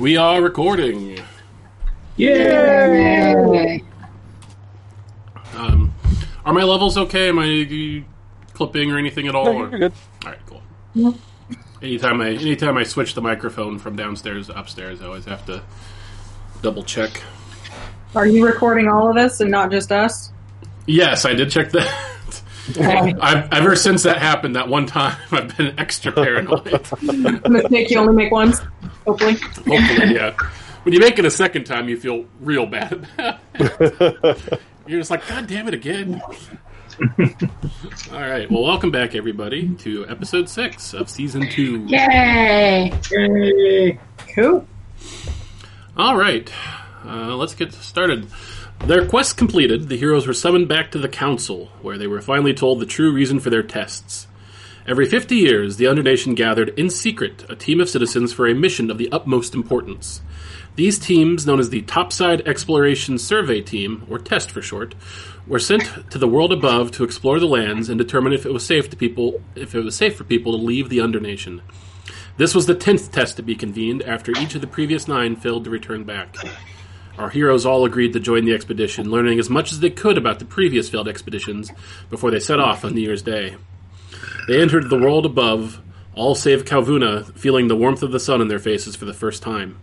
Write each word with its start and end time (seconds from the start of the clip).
We 0.00 0.16
are 0.16 0.42
recording. 0.42 1.20
Yay! 2.16 3.80
Um, 5.54 5.94
are 6.44 6.52
my 6.52 6.64
levels 6.64 6.98
okay? 6.98 7.28
Am 7.28 7.38
I 7.38 8.02
clipping 8.54 8.90
or 8.90 8.98
anything 8.98 9.28
at 9.28 9.36
all? 9.36 9.44
No, 9.44 9.68
you're 9.70 9.78
good. 9.78 9.92
All 10.24 10.32
right, 10.32 10.40
cool. 10.46 11.14
Anytime 11.80 12.20
I 12.20 12.30
anytime 12.30 12.76
I 12.76 12.82
switch 12.82 13.14
the 13.14 13.22
microphone 13.22 13.78
from 13.78 13.94
downstairs 13.94 14.48
to 14.48 14.58
upstairs, 14.58 15.00
I 15.00 15.06
always 15.06 15.26
have 15.26 15.46
to 15.46 15.62
double 16.60 16.82
check. 16.82 17.22
Are 18.16 18.26
you 18.26 18.44
recording 18.44 18.88
all 18.88 19.08
of 19.08 19.14
this 19.14 19.40
and 19.40 19.50
not 19.50 19.70
just 19.70 19.92
us? 19.92 20.32
Yes, 20.86 21.24
I 21.24 21.34
did 21.34 21.50
check 21.50 21.70
that. 21.70 22.10
I've, 22.80 23.52
ever 23.52 23.76
since 23.76 24.04
that 24.04 24.18
happened, 24.18 24.56
that 24.56 24.68
one 24.68 24.86
time, 24.86 25.16
I've 25.30 25.56
been 25.56 25.78
extra 25.78 26.12
paranoid. 26.12 26.64
Mistake 27.48 27.90
you 27.90 27.98
only 27.98 28.14
make 28.14 28.32
once, 28.32 28.60
hopefully. 29.04 29.34
Hopefully, 29.34 30.14
yeah. 30.14 30.34
When 30.84 30.94
you 30.94 31.00
make 31.00 31.18
it 31.18 31.24
a 31.24 31.30
second 31.30 31.64
time, 31.64 31.88
you 31.88 31.98
feel 31.98 32.26
real 32.40 32.66
bad. 32.66 33.06
You're 34.86 35.00
just 35.00 35.10
like, 35.10 35.26
God 35.28 35.46
damn 35.46 35.68
it 35.68 35.74
again. 35.74 36.20
All 38.12 38.20
right. 38.20 38.50
Well, 38.50 38.62
welcome 38.62 38.90
back, 38.90 39.14
everybody, 39.14 39.74
to 39.76 40.06
episode 40.08 40.48
six 40.48 40.94
of 40.94 41.08
season 41.08 41.48
two. 41.48 41.84
Yay! 41.86 42.92
Yay! 43.10 43.98
Cool. 44.34 44.66
All 45.96 46.16
right. 46.16 46.50
Uh, 47.04 47.34
let's 47.36 47.54
get 47.54 47.72
started. 47.72 48.26
Their 48.86 49.06
quest 49.06 49.38
completed, 49.38 49.88
the 49.88 49.96
heroes 49.96 50.26
were 50.26 50.34
summoned 50.34 50.68
back 50.68 50.90
to 50.90 50.98
the 50.98 51.08
council, 51.08 51.70
where 51.80 51.96
they 51.96 52.06
were 52.06 52.20
finally 52.20 52.52
told 52.52 52.80
the 52.80 52.86
true 52.86 53.10
reason 53.10 53.40
for 53.40 53.48
their 53.48 53.62
tests. 53.62 54.26
Every 54.86 55.06
50 55.06 55.36
years, 55.36 55.78
the 55.78 55.86
Undernation 55.86 56.34
gathered 56.34 56.78
in 56.78 56.90
secret 56.90 57.46
a 57.48 57.56
team 57.56 57.80
of 57.80 57.88
citizens 57.88 58.34
for 58.34 58.46
a 58.46 58.54
mission 58.54 58.90
of 58.90 58.98
the 58.98 59.10
utmost 59.10 59.54
importance. 59.54 60.20
These 60.76 60.98
teams, 60.98 61.46
known 61.46 61.60
as 61.60 61.70
the 61.70 61.80
Topside 61.80 62.46
Exploration 62.46 63.16
Survey 63.16 63.62
Team, 63.62 64.06
or 64.10 64.18
TEST 64.18 64.50
for 64.50 64.60
short, 64.60 64.94
were 65.46 65.58
sent 65.58 66.10
to 66.10 66.18
the 66.18 66.28
world 66.28 66.52
above 66.52 66.90
to 66.90 67.04
explore 67.04 67.40
the 67.40 67.46
lands 67.46 67.88
and 67.88 67.96
determine 67.96 68.34
if 68.34 68.44
it 68.44 68.52
was 68.52 68.66
safe 68.66 68.90
to 68.90 68.96
people 68.96 69.40
if 69.54 69.74
it 69.74 69.82
was 69.82 69.96
safe 69.96 70.14
for 70.14 70.24
people 70.24 70.52
to 70.52 70.62
leave 70.62 70.90
the 70.90 71.00
Undernation. 71.00 71.62
This 72.36 72.54
was 72.54 72.66
the 72.66 72.74
tenth 72.74 73.10
test 73.10 73.36
to 73.36 73.42
be 73.42 73.54
convened 73.54 74.02
after 74.02 74.32
each 74.32 74.54
of 74.54 74.60
the 74.60 74.66
previous 74.66 75.08
nine 75.08 75.36
failed 75.36 75.64
to 75.64 75.70
return 75.70 76.04
back. 76.04 76.36
Our 77.16 77.30
heroes 77.30 77.64
all 77.64 77.84
agreed 77.84 78.12
to 78.14 78.20
join 78.20 78.44
the 78.44 78.54
expedition, 78.54 79.10
learning 79.10 79.38
as 79.38 79.48
much 79.48 79.70
as 79.70 79.78
they 79.78 79.90
could 79.90 80.18
about 80.18 80.40
the 80.40 80.44
previous 80.44 80.88
failed 80.88 81.06
expeditions 81.06 81.70
before 82.10 82.32
they 82.32 82.40
set 82.40 82.58
off 82.58 82.84
on 82.84 82.94
New 82.94 83.02
Year's 83.02 83.22
Day. 83.22 83.56
They 84.48 84.60
entered 84.60 84.90
the 84.90 84.98
world 84.98 85.24
above, 85.24 85.80
all 86.14 86.34
save 86.34 86.64
Calvuna, 86.64 87.32
feeling 87.38 87.68
the 87.68 87.76
warmth 87.76 88.02
of 88.02 88.10
the 88.10 88.18
sun 88.18 88.40
in 88.40 88.48
their 88.48 88.58
faces 88.58 88.96
for 88.96 89.04
the 89.04 89.14
first 89.14 89.42
time. 89.42 89.78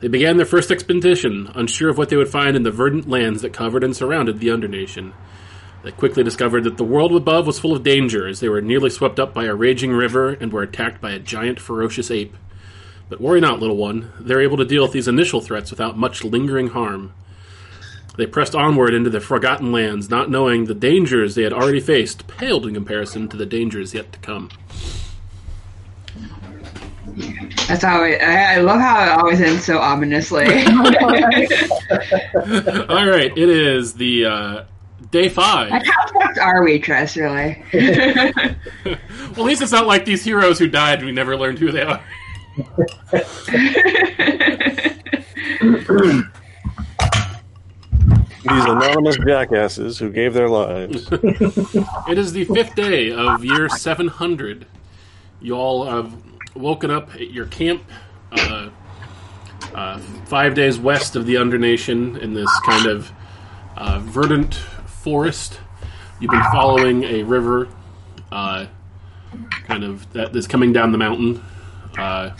They 0.00 0.08
began 0.08 0.36
their 0.38 0.46
first 0.46 0.70
expedition, 0.70 1.50
unsure 1.54 1.90
of 1.90 1.98
what 1.98 2.08
they 2.08 2.16
would 2.16 2.28
find 2.28 2.56
in 2.56 2.62
the 2.62 2.70
verdant 2.70 3.08
lands 3.08 3.42
that 3.42 3.52
covered 3.52 3.84
and 3.84 3.94
surrounded 3.94 4.40
the 4.40 4.50
Undernation. 4.50 5.12
They 5.82 5.92
quickly 5.92 6.22
discovered 6.22 6.64
that 6.64 6.78
the 6.78 6.84
world 6.84 7.14
above 7.14 7.46
was 7.46 7.58
full 7.58 7.74
of 7.74 7.82
danger, 7.82 8.26
as 8.26 8.40
they 8.40 8.48
were 8.48 8.60
nearly 8.60 8.90
swept 8.90 9.20
up 9.20 9.32
by 9.32 9.44
a 9.44 9.54
raging 9.54 9.92
river 9.92 10.30
and 10.30 10.52
were 10.52 10.62
attacked 10.62 11.00
by 11.00 11.12
a 11.12 11.18
giant, 11.18 11.60
ferocious 11.60 12.10
ape. 12.10 12.34
But 13.08 13.20
worry 13.20 13.40
not, 13.40 13.60
little 13.60 13.76
one. 13.76 14.12
They're 14.18 14.40
able 14.40 14.56
to 14.56 14.64
deal 14.64 14.82
with 14.82 14.92
these 14.92 15.08
initial 15.08 15.40
threats 15.40 15.70
without 15.70 15.96
much 15.96 16.24
lingering 16.24 16.68
harm. 16.68 17.14
They 18.16 18.26
pressed 18.26 18.54
onward 18.54 18.94
into 18.94 19.10
the 19.10 19.20
forgotten 19.20 19.70
lands, 19.72 20.08
not 20.08 20.30
knowing 20.30 20.64
the 20.64 20.74
dangers 20.74 21.34
they 21.34 21.42
had 21.42 21.52
already 21.52 21.80
faced 21.80 22.26
paled 22.26 22.66
in 22.66 22.74
comparison 22.74 23.28
to 23.28 23.36
the 23.36 23.46
dangers 23.46 23.92
yet 23.94 24.12
to 24.12 24.18
come. 24.20 24.50
That's 27.68 27.84
always. 27.84 28.20
I, 28.20 28.54
I 28.54 28.56
love 28.58 28.80
how 28.80 29.04
it 29.04 29.08
always 29.18 29.40
ends 29.40 29.64
so 29.64 29.78
ominously. 29.78 30.44
All 32.88 33.06
right, 33.06 33.32
it 33.36 33.48
is 33.48 33.94
the 33.94 34.24
uh, 34.26 34.64
day 35.10 35.28
five. 35.28 35.70
like, 35.70 35.86
how 35.86 36.06
fucked 36.08 36.38
are 36.38 36.62
we, 36.64 36.78
Tress? 36.78 37.16
Really? 37.16 37.64
Well, 38.84 39.44
at 39.44 39.48
least 39.50 39.60
it's 39.60 39.72
not 39.72 39.86
like 39.86 40.06
these 40.06 40.24
heroes 40.24 40.58
who 40.58 40.66
died. 40.66 41.04
We 41.04 41.12
never 41.12 41.36
learned 41.36 41.58
who 41.58 41.70
they 41.70 41.82
are. 41.82 42.02
These 48.48 48.64
anonymous 48.64 49.18
jackasses 49.18 49.98
who 49.98 50.10
gave 50.10 50.32
their 50.32 50.48
lives. 50.48 51.08
It 52.08 52.18
is 52.18 52.32
the 52.32 52.44
fifth 52.44 52.74
day 52.76 53.10
of 53.10 53.44
year 53.44 53.68
700. 53.68 54.66
You 55.40 55.54
all 55.54 55.84
have 55.84 56.14
woken 56.54 56.90
up 56.90 57.12
at 57.14 57.32
your 57.32 57.46
camp, 57.46 57.82
uh, 58.32 58.70
uh, 59.74 59.98
five 60.26 60.54
days 60.54 60.78
west 60.78 61.16
of 61.16 61.26
the 61.26 61.36
Undernation, 61.36 62.16
in 62.16 62.32
this 62.34 62.48
kind 62.64 62.86
of 62.86 63.10
uh, 63.76 63.98
verdant 63.98 64.54
forest. 64.54 65.58
You've 66.20 66.30
been 66.30 66.42
following 66.52 67.04
a 67.04 67.24
river, 67.24 67.68
uh, 68.32 68.66
kind 69.64 69.84
of 69.84 70.10
that 70.12 70.34
is 70.34 70.46
coming 70.46 70.72
down 70.72 70.92
the 70.92 70.98
mountain, 70.98 71.42
uh, 71.98 72.30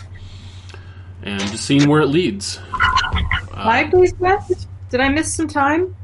and 1.23 1.39
just 1.41 1.65
seeing 1.65 1.87
where 1.89 2.01
it 2.01 2.07
leads. 2.07 2.59
Five 3.53 3.91
days 3.91 4.13
west? 4.19 4.67
Did 4.89 5.01
I 5.01 5.09
miss 5.09 5.33
some 5.33 5.47
time? 5.47 5.95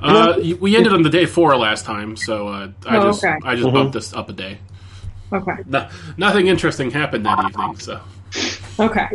Uh, 0.00 0.38
we 0.60 0.76
ended 0.76 0.92
on 0.92 1.02
the 1.02 1.08
day 1.10 1.24
four 1.26 1.56
last 1.56 1.84
time, 1.84 2.16
so 2.16 2.48
uh, 2.48 2.68
I 2.86 2.96
Oh, 2.98 3.02
just 3.04 3.24
okay. 3.24 3.36
I 3.42 3.54
just 3.54 3.72
bumped 3.72 3.94
this 3.94 4.12
up 4.12 4.28
a 4.28 4.32
day. 4.32 4.58
Okay. 5.32 5.52
No, 5.66 5.88
nothing 6.16 6.46
interesting 6.46 6.90
happened 6.90 7.24
that 7.26 7.42
evening, 7.48 7.78
so 7.78 8.00
Okay. 8.78 9.08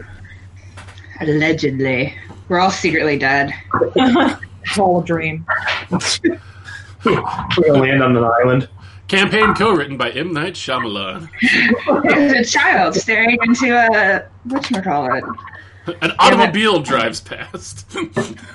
Allegedly, 1.22 2.16
we're 2.48 2.60
all 2.60 2.72
secretly 2.72 3.18
dead. 3.18 3.54
Whole 4.72 5.02
dream. 5.02 5.46
We're 7.06 7.16
gonna 7.16 7.80
land 7.80 8.04
on 8.04 8.18
an 8.18 8.24
island. 8.24 8.68
Campaign 9.10 9.54
co-written 9.56 9.98
by 9.98 10.12
M 10.12 10.32
Night 10.32 10.54
Shyamalan. 10.54 11.28
There's 12.04 12.48
a 12.48 12.50
child 12.50 12.96
staring 12.96 13.38
into 13.42 13.76
a 13.76 14.26
whatchamacallit. 14.48 15.24
An 16.02 16.12
automobile 16.20 16.80
drives 16.80 17.20
past. 17.20 17.98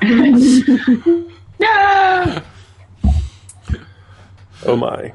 No! 1.61 2.43
Oh 4.67 4.77
my. 4.77 5.13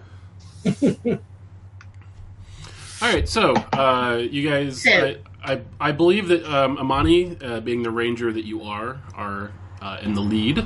All 3.01 3.13
right, 3.13 3.27
so 3.27 3.53
uh, 3.73 4.21
you 4.29 4.49
guys, 4.49 4.85
I, 4.87 5.17
I, 5.43 5.61
I 5.79 5.91
believe 5.91 6.29
that 6.29 6.45
um, 6.45 6.77
Amani, 6.77 7.37
uh, 7.41 7.59
being 7.59 7.83
the 7.83 7.91
ranger 7.91 8.31
that 8.31 8.45
you 8.45 8.63
are, 8.63 9.01
are 9.15 9.51
uh, 9.81 9.97
in 10.01 10.13
the 10.13 10.21
lead. 10.21 10.65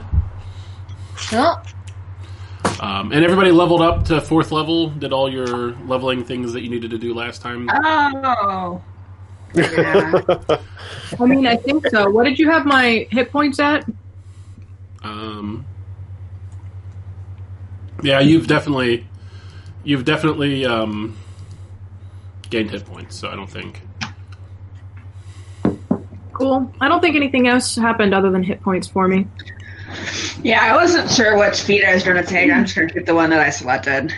Um, 2.80 3.12
and 3.12 3.24
everybody 3.24 3.52
leveled 3.52 3.82
up 3.82 4.06
to 4.06 4.20
fourth 4.20 4.52
level. 4.52 4.90
Did 4.90 5.14
all 5.14 5.32
your 5.32 5.72
leveling 5.86 6.24
things 6.24 6.54
that 6.54 6.62
you 6.62 6.70
needed 6.70 6.92
to 6.92 6.98
do 6.98 7.14
last 7.14 7.42
time. 7.42 7.70
Oh. 7.72 8.82
Yeah. 9.54 10.22
I 11.20 11.26
mean, 11.26 11.46
I 11.46 11.56
think 11.56 11.88
so. 11.88 12.10
What 12.10 12.26
did 12.26 12.40
you 12.40 12.50
have 12.50 12.66
my 12.66 13.08
hit 13.12 13.32
points 13.32 13.60
at? 13.60 13.86
Um, 15.04 15.66
yeah, 18.02 18.20
you've 18.20 18.48
definitely, 18.48 19.06
you've 19.84 20.06
definitely 20.06 20.66
um, 20.66 21.18
gained 22.50 22.72
hit 22.72 22.86
points. 22.86 23.18
So 23.18 23.30
I 23.30 23.36
don't 23.36 23.50
think. 23.50 23.82
Cool. 26.34 26.74
I 26.82 26.88
don't 26.88 27.00
think 27.00 27.16
anything 27.16 27.48
else 27.48 27.76
happened 27.76 28.14
other 28.14 28.32
than 28.32 28.44
hit 28.44 28.62
points 28.62 28.88
for 28.88 29.08
me. 29.08 29.28
Yeah, 30.44 30.62
I 30.62 30.76
wasn't 30.76 31.10
sure 31.10 31.38
which 31.38 31.62
feat 31.62 31.84
I 31.84 31.94
was 31.94 32.04
going 32.04 32.18
to 32.18 32.30
take. 32.30 32.52
I'm 32.52 32.66
just 32.66 32.76
going 32.76 32.88
to 32.88 32.94
pick 32.94 33.06
the 33.06 33.16
one 33.16 33.30
that 33.30 33.40
I 33.40 33.50
selected. 33.50 34.14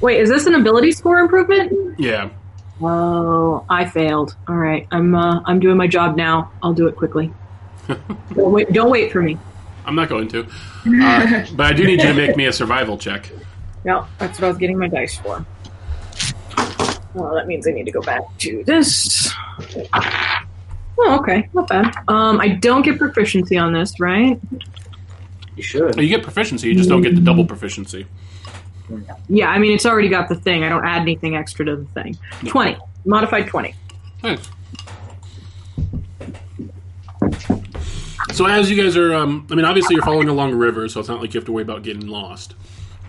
Wait, 0.00 0.20
is 0.20 0.28
this 0.28 0.46
an 0.46 0.54
ability 0.54 0.92
score 0.92 1.18
improvement? 1.18 1.98
Yeah. 1.98 2.30
Oh, 2.82 3.64
I 3.68 3.84
failed. 3.84 4.34
All 4.48 4.56
right, 4.56 4.86
I'm 4.90 5.14
uh, 5.14 5.42
I'm 5.44 5.60
doing 5.60 5.76
my 5.76 5.86
job 5.86 6.16
now. 6.16 6.50
I'll 6.62 6.72
do 6.72 6.86
it 6.86 6.96
quickly. 6.96 7.32
don't 7.88 8.52
wait. 8.52 8.72
Don't 8.72 8.90
wait 8.90 9.12
for 9.12 9.20
me. 9.20 9.38
I'm 9.84 9.94
not 9.94 10.08
going 10.08 10.28
to. 10.28 10.46
Uh, 10.86 11.44
but 11.54 11.66
I 11.66 11.72
do 11.72 11.84
need 11.84 12.00
you 12.00 12.08
to 12.08 12.14
make 12.14 12.36
me 12.36 12.46
a 12.46 12.52
survival 12.52 12.96
check. 12.96 13.30
No, 13.84 14.06
that's 14.18 14.38
what 14.38 14.46
I 14.46 14.48
was 14.48 14.58
getting 14.58 14.78
my 14.78 14.88
dice 14.88 15.18
for. 15.18 15.44
Well, 17.14 17.34
that 17.34 17.46
means 17.46 17.66
I 17.66 17.72
need 17.72 17.86
to 17.86 17.92
go 17.92 18.02
back 18.02 18.22
to 18.38 18.62
this. 18.64 19.32
Oh, 21.02 21.18
okay, 21.20 21.48
not 21.54 21.68
bad. 21.68 21.96
Um, 22.08 22.40
I 22.40 22.48
don't 22.48 22.82
get 22.82 22.98
proficiency 22.98 23.56
on 23.56 23.72
this, 23.72 23.98
right? 23.98 24.38
You 25.56 25.62
should. 25.62 25.96
You 25.96 26.08
get 26.08 26.22
proficiency, 26.22 26.68
you 26.68 26.74
just 26.74 26.88
don't 26.88 27.02
get 27.02 27.14
the 27.14 27.20
double 27.20 27.44
proficiency. 27.46 28.06
Yeah, 29.28 29.48
I 29.48 29.58
mean 29.58 29.72
it's 29.72 29.86
already 29.86 30.08
got 30.08 30.28
the 30.28 30.34
thing. 30.34 30.64
I 30.64 30.68
don't 30.68 30.84
add 30.84 31.02
anything 31.02 31.36
extra 31.36 31.64
to 31.64 31.76
the 31.76 31.84
thing. 31.86 32.18
Twenty, 32.46 32.76
modified 33.04 33.46
twenty. 33.46 33.74
Nice. 34.22 34.48
So 38.32 38.46
as 38.46 38.70
you 38.70 38.82
guys 38.82 38.96
are, 38.96 39.14
um, 39.14 39.46
I 39.50 39.54
mean, 39.54 39.64
obviously 39.64 39.94
you're 39.94 40.04
following 40.04 40.28
along 40.28 40.52
a 40.52 40.56
river, 40.56 40.88
so 40.88 41.00
it's 41.00 41.08
not 41.08 41.20
like 41.20 41.34
you 41.34 41.38
have 41.38 41.46
to 41.46 41.52
worry 41.52 41.62
about 41.62 41.82
getting 41.82 42.06
lost. 42.06 42.54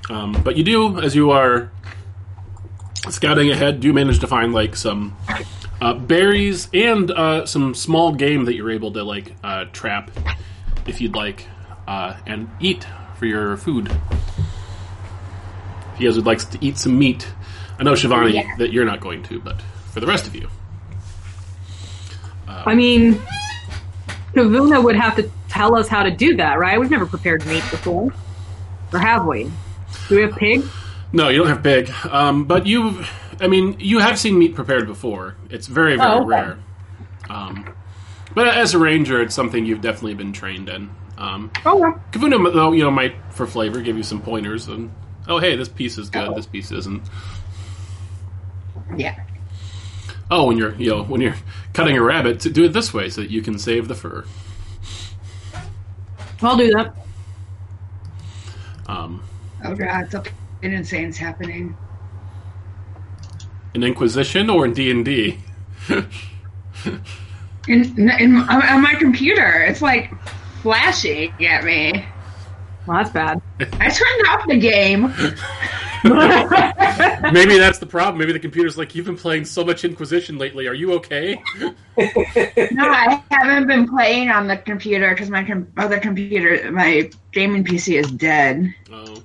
Um, 0.10 0.34
but 0.44 0.56
you 0.58 0.64
do, 0.64 1.00
as 1.00 1.16
you 1.16 1.32
are 1.32 1.72
scouting 3.10 3.50
ahead, 3.50 3.80
do 3.80 3.94
manage 3.94 4.20
to 4.20 4.28
find 4.28 4.54
like 4.54 4.76
some 4.76 5.16
uh, 5.82 5.94
berries 5.96 6.68
and 6.74 7.10
uh, 7.12 7.46
some 7.46 7.74
small 7.74 8.14
game 8.14 8.46
that 8.46 8.56
you're 8.56 8.72
able 8.72 8.94
to 8.94 9.04
like 9.04 9.36
uh, 9.44 9.66
trap 9.74 10.12
if 10.88 11.02
you'd 11.02 11.16
like, 11.16 11.46
uh, 11.88 12.16
and 12.26 12.50
eat 12.60 12.86
for 13.18 13.26
your 13.26 13.56
food. 13.58 13.88
If 15.94 16.00
you 16.00 16.08
guys 16.08 16.16
would 16.16 16.26
like 16.26 16.40
to 16.52 16.58
eat 16.62 16.78
some 16.78 16.98
meat, 16.98 17.28
I 17.80 17.84
know 17.84 17.94
Shivani 17.94 18.34
Yeah. 18.34 18.56
that 18.58 18.72
you're 18.72 18.86
not 18.86 19.00
going 19.00 19.22
to, 19.24 19.40
but 19.40 19.62
for 19.92 20.00
the 20.00 20.08
rest 20.08 20.26
of 20.28 20.36
you, 20.36 20.50
I 22.48 22.76
mean, 22.76 23.20
Kavuna 24.36 24.84
would 24.84 24.96
have 24.96 25.16
to 25.16 25.32
tell 25.50 25.76
us 25.76 25.88
how 25.88 26.04
to 26.04 26.12
do 26.12 26.36
that, 26.38 26.60
right? 26.60 26.80
We've 26.80 26.92
never 26.92 27.06
prepared 27.06 27.46
meat 27.46 27.64
before. 27.72 28.14
Or 28.94 29.00
have 29.00 29.26
we? 29.26 29.50
Do 30.10 30.16
we 30.16 30.22
have 30.24 30.36
pig? 30.36 30.64
no, 31.14 31.30
you 31.30 31.40
don't 31.40 31.48
have 31.48 31.64
pig, 31.64 31.90
um, 32.10 32.44
but 32.46 32.66
you, 32.68 33.04
I 33.42 33.48
mean, 33.48 33.76
you 33.80 34.00
have 34.00 34.18
seen 34.20 34.38
meat 34.38 34.56
prepared 34.56 34.86
before. 34.88 35.36
It's 35.50 35.68
very 35.68 35.98
very 35.98 36.08
Oh, 36.10 36.20
okay. 36.20 36.28
rare. 36.28 36.58
Um, 37.30 37.74
but 38.36 38.48
as 38.48 38.74
a 38.74 38.80
ranger, 38.80 39.22
it's 39.22 39.34
something 39.36 39.66
you've 39.66 39.82
definitely 39.82 40.14
been 40.14 40.32
trained 40.34 40.70
in. 40.70 40.90
Um, 41.18 41.52
Oh, 41.66 41.76
well. 41.78 42.02
Kavuna, 42.12 42.54
though, 42.54 42.72
you 42.72 42.84
know, 42.84 42.92
might 42.92 43.16
for 43.32 43.46
flavor 43.48 43.82
give 43.82 43.98
you 43.98 44.04
some 44.04 44.22
pointers 44.22 44.68
and 44.68 44.92
oh, 45.28 45.40
hey, 45.40 45.56
this 45.56 45.70
piece 45.70 45.98
is 45.98 46.10
good, 46.10 46.36
this 46.36 46.46
piece 46.46 46.72
isn't. 46.72 47.02
Yeah. 48.96 49.16
Oh, 50.30 50.46
when 50.48 50.58
you're 50.58 50.74
you 50.76 50.90
know 50.90 51.04
when 51.04 51.20
you're 51.22 51.36
cutting 51.74 51.98
a 51.98 52.02
rabbit, 52.02 52.40
to 52.42 52.50
do 52.50 52.64
it 52.64 52.70
this 52.74 52.94
way 52.94 53.10
so 53.10 53.22
that 53.22 53.30
you 53.32 53.42
can 53.42 53.60
save 53.60 53.88
the 53.88 53.96
fur. 53.96 54.24
I'll 56.42 56.58
do 56.58 56.72
that. 56.72 56.96
Um, 58.88 59.24
Oh 59.64 59.76
god, 59.76 60.10
something 60.12 60.34
insane's 60.64 61.18
happening. 61.18 61.76
In 63.74 63.84
Inquisition 63.84 64.50
or 64.50 64.66
in 64.66 64.74
D 64.74 64.92
and 64.92 65.06
D. 65.06 65.38
In, 67.68 68.10
in 68.10 68.36
on 68.38 68.64
on 68.64 68.82
my 68.82 68.96
computer, 68.96 69.62
it's 69.62 69.82
like 69.82 70.12
flashing 70.62 71.32
at 71.46 71.64
me. 71.64 72.06
Well, 72.88 72.98
that's 72.98 73.12
bad. 73.12 73.42
I 73.60 73.90
turned 73.90 74.28
off 74.30 74.48
the 74.48 74.58
game. 74.58 75.14
Maybe 77.32 77.60
that's 77.60 77.78
the 77.78 77.86
problem. 77.86 78.18
Maybe 78.18 78.34
the 78.34 78.40
computer's 78.40 78.76
like, 78.76 78.96
you've 78.96 79.06
been 79.06 79.18
playing 79.18 79.46
so 79.46 79.64
much 79.64 79.86
Inquisition 79.86 80.40
lately. 80.40 80.68
Are 80.68 80.74
you 80.74 80.94
okay? 80.94 81.40
No, 82.72 82.90
I 82.90 83.22
haven't 83.30 83.68
been 83.68 83.88
playing 83.88 84.30
on 84.30 84.48
the 84.48 84.58
computer 84.58 85.12
because 85.12 85.30
my 85.30 85.44
com- 85.44 85.68
other 85.78 86.00
computer, 86.00 86.72
my 86.72 87.12
gaming 87.34 87.64
PC 87.64 88.00
is 88.00 88.10
dead. 88.12 88.74
Oh, 88.92 89.22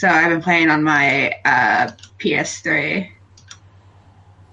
So 0.00 0.08
I've 0.08 0.30
been 0.30 0.40
playing 0.40 0.70
on 0.70 0.82
my 0.82 1.30
uh, 1.44 1.90
PS3. 2.18 3.06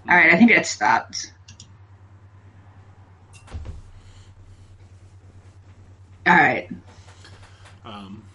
All 0.09 0.17
right, 0.17 0.33
I 0.33 0.37
think 0.37 0.51
it 0.51 0.65
stopped. 0.65 1.31
All 6.25 6.35
right. 6.35 6.69
um, 7.85 8.25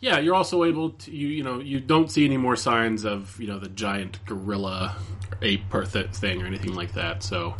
yeah. 0.00 0.18
You're 0.20 0.34
also 0.34 0.64
able 0.64 0.88
to 0.88 1.10
you 1.10 1.28
you 1.28 1.42
know 1.42 1.58
you 1.58 1.80
don't 1.80 2.10
see 2.10 2.24
any 2.24 2.38
more 2.38 2.56
signs 2.56 3.04
of 3.04 3.38
you 3.38 3.46
know 3.46 3.58
the 3.58 3.68
giant 3.68 4.24
gorilla 4.24 4.96
ape 5.42 5.68
per 5.68 5.84
th- 5.84 6.12
thing 6.12 6.40
or 6.40 6.46
anything 6.46 6.72
like 6.72 6.94
that. 6.94 7.22
So 7.22 7.56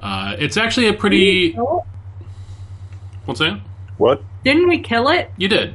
uh, 0.00 0.34
it's 0.38 0.56
actually 0.56 0.88
a 0.88 0.94
pretty. 0.94 1.52
What's 3.26 3.40
that? 3.40 3.60
What? 3.98 4.22
Didn't 4.44 4.66
we 4.66 4.78
kill 4.78 5.10
it? 5.10 5.30
You 5.36 5.48
did. 5.48 5.74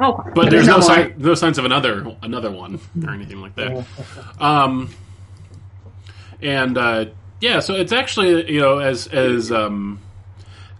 Oh, 0.00 0.24
But 0.34 0.48
there's 0.50 0.66
no, 0.66 0.76
no 0.76 0.80
sign, 0.80 1.14
no 1.18 1.34
signs 1.34 1.58
of 1.58 1.64
another 1.66 2.06
another 2.22 2.50
one 2.50 2.80
or 3.06 3.10
anything 3.12 3.40
like 3.40 3.54
that. 3.56 3.84
Um, 4.40 4.88
and 6.40 6.78
uh, 6.78 7.04
yeah, 7.40 7.60
so 7.60 7.74
it's 7.74 7.92
actually 7.92 8.50
you 8.50 8.60
know 8.60 8.78
as 8.78 9.06
as 9.08 9.52
um, 9.52 10.00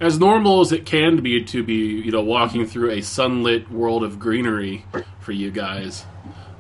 as 0.01 0.19
normal 0.19 0.61
as 0.63 0.73
it 0.73 0.87
can 0.87 1.21
be 1.21 1.45
to 1.45 1.63
be 1.63 1.75
you 1.75 2.11
know 2.11 2.23
walking 2.23 2.67
through 2.67 2.91
a 2.93 3.03
sunlit 3.03 3.71
world 3.71 4.03
of 4.05 4.19
greenery 4.19 4.85
for 5.21 5.33
you 5.33 5.51
guys. 5.51 6.05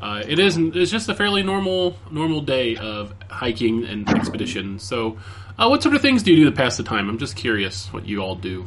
Uh, 0.02 0.22
it 0.26 0.38
isn't. 0.38 0.76
It's 0.76 0.90
just 0.90 1.08
a 1.08 1.14
fairly 1.14 1.42
normal 1.42 1.96
normal 2.10 2.40
day 2.42 2.76
of 2.76 3.14
hiking 3.28 3.84
and 3.84 4.08
expedition. 4.08 4.78
So, 4.78 5.18
uh, 5.58 5.68
what 5.68 5.82
sort 5.82 5.94
of 5.94 6.02
things 6.02 6.22
do 6.22 6.30
you 6.30 6.44
do 6.44 6.50
to 6.50 6.56
pass 6.56 6.76
the 6.76 6.82
time? 6.82 7.08
I'm 7.08 7.18
just 7.18 7.36
curious 7.36 7.92
what 7.92 8.06
you 8.06 8.20
all 8.20 8.34
do. 8.34 8.66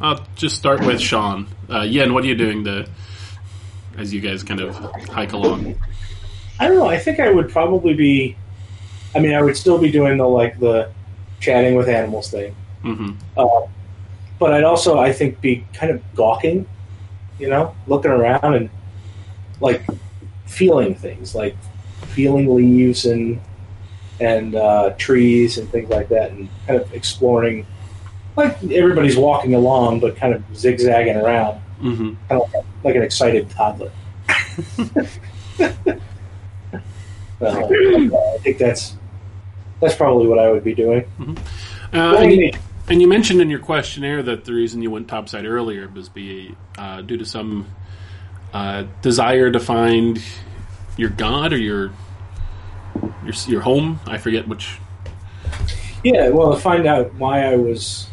I'll 0.00 0.26
just 0.36 0.56
start 0.56 0.84
with 0.84 1.00
Sean. 1.00 1.46
Uh, 1.70 1.80
Yen, 1.82 2.12
what 2.12 2.24
are 2.24 2.26
you 2.26 2.34
doing 2.34 2.64
to 2.64 2.88
as 3.96 4.12
you 4.12 4.20
guys 4.20 4.42
kind 4.42 4.60
of 4.60 4.76
hike 5.08 5.32
along? 5.32 5.74
I 6.60 6.68
don't 6.68 6.76
know. 6.76 6.86
I 6.86 6.98
think 6.98 7.20
I 7.20 7.30
would 7.30 7.50
probably 7.50 7.94
be. 7.94 8.36
I 9.14 9.20
mean, 9.20 9.34
I 9.34 9.42
would 9.42 9.56
still 9.56 9.78
be 9.78 9.90
doing 9.90 10.18
the 10.18 10.26
like 10.26 10.58
the 10.58 10.90
chatting 11.40 11.74
with 11.74 11.88
animals 11.88 12.30
thing, 12.30 12.54
hmm 12.82 13.12
uh, 13.36 13.62
but 14.38 14.52
I'd 14.52 14.64
also, 14.64 14.98
I 14.98 15.12
think, 15.12 15.40
be 15.40 15.64
kind 15.72 15.90
of 15.92 16.02
gawking. 16.14 16.66
You 17.38 17.48
know, 17.48 17.74
looking 17.86 18.10
around 18.10 18.54
and 18.54 18.70
like 19.60 19.86
feeling 20.46 20.94
things, 20.94 21.34
like 21.34 21.56
feeling 22.08 22.54
leaves 22.54 23.06
and 23.06 23.40
and 24.20 24.54
uh, 24.54 24.94
trees 24.98 25.58
and 25.58 25.70
things 25.70 25.88
like 25.88 26.08
that, 26.08 26.30
and 26.32 26.48
kind 26.66 26.80
of 26.80 26.92
exploring. 26.92 27.66
Like 28.36 28.62
everybody's 28.64 29.16
walking 29.16 29.54
along, 29.54 30.00
but 30.00 30.16
kind 30.16 30.34
of 30.34 30.42
zigzagging 30.54 31.16
around, 31.16 31.58
hmm 31.80 32.14
kind 32.28 32.42
of 32.42 32.64
like 32.84 32.94
an 32.96 33.02
excited 33.02 33.50
toddler. 33.50 33.90
Uh, 37.38 37.48
I 37.48 38.38
think 38.38 38.56
that's 38.56 38.96
that's 39.80 39.94
probably 39.94 40.26
what 40.26 40.38
I 40.38 40.50
would 40.50 40.64
be 40.64 40.74
doing. 40.74 41.04
Uh, 41.92 42.16
and, 42.16 42.32
you, 42.32 42.50
and 42.88 43.02
you 43.02 43.08
mentioned 43.08 43.40
in 43.40 43.50
your 43.50 43.58
questionnaire 43.58 44.22
that 44.22 44.44
the 44.44 44.54
reason 44.54 44.80
you 44.80 44.90
went 44.90 45.08
topside 45.08 45.44
earlier 45.44 45.88
was 45.88 46.08
be 46.08 46.54
uh, 46.78 47.02
due 47.02 47.18
to 47.18 47.26
some 47.26 47.66
uh, 48.54 48.84
desire 49.02 49.50
to 49.50 49.60
find 49.60 50.22
your 50.96 51.10
god 51.10 51.52
or 51.52 51.58
your 51.58 51.92
your 53.24 53.34
your 53.46 53.60
home. 53.60 54.00
I 54.06 54.18
forget 54.18 54.48
which. 54.48 54.78
Yeah, 56.02 56.30
well, 56.30 56.54
to 56.54 56.60
find 56.60 56.86
out 56.86 57.14
why 57.14 57.44
I 57.44 57.56
was 57.56 58.05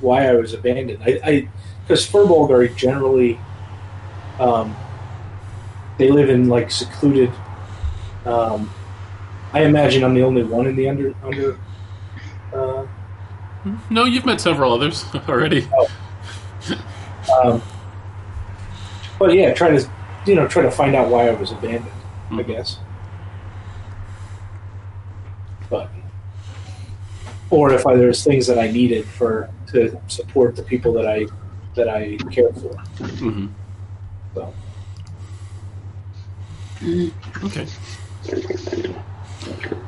why 0.00 0.28
I 0.28 0.34
was 0.34 0.52
abandoned, 0.54 1.02
I 1.02 1.48
because 1.82 2.06
Furbolg 2.06 2.50
are 2.50 2.66
generally 2.68 3.38
um, 4.38 4.76
they 5.98 6.10
live 6.10 6.28
in 6.30 6.48
like 6.48 6.70
secluded. 6.70 7.32
Um, 8.24 8.70
I 9.52 9.62
imagine 9.62 10.02
I'm 10.04 10.14
the 10.14 10.22
only 10.22 10.42
one 10.42 10.66
in 10.66 10.76
the 10.76 10.88
under 10.88 11.14
under. 11.22 11.58
Uh, 12.54 12.86
No, 13.90 14.04
you've 14.04 14.26
met 14.26 14.40
several 14.40 14.72
others 14.72 15.04
already. 15.28 15.66
um, 17.42 17.62
but 19.18 19.32
yeah, 19.34 19.52
try 19.54 19.70
to 19.70 19.90
you 20.26 20.34
know 20.34 20.46
try 20.46 20.62
to 20.62 20.70
find 20.70 20.94
out 20.94 21.08
why 21.08 21.28
I 21.28 21.34
was 21.34 21.52
abandoned. 21.52 21.86
I 22.30 22.34
Mhm. 22.34 22.46
guess, 22.48 22.78
but 25.70 25.88
or 27.50 27.72
if 27.72 27.86
I, 27.86 27.96
there's 27.96 28.24
things 28.24 28.46
that 28.46 28.58
I 28.58 28.70
needed 28.70 29.04
for 29.06 29.48
to 29.68 29.98
support 30.08 30.56
the 30.56 30.62
people 30.62 30.92
that 30.94 31.06
I 31.06 31.26
that 31.74 31.88
I 31.88 32.16
care 32.30 32.52
for. 32.52 32.74
hmm 33.00 33.46
So 34.34 34.52
Okay. 37.44 37.66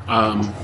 Um, 0.06 0.54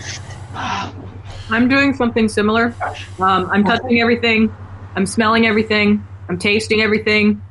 I'm 1.50 1.68
doing 1.68 1.94
something 1.94 2.28
similar. 2.28 2.74
Um, 3.20 3.50
I'm 3.50 3.64
touching 3.64 4.00
everything. 4.00 4.54
I'm 4.96 5.06
smelling 5.06 5.46
everything. 5.46 6.04
I'm 6.28 6.38
tasting 6.38 6.80
everything. 6.80 7.42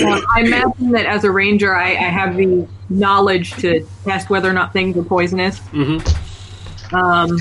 Uh, 0.00 0.20
I 0.34 0.40
imagine 0.42 0.90
that 0.92 1.06
as 1.06 1.24
a 1.24 1.30
ranger, 1.30 1.74
I, 1.74 1.90
I 1.90 2.08
have 2.08 2.36
the 2.36 2.66
knowledge 2.88 3.52
to 3.54 3.86
test 4.04 4.30
whether 4.30 4.48
or 4.48 4.52
not 4.52 4.72
things 4.72 4.96
are 4.96 5.02
poisonous. 5.02 5.58
mhm. 5.72 6.27
Um, 6.92 7.38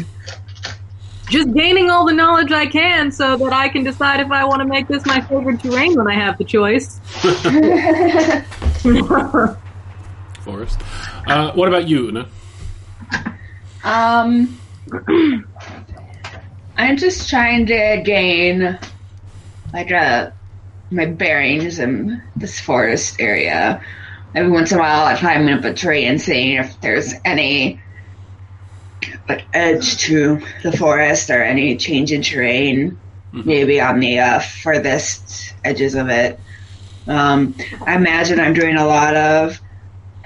just 1.30 1.54
gaining 1.54 1.90
all 1.90 2.06
the 2.06 2.14
knowledge 2.14 2.52
I 2.52 2.66
can 2.66 3.12
so 3.12 3.38
that 3.38 3.54
I 3.54 3.70
can 3.70 3.84
decide 3.84 4.20
if 4.20 4.32
I 4.32 4.46
want 4.46 4.62
to 4.62 4.68
make 4.68 4.88
this 4.88 5.06
my 5.06 5.22
favorite 5.22 5.60
terrain 5.60 5.96
when 5.96 6.08
I 6.08 6.14
have 6.14 6.38
the 6.38 6.46
choice. 6.46 7.00
Forest. 10.44 10.80
Uh, 11.28 11.52
what 11.52 11.68
about 11.68 11.88
you, 11.88 12.08
Una? 12.08 12.28
Um, 13.84 14.58
I'm 16.78 16.98
just 16.98 17.30
trying 17.30 17.66
to 17.66 18.02
gain 18.06 18.80
like 19.74 19.92
a 19.92 20.34
my 20.90 21.06
bearings 21.06 21.80
in 21.80 22.24
this 22.36 22.60
forest 22.60 23.20
area. 23.20 23.82
Every 24.34 24.52
once 24.52 24.72
in 24.72 24.78
a 24.78 24.82
while, 24.82 25.06
I 25.06 25.18
climb 25.18 25.48
up 25.50 25.66
a 25.66 25.74
tree 25.74 26.06
and 26.06 26.22
seeing 26.22 26.58
if 26.58 26.80
there's 26.80 27.14
any 27.26 27.82
like 29.30 29.46
edge 29.54 29.98
to 30.04 30.42
the 30.64 30.72
forest 30.72 31.30
or 31.30 31.42
any 31.44 31.76
change 31.78 32.12
in 32.12 32.22
terrain, 32.22 32.98
Mhm. 33.34 33.46
maybe 33.46 33.82
on 33.82 34.00
the 34.00 34.20
uh, 34.20 34.40
furthest 34.40 35.54
edges 35.64 35.96
of 35.96 36.10
it. 36.10 36.40
Um, 37.08 37.56
I 37.86 37.96
imagine 37.96 38.40
I'm 38.40 38.54
doing 38.54 38.78
a 38.78 38.86
lot 38.86 39.16
of. 39.16 39.60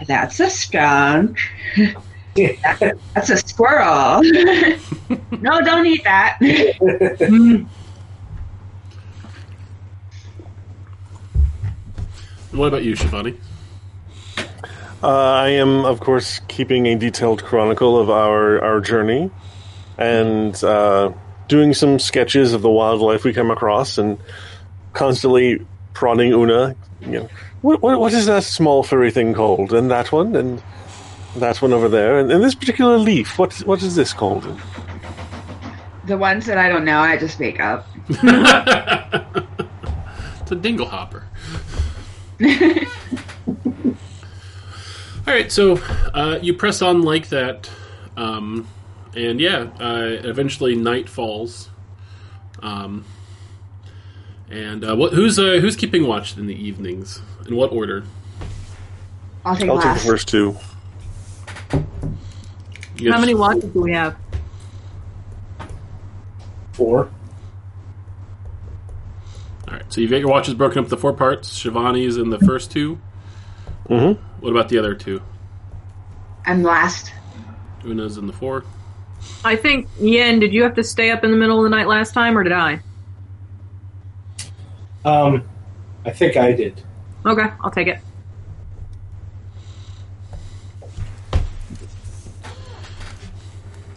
That's 0.07 0.39
a 0.39 0.49
skunk. 0.49 1.37
That's 2.35 3.29
a 3.29 3.37
squirrel. 3.37 4.21
no, 5.31 5.61
don't 5.61 5.85
eat 5.85 6.03
that. 6.05 6.37
What 12.51 12.67
about 12.67 12.83
you, 12.83 12.93
Shivani? 12.95 13.37
Uh, 15.03 15.07
I 15.07 15.49
am, 15.49 15.83
of 15.85 15.99
course, 15.99 16.41
keeping 16.47 16.85
a 16.85 16.95
detailed 16.95 17.43
chronicle 17.43 17.97
of 17.97 18.09
our, 18.09 18.61
our 18.63 18.79
journey 18.79 19.31
and 19.97 20.63
uh, 20.63 21.11
doing 21.47 21.73
some 21.73 21.97
sketches 21.97 22.53
of 22.53 22.61
the 22.61 22.69
wildlife 22.69 23.23
we 23.23 23.33
come 23.33 23.49
across 23.49 23.97
and 23.97 24.17
constantly 24.93 25.65
prodding 25.93 26.31
Una. 26.31 26.75
You 27.01 27.07
know, 27.07 27.29
what, 27.61 27.81
what, 27.81 27.99
what 27.99 28.13
is 28.13 28.27
that 28.27 28.43
small 28.43 28.83
furry 28.83 29.11
thing 29.11 29.33
called? 29.33 29.73
And 29.73 29.89
that 29.89 30.11
one, 30.11 30.35
and 30.35 30.61
that 31.37 31.61
one 31.61 31.73
over 31.73 31.89
there, 31.89 32.19
and, 32.19 32.31
and 32.31 32.43
this 32.43 32.55
particular 32.55 32.97
leaf. 32.97 33.39
What 33.39 33.53
what 33.65 33.81
is 33.81 33.95
this 33.95 34.13
called? 34.13 34.45
the 36.05 36.17
ones 36.17 36.45
that 36.45 36.57
I 36.57 36.67
don't 36.67 36.85
know, 36.85 36.99
I 36.99 37.17
just 37.17 37.39
make 37.39 37.59
up. 37.59 37.87
It's 40.41 40.51
a 40.51 40.61
dingle 40.61 40.87
hopper. 40.87 41.25
All 45.27 45.33
right, 45.33 45.51
so 45.51 45.77
uh, 46.13 46.39
you 46.41 46.53
press 46.55 46.81
on 46.81 47.03
like 47.03 47.29
that, 47.29 47.69
um, 48.17 48.67
and 49.15 49.39
yeah, 49.39 49.67
uh, 49.79 50.03
eventually 50.23 50.75
night 50.75 51.07
falls. 51.07 51.69
Um, 52.61 53.05
and 54.49 54.83
uh, 54.83 54.95
what? 54.95 55.13
Who's 55.13 55.37
uh, 55.37 55.59
who's 55.61 55.75
keeping 55.75 56.07
watch 56.07 56.37
in 56.37 56.47
the 56.47 56.55
evenings? 56.55 57.21
In 57.47 57.55
what 57.55 57.71
order? 57.71 58.03
I'll 59.45 59.55
take 59.55 59.69
I'll 59.69 59.81
take 59.81 59.93
the 59.93 59.99
first 60.07 60.27
two. 60.27 60.57
You 62.97 63.11
How 63.11 63.17
guys- 63.17 63.21
many 63.21 63.33
watches 63.35 63.65
do 63.65 63.81
we 63.81 63.93
have? 63.93 64.17
Four. 66.73 67.09
All 69.67 69.73
right, 69.75 69.83
so 69.93 70.01
you've 70.01 70.11
got 70.11 70.17
your 70.19 70.29
watches 70.29 70.55
broken 70.55 70.79
up 70.79 70.85
into 70.85 70.97
four 70.97 71.13
parts. 71.13 71.57
Shivani's 71.63 72.17
in 72.17 72.29
the 72.31 72.39
first 72.39 72.71
two. 72.71 72.99
Mm-hmm. 73.87 74.21
What 74.41 74.49
about 74.49 74.69
the 74.69 74.77
other 74.79 74.95
two? 74.95 75.21
I'm 76.45 76.63
last. 76.63 77.13
Una's 77.85 78.17
in 78.17 78.27
the 78.27 78.33
four. 78.33 78.65
I 79.45 79.55
think 79.55 79.87
Yen. 79.99 80.39
Did 80.39 80.51
you 80.51 80.63
have 80.63 80.73
to 80.75 80.83
stay 80.83 81.11
up 81.11 81.23
in 81.23 81.31
the 81.31 81.37
middle 81.37 81.57
of 81.59 81.63
the 81.63 81.69
night 81.69 81.87
last 81.87 82.13
time, 82.13 82.37
or 82.37 82.43
did 82.43 82.53
I? 82.53 82.79
Um, 85.05 85.43
I 86.05 86.11
think 86.11 86.37
I 86.37 86.51
did. 86.53 86.81
Okay, 87.25 87.49
I'll 87.63 87.71
take 87.71 87.87
it. 87.87 87.99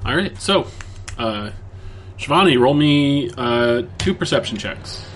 All 0.04 0.14
right, 0.14 0.38
so 0.38 0.66
uh, 1.16 1.50
Shivani, 2.18 2.58
roll 2.58 2.74
me 2.74 3.30
uh, 3.38 3.84
two 3.96 4.12
perception 4.12 4.58
checks. 4.58 5.06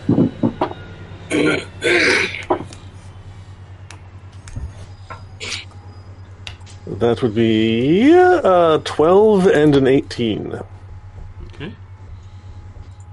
That 6.88 7.22
would 7.22 7.34
be 7.34 8.12
uh, 8.14 8.78
12 8.78 9.46
and 9.46 9.76
an 9.76 9.86
18. 9.86 10.60
Okay. 11.52 11.72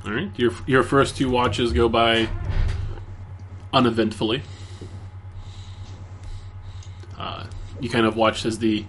All 0.06 0.12
right. 0.12 0.32
Your 0.38 0.52
your 0.66 0.82
first 0.84 1.18
two 1.18 1.30
watches 1.30 1.74
go 1.74 1.90
by 1.90 2.30
uneventfully. 3.74 4.44
Uh, 7.18 7.48
you 7.80 7.90
kind 7.90 8.06
of 8.06 8.16
watch 8.16 8.46
as 8.46 8.60
the 8.60 8.86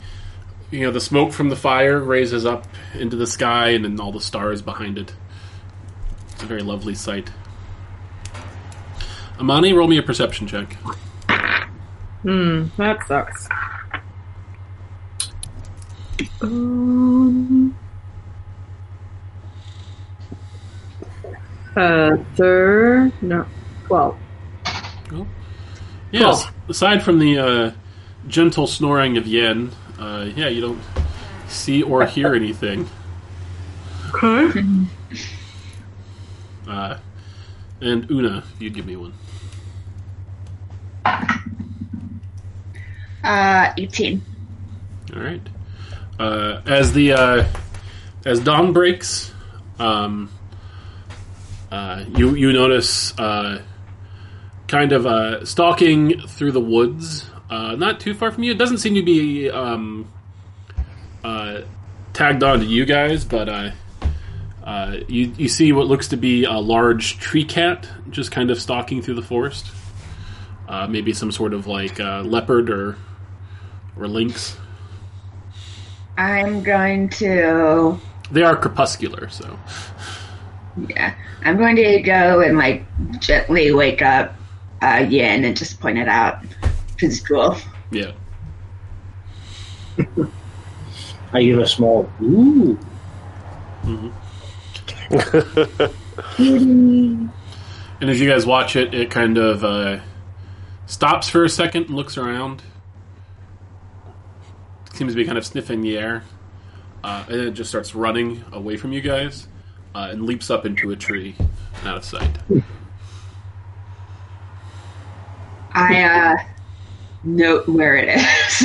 you 0.71 0.81
know 0.81 0.93
the 0.93 1.00
smoke 1.00 1.33
from 1.33 1.49
the 1.49 1.57
fire 1.57 1.99
raises 1.99 2.47
up 2.47 2.66
into 2.95 3.16
the 3.16 3.26
sky, 3.26 3.71
and 3.71 3.85
then 3.85 3.99
all 4.00 4.12
the 4.12 4.21
stars 4.21 4.62
behind 4.62 4.99
it. 4.99 5.14
It's 6.33 6.43
a 6.45 6.47
very 6.47 6.62
lovely 6.62 6.95
sight. 6.95 7.31
Amani, 9.38 9.73
roll 9.73 9.88
me 9.88 9.99
a 9.99 10.02
perception 10.02 10.47
check. 10.47 10.75
Hmm, 12.23 12.66
that 12.76 13.07
sucks. 13.07 13.49
Um, 16.40 17.76
uh, 21.76 22.16
third, 22.37 23.12
no, 23.23 23.46
twelve. 23.87 24.16
Yes. 26.11 26.44
Cool. 26.44 26.54
Aside 26.68 27.02
from 27.02 27.18
the 27.18 27.38
uh, 27.38 27.70
gentle 28.28 28.66
snoring 28.66 29.16
of 29.16 29.26
Yen, 29.26 29.70
uh, 29.99 30.28
yeah, 30.35 30.49
you 30.49 30.61
don't 30.61 30.80
see 31.49 31.82
or 31.82 32.06
hear 32.06 32.35
anything. 32.35 32.88
Okay. 34.14 34.62
Uh, 36.66 36.99
and 37.80 38.11
Una, 38.11 38.44
you'd 38.58 38.75
give 38.75 38.87
me 38.87 38.96
one. 38.96 39.12
Uh, 43.23 43.73
18. 43.76 44.23
All 45.14 45.20
right. 45.23 45.40
Uh, 46.18 46.62
as 46.66 46.92
the 46.92 47.12
uh, 47.12 47.46
as 48.25 48.40
dawn 48.40 48.73
breaks, 48.73 49.32
um, 49.78 50.30
uh, 51.70 52.04
you 52.16 52.35
you 52.35 52.52
notice 52.52 53.16
uh, 53.18 53.61
kind 54.66 54.92
of 54.92 55.06
uh, 55.06 55.44
stalking 55.44 56.20
through 56.26 56.52
the 56.52 56.61
woods, 56.61 57.28
uh, 57.50 57.75
not 57.76 58.00
too 58.00 58.14
far 58.14 58.30
from 58.30 58.44
you. 58.44 58.52
It 58.52 58.58
doesn't 58.58 58.78
seem 58.78 58.94
to 58.94 59.02
be 59.02 59.50
um, 59.50 60.11
tagged 62.14 62.42
on 62.42 62.61
to 62.61 62.64
you 62.64 62.87
guys, 62.87 63.25
but 63.25 63.75
you 65.08 65.35
you 65.37 65.49
see 65.49 65.73
what 65.73 65.87
looks 65.87 66.08
to 66.08 66.16
be 66.16 66.44
a 66.44 66.52
large 66.52 67.18
tree 67.18 67.44
cat 67.44 67.87
just 68.08 68.32
kind 68.32 68.50
of 68.50 68.61
stalking 68.61 69.02
through 69.02 69.14
the 69.16 69.23
forest. 69.23 69.70
Maybe 70.88 71.12
some 71.12 71.30
sort 71.30 71.52
of 71.52 71.66
like 71.66 71.99
leopard 71.99 72.70
or 72.70 72.96
or 73.99 74.08
lynx. 74.08 74.56
I'm 76.18 76.62
going 76.62 77.08
to. 77.11 77.99
They 78.30 78.42
are 78.42 78.56
crepuscular, 78.56 79.28
so 79.28 79.58
Yeah. 80.88 81.14
I'm 81.44 81.56
going 81.58 81.76
to 81.76 82.00
go 82.00 82.40
and, 82.40 82.58
like, 82.58 82.85
gently 83.20 83.73
wake 83.73 84.02
up 84.02 84.35
uh, 84.82 85.06
Yin 85.08 85.44
and 85.44 85.56
just 85.56 85.78
point 85.80 85.99
it 85.99 86.08
out. 86.08 86.38
His 86.99 87.23
jewel. 87.23 87.56
yeah. 87.90 88.12
I 91.32 91.42
give 91.42 91.58
a 91.58 91.66
small 91.66 92.11
ooh. 92.23 92.78
And 97.99 98.11
as 98.11 98.20
you 98.20 98.28
guys 98.28 98.44
watch 98.44 98.76
it, 98.76 98.92
it 98.94 99.11
kind 99.11 99.38
of 99.38 99.64
uh, 99.64 100.00
stops 100.87 101.28
for 101.30 101.44
a 101.44 101.49
second 101.49 101.85
and 101.87 101.94
looks 101.94 102.18
around. 102.18 102.62
Seems 104.97 105.12
to 105.12 105.17
be 105.17 105.26
kind 105.26 105.37
of 105.37 105.45
sniffing 105.45 105.83
the 105.83 105.99
air. 105.99 106.25
Uh, 107.05 107.23
and 107.29 107.38
then 107.38 107.49
it 107.49 107.50
just 107.53 107.69
starts 107.69 107.95
running 107.95 108.43
away 108.53 108.79
from 108.79 108.93
you 108.93 109.03
guys 109.03 109.47
uh, 109.95 110.09
and 110.11 110.25
leaps 110.25 110.50
up 110.50 110.65
into 110.65 110.91
a 110.91 110.97
tree 110.97 111.37
out 111.85 111.99
of 111.99 112.05
sight. 112.05 112.38
I, 115.73 116.03
uh, 116.03 116.37
note 117.25 117.69
where 117.69 117.97
it 117.97 118.09
is. 118.09 118.57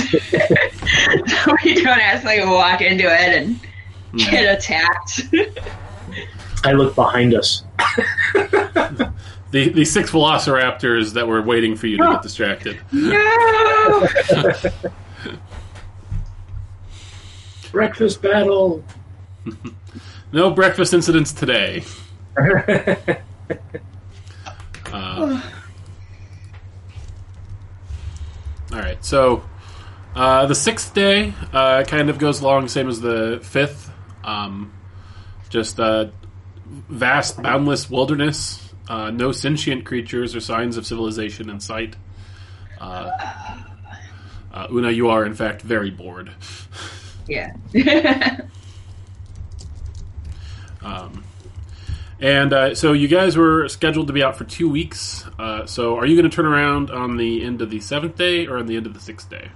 so 1.44 1.56
we 1.66 1.84
don't 1.84 2.00
actually 2.00 2.40
walk 2.46 2.80
into 2.80 3.04
it 3.04 3.44
and 3.44 3.60
get 4.18 4.58
attacked. 4.58 5.24
I 6.64 6.72
look 6.72 6.96
behind 6.96 7.34
us. 7.34 7.64
The, 9.52 9.68
the 9.68 9.84
six 9.84 10.12
velociraptors 10.12 11.12
that 11.12 11.28
were 11.28 11.42
waiting 11.42 11.76
for 11.76 11.88
you 11.88 11.98
to 11.98 12.04
get 12.04 12.22
distracted. 12.22 12.80
no! 12.94 14.08
Breakfast 17.72 18.22
battle. 18.22 18.84
No 20.34 20.50
breakfast 20.52 20.94
incidents 20.94 21.34
today. 21.34 21.84
Uh, 24.94 25.42
all 28.74 28.80
right, 28.80 29.04
so 29.06 29.42
uh, 30.16 30.46
the 30.46 30.56
sixth 30.56 30.94
day 30.94 31.34
uh, 31.54 31.84
kind 31.86 32.10
of 32.10 32.20
goes 32.20 32.42
along 32.42 32.68
same 32.68 32.90
as 32.90 33.00
the 33.00 33.40
fifth. 33.42 33.90
Um, 34.26 34.74
just 35.50 35.80
uh, 35.80 36.08
vast, 36.66 37.42
boundless 37.42 37.90
wilderness. 37.90 38.74
Uh, 38.88 39.12
no 39.12 39.32
sentient 39.32 39.86
creatures 39.86 40.36
or 40.36 40.42
signs 40.42 40.76
of 40.76 40.86
civilization 40.86 41.50
in 41.50 41.62
sight. 41.62 41.96
Uh, 42.80 43.12
uh, 44.54 44.68
Una, 44.72 44.92
you 44.92 45.08
are 45.10 45.26
in 45.26 45.34
fact 45.34 45.62
very 45.62 45.90
bored. 45.90 46.32
yeah. 47.32 48.38
Um, 50.84 51.24
And 52.20 52.54
uh, 52.54 52.76
so 52.76 52.94
you 52.94 53.08
guys 53.08 53.36
were 53.36 53.68
scheduled 53.68 54.08
to 54.08 54.14
be 54.14 54.24
out 54.24 54.36
for 54.36 54.44
two 54.44 54.70
weeks. 54.70 55.26
Uh, 55.40 55.66
so 55.66 55.98
are 55.98 56.06
you 56.06 56.16
going 56.16 56.30
to 56.30 56.36
turn 56.36 56.46
around 56.46 56.92
on 56.92 57.18
the 57.18 57.44
end 57.44 57.62
of 57.62 57.72
the 57.72 57.80
seventh 57.80 58.16
day 58.16 58.46
or 58.46 58.58
on 58.58 58.68
the 58.68 58.78
end 58.78 58.86
of 58.86 58.94
the 58.94 59.00
sixth 59.00 59.30
day? 59.30 59.50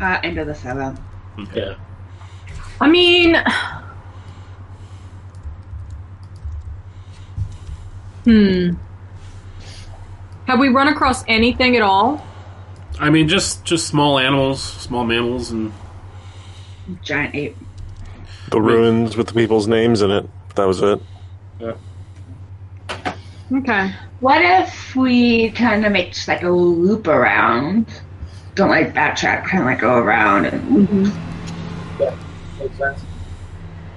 Uh, 0.00 0.18
end 0.22 0.38
of 0.38 0.46
the 0.46 0.54
seventh. 0.54 1.00
Okay. 1.38 1.60
Yeah. 1.60 1.74
I 2.80 2.88
mean, 2.88 3.36
hmm. 8.24 8.70
Have 10.46 10.60
we 10.60 10.68
run 10.68 10.86
across 10.88 11.24
anything 11.26 11.74
at 11.76 11.82
all? 11.82 12.24
I 13.00 13.10
mean, 13.10 13.28
just 13.28 13.64
just 13.64 13.86
small 13.86 14.18
animals, 14.18 14.62
small 14.62 15.04
mammals, 15.04 15.50
and 15.50 15.72
Giant 17.02 17.34
ape. 17.34 17.56
The 18.50 18.60
ruins 18.60 19.16
with 19.16 19.28
the 19.28 19.34
people's 19.34 19.66
names 19.66 20.02
in 20.02 20.10
it. 20.10 20.28
That 20.54 20.66
was 20.66 20.82
it. 20.82 21.00
Yeah. 21.60 21.74
Okay. 23.52 23.92
What 24.20 24.42
if 24.42 24.96
we 24.96 25.50
kind 25.50 25.84
of 25.84 25.92
make 25.92 26.12
just 26.12 26.28
like 26.28 26.42
a 26.42 26.50
loop 26.50 27.06
around? 27.06 27.86
Don't 28.54 28.70
like 28.70 28.94
backtrack, 28.94 29.44
kind 29.44 29.60
of 29.60 29.66
like 29.66 29.80
go 29.80 29.96
around 29.96 30.46
and 30.46 30.88
mm-hmm. 30.88 32.02
Yeah. 32.02 32.16
Makes 32.58 32.78
sense. 32.78 33.04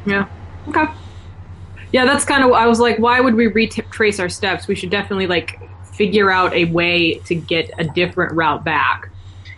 Yeah. 0.05 0.27
Okay. 0.67 0.85
Yeah, 1.91 2.05
that's 2.05 2.25
kind 2.25 2.43
of. 2.43 2.51
I 2.51 2.67
was 2.67 2.79
like, 2.79 2.99
why 2.99 3.19
would 3.19 3.35
we 3.35 3.47
retrace 3.47 4.19
our 4.19 4.29
steps? 4.29 4.67
We 4.67 4.75
should 4.75 4.89
definitely 4.89 5.27
like 5.27 5.59
figure 6.01 6.31
out 6.31 6.51
a 6.53 6.65
way 6.65 7.13
to 7.25 7.35
get 7.35 7.69
a 7.77 7.83
different 7.83 8.33
route 8.33 8.63
back. 8.63 9.09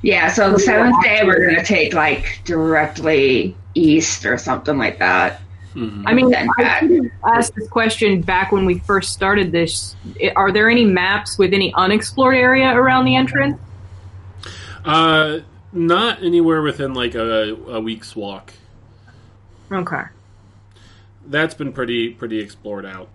yeah. 0.01 0.27
So 0.29 0.51
the 0.51 0.59
seventh 0.59 1.01
day, 1.01 1.21
we're 1.23 1.49
gonna 1.49 1.63
take 1.63 1.93
like 1.93 2.41
directly 2.43 3.55
east 3.75 4.25
or 4.25 4.37
something 4.37 4.77
like 4.77 4.99
that. 4.99 5.39
Mhm. 5.73 6.03
I 6.05 6.13
mean, 6.13 6.29
Then 6.29 6.49
I 6.59 6.61
back. 6.63 6.79
should 6.81 6.91
have 6.91 7.11
asked 7.37 7.55
this 7.55 7.69
question 7.69 8.21
back 8.21 8.51
when 8.51 8.65
we 8.65 8.79
first 8.79 9.13
started 9.13 9.53
this. 9.53 9.95
Are 10.35 10.51
there 10.51 10.69
any 10.69 10.83
maps 10.85 11.37
with 11.37 11.53
any 11.53 11.73
unexplored 11.75 12.35
area 12.35 12.67
around 12.75 13.05
the 13.05 13.15
entrance? 13.15 13.57
uh, 14.83 15.39
not 15.71 16.21
anywhere 16.21 16.61
within 16.61 16.93
like 16.93 17.15
a, 17.15 17.55
a 17.69 17.79
week's 17.79 18.17
walk. 18.17 18.51
Okay. 19.71 20.03
That's 21.27 21.53
been 21.53 21.71
pretty 21.71 22.09
pretty 22.09 22.39
explored 22.41 22.85
out. 22.85 23.07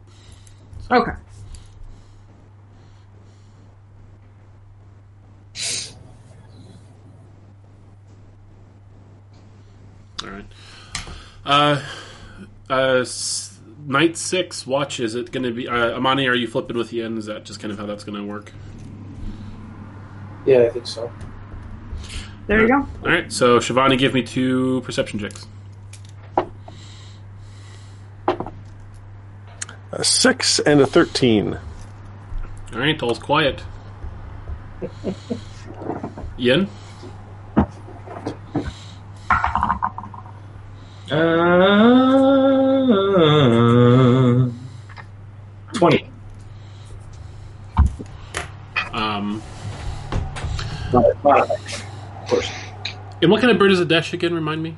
Okay. 0.90 1.12
All 10.24 10.30
right. 10.30 10.46
Uh, 11.44 11.82
uh, 12.68 12.98
s- 13.00 13.58
night 13.86 14.16
six 14.16 14.66
watch. 14.66 15.00
Is 15.00 15.14
it 15.14 15.30
going 15.32 15.44
to 15.44 15.52
be 15.52 15.68
uh, 15.68 15.92
Amani? 15.96 16.26
Are 16.26 16.34
you 16.34 16.46
flipping 16.48 16.76
with 16.76 16.92
Yen? 16.92 17.16
Is 17.18 17.26
that 17.26 17.44
just 17.44 17.60
kind 17.60 17.72
of 17.72 17.78
how 17.78 17.86
that's 17.86 18.04
going 18.04 18.18
to 18.18 18.24
work? 18.24 18.52
Yeah, 20.46 20.62
I 20.64 20.70
think 20.70 20.86
so. 20.86 21.10
There 22.46 22.62
you 22.62 22.68
go. 22.68 22.74
All 22.76 22.88
right. 23.10 23.30
So 23.32 23.58
Shivani, 23.58 23.98
give 23.98 24.14
me 24.14 24.22
two 24.22 24.80
perception 24.82 25.18
checks. 25.18 25.46
A 29.92 30.04
six 30.04 30.58
and 30.58 30.80
a 30.80 30.86
thirteen. 30.86 31.58
All 32.72 32.78
right. 32.78 33.00
All's 33.02 33.18
quiet. 33.18 33.62
Yen. 36.36 36.68
Uh, 41.10 41.16
Twenty. 45.72 46.08
Um, 48.92 49.42
Not, 50.92 51.24
not 51.24 51.50
of 51.50 52.28
course. 52.28 52.50
and 53.22 53.30
what 53.30 53.40
kind 53.40 53.50
of 53.50 53.58
bird 53.58 53.70
is 53.72 53.80
Adesh 53.80 54.12
again? 54.12 54.34
Remind 54.34 54.62
me. 54.62 54.76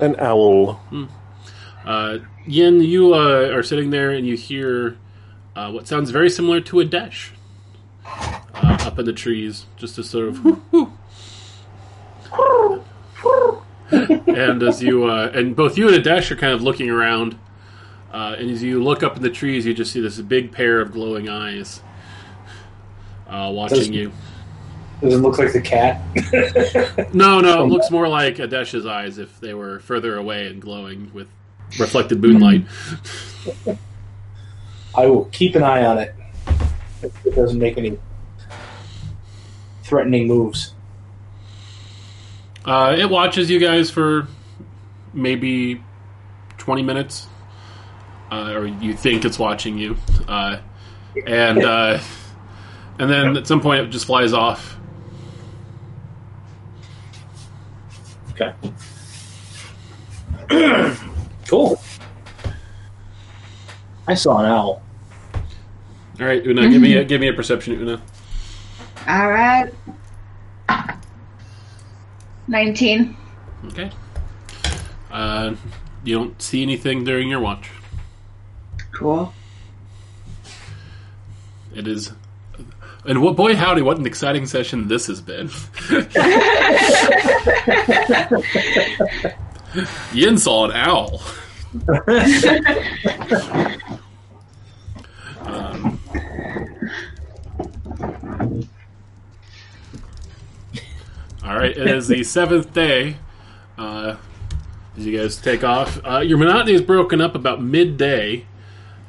An 0.00 0.16
owl. 0.18 0.80
Uh, 1.84 2.18
Yin, 2.46 2.80
you 2.82 3.14
uh, 3.14 3.50
are 3.52 3.62
sitting 3.62 3.90
there 3.90 4.10
and 4.10 4.26
you 4.26 4.36
hear 4.36 4.96
uh, 5.56 5.70
what 5.70 5.86
sounds 5.88 6.10
very 6.10 6.30
similar 6.30 6.60
to 6.60 6.76
Adesh 6.76 7.30
uh, 8.04 8.78
up 8.82 8.98
in 8.98 9.04
the 9.04 9.12
trees, 9.12 9.66
just 9.76 9.98
a 9.98 10.04
sort 10.04 10.28
of 10.28 10.44
whoo, 10.44 10.62
whoo. 10.70 10.92
And 13.92 14.62
as 14.62 14.82
you 14.82 15.04
uh, 15.04 15.30
and 15.34 15.54
both 15.56 15.76
you 15.76 15.88
and 15.92 16.04
Adesh 16.04 16.30
are 16.30 16.36
kind 16.36 16.52
of 16.52 16.62
looking 16.62 16.90
around, 16.90 17.38
uh, 18.12 18.36
and 18.38 18.50
as 18.50 18.62
you 18.62 18.82
look 18.82 19.02
up 19.02 19.16
in 19.16 19.22
the 19.22 19.30
trees, 19.30 19.66
you 19.66 19.74
just 19.74 19.92
see 19.92 20.00
this 20.00 20.20
big 20.20 20.52
pair 20.52 20.80
of 20.80 20.92
glowing 20.92 21.28
eyes 21.28 21.82
uh, 23.28 23.50
watching 23.52 23.78
Does- 23.78 23.88
you. 23.88 24.12
Does 25.00 25.14
it 25.14 25.18
look 25.18 25.38
like 25.38 25.54
the 25.54 25.62
cat? 25.62 26.02
No, 27.14 27.40
no, 27.40 27.64
it 27.64 27.66
looks 27.70 27.90
more 27.90 28.06
like 28.06 28.36
Adesh's 28.36 28.84
eyes 28.84 29.16
if 29.16 29.40
they 29.40 29.54
were 29.54 29.80
further 29.80 30.16
away 30.18 30.46
and 30.48 30.60
glowing 30.60 31.10
with 31.14 31.26
reflected 31.78 32.20
moonlight. 32.20 32.66
I 34.94 35.06
will 35.06 35.24
keep 35.26 35.54
an 35.54 35.62
eye 35.62 35.86
on 35.86 35.96
it. 35.98 36.14
It 37.02 37.34
doesn't 37.34 37.58
make 37.58 37.78
any 37.78 37.98
threatening 39.84 40.26
moves. 40.26 40.74
Uh, 42.64 42.94
it 42.98 43.08
watches 43.08 43.50
you 43.50 43.58
guys 43.58 43.90
for 43.90 44.28
maybe 45.12 45.82
20 46.58 46.82
minutes, 46.82 47.26
uh, 48.30 48.52
or 48.52 48.66
you 48.66 48.94
think 48.94 49.24
it's 49.24 49.38
watching 49.38 49.78
you, 49.78 49.96
uh, 50.28 50.58
and 51.26 51.64
uh, 51.64 51.98
and 52.98 53.10
then 53.10 53.36
at 53.36 53.46
some 53.46 53.60
point 53.60 53.80
it 53.80 53.88
just 53.88 54.06
flies 54.06 54.32
off. 54.32 54.76
Okay. 58.32 58.54
cool. 61.48 61.80
I 64.06 64.14
saw 64.14 64.38
an 64.38 64.46
owl. 64.46 64.82
All 66.20 66.26
right, 66.26 66.44
Una, 66.44 66.68
give 66.68 66.82
me 66.82 66.96
a, 66.96 67.04
give 67.04 67.20
me 67.20 67.28
a 67.28 67.32
perception, 67.32 67.80
Una. 67.80 68.02
All 69.08 69.30
right. 69.30 69.72
Nineteen. 72.50 73.16
Okay. 73.66 73.92
Uh, 75.08 75.54
you 76.02 76.18
don't 76.18 76.42
see 76.42 76.62
anything 76.62 77.04
during 77.04 77.28
your 77.28 77.38
watch. 77.38 77.70
Cool. 78.90 79.32
It 81.72 81.86
is. 81.86 82.12
And 83.04 83.22
what, 83.22 83.36
boy, 83.36 83.54
howdy, 83.54 83.82
what 83.82 83.98
an 83.98 84.06
exciting 84.06 84.46
session 84.46 84.88
this 84.88 85.06
has 85.06 85.20
been. 85.20 85.48
Yin 90.12 90.36
saw 90.36 90.64
an 90.64 90.72
owl. 90.72 91.22
Um, 95.42 95.98
all 101.50 101.58
right, 101.58 101.76
it 101.76 101.88
is 101.88 102.06
the 102.06 102.22
seventh 102.24 102.72
day. 102.72 103.16
Uh, 103.76 104.16
as 104.96 105.04
you 105.04 105.18
guys 105.18 105.36
take 105.36 105.64
off, 105.64 105.98
uh, 106.04 106.20
your 106.20 106.38
monotony 106.38 106.74
is 106.74 106.80
broken 106.80 107.20
up 107.20 107.34
about 107.34 107.60
midday 107.60 108.46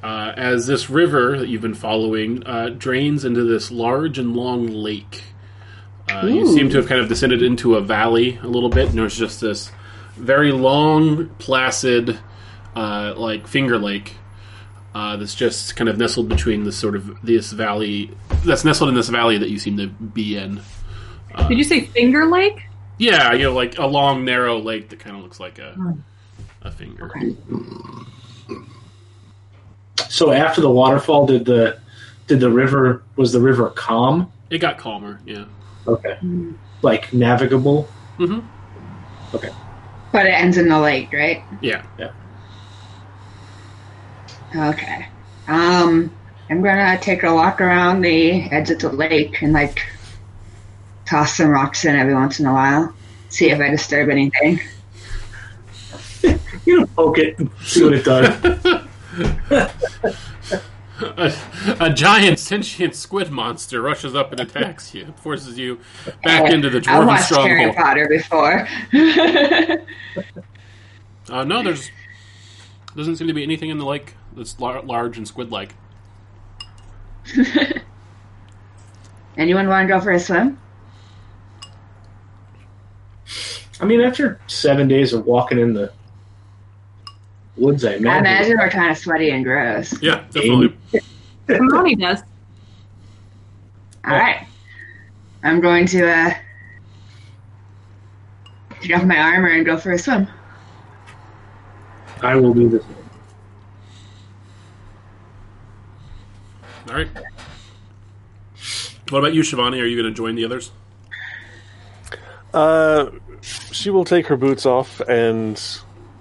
uh, 0.02 0.34
as 0.36 0.66
this 0.66 0.90
river 0.90 1.38
that 1.38 1.50
you've 1.50 1.62
been 1.62 1.76
following 1.76 2.44
uh, 2.48 2.70
drains 2.70 3.26
into 3.26 3.44
this 3.44 3.70
large 3.70 4.18
and 4.18 4.36
long 4.36 4.66
lake. 4.66 5.22
Uh, 6.10 6.26
you 6.26 6.48
seem 6.52 6.68
to 6.72 6.78
have 6.78 6.88
kind 6.88 7.00
of 7.00 7.08
descended 7.08 7.44
into 7.44 7.76
a 7.76 7.82
valley 7.82 8.40
a 8.42 8.48
little 8.48 8.70
bit, 8.70 8.90
and 8.90 8.98
there's 8.98 9.16
just 9.16 9.40
this 9.40 9.72
very 10.16 10.52
long, 10.52 11.30
placid, 11.38 12.18
uh, 12.76 13.14
like 13.16 13.48
finger 13.48 13.78
lake 13.78 14.16
uh, 14.96 15.16
that's 15.16 15.36
just 15.36 15.76
kind 15.76 15.90
of 15.90 16.00
nestled 16.00 16.28
between 16.28 16.64
this 16.64 16.76
sort 16.76 16.96
of 16.96 17.22
this 17.22 17.52
valley 17.52 18.10
that's 18.44 18.66
nestled 18.66 18.90
in 18.90 18.96
this 18.96 19.10
valley 19.10 19.38
that 19.38 19.52
you 19.52 19.60
seem 19.60 19.78
to 19.78 19.88
be 19.88 20.36
in. 20.36 20.60
Did 21.48 21.58
you 21.58 21.64
say 21.64 21.82
Finger 21.82 22.26
Lake? 22.26 22.62
Yeah, 22.98 23.34
you 23.34 23.46
know, 23.46 23.54
like 23.54 23.78
a 23.78 23.86
long, 23.88 24.26
narrow 24.26 24.60
lake 24.60 24.90
that 24.90 25.00
kind 25.00 25.16
of 25.16 25.24
looks 25.24 25.40
like 25.40 25.60
a 25.60 25.96
a 26.62 26.72
finger. 26.72 27.12
So 30.10 30.32
after 30.32 30.62
the 30.62 30.70
waterfall, 30.70 31.26
did 31.26 31.46
the 31.46 31.80
did 32.28 32.40
the 32.40 32.52
river 32.52 33.04
was 33.16 33.32
the 33.32 33.42
river 33.42 33.70
calm? 33.72 34.32
It 34.50 34.60
got 34.60 34.78
calmer, 34.78 35.20
yeah. 35.26 35.46
Okay. 35.88 36.18
Like 36.82 37.12
navigable. 37.14 37.90
Mm-hmm. 38.20 39.36
Okay. 39.36 39.50
But 40.12 40.26
it 40.26 40.34
ends 40.34 40.58
in 40.58 40.68
the 40.68 40.80
lake, 40.80 41.12
right? 41.14 41.44
Yeah. 41.62 41.84
Okay. 44.56 45.08
Um, 45.48 46.14
I'm 46.50 46.62
gonna 46.62 47.00
take 47.00 47.24
a 47.24 47.34
walk 47.34 47.62
around 47.62 48.02
the 48.02 48.44
edge 48.52 48.70
of 48.70 48.80
the 48.80 48.92
lake 48.92 49.42
and 49.42 49.54
like 49.54 49.82
toss 51.12 51.36
some 51.36 51.50
rocks 51.50 51.84
in 51.86 51.96
every 51.96 52.16
once 52.16 52.40
in 52.40 52.46
a 52.46 52.54
while. 52.54 52.94
See 53.30 53.50
if 53.52 53.60
I 53.60 53.70
disturb 53.70 54.10
anything. 54.10 54.60
You 56.64 56.82
know, 56.82 56.86
poke 56.86 57.18
it, 57.18 57.40
see 57.64 57.84
what 57.84 57.94
it 57.94 58.06
does. 58.06 58.28
A, 61.02 61.34
a 61.80 61.90
giant 61.92 62.38
sentient 62.38 62.94
squid 62.94 63.32
monster 63.32 63.82
rushes 63.82 64.14
up 64.14 64.32
and 64.32 64.40
attacks 64.40 64.94
you, 64.94 65.12
forces 65.18 65.58
you 65.58 65.80
back 66.24 66.54
into 66.54 66.70
the 66.70 66.78
I 66.78 66.82
dwarven 66.82 67.08
watched 67.08 67.34
Harry 67.34 67.72
stronghold. 67.72 67.76
Potter 67.76 68.08
before. 68.08 68.68
Uh, 71.30 71.44
no, 71.46 71.64
there's 71.64 71.90
doesn't 72.96 73.16
seem 73.16 73.28
to 73.28 73.34
be 73.34 73.42
anything 73.42 73.70
in 73.70 73.78
the 73.78 73.86
lake 73.86 74.16
that's 74.36 74.60
lar- 74.60 74.82
large 74.84 75.18
and 75.18 75.28
squid-like. 75.28 75.74
Anyone 79.38 79.68
want 79.70 79.88
to 79.88 79.94
go 79.94 80.02
for 80.02 80.12
a 80.12 80.20
swim? 80.20 80.60
I 83.80 83.86
mean, 83.86 84.02
after 84.02 84.40
seven 84.48 84.88
days 84.88 85.14
of 85.14 85.26
walking 85.26 85.60
in 85.60 85.74
the 85.74 85.92
woods, 87.58 87.84
I 87.84 87.94
I 87.94 87.96
imagine. 87.96 88.26
imagine 88.26 88.58
we're 88.60 88.70
kind 88.70 88.92
of 88.92 88.98
sweaty 88.98 89.32
and 89.32 89.44
gross. 89.44 90.00
Yeah, 90.02 90.24
definitely. 90.32 90.78
Money 91.50 91.96
does. 91.96 92.22
All 94.06 94.14
right. 94.14 94.48
I'm 95.44 95.60
going 95.60 95.86
to 95.88 96.08
uh, 96.08 96.34
take 98.82 98.96
off 98.96 99.04
my 99.04 99.18
armor 99.18 99.50
and 99.50 99.66
go 99.66 99.78
for 99.78 99.92
a 99.92 99.98
swim. 100.00 100.28
I 102.22 102.36
will 102.36 102.54
do 102.54 102.70
this. 102.70 102.84
All 106.90 106.96
right. 106.96 107.08
What 109.10 109.20
about 109.20 109.34
you, 109.34 109.42
Shivani? 109.42 109.82
Are 109.82 109.86
you 109.86 110.00
going 110.02 110.12
to 110.12 110.16
join 110.16 110.36
the 110.36 110.46
others? 110.46 110.72
Uh, 112.54 113.10
she 113.42 113.90
will 113.90 114.06
take 114.06 114.28
her 114.28 114.38
boots 114.38 114.66
off 114.66 115.00
and 115.02 115.62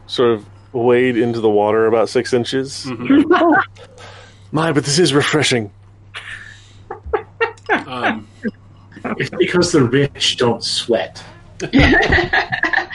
sort 0.07 0.33
of 0.33 0.47
wade 0.73 1.17
into 1.17 1.41
the 1.41 1.51
water 1.51 1.87
about 1.87 2.09
six 2.09 2.33
inches. 2.33 2.87
Oh, 2.89 3.63
My, 4.53 4.73
but 4.73 4.85
this 4.85 4.99
is 4.99 5.15
refreshing. 5.15 5.71
Um, 7.87 8.27
It's 9.05 9.31
because 9.31 9.73
the 9.73 9.83
rich 9.85 10.37
don't 10.37 10.63
sweat. 10.63 11.23
I 11.63 12.89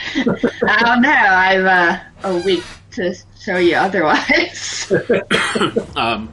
don't 0.80 1.02
know. 1.02 1.10
I've 1.10 1.64
uh, 1.64 1.98
a 2.24 2.36
week 2.38 2.62
to 2.92 3.14
show 3.40 3.56
you 3.56 3.76
otherwise. 3.76 4.92
um, 5.96 6.32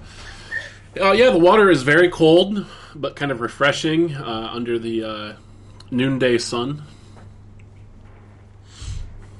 oh 0.99 1.11
yeah, 1.11 1.29
the 1.29 1.39
water 1.39 1.69
is 1.69 1.83
very 1.83 2.09
cold, 2.09 2.65
but 2.95 3.15
kind 3.15 3.31
of 3.31 3.41
refreshing 3.41 4.15
uh, 4.15 4.49
under 4.51 4.77
the 4.79 5.03
uh, 5.03 5.33
noonday 5.93 6.37
sun. 6.37 6.83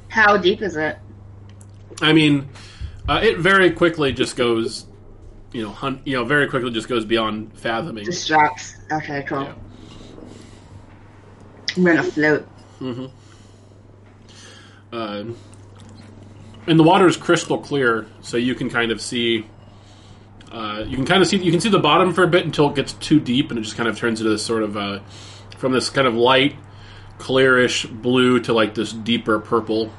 How 0.10 0.38
deep 0.38 0.62
is 0.62 0.76
it? 0.78 0.98
I 2.02 2.14
mean, 2.14 2.50
uh, 3.10 3.20
it 3.24 3.40
very 3.40 3.72
quickly 3.72 4.14
just 4.14 4.36
goes, 4.36 4.86
you 5.52 5.64
know, 5.64 5.70
hun- 5.70 6.02
you 6.06 6.16
know, 6.16 6.24
very 6.24 6.48
quickly 6.48 6.72
just 6.72 6.88
goes 6.88 7.04
beyond 7.06 7.58
fathoming. 7.58 8.06
Just 8.06 8.28
drops. 8.28 8.76
Okay, 8.92 9.24
cool. 9.28 9.42
Yeah. 9.44 9.54
I'm 11.76 11.84
gonna 11.84 12.04
float. 12.04 12.42
hmm 12.80 13.06
Uh, 14.92 15.24
and 16.68 16.80
the 16.80 16.84
water 16.84 17.08
is 17.08 17.18
crystal 17.18 17.58
clear, 17.58 18.06
so 18.22 18.38
you 18.38 18.54
can 18.56 18.70
kind 18.70 18.92
of 18.92 19.02
see. 19.02 19.48
Uh, 20.52 20.84
you 20.88 20.96
can 20.96 21.06
kind 21.06 21.22
of 21.24 21.28
see 21.28 21.38
you 21.38 21.52
can 21.52 21.60
see 21.60 21.70
the 21.70 21.80
bottom 21.80 22.14
for 22.14 22.24
a 22.24 22.28
bit 22.28 22.46
until 22.46 22.70
it 22.70 22.76
gets 22.76 22.94
too 22.94 23.20
deep, 23.20 23.50
and 23.50 23.58
it 23.60 23.64
just 23.64 23.76
kind 23.76 23.90
of 23.90 23.98
turns 23.98 24.22
into 24.22 24.30
this 24.32 24.46
sort 24.46 24.62
of 24.62 24.78
uh, 24.78 25.00
from 25.64 25.72
this 25.72 25.90
kind 25.90 26.06
of 26.06 26.14
light, 26.14 26.58
clearish 27.20 27.90
blue 28.02 28.38
to 28.38 28.52
like 28.52 28.76
this 28.76 28.92
deeper 28.92 29.40
purple. 29.40 29.90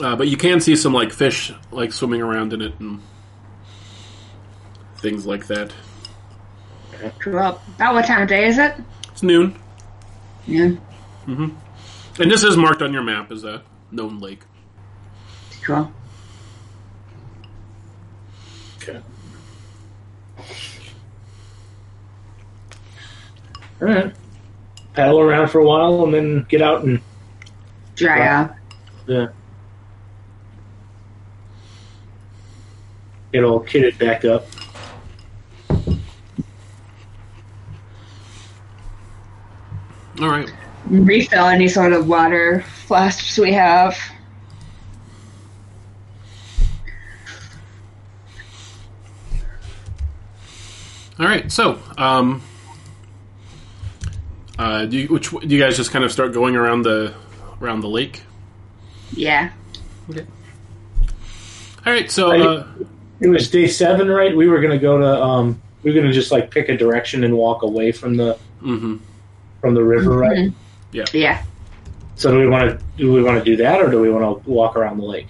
Uh, 0.00 0.14
but 0.14 0.28
you 0.28 0.36
can 0.36 0.60
see 0.60 0.76
some 0.76 0.94
like 0.94 1.12
fish 1.12 1.52
like 1.72 1.92
swimming 1.92 2.22
around 2.22 2.52
in 2.52 2.62
it 2.62 2.78
and 2.78 3.02
things 4.98 5.26
like 5.26 5.48
that. 5.48 5.72
Cool. 7.18 7.38
About 7.38 7.94
what 7.94 8.04
time 8.06 8.22
of 8.22 8.28
day 8.28 8.46
is 8.46 8.56
it? 8.56 8.76
It's 9.10 9.24
noon, 9.24 9.58
Yeah. 10.46 10.68
Mm-hmm. 11.26 11.48
And 12.22 12.30
this 12.30 12.44
is 12.44 12.56
marked 12.56 12.82
on 12.82 12.92
your 12.92 13.02
map 13.02 13.32
as 13.32 13.42
a 13.42 13.64
known 13.90 14.20
lake. 14.20 14.44
Cool. 15.64 15.90
Okay. 18.76 19.00
All 23.80 23.88
right. 23.88 24.12
Paddle 24.94 25.20
around 25.20 25.48
for 25.48 25.60
a 25.60 25.64
while 25.64 26.04
and 26.04 26.12
then 26.14 26.46
get 26.48 26.62
out 26.62 26.84
and 26.84 27.00
Dry 27.96 28.18
Right. 28.18 28.28
out. 28.28 28.54
yeah. 29.06 29.26
Get 33.32 33.44
all 33.44 33.60
kitted 33.60 33.98
back 33.98 34.24
up. 34.24 34.46
All 40.20 40.28
right. 40.28 40.50
Refill 40.86 41.46
any 41.46 41.68
sort 41.68 41.92
of 41.92 42.08
water 42.08 42.64
flasks 42.86 43.38
we 43.38 43.52
have. 43.52 43.96
All 51.18 51.26
right, 51.26 51.50
so 51.52 51.78
um, 51.98 52.42
uh, 54.60 54.84
do 54.84 54.98
you, 54.98 55.08
which 55.08 55.30
do 55.30 55.48
you 55.48 55.58
guys 55.58 55.74
just 55.74 55.90
kind 55.90 56.04
of 56.04 56.12
start 56.12 56.34
going 56.34 56.54
around 56.54 56.82
the 56.82 57.14
around 57.62 57.80
the 57.80 57.88
lake? 57.88 58.22
Yeah. 59.12 59.52
Okay. 60.10 60.26
All 61.86 61.92
right, 61.94 62.10
so 62.10 62.30
uh, 62.30 62.66
It 63.20 63.28
was 63.28 63.50
day 63.50 63.66
seven, 63.66 64.08
right? 64.08 64.36
We 64.36 64.48
were 64.48 64.60
gonna 64.60 64.78
go 64.78 64.98
to 64.98 65.22
um 65.22 65.62
we 65.82 65.90
were 65.90 65.98
gonna 65.98 66.12
just 66.12 66.30
like 66.30 66.50
pick 66.50 66.68
a 66.68 66.76
direction 66.76 67.24
and 67.24 67.34
walk 67.38 67.62
away 67.62 67.90
from 67.90 68.18
the 68.18 68.38
mhm. 68.60 69.00
from 69.62 69.72
the 69.72 69.82
river, 69.82 70.10
right? 70.10 70.36
Mhm. 70.36 70.54
Yeah. 70.92 71.42
So 72.16 72.30
do 72.30 72.38
we 72.38 72.46
want 72.46 72.68
to 72.68 72.84
do 72.98 73.10
we 73.10 73.22
want 73.22 73.38
to 73.38 73.44
do 73.44 73.56
that 73.56 73.80
or 73.80 73.90
do 73.90 73.98
we 73.98 74.10
want 74.10 74.44
to 74.44 74.50
walk 74.50 74.76
around 74.76 74.98
the 74.98 75.06
lake? 75.06 75.28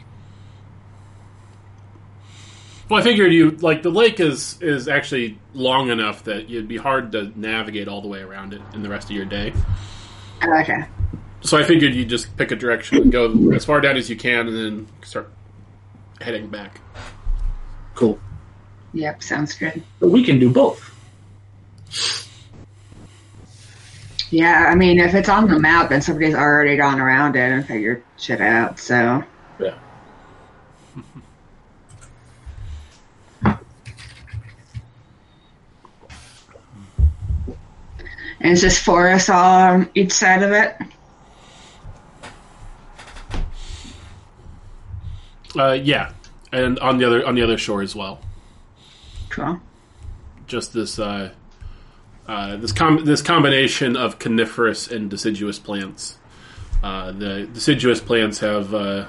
Well, 2.90 3.00
I 3.00 3.02
figured 3.02 3.32
you 3.32 3.52
like 3.52 3.82
the 3.82 3.90
lake 3.90 4.18
is 4.18 4.60
is 4.60 4.88
actually 4.88 5.38
long 5.54 5.90
enough 5.90 6.24
that 6.24 6.50
it'd 6.50 6.66
be 6.66 6.76
hard 6.76 7.12
to 7.12 7.32
navigate 7.38 7.86
all 7.86 8.02
the 8.02 8.08
way 8.08 8.20
around 8.20 8.52
it 8.52 8.60
in 8.74 8.82
the 8.82 8.88
rest 8.88 9.08
of 9.08 9.16
your 9.16 9.24
day. 9.24 9.52
Oh, 10.42 10.60
okay. 10.60 10.84
So 11.42 11.56
I 11.56 11.62
figured 11.62 11.94
you'd 11.94 12.08
just 12.08 12.36
pick 12.36 12.50
a 12.50 12.56
direction 12.56 12.98
and 12.98 13.12
go 13.12 13.52
as 13.52 13.64
far 13.64 13.80
down 13.80 13.96
as 13.96 14.10
you 14.10 14.16
can, 14.16 14.48
and 14.48 14.56
then 14.56 14.88
start 15.04 15.30
heading 16.20 16.48
back. 16.48 16.80
Cool. 17.94 18.18
Yep. 18.92 19.22
Sounds 19.22 19.54
good. 19.54 19.82
But 20.00 20.08
we 20.08 20.24
can 20.24 20.40
do 20.40 20.50
both. 20.50 20.86
Yeah. 24.30 24.66
I 24.68 24.74
mean, 24.74 24.98
if 24.98 25.14
it's 25.14 25.28
on 25.28 25.48
the 25.48 25.60
map, 25.60 25.90
then 25.90 26.02
somebody's 26.02 26.34
already 26.34 26.76
gone 26.76 27.00
around 27.00 27.36
it 27.36 27.52
and 27.52 27.64
figured 27.64 28.02
shit 28.16 28.40
out. 28.40 28.80
So. 28.80 29.22
Yeah. 29.60 29.78
And 38.40 38.52
is 38.52 38.62
this 38.62 38.78
forest 38.78 39.28
all 39.28 39.60
on 39.60 39.90
each 39.94 40.12
side 40.12 40.42
of 40.42 40.52
it? 40.52 40.76
Uh, 45.56 45.72
yeah, 45.72 46.12
and 46.52 46.78
on 46.78 46.98
the 46.98 47.04
other 47.04 47.26
on 47.26 47.34
the 47.34 47.42
other 47.42 47.58
shore 47.58 47.82
as 47.82 47.94
well. 47.94 48.20
Cool. 49.30 49.60
just 50.46 50.72
this 50.72 50.98
uh, 50.98 51.30
uh, 52.28 52.56
this 52.56 52.72
com- 52.72 53.04
this 53.04 53.22
combination 53.22 53.96
of 53.96 54.18
coniferous 54.18 54.88
and 54.88 55.10
deciduous 55.10 55.58
plants. 55.58 56.18
Uh, 56.82 57.12
the 57.12 57.46
deciduous 57.52 58.00
plants 58.00 58.38
have 58.38 58.72
uh, 58.72 59.06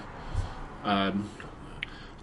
um, 0.83 1.29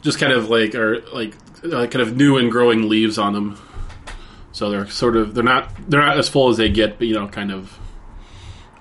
just 0.03 0.19
kind 0.19 0.33
of 0.33 0.51
like 0.51 0.75
are 0.75 1.01
like 1.13 1.35
uh, 1.65 1.87
kind 1.87 1.97
of 2.03 2.17
new 2.17 2.37
and 2.37 2.51
growing 2.51 2.89
leaves 2.89 3.19
on 3.19 3.33
them. 3.33 3.59
So 4.59 4.71
they're 4.71 4.89
sort 4.89 5.17
of 5.17 5.37
they're 5.37 5.45
not 5.45 5.71
they're 5.89 6.01
not 6.01 6.19
as 6.19 6.29
full 6.29 6.49
as 6.49 6.57
they 6.57 6.69
get, 6.69 6.99
but 6.99 7.07
you 7.07 7.15
know, 7.15 7.29
kind 7.29 7.53
of 7.53 7.79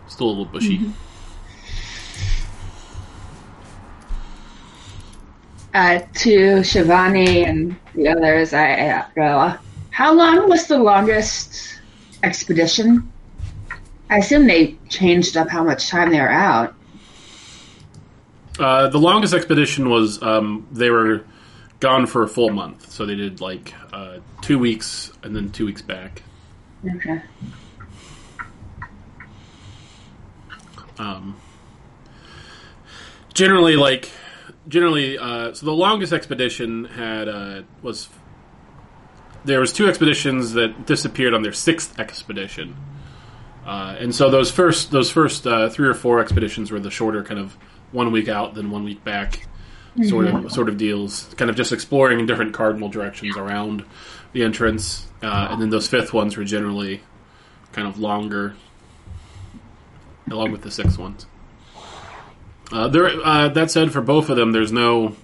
still 0.07 0.25
a 0.25 0.29
little 0.29 0.45
bushy. 0.45 0.91
Uh, 5.75 5.99
to 6.15 6.61
Shivani 6.61 7.45
and 7.45 7.75
the 7.93 8.07
others, 8.07 8.53
I 8.53 8.87
uh, 8.87 9.05
go. 9.13 9.53
How 9.91 10.15
long 10.15 10.49
was 10.49 10.65
the 10.65 10.79
longest 10.79 11.79
expedition? 12.23 13.11
I 14.09 14.17
assume 14.17 14.47
they 14.47 14.77
changed 14.89 15.37
up 15.37 15.47
how 15.47 15.63
much 15.63 15.89
time 15.89 16.09
they 16.09 16.19
were 16.19 16.27
out. 16.27 16.73
Uh, 18.57 18.87
the 18.87 18.97
longest 18.97 19.35
expedition 19.35 19.91
was 19.91 20.23
um, 20.23 20.65
they 20.71 20.89
were 20.89 21.23
gone 21.79 22.07
for 22.07 22.23
a 22.23 22.27
full 22.27 22.49
month, 22.49 22.91
so 22.91 23.05
they 23.05 23.15
did 23.15 23.41
like 23.41 23.73
uh, 23.93 24.17
two 24.41 24.59
weeks 24.59 25.11
and 25.23 25.35
then 25.35 25.51
two 25.51 25.65
weeks 25.65 25.81
back. 25.81 26.23
Okay. 26.85 27.21
Um, 30.99 31.37
generally 33.37 33.75
like 33.75 34.09
generally 34.67 35.17
uh, 35.17 35.53
so 35.53 35.65
the 35.65 35.71
longest 35.71 36.11
expedition 36.11 36.85
had 36.85 37.29
uh, 37.29 37.61
was 37.83 38.09
there 39.45 39.59
was 39.59 39.71
two 39.71 39.87
expeditions 39.87 40.53
that 40.53 40.87
disappeared 40.87 41.35
on 41.35 41.43
their 41.43 41.53
sixth 41.53 41.99
expedition 41.99 42.75
uh, 43.65 43.95
and 43.99 44.13
so 44.13 44.31
those 44.31 44.49
first 44.49 44.89
those 44.89 45.11
first 45.11 45.45
uh, 45.45 45.69
three 45.69 45.87
or 45.87 45.93
four 45.93 46.19
expeditions 46.19 46.71
were 46.71 46.79
the 46.79 46.89
shorter 46.89 47.23
kind 47.23 47.39
of 47.39 47.55
one 47.91 48.11
week 48.11 48.27
out 48.27 48.55
then 48.55 48.71
one 48.71 48.83
week 48.83 49.03
back 49.03 49.47
sort 50.03 50.27
of 50.27 50.51
sort 50.51 50.69
of 50.69 50.77
deals 50.77 51.33
kind 51.38 51.49
of 51.49 51.55
just 51.55 51.71
exploring 51.71 52.19
in 52.19 52.25
different 52.25 52.53
cardinal 52.53 52.89
directions 52.89 53.36
around 53.38 53.83
the 54.33 54.43
entrance 54.43 55.07
uh, 55.23 55.47
and 55.49 55.62
then 55.62 55.69
those 55.69 55.88
fifth 55.88 56.13
ones 56.13 56.38
were 56.38 56.43
generally 56.43 57.01
kind 57.71 57.88
of 57.88 57.97
longer 57.97 58.55
along 60.29 60.51
with 60.51 60.62
the 60.62 60.71
sixth 60.71 60.97
ones 60.97 61.25
uh, 62.71 62.89
there, 62.89 63.07
uh, 63.23 63.47
that 63.49 63.71
said, 63.71 63.91
for 63.91 64.01
both 64.01 64.29
of 64.29 64.36
them, 64.36 64.51
there's 64.51 64.73
no, 64.73 65.15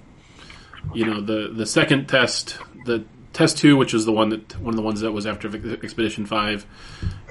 you 0.93 1.05
know, 1.05 1.19
the 1.19 1.51
the 1.53 1.65
second 1.65 2.07
test, 2.07 2.57
the 2.86 3.03
test 3.33 3.57
two, 3.57 3.75
which 3.75 3.93
is 3.93 4.05
the 4.05 4.13
one 4.13 4.29
that 4.29 4.57
one 4.59 4.73
of 4.73 4.75
the 4.77 4.81
ones 4.81 5.01
that 5.01 5.12
was 5.12 5.27
after 5.27 5.49
Expedition 5.83 6.25
Five. 6.25 6.65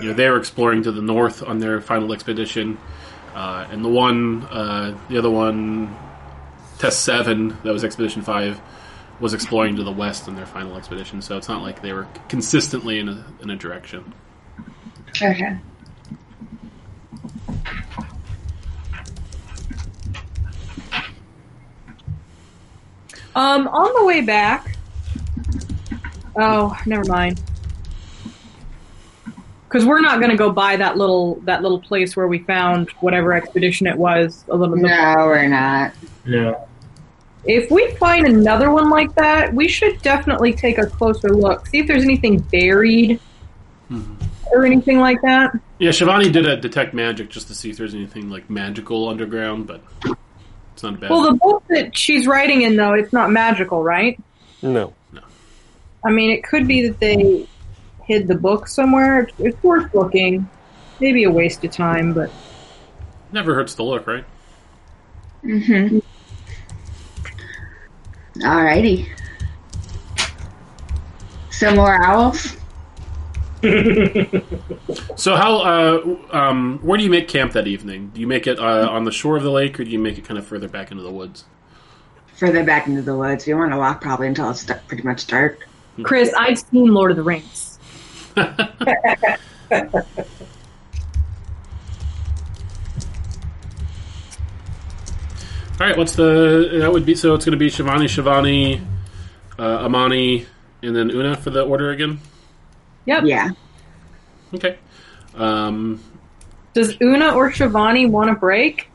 You 0.00 0.08
know, 0.08 0.14
they 0.14 0.28
were 0.28 0.36
exploring 0.36 0.82
to 0.82 0.92
the 0.92 1.00
north 1.00 1.42
on 1.42 1.58
their 1.58 1.80
final 1.80 2.12
expedition, 2.12 2.76
uh, 3.34 3.66
and 3.70 3.82
the 3.82 3.88
one, 3.88 4.42
uh, 4.44 4.98
the 5.08 5.16
other 5.16 5.30
one, 5.30 5.96
test 6.82 7.04
seven, 7.04 7.56
that 7.62 7.72
was 7.72 7.84
Expedition 7.84 8.22
Five, 8.22 8.60
was 9.20 9.34
exploring 9.34 9.76
to 9.76 9.84
the 9.84 9.92
west 9.92 10.26
in 10.26 10.34
their 10.34 10.46
final 10.46 10.76
expedition. 10.76 11.22
So 11.22 11.36
it's 11.36 11.48
not 11.48 11.62
like 11.62 11.80
they 11.80 11.92
were 11.92 12.08
consistently 12.28 12.98
in 12.98 13.08
a 13.08 13.24
in 13.40 13.50
a 13.50 13.56
direction. 13.56 14.12
Okay. 15.22 15.58
Um, 23.36 23.68
on 23.68 23.94
the 24.00 24.04
way 24.04 24.20
back. 24.20 24.76
Oh, 26.34 26.76
never 26.84 27.04
mind. 27.04 27.40
Because 29.68 29.86
we're 29.86 30.00
not 30.00 30.18
going 30.18 30.32
to 30.32 30.36
go 30.36 30.50
by 30.50 30.74
that 30.76 30.96
little 30.96 31.36
that 31.42 31.62
little 31.62 31.80
place 31.80 32.16
where 32.16 32.26
we 32.26 32.40
found 32.40 32.90
whatever 33.00 33.34
expedition 33.34 33.86
it 33.86 33.96
was. 33.96 34.44
A 34.48 34.56
little 34.56 34.74
bit. 34.74 34.86
No, 34.86 35.14
we're 35.18 35.46
not. 35.46 35.92
No. 36.26 36.68
If 37.44 37.70
we 37.70 37.90
find 37.96 38.26
another 38.26 38.70
one 38.70 38.88
like 38.88 39.14
that, 39.16 39.52
we 39.52 39.68
should 39.68 40.00
definitely 40.02 40.52
take 40.52 40.78
a 40.78 40.86
closer 40.86 41.28
look. 41.30 41.66
See 41.66 41.78
if 41.78 41.86
there's 41.86 42.04
anything 42.04 42.38
buried 42.38 43.20
or 44.52 44.64
anything 44.64 45.00
like 45.00 45.20
that. 45.22 45.52
Yeah, 45.78 45.90
Shivani 45.90 46.32
did 46.32 46.46
a 46.46 46.56
detect 46.56 46.94
magic 46.94 47.30
just 47.30 47.48
to 47.48 47.54
see 47.54 47.70
if 47.70 47.76
there's 47.76 47.94
anything 47.94 48.30
like 48.30 48.48
magical 48.48 49.08
underground, 49.08 49.66
but 49.66 49.82
it's 50.72 50.82
not 50.82 51.00
bad. 51.00 51.10
Well, 51.10 51.22
the 51.22 51.34
book 51.34 51.64
that 51.68 51.96
she's 51.96 52.26
writing 52.26 52.62
in, 52.62 52.76
though, 52.76 52.94
it's 52.94 53.12
not 53.12 53.30
magical, 53.30 53.82
right? 53.82 54.18
No. 54.62 54.94
No. 55.12 55.22
I 56.04 56.10
mean, 56.10 56.30
it 56.30 56.44
could 56.44 56.68
be 56.68 56.88
that 56.88 57.00
they 57.00 57.48
hid 58.04 58.28
the 58.28 58.36
book 58.36 58.68
somewhere. 58.68 59.20
It's, 59.20 59.32
it's 59.38 59.62
worth 59.64 59.92
looking. 59.94 60.48
Maybe 61.00 61.24
a 61.24 61.30
waste 61.30 61.64
of 61.64 61.72
time, 61.72 62.14
but 62.14 62.30
Never 63.32 63.54
hurts 63.54 63.74
to 63.76 63.82
look, 63.82 64.06
right? 64.06 64.24
Mm-hmm. 65.42 65.98
Alrighty. 68.42 69.08
Some 71.50 71.76
more 71.76 72.04
owls? 72.04 72.56
So 75.16 75.36
how 75.36 75.58
uh, 75.58 76.36
um, 76.36 76.80
where 76.82 76.98
do 76.98 77.04
you 77.04 77.10
make 77.10 77.28
camp 77.28 77.52
that 77.52 77.68
evening? 77.68 78.10
Do 78.12 78.20
you 78.20 78.26
make 78.26 78.48
it 78.48 78.58
uh, 78.58 78.88
on 78.90 79.04
the 79.04 79.12
shore 79.12 79.36
of 79.36 79.44
the 79.44 79.52
lake, 79.52 79.78
or 79.78 79.84
do 79.84 79.90
you 79.90 79.98
make 79.98 80.18
it 80.18 80.24
kind 80.24 80.36
of 80.36 80.46
further 80.46 80.68
back 80.68 80.90
into 80.90 81.02
the 81.02 81.12
woods? 81.12 81.44
Further 82.34 82.64
back 82.64 82.88
into 82.88 83.02
the 83.02 83.16
woods. 83.16 83.46
We 83.46 83.54
want 83.54 83.72
to 83.72 83.78
walk 83.78 84.00
probably 84.00 84.26
until 84.26 84.50
it's 84.50 84.64
pretty 84.88 85.04
much 85.04 85.28
dark. 85.28 85.68
Chris, 86.02 86.34
I've 86.36 86.58
seen 86.58 86.92
Lord 86.92 87.12
of 87.12 87.16
the 87.16 87.22
Rings. 87.22 87.78
All 95.82 95.88
right, 95.88 95.98
what's 95.98 96.14
the 96.14 96.78
that 96.78 96.92
would 96.92 97.04
be? 97.04 97.16
So 97.16 97.34
it's 97.34 97.44
going 97.44 97.58
to 97.58 97.58
be 97.58 97.68
Shivani, 97.68 98.04
Shivani, 98.04 98.86
uh, 99.58 99.84
Amani, 99.84 100.46
and 100.80 100.94
then 100.94 101.10
Una 101.10 101.36
for 101.36 101.50
the 101.50 101.64
order 101.64 101.90
again. 101.90 102.20
Yep. 103.06 103.24
Yeah. 103.26 103.50
Okay. 104.54 104.78
Um, 105.34 106.00
Does 106.72 106.96
Una 107.00 107.34
or 107.34 107.50
Shivani 107.50 108.08
want 108.08 108.30
a 108.30 108.34
break? 108.34 108.92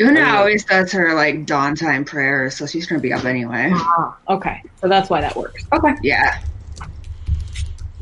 Una 0.00 0.20
yeah. 0.20 0.38
always 0.38 0.64
does 0.64 0.92
her 0.92 1.12
like 1.12 1.44
dawn 1.44 1.74
time 1.74 2.02
prayers, 2.02 2.56
so 2.56 2.66
she's 2.66 2.86
gonna 2.86 2.98
be 2.98 3.12
up 3.12 3.26
anyway. 3.26 3.70
Ah, 3.74 4.16
okay. 4.30 4.62
So 4.80 4.88
that's 4.88 5.10
why 5.10 5.20
that 5.20 5.36
works. 5.36 5.62
Okay. 5.74 5.92
Yeah. 6.02 6.42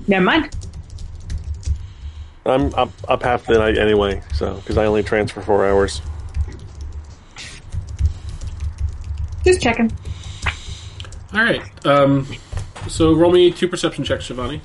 Never 0.06 0.24
mind. 0.24 0.56
I'm 2.46 2.72
up, 2.74 2.92
up 3.08 3.24
half 3.24 3.46
the 3.46 3.58
night 3.58 3.78
anyway, 3.78 4.22
so 4.32 4.54
because 4.54 4.78
I 4.78 4.86
only 4.86 5.02
transfer 5.02 5.40
four 5.40 5.66
hours. 5.66 6.00
Just 9.44 9.60
checking. 9.60 9.92
all 11.32 11.42
right. 11.42 11.62
Um, 11.86 12.26
so 12.88 13.12
roll 13.14 13.30
me 13.30 13.50
two 13.50 13.68
perception 13.68 14.04
checks, 14.04 14.28
Shivani. 14.28 14.60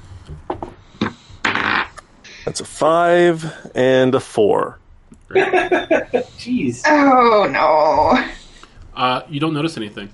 That's 2.45 2.61
a 2.61 2.65
five 2.65 3.45
and 3.75 4.15
a 4.15 4.19
four. 4.19 4.79
Jeez. 5.29 6.81
Oh 6.87 7.47
no. 7.51 8.25
Uh, 8.95 9.21
you 9.29 9.39
don't 9.39 9.53
notice 9.53 9.77
anything. 9.77 10.09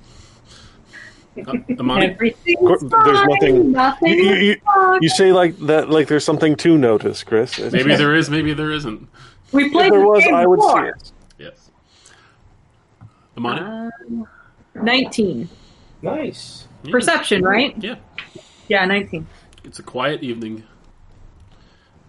Uh, 1.38 1.54
Amani. 1.80 2.08
Everything's 2.08 2.58
Cour- 2.60 2.78
there's 2.80 2.92
fine. 3.20 3.28
nothing- 3.30 3.72
Nothing 3.72 4.10
You, 4.14 4.32
is 4.34 4.42
you, 4.44 4.56
fine. 4.66 5.00
you 5.04 5.10
say 5.10 5.32
like 5.34 5.58
that, 5.60 5.90
like 5.90 6.08
there's 6.08 6.24
something 6.26 6.56
to 6.58 6.78
notice, 6.78 7.24
Chris. 7.24 7.60
Maybe 7.60 7.96
there 7.96 8.16
is, 8.16 8.30
maybe 8.30 8.54
there 8.54 8.72
isn't. 8.72 9.08
we 9.52 9.66
If 9.66 9.72
played 9.72 9.92
there 9.94 10.00
this 10.00 10.08
was, 10.08 10.24
game 10.24 10.36
I 10.36 10.46
would 10.48 10.58
before. 10.58 10.84
see 10.84 10.90
it. 10.90 11.12
Yes. 11.40 11.70
Amani. 13.38 13.62
Um, 13.62 14.28
19. 14.76 15.50
Nice. 16.02 16.68
Yeah. 16.84 16.92
Perception, 16.92 17.44
right? 17.44 17.76
Yeah. 17.82 17.96
Yeah, 18.68 18.86
19. 18.86 19.26
It's 19.64 19.80
a 19.80 19.84
quiet 19.84 20.22
evening. 20.24 20.64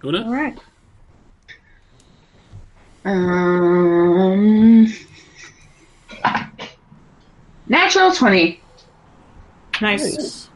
All 0.04 0.14
Una. 0.14 0.30
right. 0.30 0.58
Um. 3.04 4.92
Natural 7.68 8.12
twenty. 8.12 8.60
Nice. 9.80 10.16
Nice. 10.16 10.48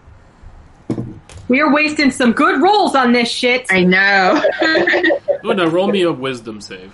We 1.48 1.60
are 1.60 1.72
wasting 1.72 2.10
some 2.10 2.32
good 2.32 2.60
rolls 2.62 2.94
on 2.94 3.12
this 3.12 3.28
shit. 3.28 3.66
I 3.70 3.82
know. 3.84 4.42
Una, 5.44 5.68
roll 5.68 5.88
me 5.88 6.02
a 6.02 6.12
wisdom 6.12 6.60
save. 6.60 6.92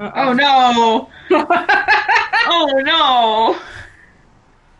oh 0.00 0.32
no. 0.32 1.10
Oh 2.48 2.70
no. 2.84 3.58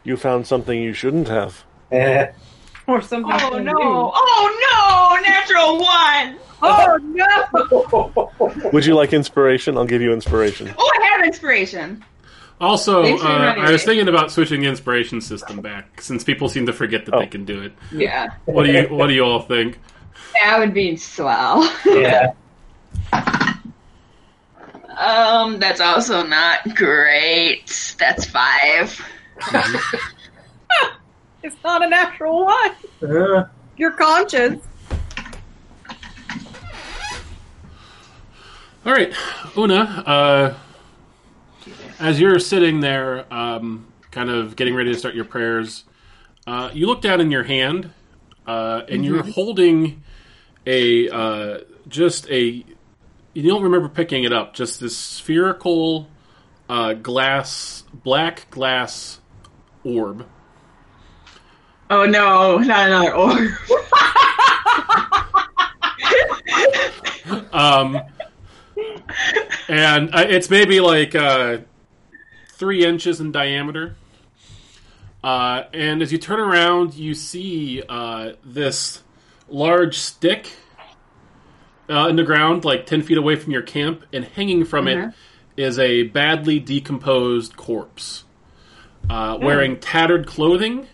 You 0.06 0.16
found 0.16 0.46
something 0.46 0.80
you 0.80 0.92
shouldn't 0.92 1.26
have. 1.26 1.64
Eh. 1.90 2.28
or 2.86 3.02
something. 3.02 3.32
Oh 3.32 3.58
no. 3.58 4.12
Oh 4.14 5.20
no. 5.20 5.28
Natural 5.28 5.78
one. 5.78 6.38
Oh 6.62 8.30
no! 8.38 8.70
Would 8.72 8.86
you 8.86 8.94
like 8.94 9.12
inspiration? 9.12 9.76
I'll 9.76 9.84
give 9.84 10.00
you 10.00 10.12
inspiration. 10.12 10.72
Oh, 10.78 10.90
I 11.02 11.06
have 11.06 11.24
inspiration. 11.26 12.04
Also, 12.60 13.02
uh, 13.02 13.54
I 13.58 13.70
was 13.72 13.84
thinking 13.84 14.08
about 14.08 14.30
switching 14.30 14.62
the 14.62 14.68
inspiration 14.68 15.20
system 15.20 15.60
back, 15.60 16.00
since 16.00 16.24
people 16.24 16.48
seem 16.48 16.64
to 16.66 16.72
forget 16.72 17.04
that 17.06 17.14
Oh. 17.14 17.18
they 17.18 17.26
can 17.26 17.44
do 17.44 17.60
it. 17.60 17.72
Yeah. 17.92 18.30
What 18.46 18.64
do 18.64 18.72
you 18.72 18.84
What 18.84 19.08
do 19.08 19.12
you 19.12 19.24
all 19.24 19.42
think? 19.42 19.78
That 20.42 20.58
would 20.60 20.72
be 20.72 20.96
swell. 20.96 21.68
Yeah. 21.84 22.32
Um, 24.98 25.58
that's 25.58 25.82
also 25.82 26.26
not 26.26 26.74
great. 26.74 27.94
That's 27.98 28.24
five. 28.24 28.98
It's 31.46 31.56
not 31.62 31.80
a 31.84 31.88
natural 31.88 32.44
one. 32.44 32.72
Uh, 33.00 33.44
You're 33.76 33.92
conscious. 33.92 34.60
All 38.84 38.92
right, 38.92 39.14
Una. 39.56 39.78
Uh, 40.04 40.54
as 42.00 42.20
you're 42.20 42.40
sitting 42.40 42.80
there, 42.80 43.32
um, 43.32 43.86
kind 44.10 44.28
of 44.28 44.56
getting 44.56 44.74
ready 44.74 44.92
to 44.92 44.98
start 44.98 45.14
your 45.14 45.24
prayers, 45.24 45.84
uh, 46.48 46.70
you 46.72 46.86
look 46.88 47.00
down 47.00 47.20
in 47.20 47.30
your 47.30 47.44
hand, 47.44 47.90
uh, 48.46 48.82
and 48.88 49.04
you're 49.04 49.22
holding 49.22 50.02
a 50.66 51.08
uh, 51.08 51.58
just 51.86 52.28
a. 52.28 52.64
You 53.34 53.48
don't 53.48 53.62
remember 53.62 53.88
picking 53.88 54.24
it 54.24 54.32
up. 54.32 54.54
Just 54.54 54.80
this 54.80 54.96
spherical 54.96 56.08
uh, 56.68 56.94
glass, 56.94 57.84
black 57.92 58.50
glass 58.50 59.20
orb. 59.86 60.26
Oh 61.88 62.04
no, 62.04 62.58
not 62.58 62.86
another 62.86 63.14
orb. 63.14 63.50
Um, 67.52 67.98
and 69.68 70.14
uh, 70.14 70.26
it's 70.28 70.50
maybe 70.50 70.80
like 70.80 71.14
uh, 71.14 71.58
three 72.52 72.84
inches 72.84 73.20
in 73.20 73.32
diameter. 73.32 73.96
Uh, 75.24 75.64
and 75.72 76.02
as 76.02 76.12
you 76.12 76.18
turn 76.18 76.38
around, 76.38 76.94
you 76.94 77.14
see 77.14 77.82
uh, 77.88 78.32
this 78.44 79.02
large 79.48 79.98
stick 79.98 80.52
uh, 81.88 82.08
in 82.08 82.16
the 82.16 82.22
ground, 82.24 82.64
like 82.64 82.86
10 82.86 83.02
feet 83.02 83.18
away 83.18 83.36
from 83.36 83.52
your 83.52 83.62
camp, 83.62 84.04
and 84.12 84.24
hanging 84.24 84.64
from 84.64 84.86
it 84.86 85.14
is 85.56 85.78
a 85.78 86.02
badly 86.04 86.60
decomposed 86.60 87.56
corpse 87.56 88.24
uh, 89.10 89.38
wearing 89.40 89.78
tattered 89.78 90.26
clothing, 90.26 90.86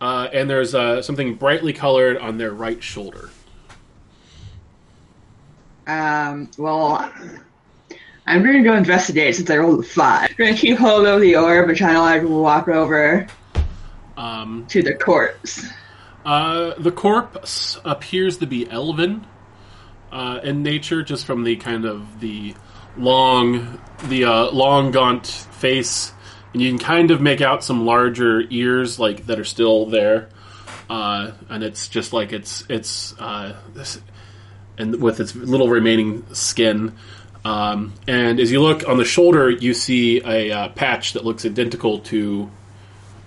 uh, 0.00 0.28
and 0.32 0.48
there's 0.48 0.74
uh, 0.74 1.02
something 1.02 1.34
brightly 1.34 1.72
colored 1.72 2.16
on 2.18 2.38
their 2.38 2.52
right 2.52 2.82
shoulder. 2.82 3.30
Um, 5.86 6.50
well, 6.58 7.12
I'm 8.26 8.42
gonna 8.44 8.62
go 8.62 8.74
investigate 8.74 9.34
since 9.36 9.50
I 9.50 9.56
rolled 9.58 9.80
a 9.80 9.82
five. 9.82 10.30
I'm 10.30 10.36
gonna 10.36 10.56
keep 10.56 10.78
hold 10.78 11.06
of 11.06 11.20
the 11.20 11.36
orb 11.36 11.68
and 11.68 11.76
try 11.76 11.92
to 11.92 12.00
like 12.00 12.22
walk 12.22 12.68
over 12.68 13.26
Um, 14.16 14.66
to 14.68 14.82
the 14.82 14.94
corpse. 14.94 15.66
Uh, 16.24 16.74
the 16.78 16.92
corpse 16.92 17.78
appears 17.84 18.36
to 18.38 18.46
be 18.46 18.70
elven 18.70 19.26
uh, 20.12 20.38
in 20.44 20.62
nature, 20.62 21.02
just 21.02 21.26
from 21.26 21.42
the 21.42 21.56
kind 21.56 21.84
of 21.84 22.20
the 22.20 22.54
long, 22.96 23.80
the 24.04 24.24
uh, 24.24 24.50
long 24.52 24.92
gaunt 24.92 25.26
face, 25.26 26.12
and 26.52 26.62
you 26.62 26.70
can 26.70 26.78
kind 26.78 27.10
of 27.10 27.20
make 27.20 27.40
out 27.40 27.64
some 27.64 27.86
larger 27.86 28.42
ears, 28.50 28.98
like 28.98 29.26
that 29.26 29.38
are 29.38 29.44
still 29.44 29.86
there. 29.86 30.28
Uh, 30.90 31.32
and 31.48 31.62
it's 31.62 31.88
just 31.88 32.12
like 32.12 32.32
it's 32.32 32.64
it's 32.68 33.18
uh, 33.18 33.56
this, 33.74 34.00
and 34.76 35.00
with 35.00 35.20
its 35.20 35.34
little 35.34 35.68
remaining 35.68 36.24
skin. 36.34 36.94
Um, 37.44 37.94
and 38.06 38.38
as 38.38 38.52
you 38.52 38.60
look 38.60 38.88
on 38.88 38.98
the 38.98 39.04
shoulder, 39.04 39.50
you 39.50 39.74
see 39.74 40.22
a 40.24 40.52
uh, 40.52 40.68
patch 40.70 41.14
that 41.14 41.24
looks 41.24 41.44
identical 41.44 42.00
to 42.00 42.50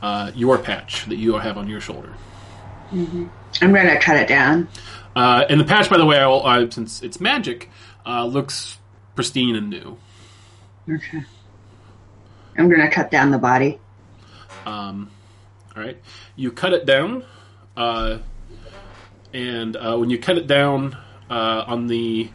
uh, 0.01 0.31
your 0.35 0.57
patch 0.57 1.05
that 1.05 1.17
you 1.17 1.33
have 1.35 1.57
on 1.57 1.67
your 1.67 1.81
shoulder. 1.81 2.13
I'm 2.91 3.29
gonna 3.73 3.99
cut 3.99 4.17
it 4.17 4.27
down. 4.27 4.67
Uh, 5.15 5.45
and 5.49 5.59
the 5.59 5.65
patch, 5.65 5.89
by 5.89 5.97
the 5.97 6.05
way, 6.05 6.17
I 6.17 6.27
will, 6.27 6.45
uh, 6.45 6.69
since 6.69 7.01
it's 7.01 7.19
magic, 7.19 7.69
uh, 8.05 8.25
looks 8.25 8.77
pristine 9.15 9.55
and 9.55 9.69
new. 9.69 9.97
Okay. 10.89 11.23
I'm 12.57 12.69
gonna 12.69 12.89
cut 12.89 13.11
down 13.11 13.31
the 13.31 13.37
body. 13.37 13.79
Um, 14.65 15.09
all 15.75 15.83
right, 15.83 15.97
you 16.35 16.51
cut 16.51 16.73
it 16.73 16.85
down, 16.85 17.23
uh, 17.75 18.19
and 19.33 19.75
uh, 19.75 19.97
when 19.97 20.09
you 20.09 20.17
cut 20.17 20.37
it 20.37 20.47
down 20.47 20.97
uh, 21.29 21.65
on 21.67 21.87
the, 21.87 22.29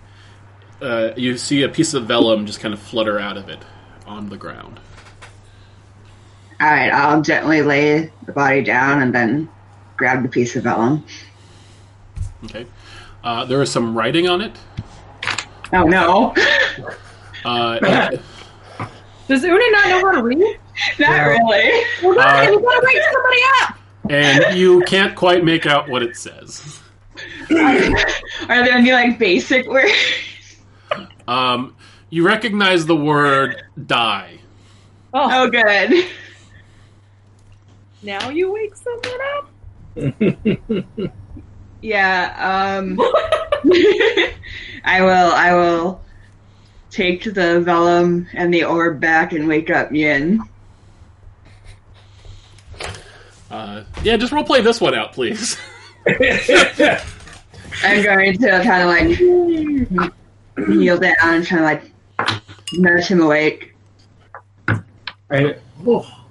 uh, 0.83 1.11
you 1.16 1.37
see 1.38 1.62
a 1.62 1.68
piece 1.68 1.94
of 1.94 2.06
vellum 2.06 2.46
just 2.46 2.61
kind 2.61 2.74
of 2.74 2.80
flutter 2.80 3.18
out 3.18 3.37
of 3.37 3.48
it 3.48 3.64
on 4.06 4.28
the 4.28 4.37
ground. 4.37 4.78
All 6.61 6.70
right, 6.70 6.92
I'll 6.92 7.22
gently 7.22 7.62
lay 7.62 8.12
the 8.26 8.33
body 8.33 8.62
down 8.62 9.00
and 9.00 9.14
then 9.14 9.48
grab 9.96 10.22
the 10.22 10.28
piece 10.28 10.54
of 10.56 10.64
vellum. 10.64 11.04
Okay, 12.44 12.66
uh, 13.24 13.46
there 13.46 13.62
is 13.62 13.72
some 13.72 13.96
writing 13.96 14.28
on 14.28 14.42
it. 14.42 14.52
Oh 15.72 15.85
no, 15.85 16.35
Uh, 17.44 18.11
Does 19.30 19.44
Una 19.44 19.58
not 19.70 19.88
know 19.88 20.00
how 20.10 20.12
to 20.16 20.22
read? 20.24 20.58
not 20.98 21.22
really. 21.26 21.84
Well, 22.02 22.18
Uh, 22.18 22.40
then 22.44 22.56
we 22.56 22.62
gotta 22.62 22.86
wake 22.86 23.02
somebody 23.12 23.40
up. 23.62 23.74
and 24.10 24.58
you 24.58 24.80
can't 24.88 25.14
quite 25.14 25.44
make 25.44 25.66
out 25.66 25.88
what 25.88 26.02
it 26.02 26.16
says. 26.16 26.80
Are 27.50 28.64
there 28.64 28.72
any 28.74 28.92
like 28.92 29.18
basic 29.20 29.68
words? 29.68 29.92
Um, 31.28 31.76
you 32.10 32.26
recognize 32.26 32.86
the 32.86 32.96
word 32.96 33.62
"die." 33.86 34.40
Oh, 35.14 35.28
Oh, 35.44 35.48
good. 35.48 36.06
now 38.02 38.30
you 38.30 38.52
wake 38.52 38.74
someone 38.76 39.20
up. 39.36 41.12
Yeah. 41.82 42.76
Um. 42.78 42.98
I 44.84 45.00
will. 45.02 45.32
I 45.32 45.54
will 45.54 46.02
take 46.90 47.24
the 47.24 47.61
vellum 47.61 48.26
and 48.35 48.53
the 48.53 48.64
orb 48.64 49.00
back 49.00 49.33
and 49.33 49.46
wake 49.46 49.70
up 49.70 49.92
Yin. 49.92 50.42
Uh, 53.50 53.85
yeah, 54.03 54.16
just 54.16 54.33
role 54.33 54.44
play 54.44 54.61
this 54.61 54.81
one 54.81 54.94
out, 54.94 55.12
please. 55.12 55.57
I'm 57.83 58.03
going 58.03 58.38
to 58.38 58.62
kind 58.62 58.83
of 58.83 58.88
like 58.88 60.68
kneel 60.68 60.98
down 60.98 61.14
and 61.22 61.46
try 61.46 61.59
to 61.59 61.64
like 61.64 61.92
nurse 62.74 63.09
him 63.09 63.20
awake. 63.20 63.74
I, 65.31 65.57
oh. 65.87 66.26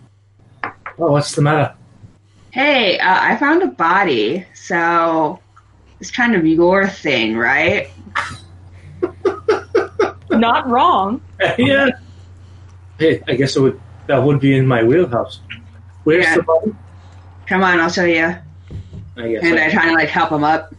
oh, 0.64 0.72
what's 1.12 1.36
the 1.36 1.42
matter? 1.42 1.76
Hey, 2.52 2.98
uh, 3.00 3.18
I 3.22 3.38
found 3.38 3.64
a 3.64 3.68
body, 3.68 4.46
so 4.54 5.40
it's 6.00 6.12
kind 6.12 6.36
of 6.36 6.46
your 6.46 6.88
thing, 6.88 7.38
right? 7.38 7.90
Not 10.40 10.68
wrong. 10.70 11.22
yeah. 11.58 11.88
Hey, 12.98 13.22
I 13.28 13.36
guess 13.36 13.56
it 13.56 13.62
would 13.62 13.80
that 14.08 14.22
would 14.24 14.40
be 14.40 14.56
in 14.58 14.68
my 14.68 14.84
wheelhouse. 14.84 15.40
Where's 16.04 16.26
Yeah. 16.26 16.36
the 16.38 16.44
body? 16.44 16.76
Come 17.48 17.64
on, 17.64 17.80
I'll 17.80 17.90
show 17.90 18.06
you. 18.06 18.36
I 19.18 19.28
guess 19.32 19.44
And 19.44 19.60
I 19.60 19.68
I 19.68 19.72
try 19.72 19.86
to 19.88 19.94
like 19.94 20.10
help 20.10 20.32
him 20.32 20.44
up. 20.44 20.74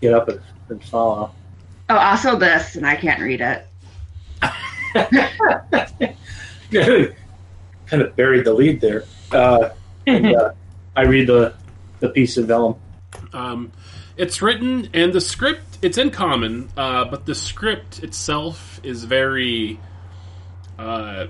get 0.00 0.14
up 0.14 0.28
and, 0.28 0.40
and 0.68 0.82
follow. 0.84 1.32
Oh, 1.90 1.96
also 1.96 2.36
this, 2.36 2.76
and 2.76 2.86
I 2.86 2.96
can't 2.96 3.20
read 3.22 3.40
it. 3.40 3.66
kind 7.86 8.02
of 8.02 8.14
buried 8.16 8.44
the 8.44 8.52
lead 8.52 8.80
there. 8.80 9.04
Uh, 9.32 9.70
and, 10.06 10.26
uh, 10.36 10.52
I 10.96 11.02
read 11.02 11.28
the 11.28 11.54
the 12.00 12.08
piece 12.10 12.36
of 12.36 12.46
vellum. 12.46 12.76
Um, 13.32 13.72
it's 14.18 14.42
written, 14.42 14.88
and 14.92 15.12
the 15.12 15.20
script, 15.20 15.78
it's 15.80 15.96
in 15.96 16.10
common, 16.10 16.68
uh, 16.76 17.04
but 17.04 17.24
the 17.24 17.34
script 17.34 18.02
itself 18.02 18.80
is 18.82 19.04
very. 19.04 19.80
Uh, 20.78 21.28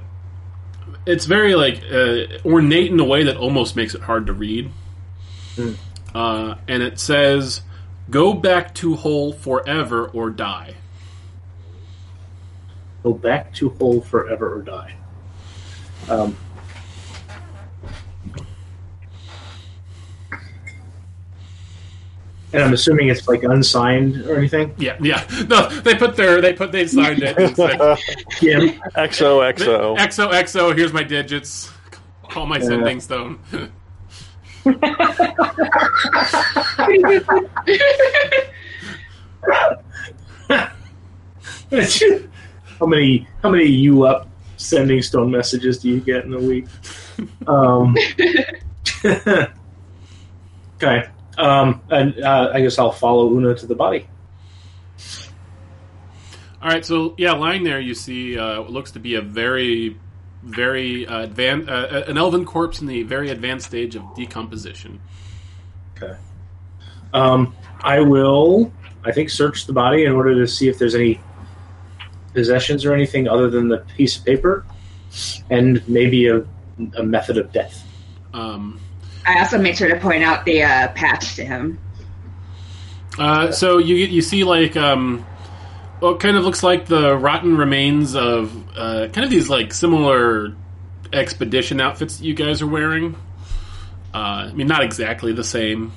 it's 1.06 1.26
very 1.26 1.54
like 1.54 1.82
uh, 1.92 2.38
ornate 2.44 2.90
in 2.90 2.98
a 2.98 3.04
way 3.04 3.24
that 3.24 3.36
almost 3.36 3.76
makes 3.76 3.94
it 3.94 4.00
hard 4.00 4.26
to 4.26 4.32
read. 4.32 4.70
Uh, 6.14 6.54
and 6.66 6.82
it 6.82 6.98
says, 6.98 7.60
"Go 8.10 8.32
back 8.32 8.74
to 8.76 8.96
hole 8.96 9.32
forever 9.32 10.06
or 10.08 10.30
die." 10.30 10.74
Go 13.02 13.12
back 13.12 13.52
to 13.54 13.70
hole 13.70 14.00
forever 14.00 14.54
or 14.54 14.62
die. 14.62 14.96
Um, 16.08 16.36
and 22.52 22.62
I'm 22.62 22.72
assuming 22.72 23.08
it's 23.08 23.28
like 23.28 23.42
unsigned 23.42 24.16
or 24.26 24.36
anything. 24.36 24.74
Yeah, 24.78 24.96
yeah. 25.00 25.26
No, 25.48 25.68
they 25.68 25.94
put 25.94 26.16
their 26.16 26.40
they 26.40 26.52
put 26.52 26.72
they 26.72 26.86
signed 26.86 27.22
it. 27.22 27.36
And 27.38 27.54
said, 27.54 27.78
Yeah. 28.40 28.58
XOXO. 28.96 29.96
XO 29.98 30.32
XO. 30.32 30.76
Here's 30.76 30.92
my 30.92 31.02
digits. 31.02 31.70
Call 32.30 32.46
my 32.46 32.58
sending 32.58 33.00
stone. 33.00 33.38
how 42.78 42.86
many 42.86 43.26
how 43.42 43.50
many 43.50 43.64
you 43.64 44.04
up 44.04 44.28
sending 44.56 45.02
stone 45.02 45.30
messages 45.30 45.78
do 45.78 45.88
you 45.88 46.00
get 46.00 46.24
in 46.24 46.34
a 46.34 46.40
week? 46.40 46.66
Um, 47.46 47.96
okay. 50.76 51.08
Um, 51.38 51.80
and 51.88 52.20
uh, 52.22 52.50
I 52.52 52.60
guess 52.60 52.78
I'll 52.78 52.92
follow 52.92 53.32
Una 53.32 53.54
to 53.54 53.66
the 53.66 53.76
body. 53.76 54.08
All 56.60 56.68
right, 56.68 56.84
so 56.84 57.14
yeah, 57.16 57.32
lying 57.32 57.62
there, 57.62 57.78
you 57.78 57.94
see 57.94 58.36
uh, 58.36 58.62
what 58.62 58.70
looks 58.70 58.90
to 58.92 58.98
be 58.98 59.14
a 59.14 59.22
very, 59.22 59.96
very 60.42 61.06
uh, 61.06 61.28
advan- 61.28 61.68
uh, 61.68 62.04
an 62.08 62.18
elven 62.18 62.44
corpse 62.44 62.80
in 62.80 62.88
the 62.88 63.04
very 63.04 63.30
advanced 63.30 63.66
stage 63.66 63.94
of 63.94 64.02
decomposition. 64.16 65.00
Okay. 65.96 66.16
Um, 67.14 67.54
I 67.80 68.00
will, 68.00 68.72
I 69.04 69.12
think, 69.12 69.30
search 69.30 69.66
the 69.66 69.72
body 69.72 70.04
in 70.04 70.12
order 70.12 70.34
to 70.34 70.48
see 70.48 70.68
if 70.68 70.78
there's 70.78 70.96
any 70.96 71.20
possessions 72.34 72.84
or 72.84 72.92
anything 72.92 73.28
other 73.28 73.48
than 73.48 73.68
the 73.68 73.78
piece 73.96 74.18
of 74.18 74.24
paper, 74.24 74.66
and 75.50 75.88
maybe 75.88 76.26
a, 76.26 76.44
a 76.96 77.04
method 77.04 77.38
of 77.38 77.52
death. 77.52 77.86
Um, 78.34 78.80
I 79.28 79.40
also 79.40 79.58
make 79.58 79.76
sure 79.76 79.88
to 79.88 80.00
point 80.00 80.22
out 80.22 80.44
the 80.44 80.62
uh, 80.62 80.88
patch 80.88 81.36
to 81.36 81.44
him. 81.44 81.78
uh, 83.18 83.52
so 83.52 83.78
you 83.78 83.96
you 83.96 84.22
see 84.22 84.44
like 84.44 84.76
um, 84.76 85.24
what 86.00 86.20
kind 86.20 86.36
of 86.36 86.44
looks 86.44 86.62
like 86.62 86.86
the 86.86 87.16
rotten 87.16 87.56
remains 87.56 88.14
of 88.16 88.54
uh, 88.76 89.08
kind 89.08 89.24
of 89.24 89.30
these 89.30 89.48
like 89.50 89.72
similar 89.74 90.54
expedition 91.12 91.80
outfits 91.80 92.18
that 92.18 92.24
you 92.24 92.34
guys 92.34 92.62
are 92.62 92.66
wearing. 92.66 93.14
Uh, 94.14 94.48
I 94.48 94.52
mean, 94.52 94.66
not 94.66 94.82
exactly 94.82 95.32
the 95.32 95.44
same. 95.44 95.92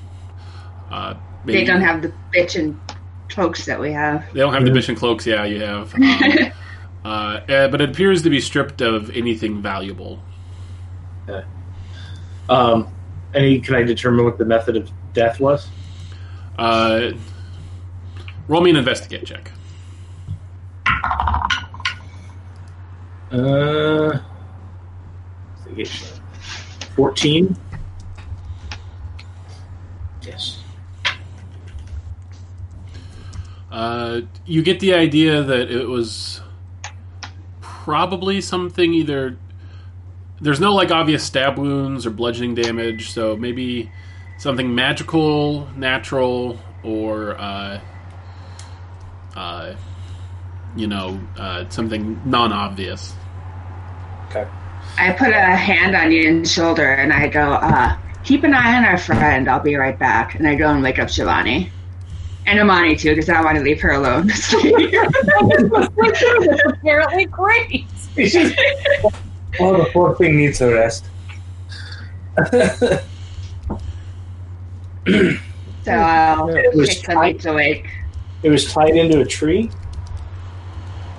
Uh, 0.90 1.16
They 1.46 1.64
don't 1.64 1.82
have 1.82 2.02
the 2.02 2.12
bitch 2.36 2.60
and 2.60 2.78
cloaks 3.30 3.66
that 3.66 3.80
we 3.80 3.94
have. 3.94 4.26
They 4.34 4.42
don't 4.42 4.54
have 4.54 4.66
the 4.66 4.72
mission 4.72 4.96
cloaks. 4.96 5.26
Yeah, 5.26 5.46
you 5.46 5.62
have. 5.62 5.94
Um, 5.96 6.04
uh, 7.06 7.08
uh, 7.08 7.68
but 7.70 7.80
it 7.82 7.90
appears 7.90 8.24
to 8.24 8.30
be 8.30 8.42
stripped 8.42 8.82
of 8.82 9.10
anything 9.16 9.62
valuable. 9.62 10.22
Okay. 11.30 11.46
Um, 12.50 12.94
any 13.34 13.60
can 13.60 13.76
I 13.76 13.84
determine 13.84 14.26
what 14.26 14.38
the 14.38 14.46
method 14.46 14.76
of 14.78 14.92
death 15.14 15.40
was? 15.40 15.68
Uh, 16.58 17.12
roll 18.48 18.62
me 18.62 18.70
an 18.70 18.76
investigate 18.76 19.26
check. 19.26 19.52
Uh, 23.32 24.20
fourteen. 26.96 27.56
Yes. 30.22 30.60
Uh, 33.72 34.22
you 34.46 34.62
get 34.62 34.82
the 34.82 34.94
idea 34.94 35.42
that 35.42 35.72
it 35.72 35.88
was 35.88 36.42
probably 37.62 38.42
something 38.42 38.94
either. 38.94 39.38
There's 40.42 40.60
no 40.60 40.74
like 40.74 40.92
obvious 40.92 41.24
stab 41.24 41.58
wounds 41.58 42.06
or 42.06 42.10
bludgeoning 42.10 42.56
damage, 42.56 43.12
so 43.12 43.38
maybe 43.38 43.92
something 44.40 44.74
magical, 44.74 45.70
natural, 45.78 46.58
or 46.84 47.40
uh, 47.40 47.80
uh, 49.36 49.76
you 50.76 50.88
know, 50.88 51.20
uh, 51.38 51.70
something 51.70 52.22
non-obvious. 52.26 53.14
Okay. 54.30 54.48
I 54.98 55.12
put 55.12 55.30
a 55.30 55.40
hand 55.40 55.96
on 55.96 56.12
Ian's 56.12 56.52
shoulder 56.52 56.94
and 56.94 57.14
I 57.14 57.28
go, 57.28 57.54
uh, 57.54 57.98
keep 58.24 58.44
an 58.44 58.54
eye 58.54 58.78
on 58.78 58.86
our 58.86 58.98
friend. 58.98 59.48
I'll 59.48 59.60
be 59.60 59.76
right 59.76 59.98
back. 59.98 60.36
And 60.36 60.48
I 60.48 60.56
go 60.56 60.70
and 60.70 60.82
wake 60.82 61.00
up 61.00 61.10
Shivani. 61.10 61.70
And 62.48 62.60
Amani 62.60 62.96
too, 62.96 63.12
because 63.12 63.30
I 63.30 63.36
don't 63.36 63.46
want 63.46 63.58
to 63.58 63.64
leave 63.64 63.80
her 63.82 63.92
alone. 63.92 64.32
Apparently 66.66 67.26
great. 67.26 67.86
well, 69.60 69.78
the 69.78 69.90
poor 69.92 70.16
thing 70.16 70.38
needs 70.38 70.62
a 70.62 70.72
rest. 70.72 71.06
so 72.48 73.00
I'll 75.88 76.50
It 76.50 76.76
was 76.76 76.90
take 76.90 77.06
some 77.06 77.16
nights 77.16 77.46
awake. 77.46 77.88
It 78.44 78.50
was 78.50 78.72
tied 78.72 78.96
into 78.96 79.20
a 79.20 79.26
tree. 79.26 79.70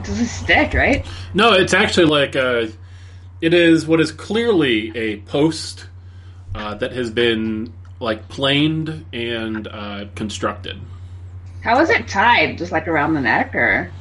This 0.00 0.08
is 0.10 0.20
a 0.20 0.26
stick, 0.26 0.74
right? 0.74 1.06
No, 1.34 1.52
it's 1.52 1.74
actually 1.74 2.06
like 2.06 2.34
uh, 2.34 2.66
it 3.40 3.54
is 3.54 3.86
what 3.86 4.00
is 4.00 4.10
clearly 4.10 4.96
a 4.96 5.18
post 5.20 5.86
uh, 6.54 6.74
that 6.76 6.92
has 6.92 7.10
been 7.10 7.72
like 8.00 8.28
planed 8.28 9.04
and 9.12 9.68
uh, 9.68 10.06
constructed. 10.14 10.80
How 11.62 11.78
was 11.78 11.90
it 11.90 12.08
tied? 12.08 12.58
Just 12.58 12.72
like 12.72 12.88
around 12.88 13.14
the 13.14 13.20
neck, 13.20 13.54
or? 13.54 13.92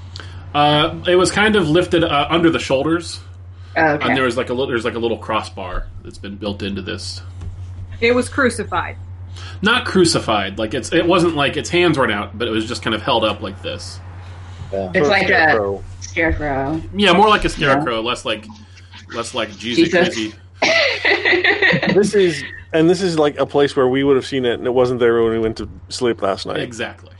Uh, 0.55 0.99
it 1.07 1.15
was 1.15 1.31
kind 1.31 1.55
of 1.55 1.69
lifted 1.69 2.03
uh, 2.03 2.27
under 2.29 2.49
the 2.49 2.59
shoulders, 2.59 3.19
Oh, 3.19 3.30
Oh, 3.77 3.85
okay. 3.93 4.07
and 4.07 4.17
there 4.17 4.25
was 4.25 4.35
like 4.37 4.49
a 4.49 4.53
little, 4.53 4.67
there's 4.67 4.83
like 4.85 4.95
a 4.95 4.99
little 4.99 5.17
crossbar 5.17 5.87
that's 6.03 6.17
been 6.17 6.35
built 6.35 6.61
into 6.63 6.81
this. 6.81 7.21
It 8.01 8.13
was 8.13 8.27
crucified. 8.29 8.97
Not 9.61 9.85
crucified, 9.85 10.57
like 10.59 10.73
it's 10.73 10.91
it 10.91 11.05
wasn't 11.05 11.35
like 11.35 11.55
its 11.55 11.69
hands 11.69 11.97
weren't 11.97 12.11
out, 12.11 12.37
but 12.37 12.47
it 12.47 12.51
was 12.51 12.65
just 12.67 12.81
kind 12.83 12.93
of 12.95 13.01
held 13.01 13.23
up 13.23 13.41
like 13.41 13.61
this. 13.61 13.99
it's 14.73 15.07
like 15.07 15.23
a 15.23 15.27
Scarecrow. 15.27 15.83
scarecrow. 16.01 16.81
Yeah, 16.95 17.13
more 17.13 17.29
like 17.29 17.45
a 17.45 17.49
scarecrow, 17.49 18.01
less 18.01 18.25
like 18.25 18.45
less 19.13 19.33
like 19.33 19.55
Jesus. 19.57 20.13
Jesus. 20.15 20.35
This 21.93 22.13
is 22.13 22.43
and 22.73 22.89
this 22.89 23.01
is 23.01 23.17
like 23.19 23.37
a 23.39 23.45
place 23.45 23.75
where 23.75 23.87
we 23.87 24.03
would 24.03 24.15
have 24.15 24.25
seen 24.25 24.45
it, 24.45 24.53
and 24.53 24.65
it 24.65 24.73
wasn't 24.73 24.99
there 24.99 25.21
when 25.23 25.31
we 25.33 25.39
went 25.39 25.57
to 25.57 25.69
sleep 25.89 26.21
last 26.21 26.45
night. 26.45 26.59
Exactly. 26.59 27.13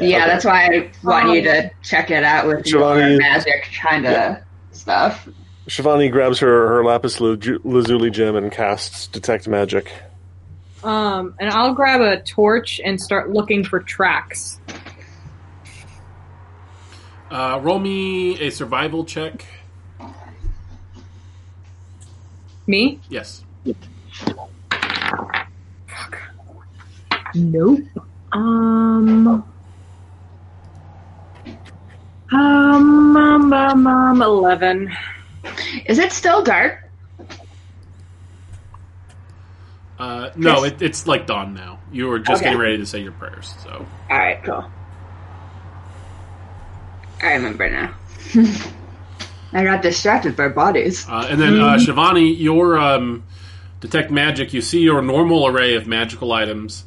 yeah, 0.00 0.26
that's 0.26 0.44
why 0.44 0.66
I 0.66 0.90
want 1.04 1.30
you 1.30 1.42
to 1.42 1.70
check 1.82 2.10
it 2.10 2.24
out 2.24 2.46
with 2.46 2.66
your 2.66 2.80
Shivani- 2.82 3.18
magic 3.18 3.68
kind 3.80 4.06
of 4.06 4.36
stuff. 4.72 5.28
Shivani 5.68 6.10
grabs 6.10 6.40
her 6.40 6.68
her 6.68 6.84
lapis 6.84 7.20
lazuli 7.20 8.10
gem 8.10 8.36
and 8.36 8.50
casts 8.50 9.06
detect 9.06 9.46
magic. 9.46 9.92
Um, 10.82 11.34
and 11.38 11.48
I'll 11.50 11.74
grab 11.74 12.00
a 12.00 12.20
torch 12.22 12.80
and 12.84 13.00
start 13.00 13.30
looking 13.30 13.64
for 13.64 13.78
tracks. 13.78 14.58
Uh, 17.30 17.60
roll 17.62 17.78
me 17.78 18.38
a 18.40 18.50
survival 18.50 19.04
check. 19.04 19.46
Me? 22.66 23.00
Yes. 23.08 23.44
Nope. 27.34 27.80
Um. 28.32 29.44
Um, 32.32 33.16
um, 33.16 33.52
um, 33.52 33.86
um, 33.86 34.22
11. 34.22 34.90
Is 35.86 35.98
it 35.98 36.12
still 36.12 36.42
dark? 36.42 36.78
Uh, 39.98 40.30
no, 40.34 40.64
it, 40.64 40.82
it's 40.82 41.06
like 41.06 41.26
dawn 41.26 41.54
now. 41.54 41.78
You 41.92 42.08
were 42.08 42.18
just 42.18 42.40
Okay. 42.42 42.46
getting 42.50 42.58
ready 42.58 42.78
to 42.78 42.86
say 42.86 43.00
your 43.00 43.12
prayers, 43.12 43.54
so 43.62 43.86
All 44.10 44.18
right, 44.18 44.42
cool. 44.42 44.64
I 47.22 47.34
remember 47.34 47.70
now. 47.70 47.94
I 49.52 49.64
got 49.64 49.82
distracted 49.82 50.34
by 50.36 50.48
bodies. 50.48 51.06
Uh, 51.08 51.26
and 51.30 51.40
then 51.40 51.60
uh, 51.60 51.74
Shivani, 51.78 52.36
your 52.38 52.78
um, 52.78 53.22
detect 53.80 54.10
magic. 54.10 54.52
You 54.52 54.60
see 54.60 54.80
your 54.80 55.02
normal 55.02 55.46
array 55.46 55.74
of 55.74 55.86
magical 55.86 56.32
items. 56.32 56.84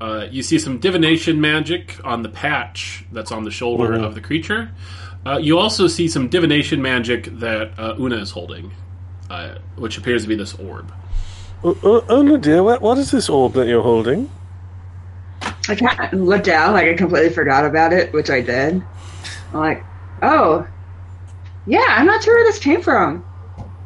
Uh, 0.00 0.26
you 0.30 0.42
see 0.42 0.58
some 0.58 0.78
divination 0.78 1.40
magic 1.40 2.00
on 2.04 2.22
the 2.22 2.28
patch 2.28 3.04
that's 3.12 3.30
on 3.30 3.44
the 3.44 3.50
shoulder 3.50 3.90
Mhm. 3.90 4.04
of 4.04 4.14
the 4.14 4.20
creature. 4.20 4.70
Uh, 5.26 5.38
you 5.38 5.58
also 5.58 5.88
see 5.88 6.06
some 6.06 6.28
divination 6.28 6.80
magic 6.80 7.24
that 7.40 7.76
uh, 7.78 7.96
Una 7.98 8.16
is 8.18 8.30
holding, 8.30 8.70
uh, 9.28 9.56
which 9.74 9.98
appears 9.98 10.22
to 10.22 10.28
be 10.28 10.36
this 10.36 10.54
orb. 10.54 10.92
Oh, 11.64 12.04
oh, 12.08 12.22
no, 12.22 12.36
dear, 12.36 12.62
what, 12.62 12.80
what 12.80 12.96
is 12.96 13.10
this 13.10 13.28
orb 13.28 13.54
that 13.54 13.66
you're 13.66 13.82
holding? 13.82 14.30
I 15.68 15.74
kind 15.74 15.98
of 15.98 16.20
looked 16.20 16.44
down, 16.44 16.74
like 16.74 16.86
I 16.86 16.94
completely 16.94 17.30
forgot 17.30 17.64
about 17.64 17.92
it, 17.92 18.12
which 18.12 18.30
I 18.30 18.40
did. 18.40 18.80
I'm 19.52 19.58
like, 19.58 19.84
oh, 20.22 20.64
yeah, 21.66 21.86
I'm 21.88 22.06
not 22.06 22.22
sure 22.22 22.36
where 22.36 22.44
this 22.44 22.60
came 22.60 22.80
from. 22.80 23.24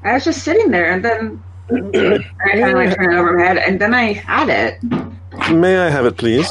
I 0.04 0.12
was 0.12 0.24
just 0.24 0.42
sitting 0.42 0.70
there, 0.70 0.92
and 0.92 1.02
then 1.02 1.42
I 1.70 2.18
kind 2.50 2.64
of 2.64 2.74
like 2.74 2.94
turned 2.94 3.14
it 3.14 3.16
over 3.16 3.32
my 3.32 3.44
head, 3.44 3.56
and 3.56 3.80
then 3.80 3.94
I 3.94 4.12
had 4.12 4.50
it. 4.50 4.82
May 5.50 5.78
I 5.78 5.88
have 5.88 6.04
it, 6.04 6.18
please? 6.18 6.50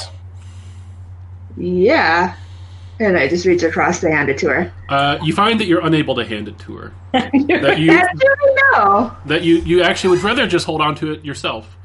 Yeah. 1.58 2.36
And 3.00 3.18
I 3.18 3.28
just 3.30 3.46
reach 3.46 3.64
across 3.64 4.02
to 4.02 4.12
hand 4.12 4.30
it 4.30 4.38
to 4.40 4.50
her. 4.50 4.74
Uh, 4.90 5.18
you 5.24 5.34
find 5.34 5.60
that 5.60 5.66
you're 5.68 5.86
unable 5.86 6.16
to 6.16 6.26
hand 6.26 6.48
it 6.50 6.60
to 6.60 6.76
her. 6.76 6.94
that 7.14 7.80
you 7.80 7.92
How 7.94 8.04
I 8.04 8.72
know? 8.74 9.18
that 9.26 9.44
you 9.44 9.58
you 9.60 9.82
actually 9.82 10.18
would 10.18 10.24
rather 10.24 10.46
just 10.48 10.66
hold 10.66 10.82
on 10.82 10.96
to 10.96 11.14
it 11.14 11.24
yourself. 11.24 11.78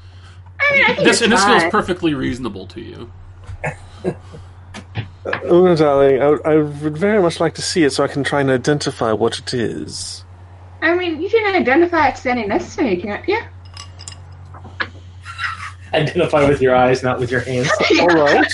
I 0.60 0.72
mean, 0.74 0.84
I 0.84 0.94
think 0.94 1.06
This 1.08 1.22
and 1.22 1.32
this 1.32 1.44
feels 1.44 1.64
perfectly 1.64 2.14
reasonable 2.14 2.66
to 2.68 2.80
you. 2.80 3.12
Oh, 5.26 5.74
darling, 5.74 6.20
I, 6.20 6.50
I 6.50 6.56
would 6.56 6.98
very 6.98 7.22
much 7.22 7.40
like 7.40 7.54
to 7.54 7.62
see 7.62 7.82
it 7.84 7.90
so 7.90 8.04
I 8.04 8.08
can 8.08 8.24
try 8.24 8.42
and 8.42 8.50
identify 8.50 9.12
what 9.12 9.38
it 9.38 9.54
is. 9.54 10.22
I 10.82 10.94
mean, 10.94 11.22
you 11.22 11.30
can 11.30 11.54
identify 11.54 12.08
it 12.08 12.18
standing 12.18 12.48
next 12.48 12.76
to 12.76 12.82
me, 12.82 12.96
can't 12.96 13.26
you? 13.26 13.40
Identify 15.95 16.49
with 16.49 16.61
your 16.61 16.74
eyes, 16.74 17.03
not 17.03 17.18
with 17.18 17.30
your 17.30 17.40
hands. 17.40 17.70
All 18.01 18.07
right. 18.09 18.53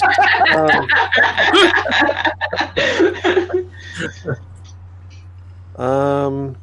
Um, 5.76 5.76
um, 5.84 6.56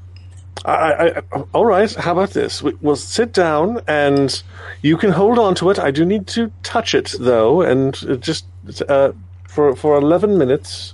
I, 0.65 0.71
I, 0.71 1.17
I, 1.17 1.43
all 1.53 1.65
right. 1.65 1.93
How 1.95 2.11
about 2.11 2.31
this? 2.31 2.61
We, 2.61 2.73
we'll 2.81 2.95
sit 2.95 3.31
down, 3.33 3.81
and 3.87 4.41
you 4.81 4.97
can 4.97 5.11
hold 5.11 5.39
on 5.39 5.55
to 5.55 5.69
it. 5.69 5.79
I 5.79 5.91
do 5.91 6.05
need 6.05 6.27
to 6.27 6.51
touch 6.63 6.93
it, 6.93 7.15
though, 7.19 7.61
and 7.61 8.21
just 8.21 8.45
uh, 8.89 9.13
for 9.47 9.75
for 9.75 9.97
eleven 9.97 10.37
minutes 10.37 10.93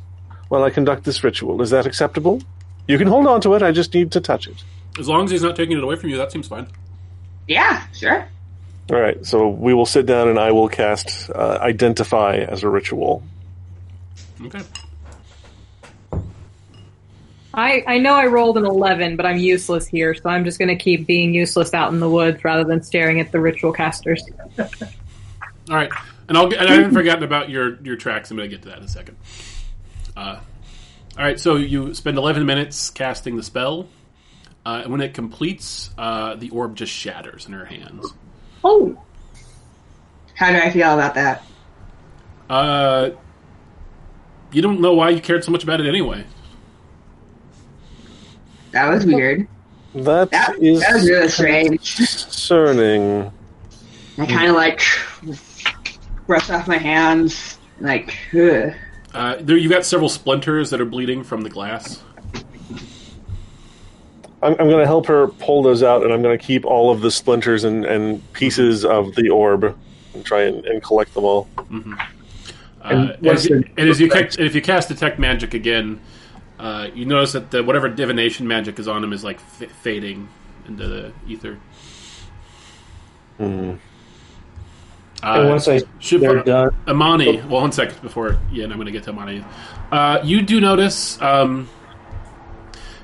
while 0.49 0.63
I 0.63 0.69
conduct 0.69 1.05
this 1.05 1.23
ritual. 1.23 1.61
Is 1.61 1.71
that 1.71 1.85
acceptable? 1.85 2.41
You 2.87 2.97
can 2.97 3.07
hold 3.07 3.25
on 3.27 3.41
to 3.41 3.53
it. 3.55 3.63
I 3.63 3.71
just 3.71 3.93
need 3.93 4.11
to 4.11 4.21
touch 4.21 4.47
it. 4.47 4.63
As 4.99 5.07
long 5.07 5.25
as 5.25 5.31
he's 5.31 5.41
not 5.41 5.55
taking 5.55 5.77
it 5.77 5.83
away 5.83 5.95
from 5.95 6.09
you, 6.09 6.17
that 6.17 6.31
seems 6.31 6.47
fine. 6.47 6.67
yeah, 7.47 7.87
sure. 7.93 8.27
All 8.91 8.99
right. 8.99 9.25
So 9.25 9.49
we 9.49 9.73
will 9.73 9.85
sit 9.85 10.05
down, 10.05 10.27
and 10.27 10.39
I 10.39 10.51
will 10.51 10.67
cast 10.67 11.29
uh, 11.29 11.59
identify 11.61 12.37
as 12.37 12.63
a 12.63 12.69
ritual. 12.69 13.23
Okay. 14.41 14.61
I, 17.53 17.83
I 17.85 17.97
know 17.99 18.15
I 18.15 18.25
rolled 18.25 18.57
an 18.57 18.65
11, 18.65 19.15
but 19.15 19.27
I'm 19.27 19.37
useless 19.37 19.85
here, 19.85 20.15
so 20.15 20.27
I'm 20.27 20.43
just 20.43 20.57
going 20.57 20.69
to 20.69 20.75
keep 20.75 21.05
being 21.05 21.35
useless 21.35 21.73
out 21.73 21.93
in 21.93 21.99
the 21.99 22.09
woods 22.09 22.43
rather 22.43 22.63
than 22.63 22.81
staring 22.81 23.19
at 23.19 23.31
the 23.31 23.39
ritual 23.39 23.71
casters. 23.71 24.23
All 25.69 25.75
right, 25.75 25.91
and 26.27 26.37
I'll 26.37 26.47
and 26.47 26.67
I 26.67 26.73
haven't 26.73 26.93
forgotten 26.93 27.23
about 27.23 27.49
your 27.49 27.81
your 27.83 27.95
tracks. 27.95 28.31
I'm 28.31 28.37
going 28.37 28.49
to 28.49 28.55
get 28.55 28.63
to 28.63 28.69
that 28.69 28.79
in 28.79 28.83
a 28.83 28.87
second. 28.87 29.17
Uh, 30.17 30.39
all 31.17 31.23
right, 31.23 31.39
so 31.39 31.55
you 31.55 31.93
spend 31.93 32.17
11 32.17 32.45
minutes 32.45 32.89
casting 32.89 33.35
the 33.37 33.43
spell, 33.43 33.87
uh, 34.65 34.81
and 34.83 34.91
when 34.91 34.99
it 34.99 35.13
completes, 35.13 35.91
uh, 35.97 36.35
the 36.35 36.49
orb 36.49 36.75
just 36.75 36.91
shatters 36.91 37.45
in 37.45 37.53
her 37.53 37.65
hands. 37.65 38.13
Oh, 38.63 38.97
How 40.35 40.51
do 40.51 40.57
I 40.57 40.69
feel 40.69 40.93
about 40.93 41.15
that? 41.15 41.43
Uh, 42.49 43.09
you 44.51 44.61
don't 44.61 44.79
know 44.81 44.93
why 44.93 45.09
you 45.09 45.21
cared 45.21 45.43
so 45.43 45.51
much 45.51 45.63
about 45.63 45.79
it 45.81 45.87
anyway. 45.87 46.25
That 48.71 48.89
was 48.89 49.05
weird. 49.05 49.47
That 49.95 50.31
That, 50.31 50.55
is 50.61 50.79
that 50.81 50.93
was 50.93 51.07
really 51.09 51.27
strange. 51.29 51.95
concerning. 51.97 53.31
I 54.17 54.25
kind 54.25 54.49
of 54.49 54.55
like 54.55 54.81
brush 56.25 56.49
off 56.49 56.67
my 56.67 56.77
hands, 56.77 57.57
like, 57.79 58.15
ugh. 58.33 58.73
Uh, 59.13 59.35
there, 59.39 59.57
you've 59.57 59.71
got 59.71 59.85
several 59.85 60.09
splinters 60.09 60.71
that 60.71 60.81
are 60.81 60.85
bleeding 60.85 61.23
from 61.23 61.41
the 61.41 61.49
glass. 61.49 62.01
I'm, 64.43 64.51
I'm 64.59 64.67
going 64.67 64.79
to 64.79 64.85
help 64.85 65.05
her 65.07 65.27
pull 65.27 65.63
those 65.63 65.81
out, 65.83 66.03
and 66.03 66.11
I'm 66.13 66.21
going 66.21 66.37
to 66.37 66.43
keep 66.43 66.65
all 66.65 66.91
of 66.91 67.01
the 67.01 67.09
splinters 67.11 67.63
and, 67.63 67.85
and 67.85 68.21
pieces 68.33 68.83
of 68.85 69.15
the 69.15 69.29
orb 69.29 69.63
and 70.13 70.25
try 70.25 70.41
and, 70.43 70.65
and 70.65 70.83
collect 70.83 71.13
them 71.13 71.23
all. 71.23 71.47
Uh, 71.57 71.63
And 72.83 73.09
and, 73.11 73.27
as 73.27 73.45
you, 73.49 73.59
the- 73.61 73.69
and 73.77 73.89
as 73.89 73.99
you 73.99 74.09
ca- 74.09 74.19
and 74.19 74.39
if 74.45 74.53
you 74.55 74.61
cast 74.61 74.89
detect 74.89 75.17
magic 75.17 75.53
again, 75.53 75.99
uh, 76.59 76.89
you 76.93 77.05
notice 77.05 77.31
that 77.31 77.49
the, 77.51 77.63
whatever 77.63 77.87
divination 77.89 78.47
magic 78.47 78.77
is 78.79 78.87
on 78.87 79.03
him 79.03 79.13
is 79.13 79.23
like 79.23 79.37
f- 79.61 79.71
fading 79.71 80.27
into 80.67 80.87
the 80.87 81.11
ether. 81.27 81.57
And 83.39 83.79
Uh, 85.23 85.45
once 85.47 85.67
I 85.69 85.81
should- 85.99 86.21
they're 86.21 86.43
done, 86.43 86.71
Amani, 86.87 87.37
well, 87.37 87.61
one 87.61 87.71
second 87.71 88.01
before, 88.01 88.37
yeah, 88.51 88.65
and 88.65 88.73
I'm 88.73 88.77
going 88.77 88.87
to 88.87 88.91
get 88.91 89.03
to 89.03 89.11
Amani. 89.11 89.43
Uh, 89.91 90.19
you 90.23 90.41
do 90.41 90.59
notice, 90.59 91.21
um, 91.21 91.69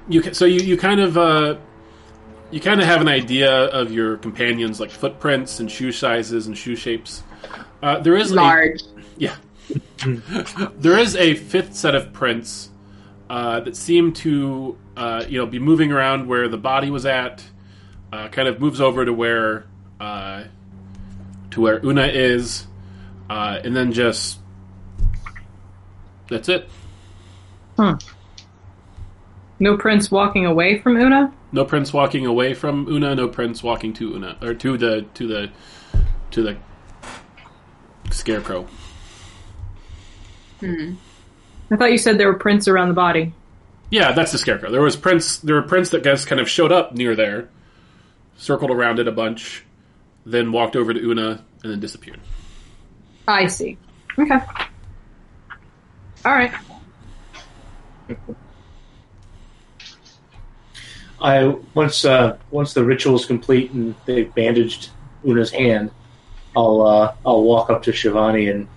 you 0.09 0.33
so 0.33 0.45
you, 0.45 0.59
you 0.59 0.75
kind 0.75 0.99
of 0.99 1.17
uh, 1.17 1.55
you 2.51 2.59
kind 2.59 2.81
of 2.81 2.87
have 2.87 2.99
an 2.99 3.07
idea 3.07 3.65
of 3.65 3.91
your 3.91 4.17
companions, 4.17 4.79
like 4.79 4.91
footprints 4.91 5.59
and 5.59 5.71
shoe 5.71 5.91
sizes 5.91 6.47
and 6.47 6.57
shoe 6.57 6.75
shapes. 6.75 7.23
Uh, 7.81 7.99
there 7.99 8.15
is 8.15 8.31
a, 8.31 8.35
large. 8.35 8.81
yeah, 9.17 9.35
there 10.77 10.97
is 10.97 11.15
a 11.15 11.35
fifth 11.35 11.75
set 11.75 11.95
of 11.95 12.11
prints 12.11 12.69
uh, 13.29 13.59
that 13.61 13.75
seem 13.75 14.11
to 14.13 14.77
uh, 14.97 15.23
you 15.27 15.37
know 15.37 15.45
be 15.45 15.59
moving 15.59 15.91
around 15.91 16.27
where 16.27 16.47
the 16.47 16.57
body 16.57 16.89
was 16.89 17.05
at. 17.05 17.43
Uh, 18.11 18.27
kind 18.29 18.47
of 18.47 18.59
moves 18.59 18.81
over 18.81 19.05
to 19.05 19.13
where 19.13 19.67
uh, 19.99 20.43
to 21.51 21.61
where 21.61 21.79
Una 21.85 22.07
is, 22.07 22.65
uh, 23.29 23.59
and 23.63 23.75
then 23.75 23.91
just 23.91 24.39
that's 26.27 26.49
it. 26.49 26.67
No 29.59 29.77
prints 29.77 30.09
walking 30.09 30.45
away 30.45 30.79
from 30.79 30.95
Una? 30.95 31.33
No 31.51 31.65
prints 31.65 31.91
walking 31.91 32.25
away 32.25 32.53
from 32.53 32.87
Una. 32.87 33.15
No 33.15 33.27
prints 33.27 33.61
walking 33.61 33.93
to 33.93 34.15
Una 34.15 34.37
or 34.41 34.53
to 34.53 34.77
the 34.77 35.05
to 35.15 35.27
the 35.27 35.51
to 36.31 36.43
the 36.43 36.57
scarecrow. 38.11 38.65
Hmm. 40.59 40.93
I 41.71 41.75
thought 41.75 41.91
you 41.91 41.97
said 41.97 42.17
there 42.17 42.31
were 42.31 42.39
prints 42.39 42.67
around 42.67 42.87
the 42.87 42.93
body. 42.93 43.33
Yeah, 43.91 44.11
that's 44.11 44.31
the 44.31 44.37
scarecrow. 44.37 44.71
There 44.71 44.81
was 44.81 44.95
prints. 44.95 45.37
There 45.39 45.55
were 45.55 45.63
prints 45.63 45.89
that 45.91 46.03
guys 46.03 46.25
kind 46.25 46.39
of 46.39 46.49
showed 46.49 46.71
up 46.71 46.93
near 46.93 47.15
there, 47.15 47.49
circled 48.37 48.71
around 48.71 48.99
it 48.99 49.07
a 49.07 49.11
bunch, 49.11 49.65
then 50.25 50.51
walked 50.51 50.75
over 50.75 50.93
to 50.93 50.99
Una 50.99 51.43
and 51.63 51.71
then 51.71 51.79
disappeared. 51.79 52.19
I 53.27 53.47
see. 53.47 53.77
Okay. 54.17 54.39
All 56.25 56.33
right. 56.33 56.51
I 61.21 61.55
once 61.73 62.05
uh, 62.05 62.37
once 62.51 62.73
the 62.73 62.83
ritual 62.83 63.15
is 63.15 63.25
complete 63.25 63.71
and 63.71 63.95
they've 64.05 64.33
bandaged 64.33 64.89
Una's 65.25 65.51
hand, 65.51 65.91
I'll 66.55 66.81
uh, 66.81 67.15
I'll 67.25 67.43
walk 67.43 67.69
up 67.69 67.83
to 67.83 67.91
Shivani 67.91 68.53
and 68.53 68.67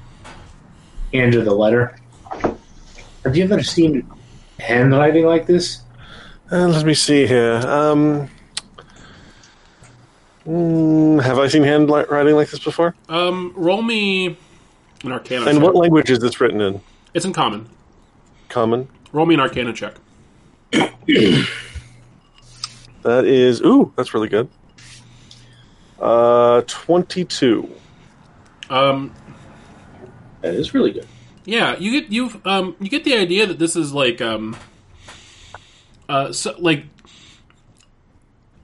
hand 1.12 1.34
her 1.34 1.42
the 1.42 1.54
letter. 1.54 1.96
Have 3.24 3.36
you 3.36 3.44
ever 3.44 3.62
seen 3.62 4.10
handwriting 4.58 5.24
like 5.24 5.46
this? 5.46 5.82
Uh, 6.50 6.68
let 6.68 6.84
me 6.84 6.94
see 6.94 7.26
here. 7.26 7.54
Um, 7.64 8.28
mm, 10.46 11.22
have 11.22 11.38
I 11.38 11.46
seen 11.46 11.62
handwriting 11.62 12.34
like 12.34 12.50
this 12.50 12.58
before? 12.58 12.94
Um, 13.08 13.52
roll 13.54 13.82
me 13.82 14.36
an 15.04 15.12
Arcana. 15.12 15.46
And 15.46 15.56
check. 15.56 15.62
what 15.62 15.76
language 15.76 16.10
is 16.10 16.18
this 16.18 16.40
written 16.40 16.60
in? 16.60 16.80
It's 17.14 17.24
in 17.24 17.32
common. 17.32 17.68
Common. 18.48 18.88
Roll 19.12 19.26
me 19.26 19.34
an 19.34 19.40
Arcana 19.40 19.72
check. 19.72 19.94
That 23.02 23.24
is. 23.24 23.60
Ooh, 23.62 23.92
that's 23.96 24.14
really 24.14 24.28
good. 24.28 24.48
Uh, 26.00 26.62
twenty-two. 26.66 27.68
Um, 28.70 29.12
That 30.40 30.54
is 30.54 30.74
really 30.74 30.92
good. 30.92 31.06
Yeah, 31.44 31.76
you 31.78 32.00
get 32.00 32.12
you 32.12 32.40
um 32.44 32.76
you 32.80 32.88
get 32.88 33.04
the 33.04 33.16
idea 33.16 33.46
that 33.46 33.58
this 33.58 33.74
is 33.76 33.92
like 33.92 34.20
um 34.20 34.56
uh 36.08 36.32
so, 36.32 36.54
like 36.58 36.84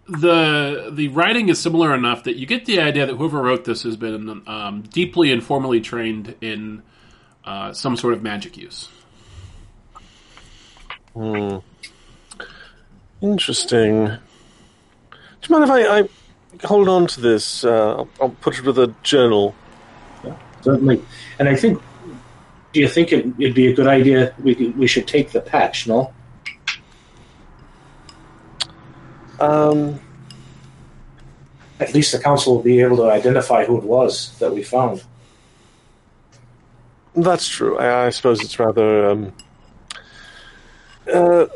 the 0.09 0.91
the 0.93 1.09
writing 1.09 1.49
is 1.49 1.61
similar 1.61 1.95
enough 1.95 2.24
that 2.24 2.36
you 2.36 2.47
get 2.47 2.64
the 2.64 2.80
idea 2.80 3.07
that 3.07 3.16
whoever 3.16 3.43
wrote 3.43 3.64
this 3.64 3.82
has 3.82 3.97
been 3.97 4.43
um, 4.47 4.82
deeply 4.82 5.30
and 5.30 5.43
formally 5.45 5.80
trained 5.80 6.34
in 6.41 6.82
uh, 7.45 7.72
some 7.72 7.97
sort 7.97 8.14
of 8.14 8.22
magic 8.22 8.57
use. 8.57 8.89
Hmm. 11.14 11.59
Interesting. 13.20 14.16
You 15.49 15.59
mind 15.59 15.64
if 15.64 15.70
I, 15.70 15.99
I 15.99 16.66
hold 16.66 16.88
on 16.88 17.07
to 17.07 17.20
this? 17.20 17.64
Uh, 17.64 17.96
I'll, 17.96 18.09
I'll 18.20 18.30
put 18.30 18.59
it 18.59 18.64
with 18.64 18.78
a 18.78 18.94
journal. 19.03 19.55
Certainly. 20.61 21.03
And 21.38 21.49
I 21.49 21.55
think, 21.55 21.80
do 22.72 22.80
you 22.80 22.88
think 22.88 23.12
it, 23.12 23.26
it'd 23.38 23.55
be 23.55 23.68
a 23.68 23.74
good 23.74 23.86
idea? 23.86 24.34
We 24.42 24.55
we 24.76 24.86
should 24.86 25.07
take 25.07 25.30
the 25.30 25.40
patch, 25.40 25.86
no? 25.86 26.12
Um, 29.40 30.01
At 31.78 31.94
least 31.94 32.11
the 32.11 32.18
council 32.18 32.57
will 32.57 32.62
be 32.62 32.80
able 32.80 32.96
to 32.96 33.05
identify 33.11 33.64
who 33.64 33.78
it 33.78 33.84
was 33.84 34.36
that 34.40 34.53
we 34.53 34.62
found. 34.64 35.05
that's 37.14 37.49
true. 37.49 37.78
I, 37.78 38.07
I 38.07 38.11
suppose 38.11 38.42
it's 38.42 38.59
rather. 38.59 39.07
Um, 39.11 39.32
uh, 41.12 41.46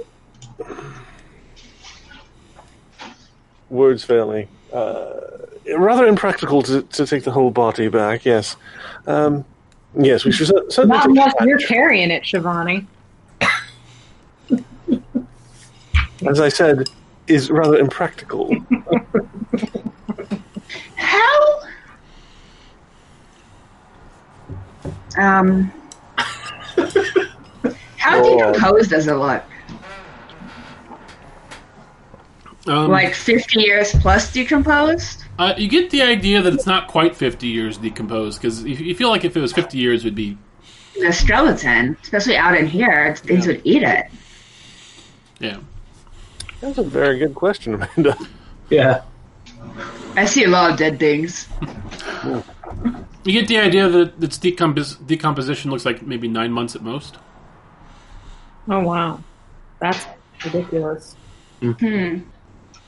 words 3.72 4.04
fail 4.04 4.30
me. 4.30 4.46
Uh, 4.72 5.10
rather 5.76 6.06
impractical 6.06 6.62
to, 6.62 6.82
to 6.82 7.06
take 7.06 7.24
the 7.24 7.30
whole 7.30 7.50
body 7.50 7.88
back. 7.88 8.24
Yes. 8.24 8.56
Um, 9.06 9.44
yes, 9.98 10.24
we 10.24 10.32
should 10.32 10.46
cer- 10.48 10.70
certainly. 10.70 10.96
Not 10.96 11.06
unless 11.06 11.32
you're 11.42 11.58
carrying 11.58 12.10
it, 12.10 12.22
Shivani. 12.22 12.86
as 16.28 16.40
I 16.40 16.48
said, 16.48 16.88
is 17.26 17.50
rather 17.50 17.76
impractical. 17.78 18.54
How? 20.96 21.60
Um. 25.18 25.72
How 27.96 28.20
Oh. 28.24 28.36
decomposed 28.52 28.90
does 28.90 29.06
it 29.06 29.14
look? 29.14 29.42
Um, 32.66 32.90
Like 32.90 33.14
50 33.14 33.60
years 33.60 33.92
plus 34.00 34.32
decomposed? 34.32 35.24
uh, 35.38 35.54
you 35.56 35.68
get 35.68 35.90
the 35.90 36.02
idea 36.02 36.40
that 36.42 36.52
it's 36.54 36.66
not 36.66 36.86
quite 36.88 37.16
fifty 37.16 37.48
years 37.48 37.78
decomposed 37.78 38.40
because 38.40 38.62
you, 38.64 38.76
you 38.76 38.94
feel 38.94 39.08
like 39.08 39.24
if 39.24 39.36
it 39.36 39.40
was 39.40 39.52
fifty 39.52 39.78
years, 39.78 40.04
it 40.04 40.08
would 40.08 40.14
be 40.14 40.36
The 41.00 41.12
skeleton, 41.12 41.96
especially 42.02 42.36
out 42.36 42.56
in 42.56 42.66
here, 42.66 43.16
things 43.16 43.46
would 43.48 43.62
eat 43.64 43.82
it. 43.82 44.06
yeah. 45.40 45.58
That's 46.60 46.78
a 46.78 46.84
very 46.84 47.18
good 47.18 47.34
question, 47.34 47.74
Amanda. 47.74 48.16
Yeah. 48.70 49.02
I 50.14 50.24
see 50.26 50.44
a 50.44 50.48
lot 50.48 50.70
of 50.70 50.76
dead 50.78 50.98
things. 51.00 51.48
You 53.24 53.32
get 53.32 53.48
the 53.48 53.58
idea 53.58 53.88
that 53.88 54.22
its 54.22 54.38
decompos- 54.38 55.04
decomposition 55.06 55.70
looks 55.70 55.84
like 55.84 56.02
maybe 56.06 56.28
nine 56.28 56.52
months 56.52 56.76
at 56.76 56.82
most. 56.82 57.18
Oh 58.68 58.80
wow, 58.80 59.20
that's 59.80 60.06
ridiculous. 60.44 61.16
Hmm. 61.60 62.18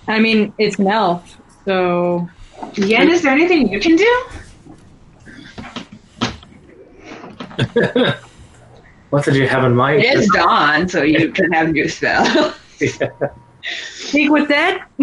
I 0.06 0.18
mean, 0.20 0.52
it's 0.58 0.78
an 0.78 0.88
elf, 0.88 1.40
so 1.64 2.28
Yen, 2.74 3.10
is 3.10 3.22
there 3.22 3.32
anything 3.32 3.68
you 3.72 3.80
can 3.80 3.96
do? 3.96 4.24
What 9.14 9.24
did 9.24 9.36
you 9.36 9.46
have 9.46 9.62
in 9.62 9.76
mind? 9.76 10.02
It 10.02 10.18
is 10.18 10.28
dawn, 10.34 10.88
so 10.88 11.04
you 11.04 11.30
can 11.38 11.52
have 11.52 11.70
new 11.70 11.88
spell. 11.88 12.52
speak 13.62 14.28
with 14.28 14.48
that. 14.48 14.88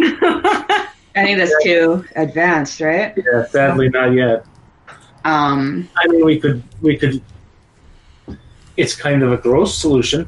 I 1.16 1.24
think 1.24 1.38
that's 1.38 1.64
too 1.64 2.04
advanced, 2.18 2.82
right? 2.82 3.14
yeah, 3.16 3.46
sadly 3.48 3.88
not 3.88 4.12
yet. 4.12 4.46
Um, 5.24 5.88
I 5.96 6.08
mean, 6.08 6.26
we 6.26 6.42
could 6.42 6.62
we 6.82 6.98
could. 6.98 7.22
It's 8.76 8.98
kind 8.98 9.24
of 9.24 9.32
a 9.32 9.38
gross 9.38 9.78
solution, 9.78 10.28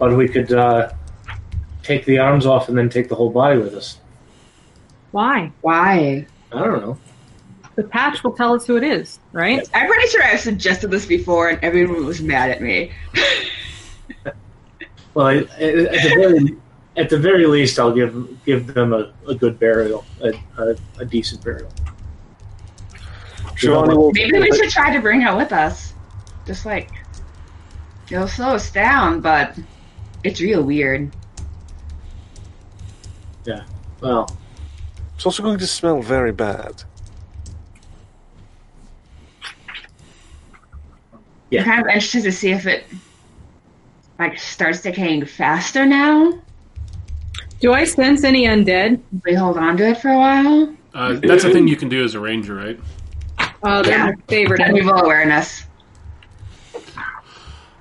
but 0.00 0.16
we 0.16 0.26
could 0.26 0.50
uh, 0.50 0.90
take 1.84 2.04
the 2.04 2.18
arms 2.18 2.46
off 2.46 2.68
and 2.68 2.76
then 2.76 2.88
take 2.88 3.08
the 3.08 3.14
whole 3.14 3.30
body 3.30 3.58
with 3.58 3.74
us. 3.74 3.98
Why? 5.12 5.52
why? 5.60 6.26
I 6.52 6.58
don't 6.58 6.80
know. 6.80 6.98
The 7.76 7.84
patch 7.84 8.24
will 8.24 8.32
tell 8.32 8.54
us 8.54 8.66
who 8.66 8.76
it 8.76 8.84
is, 8.84 9.18
right? 9.32 9.68
I'm 9.74 9.86
pretty 9.88 10.08
sure 10.08 10.22
I've 10.22 10.40
suggested 10.40 10.90
this 10.90 11.06
before, 11.06 11.48
and 11.48 11.58
everyone 11.62 12.04
was 12.04 12.20
mad 12.20 12.50
at 12.50 12.60
me. 12.60 12.92
Well, 15.14 15.28
I, 15.28 15.36
at 15.36 15.46
the 15.46 16.14
very 16.16 16.56
at 16.96 17.08
the 17.08 17.18
very 17.18 17.46
least, 17.46 17.78
I'll 17.78 17.94
give 17.94 18.44
give 18.44 18.74
them 18.74 18.92
a, 18.92 19.12
a 19.28 19.34
good 19.34 19.58
burial, 19.58 20.04
a, 20.20 20.32
a, 20.58 20.76
a 20.98 21.04
decent 21.04 21.42
burial. 21.44 21.70
Shivani 23.54 23.96
will 23.96 24.10
Maybe 24.12 24.40
we 24.40 24.56
should 24.56 24.70
try 24.70 24.92
to 24.92 25.00
bring 25.00 25.20
her 25.20 25.36
with 25.36 25.52
us. 25.52 25.94
Just 26.46 26.66
like 26.66 26.90
it'll 28.10 28.28
slow 28.28 28.56
us 28.56 28.70
down, 28.70 29.20
but 29.20 29.56
it's 30.24 30.40
real 30.40 30.62
weird. 30.62 31.14
Well, 34.00 34.36
It's 35.16 35.24
also 35.26 35.42
going 35.42 35.58
to 35.58 35.66
smell 35.66 36.02
very 36.02 36.32
bad. 36.32 36.82
Yeah. 41.50 41.60
I'm 41.60 41.66
kind 41.66 41.80
of 41.82 41.86
interested 41.86 42.22
to 42.24 42.32
see 42.32 42.50
if 42.50 42.66
it 42.66 42.84
like 44.18 44.38
starts 44.38 44.82
decaying 44.82 45.24
faster 45.26 45.86
now. 45.86 46.40
Do 47.60 47.72
I 47.72 47.84
sense 47.84 48.24
any 48.24 48.46
undead? 48.46 49.00
If 49.16 49.24
we 49.24 49.34
hold 49.34 49.56
on 49.56 49.76
to 49.78 49.88
it 49.88 49.98
for 49.98 50.08
a 50.10 50.16
while. 50.16 50.74
Uh, 50.92 51.18
that's 51.22 51.44
a 51.44 51.50
thing 51.50 51.66
you 51.68 51.76
can 51.76 51.88
do 51.88 52.04
as 52.04 52.14
a 52.14 52.20
ranger, 52.20 52.54
right? 52.54 52.78
Uh, 53.62 53.82
they're 53.82 53.92
Yeah. 53.92 54.06
my 54.06 54.14
favorite. 54.28 54.60
And 54.60 54.76
evil 54.76 54.94
awareness. 54.94 55.64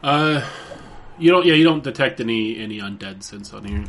Uh, 0.03 0.45
you 1.17 1.31
don't. 1.31 1.45
Yeah, 1.45 1.53
you 1.53 1.63
don't 1.63 1.83
detect 1.83 2.19
any 2.19 2.57
any 2.59 2.79
undead 2.79 3.23
sense 3.23 3.53
on 3.53 3.65
here. 3.65 3.83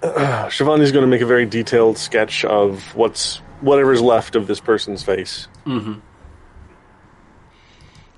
Shivani's 0.48 0.92
going 0.92 1.04
to 1.04 1.06
make 1.06 1.20
a 1.20 1.26
very 1.26 1.46
detailed 1.46 1.98
sketch 1.98 2.44
of 2.44 2.94
what's 2.94 3.36
whatever's 3.60 4.00
left 4.00 4.34
of 4.34 4.46
this 4.46 4.60
person's 4.60 5.02
face 5.02 5.46
hmm 5.64 5.94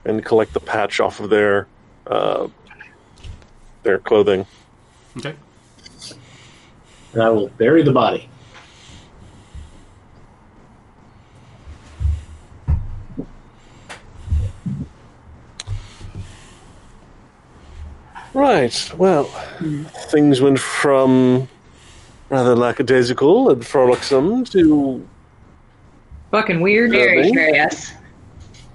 and 0.04 0.24
collect 0.24 0.52
the 0.52 0.60
patch 0.60 1.00
off 1.00 1.20
of 1.20 1.30
their 1.30 1.66
uh, 2.06 2.48
their 3.82 3.98
clothing. 3.98 4.46
Okay. 5.16 5.34
and 7.12 7.22
I 7.22 7.28
will 7.30 7.48
bury 7.48 7.82
the 7.82 7.92
body. 7.92 8.28
Right. 18.34 18.92
Well, 18.96 19.24
things 20.10 20.40
went 20.40 20.58
from 20.58 21.48
rather 22.32 22.56
lackadaisical 22.56 23.50
and 23.50 23.64
frolicsome 23.64 24.42
to 24.46 25.06
Fucking 26.30 26.60
weird. 26.62 26.90
Very 26.92 27.18
Really? 27.18 27.30
curious. 27.30 27.92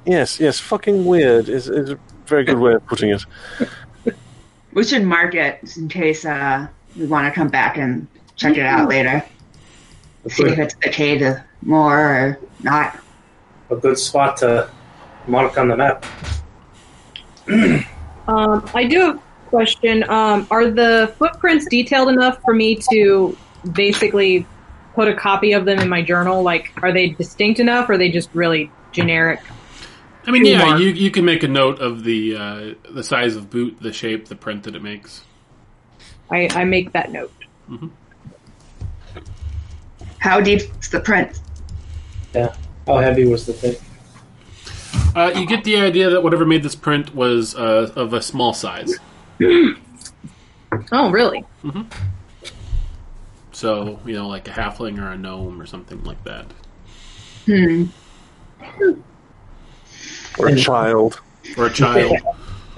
yes, 0.06 0.40
yes, 0.40 0.60
fucking 0.60 1.04
weird 1.06 1.50
is, 1.50 1.68
is 1.68 1.90
a 1.90 2.00
very 2.28 2.44
good 2.44 2.60
way 2.60 2.74
of 2.76 2.86
putting 2.86 3.10
it. 3.10 3.26
We 4.74 4.84
should 4.84 5.06
mark 5.06 5.34
it 5.34 5.76
in 5.76 5.88
case 5.90 6.24
uh, 6.24 6.68
we 6.96 7.08
want 7.08 7.26
to 7.28 7.32
come 7.34 7.48
back 7.48 7.78
and 7.78 8.06
check 8.36 8.58
it 8.58 8.66
out 8.66 8.88
later. 8.88 9.26
See 10.28 10.44
if 10.44 10.60
it's 10.60 10.76
decayed 10.76 11.24
more 11.64 11.98
or 12.00 12.40
not. 12.62 13.00
A 13.72 13.76
good 13.76 13.98
spot 13.98 14.38
to 14.38 14.70
mark 15.28 15.58
on 15.58 15.70
the 15.70 15.78
map. 15.78 16.06
Um, 18.28 18.70
I 18.76 18.84
do 18.84 19.00
have 19.00 19.16
a 19.16 19.50
question. 19.50 20.04
Um, 20.10 20.46
are 20.52 20.70
the 20.70 21.16
footprints 21.18 21.66
detailed 21.70 22.10
enough 22.10 22.42
for 22.44 22.54
me 22.54 22.76
to 22.92 23.38
basically 23.68 24.46
put 24.96 25.08
a 25.08 25.16
copy 25.16 25.54
of 25.54 25.66
them 25.66 25.80
in 25.80 25.90
my 25.90 26.02
journal? 26.02 26.44
Like, 26.44 26.72
are 26.82 26.92
they 26.92 27.10
distinct 27.10 27.60
enough, 27.60 27.90
or 27.90 27.94
are 27.94 27.98
they 27.98 28.10
just 28.10 28.30
really 28.34 28.72
generic? 28.92 29.40
I 30.26 30.32
mean, 30.32 30.46
yeah, 30.46 30.58
marks. 30.60 30.82
you 30.82 30.90
you 30.90 31.12
can 31.12 31.24
make 31.24 31.44
a 31.44 31.48
note 31.48 31.80
of 31.80 32.04
the 32.04 32.36
uh, 32.36 32.74
the 32.92 33.04
size 33.04 33.36
of 33.36 33.50
boot, 33.50 33.78
the 33.82 33.94
shape, 33.94 34.28
the 34.28 34.36
print 34.36 34.64
that 34.64 34.76
it 34.76 34.84
makes. 34.84 35.24
I, 36.30 36.50
I 36.52 36.64
make 36.66 36.92
that 36.92 37.12
note. 37.12 37.32
How 40.20 40.42
deep 40.42 40.62
is 40.82 40.90
the 40.90 41.00
print? 41.00 41.40
Yeah. 42.34 42.54
How 42.86 42.98
heavy 42.98 43.26
was 43.26 43.46
the 43.46 43.54
thing? 43.54 43.76
Uh, 45.16 45.32
you 45.40 45.48
get 45.48 45.64
the 45.64 45.78
idea 45.78 46.10
that 46.10 46.22
whatever 46.22 46.46
made 46.46 46.64
this 46.64 46.76
print 46.76 47.16
was 47.16 47.56
uh, 47.56 47.92
of 47.96 48.14
a 48.14 48.22
small 48.22 48.54
size. 48.54 48.96
Oh, 50.92 51.10
really? 51.10 51.46
So 53.58 54.00
you 54.06 54.14
know, 54.14 54.28
like 54.28 54.48
a 54.48 54.52
halfling 54.52 55.02
or 55.02 55.10
a 55.10 55.18
gnome 55.18 55.60
or 55.60 55.66
something 55.66 56.04
like 56.04 56.24
that. 56.26 56.46
Hmm. 57.48 57.86
Or 60.38 60.50
a 60.50 60.56
child. 60.56 61.20
Or 61.58 61.66
a 61.66 61.74
child. 61.74 62.18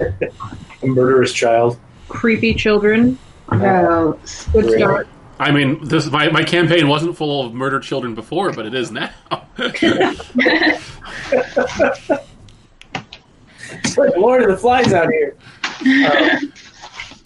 A 0.00 0.86
murderous 0.86 1.34
child. 1.34 1.78
Creepy 2.08 2.54
children. 2.54 3.18
So, 3.50 4.18
Good 4.52 4.64
Really? 4.64 4.78
start. 4.78 5.06
I 5.38 5.50
mean, 5.50 5.86
this 5.86 6.10
my, 6.10 6.30
my 6.30 6.44
campaign 6.44 6.88
wasn't 6.88 7.14
full 7.14 7.44
of 7.44 7.52
murdered 7.52 7.82
children 7.82 8.14
before, 8.14 8.50
but 8.54 8.64
it 8.64 8.72
is 8.72 8.90
now. 8.90 9.10
It's 9.58 9.82
like 13.98 14.16
Lord 14.16 14.44
of 14.44 14.48
the 14.48 14.56
Flies 14.56 14.94
out 14.94 15.10
here. 15.12 15.36
Um, 15.84 16.50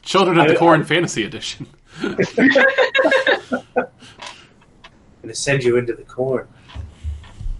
children 0.03 0.41
of 0.41 0.49
the 0.49 0.55
I- 0.55 0.59
Corn 0.59 0.83
Fantasy 0.83 1.23
Edition. 1.23 1.69
I'm 2.03 2.17
gonna 5.23 5.35
send 5.35 5.63
you 5.63 5.77
into 5.77 5.95
the 5.95 6.03
corn. 6.03 6.49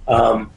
Um, 0.07 0.51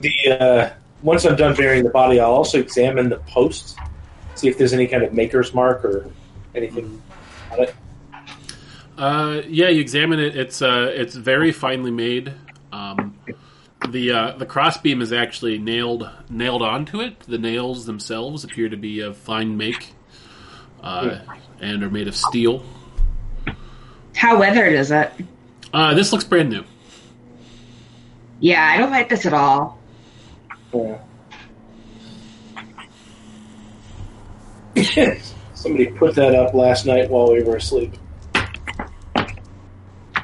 the 0.00 0.12
uh, 0.28 0.70
once 1.02 1.24
I'm 1.24 1.36
done 1.36 1.54
burying 1.54 1.84
the 1.84 1.90
body, 1.90 2.20
I'll 2.20 2.32
also 2.32 2.58
examine 2.58 3.08
the 3.08 3.18
post, 3.18 3.78
see 4.34 4.48
if 4.48 4.58
there's 4.58 4.72
any 4.72 4.86
kind 4.86 5.02
of 5.02 5.12
maker's 5.12 5.54
mark 5.54 5.84
or 5.84 6.10
anything 6.54 7.00
on 7.52 7.60
it. 7.60 7.74
Uh, 8.96 9.42
yeah, 9.46 9.68
you 9.68 9.80
examine 9.80 10.18
it. 10.18 10.36
It's 10.36 10.60
uh, 10.60 10.90
it's 10.92 11.14
very 11.14 11.52
finely 11.52 11.92
made. 11.92 12.34
Um, 12.72 13.16
the 13.88 14.10
uh, 14.10 14.32
the 14.36 14.46
crossbeam 14.46 15.00
is 15.00 15.12
actually 15.12 15.58
nailed 15.58 16.10
nailed 16.28 16.62
onto 16.62 17.00
it. 17.00 17.20
The 17.20 17.38
nails 17.38 17.86
themselves 17.86 18.44
appear 18.44 18.68
to 18.68 18.76
be 18.76 19.00
of 19.00 19.16
fine 19.16 19.56
make, 19.56 19.94
uh, 20.82 21.18
and 21.60 21.82
are 21.82 21.90
made 21.90 22.08
of 22.08 22.16
steel. 22.16 22.64
how 24.14 24.38
weathered 24.38 24.72
is 24.72 24.90
it? 24.90 25.12
Uh, 25.72 25.94
this 25.94 26.12
looks 26.12 26.24
brand 26.24 26.50
new. 26.50 26.64
Yeah, 28.40 28.64
I 28.64 28.78
don't 28.78 28.90
like 28.90 29.08
this 29.08 29.26
at 29.26 29.34
all. 29.34 29.78
Yeah. 30.72 30.98
Somebody 35.54 35.86
put 35.86 36.14
that 36.14 36.34
up 36.34 36.54
last 36.54 36.86
night 36.86 37.10
while 37.10 37.32
we 37.32 37.42
were 37.42 37.56
asleep. 37.56 37.94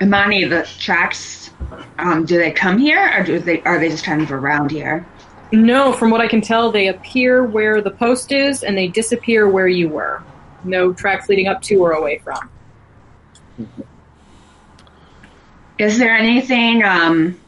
Amani, 0.00 0.44
the 0.44 0.68
tracks, 0.78 1.50
um, 1.98 2.24
do 2.24 2.38
they 2.38 2.52
come 2.52 2.78
here 2.78 3.12
or 3.16 3.24
do 3.24 3.38
they 3.38 3.60
are 3.62 3.78
they 3.78 3.88
just 3.88 4.04
kind 4.04 4.22
of 4.22 4.30
around 4.32 4.70
here? 4.70 5.06
No, 5.52 5.92
from 5.92 6.10
what 6.10 6.20
I 6.20 6.28
can 6.28 6.40
tell, 6.40 6.70
they 6.70 6.88
appear 6.88 7.44
where 7.44 7.80
the 7.80 7.90
post 7.90 8.32
is 8.32 8.62
and 8.62 8.76
they 8.76 8.88
disappear 8.88 9.48
where 9.48 9.68
you 9.68 9.88
were. 9.88 10.22
No 10.64 10.92
tracks 10.92 11.28
leading 11.28 11.48
up 11.48 11.62
to 11.62 11.76
or 11.76 11.92
away 11.92 12.18
from. 12.18 12.50
Is 15.78 15.98
there 15.98 16.16
anything? 16.16 16.84
Um, 16.84 17.40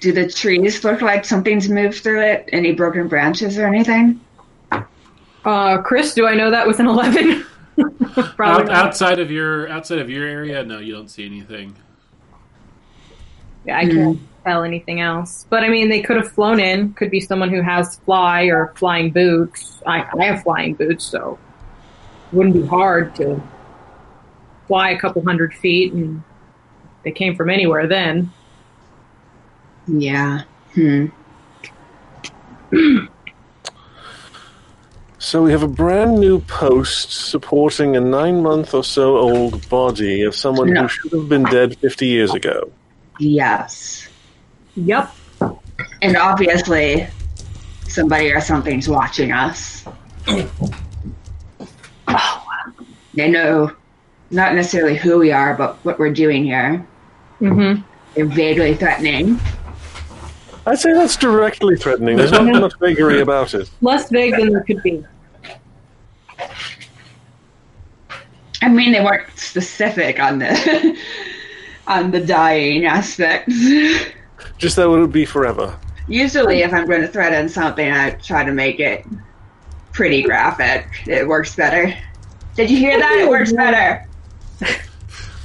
do 0.00 0.12
the 0.12 0.28
trees 0.28 0.84
look 0.84 1.02
like 1.02 1.24
something's 1.24 1.68
moved 1.68 2.02
through 2.02 2.22
it? 2.22 2.48
Any 2.52 2.72
broken 2.72 3.08
branches 3.08 3.58
or 3.58 3.66
anything? 3.66 4.20
Uh, 5.44 5.78
Chris, 5.82 6.14
do 6.14 6.26
I 6.26 6.34
know 6.34 6.50
that 6.50 6.66
with 6.66 6.80
an 6.80 6.86
11? 6.86 7.44
Out, 8.40 8.68
outside 8.70 9.20
of 9.20 9.30
your 9.30 9.68
outside 9.68 10.00
of 10.00 10.10
your 10.10 10.26
area, 10.26 10.64
no, 10.64 10.80
you 10.80 10.92
don't 10.92 11.08
see 11.08 11.24
anything. 11.24 11.76
Yeah, 13.64 13.78
I 13.78 13.86
can't 13.86 14.18
tell 14.44 14.62
anything 14.62 15.00
else. 15.00 15.46
But 15.50 15.62
I 15.62 15.68
mean, 15.68 15.88
they 15.88 16.00
could 16.02 16.16
have 16.16 16.30
flown 16.32 16.60
in. 16.60 16.92
Could 16.94 17.10
be 17.10 17.20
someone 17.20 17.50
who 17.50 17.62
has 17.62 17.96
fly 17.98 18.44
or 18.44 18.72
flying 18.76 19.10
boots. 19.10 19.82
I, 19.86 20.06
I 20.18 20.24
have 20.24 20.42
flying 20.42 20.74
boots, 20.74 21.04
so 21.04 21.38
it 22.32 22.36
wouldn't 22.36 22.54
be 22.54 22.66
hard 22.66 23.14
to 23.16 23.40
fly 24.66 24.90
a 24.90 24.98
couple 24.98 25.22
hundred 25.24 25.54
feet, 25.54 25.92
and 25.92 26.22
they 27.04 27.12
came 27.12 27.36
from 27.36 27.50
anywhere 27.50 27.86
then. 27.86 28.32
Yeah. 29.86 30.42
Hmm. 30.74 31.06
So 35.20 35.42
we 35.42 35.50
have 35.50 35.64
a 35.64 35.68
brand 35.68 36.20
new 36.20 36.38
post 36.40 37.10
supporting 37.10 37.96
a 37.96 38.00
nine 38.00 38.40
month 38.40 38.72
or 38.72 38.84
so 38.84 39.18
old 39.18 39.68
body 39.68 40.22
of 40.22 40.34
someone 40.34 40.72
No. 40.72 40.82
who 40.82 40.88
should 40.88 41.12
have 41.12 41.28
been 41.28 41.42
dead 41.42 41.76
50 41.78 42.06
years 42.06 42.32
ago. 42.34 42.70
Yes. 43.18 44.07
Yep. 44.76 45.14
And 46.02 46.16
obviously, 46.16 47.06
somebody 47.88 48.32
or 48.32 48.40
something's 48.40 48.88
watching 48.88 49.32
us. 49.32 49.84
They 53.14 53.28
know 53.28 53.72
not 54.30 54.54
necessarily 54.54 54.96
who 54.96 55.18
we 55.18 55.32
are, 55.32 55.54
but 55.54 55.76
what 55.84 55.98
we're 55.98 56.12
doing 56.12 56.44
here. 56.44 56.86
Mm-hmm. 57.40 57.82
They're 58.14 58.26
vaguely 58.26 58.74
threatening. 58.74 59.40
I'd 60.66 60.78
say 60.78 60.92
that's 60.92 61.16
directly 61.16 61.76
threatening. 61.76 62.16
There's 62.16 62.30
not 62.32 62.44
much 62.44 62.78
vagary 62.78 63.20
about 63.20 63.54
it. 63.54 63.70
Less 63.80 64.10
vague 64.10 64.36
than 64.36 64.52
there 64.52 64.62
could 64.62 64.82
be. 64.82 65.04
I 68.60 68.68
mean, 68.68 68.92
they 68.92 69.00
weren't 69.00 69.30
specific 69.38 70.20
on 70.20 70.40
the 70.40 70.98
on 71.86 72.10
the 72.10 72.20
dying 72.20 72.84
aspect. 72.84 73.50
Just 74.58 74.76
that 74.76 74.82
it 74.84 74.88
would 74.88 75.12
be 75.12 75.24
forever. 75.24 75.76
Usually, 76.08 76.62
if 76.62 76.72
I'm 76.72 76.86
going 76.86 77.02
to 77.02 77.08
threaten 77.08 77.48
something, 77.48 77.90
I 77.90 78.10
try 78.10 78.44
to 78.44 78.52
make 78.52 78.80
it 78.80 79.06
pretty 79.92 80.22
graphic. 80.22 80.86
It 81.06 81.26
works 81.26 81.54
better. 81.54 81.94
Did 82.56 82.70
you 82.70 82.76
hear 82.78 82.98
that? 82.98 83.12
It 83.20 83.28
works 83.28 83.52
better. 83.52 84.06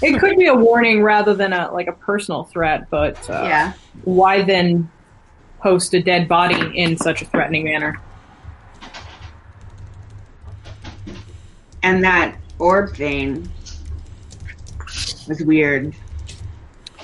It 0.06 0.20
could 0.20 0.36
be 0.36 0.48
a 0.48 0.54
warning 0.54 1.02
rather 1.02 1.34
than 1.34 1.54
a 1.54 1.72
like 1.72 1.88
a 1.88 1.94
personal 1.94 2.44
threat, 2.44 2.90
but 2.90 3.18
uh, 3.30 3.44
Yeah. 3.46 3.74
why 4.04 4.42
then 4.42 4.92
post 5.62 5.94
a 5.94 6.02
dead 6.04 6.28
body 6.28 6.78
in 6.78 6.98
such 6.98 7.22
a 7.22 7.26
threatening 7.26 7.64
manner? 7.64 8.02
And 11.84 12.04
that 12.04 12.36
orb 12.60 12.94
thing 12.98 13.50
was 15.30 15.42
weird. 15.46 15.94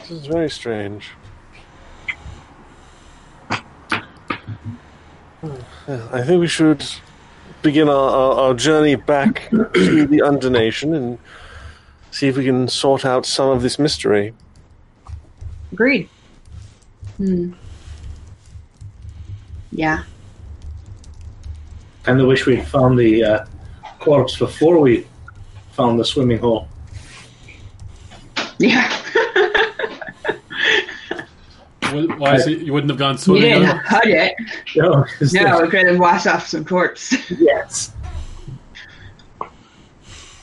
This 0.02 0.12
is 0.12 0.26
very 0.26 0.50
strange. 0.50 1.12
I 5.44 6.22
think 6.24 6.42
we 6.42 6.48
should 6.48 6.86
begin 7.62 7.88
our, 7.90 8.10
our, 8.10 8.32
our 8.40 8.54
journey 8.54 8.96
back 8.96 9.50
to 9.52 10.06
the 10.06 10.22
Undernation 10.22 10.94
and 10.94 11.18
see 12.12 12.28
if 12.28 12.38
we 12.38 12.46
can 12.46 12.68
sort 12.68 13.06
out 13.06 13.26
some 13.26 13.50
of 13.50 13.62
this 13.62 13.80
mystery. 13.80 14.34
Agreed. 15.72 16.10
Hmm. 17.18 17.54
Yeah. 19.72 20.04
Kind 22.04 22.20
of 22.20 22.28
wish 22.28 22.46
we'd 22.46 22.66
found 22.66 22.98
the 22.98 23.24
uh, 23.24 23.46
corpse 24.00 24.38
before 24.38 24.80
we 24.80 25.06
found 25.74 26.00
the 26.00 26.06
swimming 26.06 26.40
hole. 26.40 26.68
Yeah. 28.62 28.94
Wh- 31.90 32.20
Why 32.20 32.36
is 32.36 32.48
it 32.48 32.60
you 32.60 32.74
wouldn't 32.74 32.90
have 32.92 33.00
gone 33.00 33.14
you 33.14 33.18
swimming? 33.20 33.62
didn't 33.62 33.78
hug 33.80 34.06
it. 34.08 34.36
No, 34.76 35.06
'cause 35.18 35.34
No, 35.34 35.62
we 35.62 35.70
could 35.70 35.88
have 35.88 36.00
washed 36.00 36.28
off 36.28 36.48
some 36.48 36.66
corpse. 36.66 37.16
yes. 37.40 37.94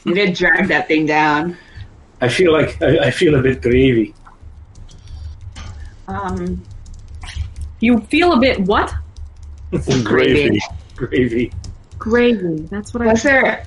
You 0.05 0.15
did 0.15 0.35
drag 0.35 0.69
that 0.69 0.87
thing 0.89 1.07
down. 1.07 1.57
I 2.21 2.29
feel 2.29 2.53
like 2.53 2.81
I, 2.83 2.99
I 3.07 3.11
feel 3.11 3.35
a 3.35 3.43
bit 3.43 3.61
gravy. 3.61 4.15
Um, 6.09 6.63
You 7.81 8.01
feel 8.03 8.33
a 8.33 8.39
bit 8.41 8.61
what? 8.61 8.95
Gravy. 10.05 10.61
Gravy. 10.95 11.53
Gravy. 11.99 12.61
That's 12.71 12.95
what 12.95 13.05
was 13.05 13.23
there? 13.25 13.67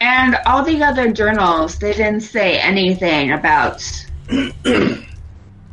And 0.00 0.36
all 0.46 0.64
the 0.64 0.82
other 0.82 1.12
journals, 1.12 1.78
they 1.78 1.92
didn't 1.92 2.22
say 2.22 2.58
anything 2.58 3.30
about 3.32 3.80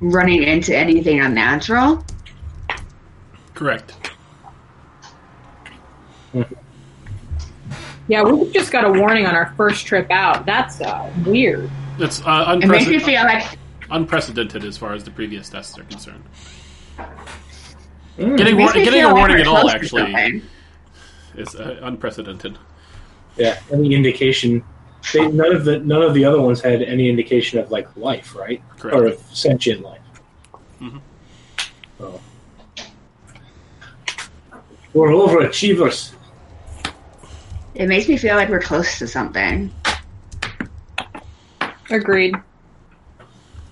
running 0.01 0.43
into 0.43 0.75
anything 0.75 1.21
unnatural. 1.21 2.03
Correct. 3.53 3.93
Yeah, 8.07 8.23
we 8.23 8.51
just 8.51 8.71
got 8.71 8.85
a 8.85 8.91
warning 8.91 9.25
on 9.27 9.35
our 9.35 9.53
first 9.55 9.85
trip 9.85 10.09
out. 10.09 10.45
That's 10.45 10.81
uh, 10.81 11.11
weird. 11.25 11.69
It's 11.99 12.21
uh, 12.25 12.57
It 12.61 12.67
makes 12.67 12.87
me 12.87 12.95
unprecedented, 12.95 13.03
feel 13.03 13.23
like 13.23 13.59
unprecedented 13.91 14.65
as 14.65 14.77
far 14.77 14.93
as 14.93 15.03
the 15.03 15.11
previous 15.11 15.49
tests 15.49 15.77
are 15.77 15.83
concerned. 15.83 16.23
Mm. 18.17 18.37
Getting, 18.37 18.57
war- 18.57 18.73
getting 18.73 19.03
a 19.03 19.13
warning 19.13 19.37
we're 19.37 19.41
at 19.41 19.47
all 19.47 19.69
actually 19.69 20.41
is 21.35 21.55
uh, 21.55 21.79
unprecedented. 21.83 22.57
Yeah. 23.37 23.59
Any 23.71 23.93
indication? 23.93 24.63
They, 25.13 25.27
none 25.27 25.55
of 25.55 25.65
the 25.65 25.79
none 25.79 26.01
of 26.01 26.13
the 26.13 26.25
other 26.25 26.41
ones 26.41 26.61
had 26.61 26.81
any 26.81 27.09
indication 27.09 27.57
of 27.59 27.71
like 27.71 27.87
life, 27.97 28.35
right? 28.35 28.61
Correct. 28.77 28.97
Or 28.97 29.05
of 29.07 29.19
sentient 29.31 29.81
life. 29.81 30.01
Mhm. 30.81 31.01
Oh. 31.99 32.19
We're 34.93 35.09
overachievers. 35.09 36.13
It 37.75 37.87
makes 37.87 38.07
me 38.07 38.17
feel 38.17 38.35
like 38.35 38.49
we're 38.49 38.61
close 38.61 38.99
to 38.99 39.07
something. 39.07 39.71
Agreed. 41.89 42.35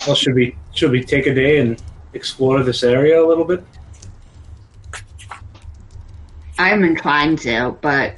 Well, 0.05 0.15
should 0.15 0.34
we 0.34 0.55
should 0.73 0.91
we 0.91 1.03
take 1.03 1.28
a 1.28 1.34
day 1.34 1.59
and 1.59 1.82
explore 2.13 2.63
this 2.63 2.84
area 2.84 3.21
a 3.21 3.25
little 3.25 3.43
bit? 3.45 3.63
I'm 6.57 6.84
inclined 6.84 7.39
to, 7.39 7.75
but 7.82 8.15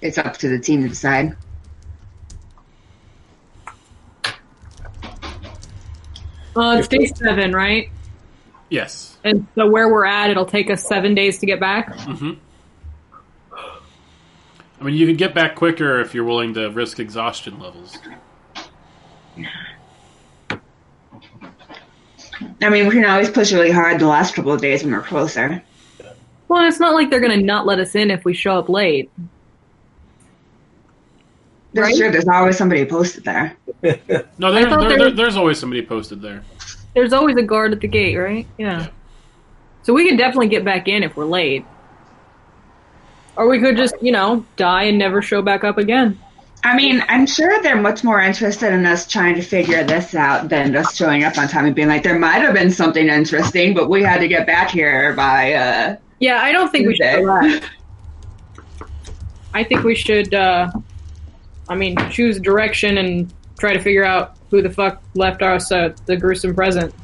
it's 0.00 0.18
up 0.18 0.36
to 0.38 0.48
the 0.48 0.58
team 0.58 0.82
to 0.82 0.88
decide. 0.88 1.36
Uh, 6.56 6.76
it's 6.78 6.88
day 6.88 7.06
seven, 7.06 7.52
right? 7.52 7.90
Yes. 8.68 9.18
And 9.24 9.46
so 9.54 9.68
where 9.68 9.88
we're 9.88 10.06
at, 10.06 10.30
it'll 10.30 10.46
take 10.46 10.70
us 10.70 10.86
seven 10.86 11.14
days 11.14 11.38
to 11.38 11.46
get 11.46 11.60
back. 11.60 11.94
hmm 11.94 12.32
I 14.80 14.86
mean, 14.86 14.96
you 14.96 15.06
can 15.06 15.16
get 15.16 15.34
back 15.34 15.54
quicker 15.54 16.00
if 16.00 16.14
you're 16.14 16.24
willing 16.24 16.54
to 16.54 16.68
risk 16.68 16.98
exhaustion 16.98 17.58
levels. 17.58 17.96
I 22.60 22.68
mean, 22.68 22.86
we 22.86 22.90
can 22.94 23.04
always 23.04 23.30
push 23.30 23.52
really 23.52 23.70
hard 23.70 24.00
the 24.00 24.06
last 24.06 24.34
couple 24.34 24.52
of 24.52 24.60
days 24.60 24.82
when 24.84 24.92
we're 24.92 25.02
closer. 25.02 25.62
Well, 26.48 26.66
it's 26.66 26.80
not 26.80 26.92
like 26.92 27.08
they're 27.08 27.20
going 27.20 27.38
to 27.38 27.44
not 27.44 27.66
let 27.66 27.78
us 27.78 27.94
in 27.94 28.10
if 28.10 28.24
we 28.24 28.34
show 28.34 28.58
up 28.58 28.68
late. 28.68 29.10
That's 31.74 31.88
Right? 31.88 31.96
true. 31.98 32.10
There's 32.10 32.28
always 32.28 32.56
somebody 32.56 32.84
posted 32.86 33.24
there. 33.24 33.56
No, 34.38 34.50
there, 34.52 34.64
there, 34.66 34.78
there 34.80 34.98
there- 34.98 35.10
there's 35.10 35.36
always 35.36 35.58
somebody 35.58 35.84
posted 35.84 36.22
there. 36.22 36.42
There's 36.94 37.12
always 37.12 37.36
a 37.36 37.42
guard 37.42 37.72
at 37.72 37.80
the 37.80 37.88
gate, 37.88 38.16
right? 38.16 38.46
Yeah. 38.56 38.80
Yeah. 38.82 38.88
So 39.82 39.92
we 39.92 40.08
can 40.08 40.16
definitely 40.16 40.46
get 40.48 40.64
back 40.64 40.88
in 40.88 41.02
if 41.02 41.16
we're 41.16 41.26
late. 41.26 41.64
Or 43.36 43.48
we 43.48 43.58
could 43.60 43.76
just, 43.76 43.94
you 44.00 44.12
know, 44.12 44.46
die 44.56 44.84
and 44.84 44.96
never 44.98 45.20
show 45.20 45.42
back 45.42 45.64
up 45.64 45.76
again. 45.76 46.18
I 46.62 46.74
mean, 46.76 47.02
I'm 47.08 47.26
sure 47.26 47.60
they're 47.60 47.76
much 47.80 48.04
more 48.04 48.20
interested 48.20 48.72
in 48.72 48.86
us 48.86 49.06
trying 49.06 49.34
to 49.34 49.42
figure 49.42 49.84
this 49.84 50.14
out 50.14 50.48
than 50.48 50.72
just 50.72 50.96
showing 50.96 51.24
up 51.24 51.36
on 51.36 51.48
time 51.48 51.66
and 51.66 51.74
being 51.74 51.88
like, 51.88 52.02
there 52.04 52.18
might 52.18 52.40
have 52.40 52.54
been 52.54 52.70
something 52.70 53.08
interesting, 53.08 53.74
but 53.74 53.90
we 53.90 54.02
had 54.02 54.18
to 54.20 54.28
get 54.28 54.46
back 54.46 54.70
here 54.70 55.12
by, 55.14 55.52
uh, 55.52 55.96
Yeah, 56.20 56.40
I 56.40 56.52
don't 56.52 56.70
think 56.70 56.86
we 56.86 56.94
should 56.94 57.02
Tuesday. 57.04 57.20
do 57.20 57.26
that. 57.26 57.70
I 59.54 59.62
think 59.64 59.82
we 59.82 59.94
should, 59.94 60.32
uh, 60.32 60.70
I 61.68 61.74
mean, 61.74 61.96
choose 62.10 62.38
direction 62.38 62.98
and 62.98 63.32
try 63.58 63.72
to 63.72 63.80
figure 63.80 64.04
out 64.04 64.36
who 64.50 64.60
the 64.62 64.70
fuck 64.70 65.02
left 65.14 65.42
us 65.42 65.72
uh, 65.72 65.94
the 66.06 66.16
gruesome 66.16 66.54
present. 66.54 66.94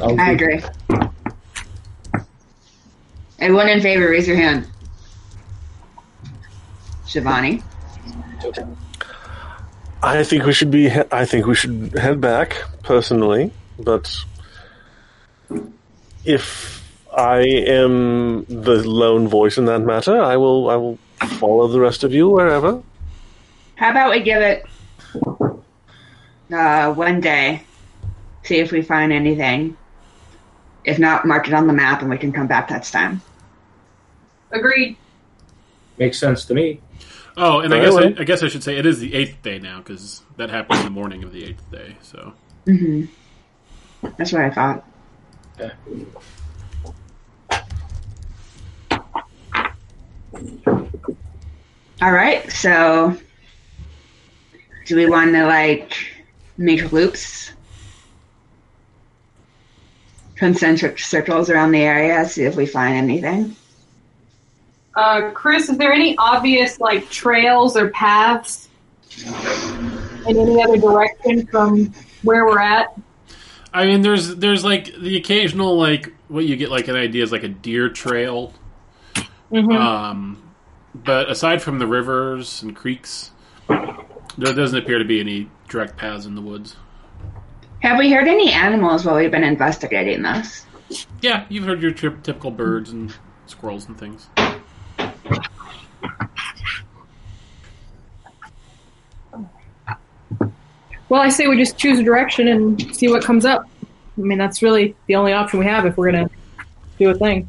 I'll 0.00 0.18
I 0.20 0.34
do- 0.34 0.44
agree. 0.44 0.62
Everyone 3.40 3.68
in 3.68 3.80
favor, 3.80 4.08
raise 4.10 4.26
your 4.26 4.36
hand. 4.36 4.66
Shivani. 7.06 7.62
I 10.02 10.22
think 10.24 10.44
we 10.44 10.52
should 10.52 10.70
be. 10.70 10.90
I 11.10 11.24
think 11.24 11.46
we 11.46 11.54
should 11.54 11.96
head 11.98 12.20
back 12.20 12.56
personally, 12.82 13.52
but 13.78 14.12
if 16.24 16.77
I 17.16 17.40
am 17.40 18.44
the 18.44 18.82
lone 18.86 19.28
voice 19.28 19.58
in 19.58 19.64
that 19.66 19.80
matter, 19.80 20.20
I 20.20 20.36
will. 20.36 20.70
I 20.70 20.76
will 20.76 20.98
follow 21.38 21.66
the 21.68 21.80
rest 21.80 22.04
of 22.04 22.12
you 22.12 22.28
wherever. 22.28 22.82
How 23.76 23.90
about 23.90 24.10
we 24.10 24.20
give 24.20 24.42
it 24.42 24.66
uh, 26.52 26.92
one 26.92 27.20
day, 27.20 27.62
see 28.42 28.56
if 28.56 28.72
we 28.72 28.82
find 28.82 29.12
anything. 29.12 29.76
If 30.84 30.98
not, 30.98 31.26
mark 31.26 31.48
it 31.48 31.54
on 31.54 31.66
the 31.66 31.72
map 31.72 32.00
and 32.00 32.10
we 32.10 32.18
can 32.18 32.32
come 32.32 32.46
back 32.46 32.70
next 32.70 32.90
time. 32.90 33.20
Agreed. 34.50 34.96
Makes 35.98 36.18
sense 36.18 36.44
to 36.46 36.54
me. 36.54 36.80
Oh, 37.36 37.60
and 37.60 37.72
I 37.74 37.80
guess 37.80 37.94
I. 37.94 38.04
I 38.20 38.24
guess 38.24 38.42
I 38.42 38.48
should 38.48 38.64
say 38.64 38.76
it 38.76 38.86
is 38.86 38.98
the 38.98 39.14
eighth 39.14 39.42
day 39.42 39.58
now 39.58 39.78
because 39.78 40.22
that 40.36 40.50
happened 40.50 40.80
in 40.80 40.84
the 40.86 40.90
morning 40.90 41.22
of 41.22 41.32
the 41.32 41.44
eighth 41.44 41.70
day. 41.70 41.96
So 42.02 42.32
hmm 42.64 43.04
That's 44.16 44.32
what 44.32 44.42
I 44.42 44.50
thought. 44.50 44.84
Yeah. 45.58 45.72
All 52.00 52.12
right, 52.12 52.50
so 52.50 53.16
do 54.86 54.96
we 54.96 55.06
want 55.06 55.32
to 55.34 55.46
like 55.46 55.94
make 56.56 56.92
loops, 56.92 57.52
concentric 60.36 60.98
circles 60.98 61.50
around 61.50 61.72
the 61.72 61.82
area, 61.82 62.24
see 62.24 62.44
if 62.44 62.56
we 62.56 62.66
find 62.66 62.96
anything? 62.96 63.56
Uh, 64.94 65.30
Chris, 65.32 65.68
is 65.68 65.78
there 65.78 65.92
any 65.92 66.16
obvious 66.18 66.80
like 66.80 67.08
trails 67.10 67.76
or 67.76 67.90
paths 67.90 68.68
in 70.26 70.36
any 70.36 70.62
other 70.62 70.76
direction 70.76 71.46
from 71.46 71.92
where 72.22 72.46
we're 72.46 72.60
at? 72.60 72.98
I 73.72 73.86
mean, 73.86 74.02
there's 74.02 74.36
there's 74.36 74.64
like 74.64 74.94
the 74.94 75.16
occasional 75.16 75.76
like 75.76 76.12
what 76.28 76.46
you 76.46 76.56
get 76.56 76.70
like 76.70 76.88
an 76.88 76.96
idea 76.96 77.22
is 77.22 77.32
like 77.32 77.42
a 77.42 77.48
deer 77.48 77.88
trail. 77.88 78.52
Mhm. 79.52 79.74
Um, 79.78 80.42
but 80.94 81.30
aside 81.30 81.62
from 81.62 81.78
the 81.78 81.86
rivers 81.86 82.62
and 82.62 82.74
creeks, 82.76 83.30
there 83.68 84.52
doesn't 84.54 84.78
appear 84.78 84.98
to 84.98 85.04
be 85.04 85.20
any 85.20 85.48
direct 85.68 85.96
paths 85.96 86.26
in 86.26 86.34
the 86.34 86.40
woods. 86.42 86.76
Have 87.80 87.98
we 87.98 88.12
heard 88.12 88.26
any 88.26 88.52
animals 88.52 89.04
while 89.04 89.16
we've 89.16 89.30
been 89.30 89.44
investigating 89.44 90.22
this? 90.22 90.66
Yeah, 91.20 91.44
you've 91.48 91.64
heard 91.64 91.80
your 91.82 91.92
tri- 91.92 92.14
typical 92.22 92.50
birds 92.50 92.90
and 92.90 93.14
squirrels 93.46 93.86
and 93.86 93.96
things. 93.98 94.28
Well, 101.08 101.22
I 101.22 101.30
say 101.30 101.46
we 101.46 101.56
just 101.56 101.78
choose 101.78 101.98
a 101.98 102.02
direction 102.02 102.48
and 102.48 102.94
see 102.94 103.08
what 103.08 103.22
comes 103.24 103.44
up. 103.46 103.64
I 104.18 104.20
mean, 104.20 104.36
that's 104.38 104.62
really 104.62 104.94
the 105.06 105.14
only 105.14 105.32
option 105.32 105.58
we 105.58 105.64
have 105.66 105.86
if 105.86 105.96
we're 105.96 106.10
gonna 106.12 106.28
do 106.98 107.08
a 107.10 107.14
thing. 107.14 107.48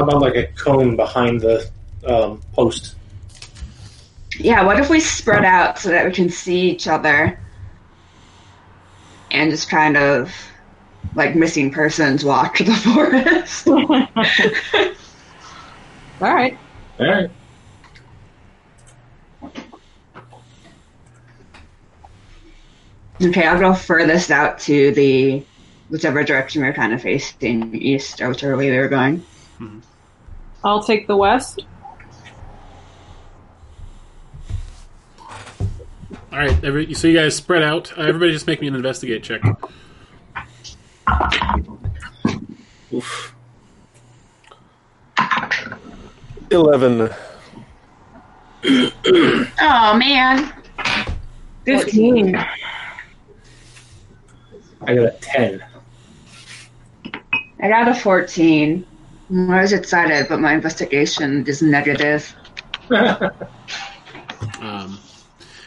How 0.00 0.06
about 0.06 0.22
like 0.22 0.34
a 0.34 0.46
cone 0.46 0.96
behind 0.96 1.42
the 1.42 1.70
um, 2.06 2.40
post? 2.54 2.96
Yeah, 4.38 4.64
what 4.64 4.80
if 4.80 4.88
we 4.88 4.98
spread 4.98 5.44
out 5.44 5.78
so 5.78 5.90
that 5.90 6.06
we 6.06 6.12
can 6.12 6.30
see 6.30 6.70
each 6.70 6.88
other 6.88 7.38
and 9.30 9.50
just 9.50 9.68
kind 9.68 9.98
of 9.98 10.34
like 11.14 11.36
missing 11.36 11.70
persons 11.70 12.24
walk 12.24 12.56
the 12.56 12.74
forest? 12.74 13.68
All 16.22 16.34
right. 16.34 16.56
All 16.98 17.06
right. 17.06 17.30
okay, 23.22 23.46
I'll 23.46 23.60
go 23.60 23.74
furthest 23.74 24.30
out 24.30 24.60
to 24.60 24.92
the 24.92 25.44
whichever 25.90 26.24
direction 26.24 26.62
we 26.62 26.68
are 26.68 26.72
kind 26.72 26.94
of 26.94 27.02
facing, 27.02 27.74
east 27.74 28.22
or 28.22 28.30
whichever 28.30 28.56
way 28.56 28.70
they 28.70 28.78
were 28.78 28.88
going. 28.88 29.22
I'll 30.62 30.82
take 30.82 31.06
the 31.06 31.16
west. 31.16 31.64
All 36.32 36.38
right, 36.38 36.64
every, 36.64 36.94
so 36.94 37.08
you 37.08 37.14
guys 37.14 37.34
spread 37.34 37.62
out. 37.62 37.96
Uh, 37.98 38.02
everybody, 38.02 38.32
just 38.32 38.46
make 38.46 38.60
me 38.60 38.68
an 38.68 38.74
investigate 38.74 39.22
check. 39.22 39.42
Oof. 42.92 43.34
Eleven. 46.50 47.10
Oh 49.60 49.94
man. 49.96 50.52
Fifteen. 51.64 52.36
I 52.36 52.48
got 54.94 55.04
a 55.04 55.10
ten. 55.20 55.62
I 57.62 57.68
got 57.68 57.88
a 57.88 57.94
14. 57.94 58.86
I 59.32 59.60
was 59.60 59.72
excited, 59.72 60.26
but 60.28 60.40
my 60.40 60.54
investigation 60.54 61.46
is 61.46 61.62
negative. 61.62 62.34
Um, 64.60 64.98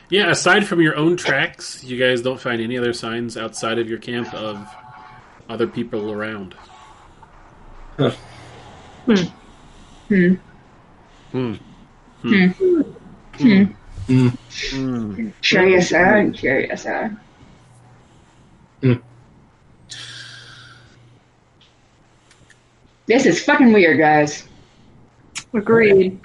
yeah, 0.09 0.29
aside 0.29 0.67
from 0.67 0.81
your 0.81 0.95
own 0.95 1.15
tracks, 1.15 1.83
you 1.83 1.97
guys 1.97 2.21
don't 2.21 2.39
find 2.39 2.61
any 2.61 2.77
other 2.77 2.91
signs 2.93 3.37
outside 3.37 3.79
of 3.79 3.89
your 3.89 3.99
camp 3.99 4.33
of 4.33 4.67
other 5.47 5.67
people 5.67 6.11
around. 6.11 6.55
Hmm. 7.95 8.09
Hmm. 10.07 10.33
Hmm. 11.31 11.53
Hmm. 13.37 14.29
Hmm. 14.71 15.29
Curious, 15.41 15.93
uh, 15.93 16.29
curious, 16.33 16.85
uh. 16.85 17.09
Hmm. 18.81 18.93
This 23.05 23.25
is 23.25 23.43
fucking 23.43 23.73
weird, 23.73 23.99
guys. 23.99 24.47
Agreed. 25.53 26.19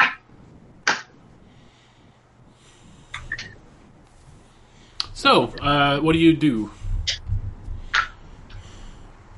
So, 5.13 5.47
uh, 5.61 5.99
what 5.99 6.13
do 6.13 6.21
you 6.21 6.37
do? 6.37 6.71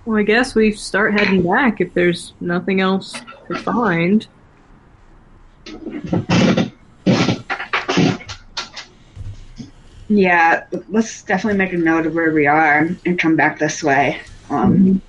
Well, 0.05 0.18
I 0.18 0.22
guess 0.22 0.55
we 0.55 0.72
start 0.72 1.18
heading 1.18 1.43
back 1.43 1.80
if 1.80 1.95
there's 1.95 2.34
nothing 2.41 2.82
else 2.82 3.14
to 3.49 3.59
find. 3.59 4.26
Yeah, 10.09 10.64
let's 10.88 11.22
definitely 11.22 11.57
make 11.57 11.72
a 11.72 11.78
note 11.78 12.05
of 12.05 12.14
where 12.14 12.32
we 12.32 12.47
are 12.47 12.91
and 13.07 13.18
come 13.18 13.36
back 13.36 13.59
this 13.59 13.82
way. 13.82 14.20
Um, 14.51 15.01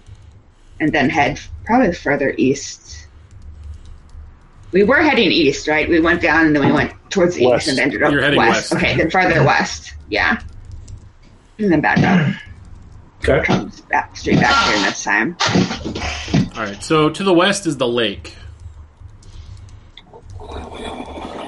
and 0.79 0.93
then 0.93 1.09
head 1.09 1.39
probably 1.65 1.93
further 1.93 2.33
east. 2.37 3.07
We 4.71 4.83
were 4.83 5.01
heading 5.01 5.31
east, 5.31 5.67
right? 5.67 5.89
We 5.89 5.99
went 5.99 6.21
down 6.21 6.45
and 6.47 6.55
then 6.55 6.65
we 6.65 6.71
went 6.71 6.93
towards 7.09 7.35
the 7.35 7.47
West. 7.47 7.67
east 7.67 7.77
and 7.77 7.79
ended 7.79 8.03
up 8.03 8.11
You're 8.11 8.21
heading 8.21 8.37
west. 8.39 8.73
Okay, 8.73 8.95
then 8.95 9.09
farther 9.09 9.43
west. 9.43 9.95
Yeah. 10.09 10.41
And 11.57 11.71
then 11.71 11.81
back 11.81 11.99
up. 11.99 12.35
Okay. 13.27 13.45
Comes 13.45 13.81
back 13.81 14.15
straight 14.15 14.39
back 14.39 14.73
here 14.73 14.81
next 14.81 15.03
time. 15.03 15.35
All 16.55 16.63
right, 16.63 16.81
so 16.81 17.09
to 17.09 17.23
the 17.23 17.33
west 17.33 17.67
is 17.67 17.77
the 17.77 17.87
lake. 17.87 18.35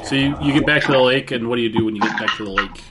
So 0.03 0.15
you, 0.15 0.35
you 0.41 0.53
get 0.53 0.65
back 0.65 0.83
to 0.83 0.91
the 0.91 0.99
lake, 0.99 1.31
and 1.31 1.47
what 1.47 1.55
do 1.55 1.61
you 1.61 1.69
do 1.69 1.85
when 1.85 1.95
you 1.95 2.01
get 2.01 2.17
back 2.19 2.35
to 2.37 2.45
the 2.45 2.51
lake? 2.51 2.83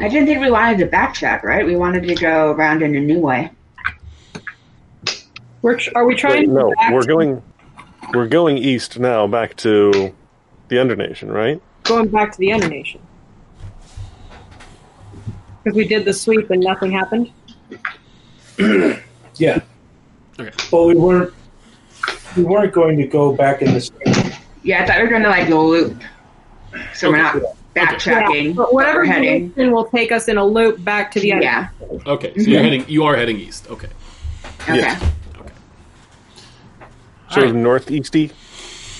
I 0.00 0.08
didn't 0.08 0.26
think 0.26 0.40
we 0.40 0.50
wanted 0.50 0.78
to 0.78 0.86
backtrack, 0.88 1.44
right? 1.44 1.64
We 1.64 1.76
wanted 1.76 2.02
to 2.02 2.14
go 2.16 2.50
around 2.50 2.82
in 2.82 2.96
a 2.96 3.00
new 3.00 3.20
way. 3.20 3.50
We're 5.64 5.78
tr- 5.78 5.92
are 5.94 6.04
we 6.04 6.14
trying 6.14 6.40
Wait, 6.40 6.48
no, 6.50 6.68
go 6.68 6.92
we're 6.92 7.00
to- 7.00 7.06
going. 7.08 7.42
We're 8.12 8.28
going 8.28 8.58
east 8.58 8.98
now, 8.98 9.26
back 9.26 9.56
to 9.56 10.14
the 10.68 10.76
Undernation, 10.76 11.32
right? 11.32 11.60
going 11.84 12.08
back 12.08 12.32
to 12.32 12.38
the 12.38 12.52
Undernation? 12.52 13.00
Because 15.62 15.74
we 15.74 15.88
did 15.88 16.04
the 16.04 16.12
sweep 16.12 16.50
and 16.50 16.60
nothing 16.62 16.92
happened. 16.92 17.30
Yeah. 19.36 19.62
Okay. 20.38 20.52
But 20.70 20.84
we 20.84 20.94
weren't. 20.94 21.34
We 22.36 22.44
weren't 22.44 22.72
going 22.72 22.96
to 22.98 23.06
go 23.08 23.32
back 23.34 23.62
in 23.62 23.72
this. 23.74 23.90
Yeah, 24.62 24.84
I 24.84 24.86
thought 24.86 24.98
we 24.98 25.02
were 25.02 25.08
going 25.08 25.24
to 25.24 25.28
like 25.28 25.48
a 25.48 25.54
loop. 25.56 26.00
So 26.94 27.10
we're 27.10 27.16
not 27.16 27.42
backtracking. 27.74 28.54
but 28.54 28.72
whatever 28.72 29.00
we're 29.00 29.06
heading. 29.06 29.48
direction 29.48 29.72
will 29.72 29.86
take 29.86 30.12
us 30.12 30.28
in 30.28 30.36
a 30.36 30.44
loop 30.44 30.84
back 30.84 31.10
to 31.12 31.20
the 31.20 31.32
Under- 31.32 31.42
Yeah. 31.44 31.68
Okay, 32.06 32.32
so 32.34 32.40
mm-hmm. 32.42 32.50
you're 32.50 32.62
heading. 32.62 32.84
You 32.88 33.02
are 33.04 33.16
heading 33.16 33.38
east. 33.40 33.66
Okay. 33.70 33.88
Okay. 34.60 34.76
Yes. 34.76 35.02
All 37.36 37.42
Sort 37.42 37.46
right. 37.46 37.56
of 37.56 37.56
northeasty. 37.56 38.30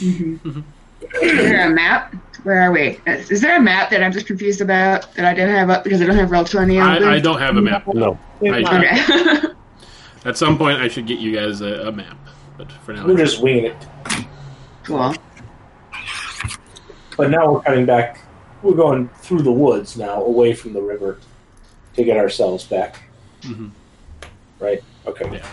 Is 0.00 1.38
there 1.38 1.70
a 1.70 1.74
map? 1.74 2.14
Where 2.42 2.60
are 2.62 2.72
we? 2.72 3.00
Is 3.06 3.30
is 3.30 3.40
there 3.40 3.56
a 3.56 3.60
map 3.60 3.90
that 3.90 4.02
I'm 4.02 4.12
just 4.12 4.26
confused 4.26 4.60
about 4.60 5.14
that 5.14 5.24
I 5.24 5.32
didn't 5.34 5.54
have 5.54 5.70
up 5.70 5.84
because 5.84 6.02
I 6.02 6.06
don't 6.06 6.16
have 6.16 6.30
Roll 6.30 6.44
Twenty 6.44 6.78
open? 6.80 7.04
I, 7.04 7.14
I 7.14 7.20
don't 7.20 7.38
have 7.38 7.56
a 7.56 7.62
map. 7.62 7.86
No. 7.94 8.18
I- 8.42 8.60
not. 8.60 8.84
Okay. 8.84 9.48
At 10.26 10.36
some 10.38 10.56
point, 10.58 10.80
I 10.80 10.88
should 10.88 11.06
get 11.06 11.18
you 11.20 11.34
guys 11.34 11.60
a, 11.60 11.88
a 11.88 11.92
map, 11.92 12.16
but 12.56 12.72
for 12.72 12.92
now, 12.94 13.06
We're 13.06 13.16
just 13.18 13.40
winging 13.42 13.66
it. 13.66 13.76
cool. 14.82 15.14
But 17.16 17.30
now 17.30 17.52
we're 17.52 17.60
cutting 17.60 17.86
back. 17.86 18.20
We're 18.62 18.74
going 18.74 19.08
through 19.20 19.42
the 19.42 19.52
woods 19.52 19.96
now, 19.98 20.22
away 20.24 20.54
from 20.54 20.72
the 20.72 20.80
river, 20.80 21.18
to 21.94 22.02
get 22.04 22.16
ourselves 22.16 22.64
back. 22.64 23.02
Mhm. 23.42 23.70
Right. 24.58 24.82
Okay. 25.06 25.30
Yeah. 25.30 25.46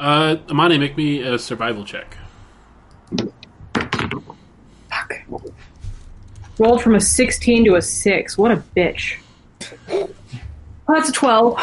Uh, 0.00 0.38
Amani, 0.48 0.78
make 0.78 0.96
me 0.96 1.20
a 1.20 1.38
survival 1.38 1.84
check. 1.84 2.16
Fuck. 4.88 5.12
Rolled 6.58 6.82
from 6.82 6.94
a 6.94 7.00
16 7.00 7.66
to 7.66 7.74
a 7.74 7.82
6. 7.82 8.38
What 8.38 8.50
a 8.50 8.56
bitch. 8.74 9.18
Oh, 9.90 10.08
that's 10.88 11.10
a 11.10 11.12
12. 11.12 11.60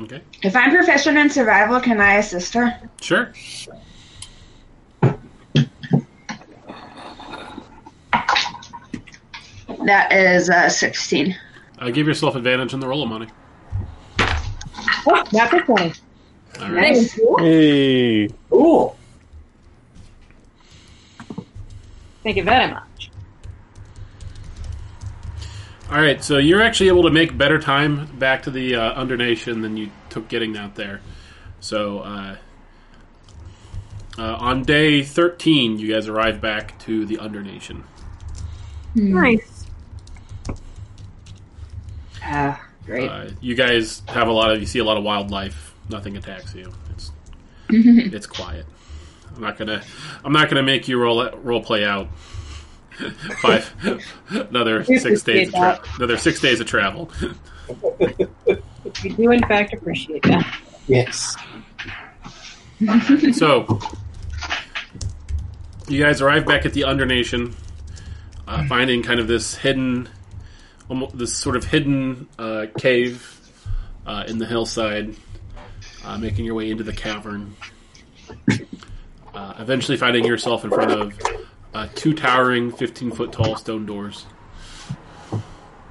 Okay. 0.00 0.20
If 0.42 0.56
I'm 0.56 0.72
proficient 0.72 1.16
in 1.16 1.30
survival, 1.30 1.78
can 1.80 2.00
I 2.00 2.14
assist 2.14 2.54
her? 2.54 2.76
Sure. 3.00 3.32
That 9.84 10.12
is 10.12 10.50
uh, 10.50 10.68
16. 10.68 11.36
Uh, 11.78 11.90
give 11.90 12.08
yourself 12.08 12.34
advantage 12.34 12.74
on 12.74 12.80
the 12.80 12.88
roll, 12.88 13.02
Amani. 13.04 13.28
Oh, 15.06 15.22
natural 15.32 15.62
20. 15.62 15.92
All 16.60 16.70
right. 16.70 16.96
Nice. 16.96 17.18
Hey. 17.38 18.28
Ooh. 18.52 18.92
Thank 22.22 22.36
you 22.36 22.44
very 22.44 22.72
much. 22.72 23.10
All 25.90 26.00
right. 26.00 26.22
So 26.22 26.38
you're 26.38 26.62
actually 26.62 26.88
able 26.88 27.04
to 27.04 27.10
make 27.10 27.36
better 27.36 27.58
time 27.60 28.06
back 28.18 28.42
to 28.44 28.50
the 28.50 28.74
uh, 28.74 28.94
Undernation 28.94 29.60
than 29.60 29.76
you 29.76 29.90
took 30.10 30.28
getting 30.28 30.56
out 30.56 30.74
there. 30.74 31.00
So 31.60 32.00
uh, 32.00 32.36
uh, 34.18 34.34
on 34.36 34.62
day 34.62 35.02
13, 35.02 35.78
you 35.78 35.92
guys 35.92 36.08
arrive 36.08 36.40
back 36.40 36.78
to 36.80 37.06
the 37.06 37.18
Undernation. 37.18 37.84
Nice. 38.94 39.66
Ah, 42.22 42.66
great. 42.84 43.08
Uh, 43.08 43.28
you 43.40 43.54
guys 43.54 44.02
have 44.08 44.26
a 44.26 44.32
lot 44.32 44.50
of 44.50 44.58
you 44.58 44.66
see 44.66 44.78
a 44.78 44.84
lot 44.84 44.96
of 44.96 45.04
wildlife. 45.04 45.74
Nothing 45.88 46.16
attacks 46.16 46.54
you. 46.54 46.72
It's 46.90 47.12
it's 47.68 48.26
quiet. 48.26 48.66
I'm 49.34 49.42
not 49.42 49.56
gonna 49.58 49.82
I'm 50.24 50.32
not 50.32 50.48
gonna 50.48 50.62
make 50.62 50.88
you 50.88 51.00
roll 51.00 51.28
role 51.30 51.62
play 51.62 51.84
out. 51.84 52.08
Five 53.42 53.72
another 54.30 54.82
six 54.98 55.22
days 55.22 55.48
of 55.48 55.54
tra- 55.54 55.80
another 55.96 56.16
six 56.16 56.40
days 56.40 56.60
of 56.60 56.66
travel. 56.66 57.10
We 59.02 59.10
do, 59.10 59.30
in 59.32 59.40
fact, 59.46 59.74
appreciate 59.74 60.22
that. 60.22 60.60
Yes. 60.86 61.36
So 63.32 63.80
you 65.88 66.02
guys 66.02 66.20
arrive 66.20 66.46
back 66.46 66.66
at 66.66 66.72
the 66.72 66.84
Undernation, 66.84 67.54
uh, 68.46 68.66
finding 68.66 69.02
kind 69.02 69.20
of 69.20 69.28
this 69.28 69.56
hidden, 69.56 70.08
almost 70.88 71.16
this 71.18 71.36
sort 71.36 71.56
of 71.56 71.64
hidden 71.64 72.28
uh, 72.38 72.66
cave 72.78 73.40
uh, 74.06 74.24
in 74.26 74.38
the 74.38 74.46
hillside, 74.46 75.16
uh, 76.06 76.16
making 76.16 76.44
your 76.44 76.54
way 76.54 76.70
into 76.70 76.84
the 76.84 76.92
cavern. 76.92 77.54
Uh, 79.34 79.54
eventually, 79.58 79.98
finding 79.98 80.24
yourself 80.24 80.64
in 80.64 80.70
front 80.70 80.90
of 80.90 81.18
uh, 81.74 81.88
two 81.94 82.14
towering, 82.14 82.72
fifteen 82.72 83.10
foot 83.10 83.32
tall 83.32 83.56
stone 83.56 83.84
doors. 83.84 84.24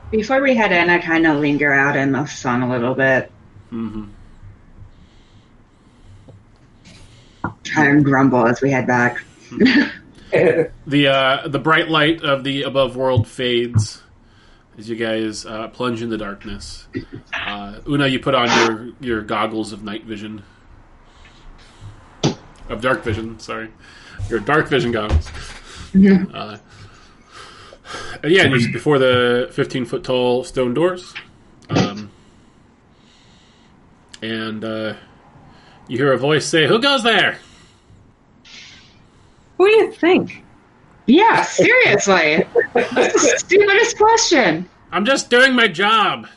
Before 0.09 0.41
we 0.41 0.55
head 0.55 0.71
in, 0.71 0.89
I 0.89 0.99
kind 0.99 1.27
of 1.27 1.37
linger 1.37 1.71
out 1.71 1.95
in 1.95 2.11
the 2.11 2.25
sun 2.25 2.63
a 2.63 2.69
little 2.69 2.95
bit. 2.95 3.31
Mm-hmm. 3.71 4.05
Try 7.63 7.85
and 7.85 8.03
grumble 8.03 8.47
as 8.47 8.61
we 8.61 8.71
head 8.71 8.87
back. 8.87 9.23
The 10.87 11.07
uh, 11.07 11.47
the 11.47 11.59
bright 11.59 11.87
light 11.87 12.21
of 12.23 12.43
the 12.43 12.63
above 12.63 12.97
world 12.97 13.25
fades 13.25 14.03
as 14.77 14.89
you 14.89 14.95
guys 14.95 15.45
uh, 15.45 15.67
plunge 15.69 16.01
the 16.01 16.17
darkness. 16.17 16.87
Uh, 17.33 17.79
Una, 17.87 18.07
you 18.07 18.19
put 18.19 18.35
on 18.35 18.47
your 18.47 18.89
your 18.99 19.21
goggles 19.21 19.71
of 19.71 19.83
night 19.83 20.03
vision, 20.05 20.43
of 22.69 22.81
dark 22.81 23.03
vision. 23.03 23.39
Sorry, 23.39 23.71
your 24.29 24.39
dark 24.39 24.67
vision 24.67 24.91
goggles. 24.91 25.29
Uh, 26.33 26.57
and 28.23 28.31
yeah, 28.31 28.43
and 28.43 28.59
you're 28.59 28.71
before 28.71 28.99
the 28.99 29.49
15 29.53 29.85
foot 29.85 30.03
tall 30.03 30.43
stone 30.43 30.73
doors, 30.73 31.13
um, 31.69 32.11
and 34.21 34.63
uh, 34.65 34.95
you 35.87 35.97
hear 35.97 36.11
a 36.11 36.17
voice 36.17 36.45
say, 36.45 36.67
"Who 36.67 36.79
goes 36.79 37.03
there?" 37.03 37.37
Who 39.57 39.67
do 39.67 39.71
you 39.71 39.91
think? 39.91 40.43
Yeah, 41.07 41.43
seriously. 41.43 42.45
That's 42.73 43.13
the 43.13 43.35
stupidest 43.37 43.97
question. 43.97 44.67
I'm 44.91 45.05
just 45.05 45.29
doing 45.29 45.53
my 45.55 45.67
job. 45.67 46.27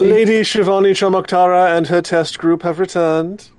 Lady 0.00 0.42
Shivani 0.42 0.92
Chamaktara 0.92 1.76
and 1.76 1.88
her 1.88 2.00
test 2.00 2.38
group 2.38 2.62
have 2.62 2.78
returned. 2.78 3.50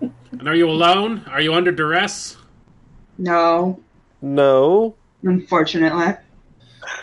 And 0.00 0.48
are 0.48 0.54
you 0.54 0.68
alone? 0.70 1.24
Are 1.28 1.40
you 1.40 1.54
under 1.54 1.72
duress? 1.72 2.36
No, 3.18 3.80
No. 4.20 4.94
unfortunately. 5.22 6.14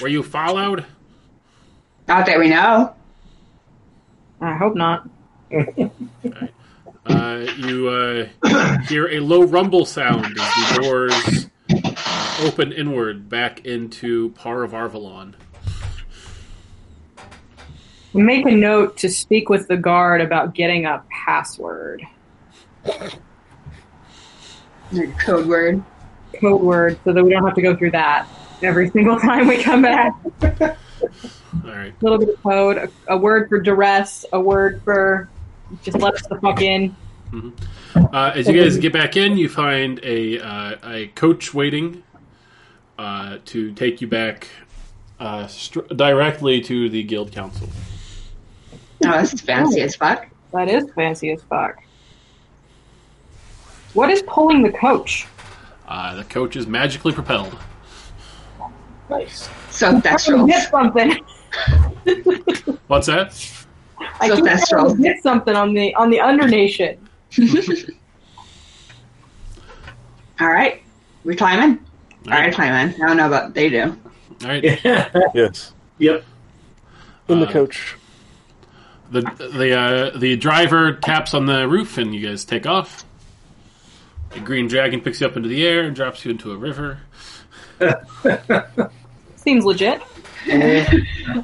Were 0.00 0.08
you 0.08 0.22
followed? 0.22 0.86
Not 2.06 2.24
that 2.26 2.38
we 2.38 2.48
know. 2.48 2.94
I 4.40 4.54
hope 4.56 4.76
not. 4.76 5.08
Uh, 7.08 7.46
you 7.56 7.88
uh, 7.88 8.78
hear 8.88 9.08
a 9.08 9.20
low 9.20 9.42
rumble 9.42 9.86
sound 9.86 10.38
as 10.38 10.54
the 10.54 10.80
doors 10.82 11.46
uh, 11.84 12.40
open 12.42 12.70
inward 12.72 13.28
back 13.28 13.64
into 13.64 14.30
Par 14.30 14.62
of 14.62 14.72
Arvalon. 14.72 15.34
Make 18.12 18.46
a 18.46 18.50
note 18.50 18.98
to 18.98 19.08
speak 19.08 19.48
with 19.48 19.68
the 19.68 19.76
guard 19.76 20.20
about 20.20 20.54
getting 20.54 20.86
a 20.86 21.02
password. 21.10 22.02
Code 25.18 25.46
word. 25.46 25.82
Code 26.40 26.60
word 26.60 26.98
so 27.04 27.12
that 27.12 27.24
we 27.24 27.30
don't 27.30 27.44
have 27.44 27.54
to 27.54 27.62
go 27.62 27.76
through 27.76 27.92
that 27.92 28.28
every 28.62 28.90
single 28.90 29.18
time 29.20 29.46
we 29.46 29.62
come 29.62 29.82
back. 29.82 30.14
All 30.42 30.50
right. 31.64 31.92
A 31.92 31.96
little 32.02 32.18
bit 32.18 32.28
of 32.30 32.42
code, 32.42 32.76
a, 32.76 32.90
a 33.08 33.16
word 33.16 33.48
for 33.48 33.60
duress, 33.60 34.26
a 34.32 34.40
word 34.40 34.82
for 34.84 35.28
just 35.82 35.98
let 35.98 36.14
us 36.14 36.26
the 36.26 36.38
fuck 36.40 36.62
in. 36.62 36.94
Uh, 37.94 38.32
as 38.34 38.48
you 38.48 38.60
guys 38.60 38.78
get 38.78 38.92
back 38.92 39.16
in, 39.16 39.36
you 39.36 39.48
find 39.48 40.00
a 40.02 40.40
uh, 40.40 40.76
a 40.84 41.06
coach 41.08 41.52
waiting 41.52 42.02
uh, 42.98 43.38
to 43.44 43.72
take 43.72 44.00
you 44.00 44.06
back 44.06 44.48
uh, 45.20 45.46
str- 45.46 45.80
directly 45.94 46.60
to 46.62 46.88
the 46.88 47.02
guild 47.02 47.32
council. 47.32 47.68
Oh, 49.04 49.20
this 49.20 49.34
is 49.34 49.40
fancy 49.40 49.80
as 49.82 49.94
fuck. 49.94 50.26
That 50.52 50.68
is 50.68 50.90
fancy 50.92 51.30
as 51.30 51.42
fuck. 51.42 51.82
What 53.94 54.10
is 54.10 54.22
pulling 54.22 54.62
the 54.62 54.72
coach? 54.72 55.26
Uh, 55.86 56.14
the 56.14 56.24
coach 56.24 56.56
is 56.56 56.66
magically 56.66 57.12
propelled. 57.12 57.56
Nice. 59.08 59.48
So 59.70 60.00
that's 60.00 60.28
I 60.28 60.32
rules. 60.32 60.68
something. 60.68 61.16
What's 62.86 63.06
that? 63.06 63.54
I 64.20 64.28
So 64.28 64.36
keep 64.36 64.44
that's 64.44 64.68
trying 64.68 65.02
hit 65.02 65.22
something 65.22 65.54
on 65.54 65.74
the 65.74 65.94
on 65.94 66.10
the 66.10 66.20
undernation. 66.20 66.98
All 70.40 70.48
right. 70.48 70.82
We're 71.24 71.34
climbing? 71.36 71.78
All 72.26 72.32
All 72.32 72.38
right, 72.38 72.46
right. 72.46 72.54
climbing. 72.54 72.94
I 73.02 73.06
don't 73.06 73.16
know 73.16 73.26
about 73.26 73.54
they 73.54 73.68
do. 73.68 73.96
All 74.42 74.48
right. 74.48 74.62
Yes. 75.34 75.72
yep. 75.98 76.24
In 77.28 77.40
the 77.40 77.46
Uh, 77.48 77.52
coach. 77.52 77.96
The 79.10 79.22
the 79.22 79.74
uh, 79.78 80.18
the 80.18 80.36
driver 80.36 80.92
taps 80.92 81.32
on 81.34 81.46
the 81.46 81.66
roof 81.66 81.96
and 81.98 82.14
you 82.14 82.26
guys 82.26 82.44
take 82.44 82.66
off. 82.66 83.04
The 84.30 84.40
green 84.40 84.68
dragon 84.68 85.00
picks 85.00 85.20
you 85.22 85.26
up 85.26 85.36
into 85.36 85.48
the 85.48 85.66
air 85.66 85.82
and 85.82 85.96
drops 85.96 86.24
you 86.24 86.30
into 86.30 86.52
a 86.52 86.56
river. 86.56 86.98
Seems 89.36 89.64
legit. 89.64 90.02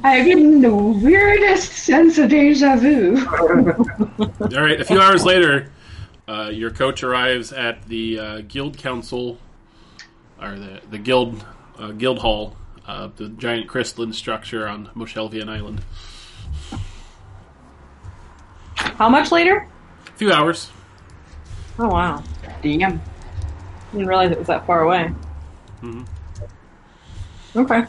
I'm 0.03 0.25
getting 0.25 0.61
the 0.61 0.73
weirdest 0.73 1.71
sense 1.71 2.17
of 2.17 2.29
deja 2.29 2.75
vu. 2.77 3.17
All 3.39 4.63
right. 4.63 4.79
A 4.79 4.85
few 4.85 4.99
hours 4.99 5.25
later, 5.25 5.71
uh, 6.27 6.49
your 6.51 6.71
coach 6.71 7.03
arrives 7.03 7.51
at 7.51 7.87
the 7.87 8.19
uh, 8.19 8.41
guild 8.47 8.77
council 8.77 9.37
or 10.41 10.57
the 10.57 10.81
the 10.89 10.97
guild 10.97 11.45
uh, 11.77 11.91
guild 11.91 12.19
hall, 12.19 12.55
uh, 12.87 13.09
the 13.15 13.29
giant 13.29 13.67
crystalline 13.67 14.13
structure 14.13 14.67
on 14.67 14.87
Moshelvian 14.95 15.49
Island. 15.49 15.81
How 18.75 19.09
much 19.09 19.31
later? 19.31 19.67
A 20.07 20.11
few 20.17 20.31
hours. 20.31 20.71
Oh 21.77 21.89
wow. 21.89 22.23
Damn. 22.61 23.01
Didn't 23.91 24.07
realize 24.07 24.31
it 24.31 24.37
was 24.39 24.47
that 24.47 24.65
far 24.65 24.81
away. 24.83 25.11
Mhm. 25.81 26.07
Okay. 27.55 27.85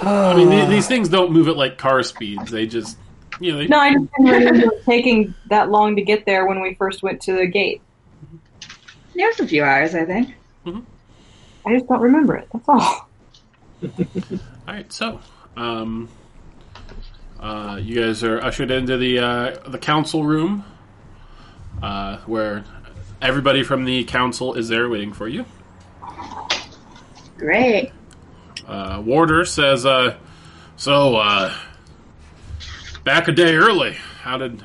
I 0.00 0.34
mean, 0.34 0.50
th- 0.50 0.68
these 0.68 0.86
things 0.88 1.08
don't 1.08 1.32
move 1.32 1.48
at 1.48 1.56
like 1.56 1.78
car 1.78 2.02
speeds. 2.02 2.50
They 2.50 2.66
just, 2.66 2.96
you 3.40 3.52
know, 3.52 3.58
they, 3.58 3.66
No, 3.66 3.78
I 3.78 3.92
just 3.92 4.06
didn't 4.16 4.30
remember 4.30 4.80
taking 4.84 5.34
that 5.48 5.70
long 5.70 5.96
to 5.96 6.02
get 6.02 6.26
there 6.26 6.46
when 6.46 6.60
we 6.60 6.74
first 6.74 7.02
went 7.02 7.20
to 7.22 7.32
the 7.32 7.46
gate. 7.46 7.80
It 9.14 9.26
was 9.26 9.40
a 9.40 9.48
few 9.48 9.64
hours, 9.64 9.94
I 9.94 10.04
think. 10.04 10.34
I 11.66 11.74
just 11.74 11.88
don't 11.88 12.00
remember 12.00 12.36
it. 12.36 12.48
That's 12.52 12.68
all. 12.68 13.08
All 14.68 14.74
right, 14.74 14.92
so 14.92 15.20
um, 15.56 16.08
uh, 17.40 17.78
you 17.80 17.96
guys 17.96 18.22
are 18.24 18.40
ushered 18.40 18.70
into 18.70 18.96
the 18.96 19.18
uh, 19.18 19.68
the 19.68 19.78
council 19.78 20.24
room, 20.24 20.64
uh, 21.82 22.18
where 22.26 22.64
everybody 23.20 23.62
from 23.62 23.84
the 23.84 24.04
council 24.04 24.54
is 24.54 24.68
there 24.68 24.88
waiting 24.88 25.12
for 25.12 25.28
you. 25.28 25.44
Great. 27.36 27.92
Uh, 28.68 29.02
Warder 29.04 29.46
says, 29.46 29.86
uh, 29.86 30.16
"So, 30.76 31.16
uh, 31.16 31.54
back 33.02 33.26
a 33.26 33.32
day 33.32 33.54
early. 33.54 33.96
How 34.22 34.36
did 34.36 34.62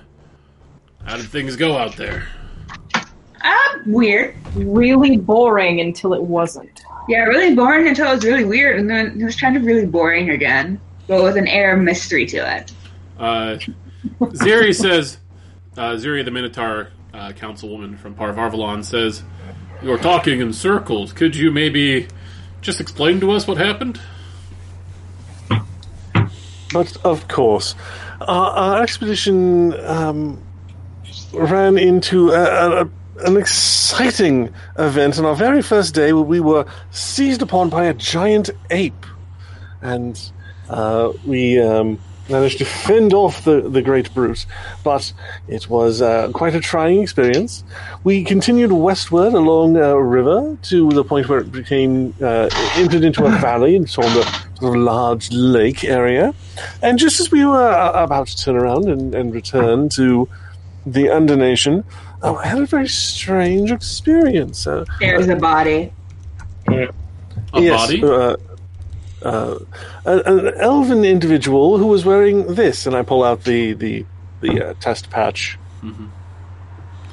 how 1.05 1.15
did 1.15 1.27
things 1.27 1.55
go 1.55 1.77
out 1.77 1.95
there?" 1.95 2.27
Ah, 3.43 3.79
weird. 3.85 4.35
Really 4.55 5.17
boring 5.17 5.79
until 5.79 6.13
it 6.13 6.21
wasn't. 6.21 6.83
Yeah, 7.07 7.23
really 7.23 7.55
boring 7.55 7.87
until 7.87 8.11
it 8.11 8.15
was 8.15 8.25
really 8.25 8.45
weird, 8.45 8.79
and 8.79 8.89
then 8.89 9.19
it 9.19 9.23
was 9.23 9.39
kind 9.39 9.57
of 9.57 9.63
really 9.63 9.85
boring 9.85 10.29
again, 10.29 10.79
but 11.07 11.23
with 11.23 11.37
an 11.37 11.47
air 11.47 11.75
of 11.75 11.81
mystery 11.81 12.25
to 12.27 12.57
it. 12.57 12.71
Uh, 13.19 13.57
Ziri 14.19 14.73
says, 14.79 15.17
uh, 15.77 15.91
Ziri, 15.91 16.23
the 16.23 16.31
Minotaur 16.31 16.89
uh, 17.13 17.33
councilwoman 17.33 17.97
from 17.97 18.15
Parvarvalon, 18.15 18.85
says, 18.85 19.23
You're 19.81 19.97
talking 19.97 20.39
in 20.39 20.53
circles. 20.53 21.11
Could 21.11 21.35
you 21.35 21.51
maybe 21.51 22.07
just 22.63 22.79
explain 22.81 23.19
to 23.19 23.31
us 23.31 23.47
what 23.47 23.57
happened? 23.57 23.99
But 26.71 26.97
of 27.05 27.27
course, 27.27 27.75
our, 28.21 28.51
our 28.51 28.81
expedition 28.81 29.73
um, 29.85 30.41
ran 31.33 31.77
into 31.77 32.31
a, 32.31 32.83
a, 32.83 32.89
an 33.25 33.37
exciting 33.37 34.51
event. 34.79 35.19
On 35.19 35.25
our 35.25 35.35
very 35.35 35.61
first 35.61 35.93
day, 35.93 36.13
we 36.13 36.39
were 36.39 36.65
seized 36.89 37.43
upon 37.43 37.69
by 37.69 37.85
a 37.85 37.93
giant 37.93 38.49
ape, 38.71 39.05
and 39.81 40.19
uh, 40.69 41.11
we 41.25 41.61
um, 41.61 41.99
managed 42.29 42.57
to 42.59 42.65
fend 42.65 43.13
off 43.13 43.43
the, 43.43 43.61
the 43.61 43.81
great 43.81 44.13
brute. 44.13 44.45
But 44.83 45.13
it 45.47 45.69
was 45.69 46.01
uh, 46.01 46.31
quite 46.33 46.55
a 46.55 46.59
trying 46.59 47.01
experience. 47.01 47.63
We 48.03 48.23
continued 48.23 48.71
westward 48.71 49.33
along 49.33 49.77
a 49.77 50.01
river 50.01 50.57
to 50.63 50.89
the 50.91 51.03
point 51.03 51.29
where 51.29 51.39
it 51.39 51.51
became 51.51 52.13
uh, 52.21 52.49
entered 52.75 53.03
into 53.03 53.25
a 53.25 53.29
valley 53.39 53.75
and 53.75 53.89
saw 53.89 54.01
the 54.01 54.23
sort 54.59 54.75
of 54.75 54.81
large 54.81 55.31
lake 55.31 55.83
area. 55.83 56.33
And 56.81 56.97
just 56.97 57.19
as 57.19 57.31
we 57.31 57.45
were 57.45 57.71
uh, 57.71 58.03
about 58.03 58.27
to 58.27 58.37
turn 58.37 58.55
around 58.55 58.87
and, 58.89 59.13
and 59.13 59.33
return 59.33 59.89
to 59.89 60.29
the 60.85 61.09
Undernation, 61.09 61.83
uh, 62.21 62.35
I 62.35 62.47
had 62.47 62.59
a 62.59 62.65
very 62.65 62.87
strange 62.87 63.71
experience. 63.71 64.67
Uh, 64.67 64.85
There's 64.99 65.27
a 65.27 65.35
body. 65.35 65.91
A 66.67 67.61
yes, 67.61 67.81
body? 67.81 68.37
Uh, 69.23 69.59
an, 70.05 70.19
an 70.25 70.53
elven 70.57 71.05
individual 71.05 71.77
who 71.77 71.87
was 71.87 72.03
wearing 72.05 72.55
this, 72.55 72.85
and 72.85 72.95
I 72.95 73.01
pull 73.03 73.23
out 73.23 73.43
the 73.45 73.73
the 73.73 74.05
the 74.41 74.69
uh, 74.69 74.73
test 74.79 75.09
patch. 75.09 75.57
Mm-hmm. 75.81 76.07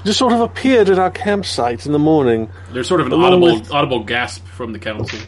Just 0.04 0.18
sort 0.18 0.32
of 0.32 0.40
appeared 0.40 0.88
at 0.88 0.98
our 0.98 1.10
campsite 1.10 1.84
in 1.86 1.92
the 1.92 1.98
morning. 1.98 2.50
There's 2.72 2.88
sort 2.88 3.00
of 3.00 3.06
an 3.08 3.12
audible 3.12 3.54
with- 3.60 3.70
audible 3.70 4.02
gasp 4.04 4.44
from 4.46 4.72
the 4.72 4.78
council. 4.78 5.18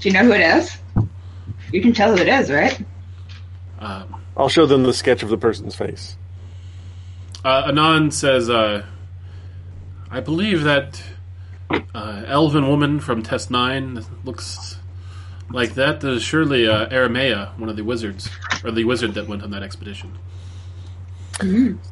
Do 0.00 0.08
you 0.08 0.12
know 0.12 0.24
who 0.24 0.32
it 0.32 0.40
is? 0.40 0.76
You 1.72 1.80
can 1.82 1.92
tell 1.92 2.14
who 2.16 2.22
it 2.22 2.28
is, 2.28 2.50
right? 2.50 2.84
Um, 3.78 4.16
I'll 4.36 4.48
show 4.48 4.66
them 4.66 4.82
the 4.82 4.92
sketch 4.94 5.22
of 5.22 5.28
the 5.28 5.38
person's 5.38 5.74
face. 5.74 6.16
uh, 7.44 7.64
Anon 7.68 8.10
says, 8.10 8.48
uh, 8.50 8.84
"I 10.10 10.20
believe 10.20 10.62
that 10.64 11.02
uh, 11.94 12.22
elven 12.26 12.68
woman 12.68 13.00
from 13.00 13.22
Test 13.22 13.50
Nine 13.50 14.04
looks 14.24 14.76
like 15.52 15.74
that. 15.74 16.02
Is 16.04 16.22
surely 16.22 16.66
uh, 16.68 16.88
Aramea, 16.88 17.58
one 17.58 17.68
of 17.68 17.76
the 17.76 17.84
wizards, 17.84 18.28
or 18.64 18.70
the 18.70 18.84
wizard 18.84 19.14
that 19.14 19.26
went 19.28 19.42
on 19.42 19.50
that 19.50 19.62
expedition. 19.62 20.18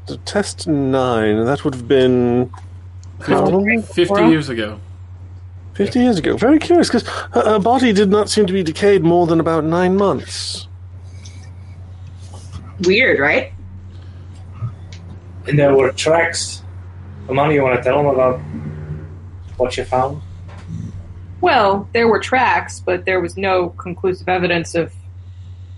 So 0.06 0.16
test 0.24 0.66
nine. 0.66 1.44
That 1.44 1.64
would 1.64 1.74
have 1.74 1.88
been 1.88 2.50
how 3.20 3.46
long? 3.46 3.82
Fifty 3.82 4.26
years 4.28 4.48
ago. 4.48 4.80
Fifty 5.74 6.00
years 6.00 6.18
ago. 6.18 6.36
Very 6.36 6.58
curious 6.58 6.88
because 6.88 7.06
her, 7.32 7.42
her 7.42 7.58
body 7.58 7.92
did 7.92 8.10
not 8.10 8.28
seem 8.28 8.46
to 8.46 8.52
be 8.52 8.62
decayed 8.62 9.02
more 9.02 9.26
than 9.26 9.40
about 9.40 9.64
nine 9.64 9.96
months. 9.96 10.66
Weird, 12.80 13.18
right? 13.18 13.52
And 15.46 15.58
there 15.58 15.74
were 15.74 15.90
tracks. 15.92 16.62
Amani, 17.28 17.54
you 17.54 17.62
want 17.62 17.76
to 17.76 17.82
tell 17.82 17.96
them 17.96 18.06
about 18.06 18.40
what 19.56 19.76
you 19.76 19.84
found? 19.84 20.20
Well, 21.40 21.88
there 21.92 22.08
were 22.08 22.18
tracks, 22.18 22.80
but 22.80 23.04
there 23.04 23.20
was 23.20 23.36
no 23.36 23.70
conclusive 23.70 24.28
evidence 24.28 24.74
of 24.74 24.92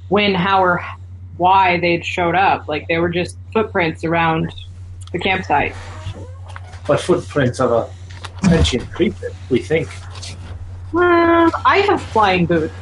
when, 0.09 0.35
how, 0.35 0.63
or 0.63 0.85
why 1.37 1.79
they'd 1.81 2.05
showed 2.05 2.35
up. 2.35 2.69
Like 2.69 2.89
they 2.89 2.99
were 2.99 3.11
just 3.11 3.37
footprints 3.53 4.05
around 4.05 4.53
the 5.13 5.19
campsite. 5.19 5.75
But 6.87 7.01
footprints 7.01 7.61
of 7.61 7.73
a 7.73 7.91
sentient 8.49 8.91
creature, 8.91 9.31
we 9.51 9.61
think. 9.61 9.89
Well, 10.93 11.51
I 11.65 11.79
have 11.89 12.03
flying 12.03 12.47
boots. 12.47 12.75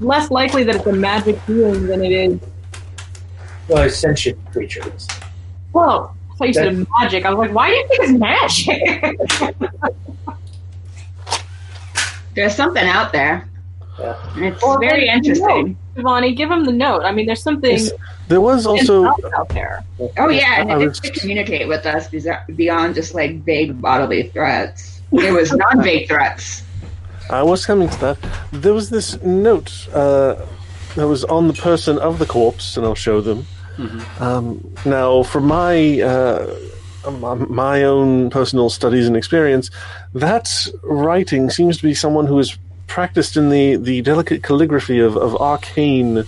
Less 0.00 0.30
likely 0.30 0.62
that 0.64 0.76
it's 0.76 0.86
a 0.86 0.92
magic 0.92 1.44
being 1.46 1.86
than 1.86 2.04
it 2.04 2.12
is. 2.12 2.40
Well, 3.66 3.82
a 3.82 3.90
sentient 3.90 4.38
creatures. 4.52 5.08
Well, 5.72 6.16
I 6.30 6.34
thought 6.36 6.48
you 6.48 6.54
said 6.54 6.86
magic. 7.00 7.24
I 7.24 7.30
was 7.30 7.48
like, 7.48 7.54
why 7.54 7.68
do 7.68 7.74
you 7.74 7.88
think 7.88 8.00
it's 8.02 8.12
magic? 9.40 9.54
There's 12.34 12.54
something 12.54 12.86
out 12.86 13.12
there. 13.12 13.46
Yeah. 13.98 14.14
And 14.36 14.44
it's 14.46 14.62
Or 14.62 14.78
very 14.78 15.08
interesting. 15.08 15.76
Giovanni, 15.96 16.32
give 16.34 16.50
him 16.50 16.64
the 16.64 16.72
note. 16.72 17.02
I 17.02 17.10
mean, 17.10 17.26
there's 17.26 17.42
something 17.42 17.72
Yes, 17.72 17.90
There 18.28 18.40
was 18.40 18.64
also 18.66 19.06
out 19.06 19.48
there. 19.48 19.82
Oh 20.18 20.28
yeah, 20.28 20.60
and 20.60 20.70
I 20.72 20.80
it 20.80 20.86
was- 20.88 21.00
did 21.00 21.14
communicate 21.14 21.66
with 21.66 21.84
us 21.86 22.08
beyond 22.54 22.94
just 22.94 23.14
like 23.14 23.42
vague 23.44 23.80
bodily 23.82 24.28
threats. 24.28 25.00
It 25.12 25.32
was 25.32 25.50
non-vague 25.52 26.06
threats. 26.08 26.62
I 27.30 27.42
was 27.42 27.66
coming 27.66 27.88
to 27.88 27.98
that. 28.00 28.18
There 28.52 28.72
was 28.74 28.90
this 28.90 29.20
note 29.22 29.88
uh, 29.92 30.36
that 30.94 31.08
was 31.08 31.24
on 31.24 31.48
the 31.48 31.54
person 31.54 31.98
of 31.98 32.18
the 32.18 32.26
corpse, 32.26 32.76
and 32.76 32.86
I'll 32.86 32.94
show 32.94 33.20
them. 33.20 33.46
Um, 34.20 34.60
now, 34.84 35.22
from 35.22 35.46
my 35.46 36.00
uh, 36.00 36.46
m- 36.46 36.56
my 37.10 37.82
own 37.84 38.30
personal 38.30 38.70
studies 38.70 39.06
and 39.06 39.16
experience, 39.16 39.70
that 40.14 40.68
writing 40.82 41.50
seems 41.50 41.76
to 41.78 41.82
be 41.82 41.94
someone 41.94 42.26
who 42.26 42.38
is 42.38 42.56
practiced 42.86 43.36
in 43.36 43.50
the, 43.50 43.76
the 43.76 44.00
delicate 44.02 44.42
calligraphy 44.42 44.98
of, 45.00 45.16
of 45.16 45.36
arcane 45.40 46.24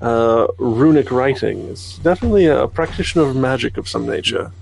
uh, 0.00 0.46
runic 0.58 1.10
writing. 1.10 1.68
It's 1.68 1.98
definitely 1.98 2.46
a 2.46 2.66
practitioner 2.68 3.24
of 3.24 3.36
magic 3.36 3.76
of 3.76 3.88
some 3.88 4.06
nature. 4.06 4.52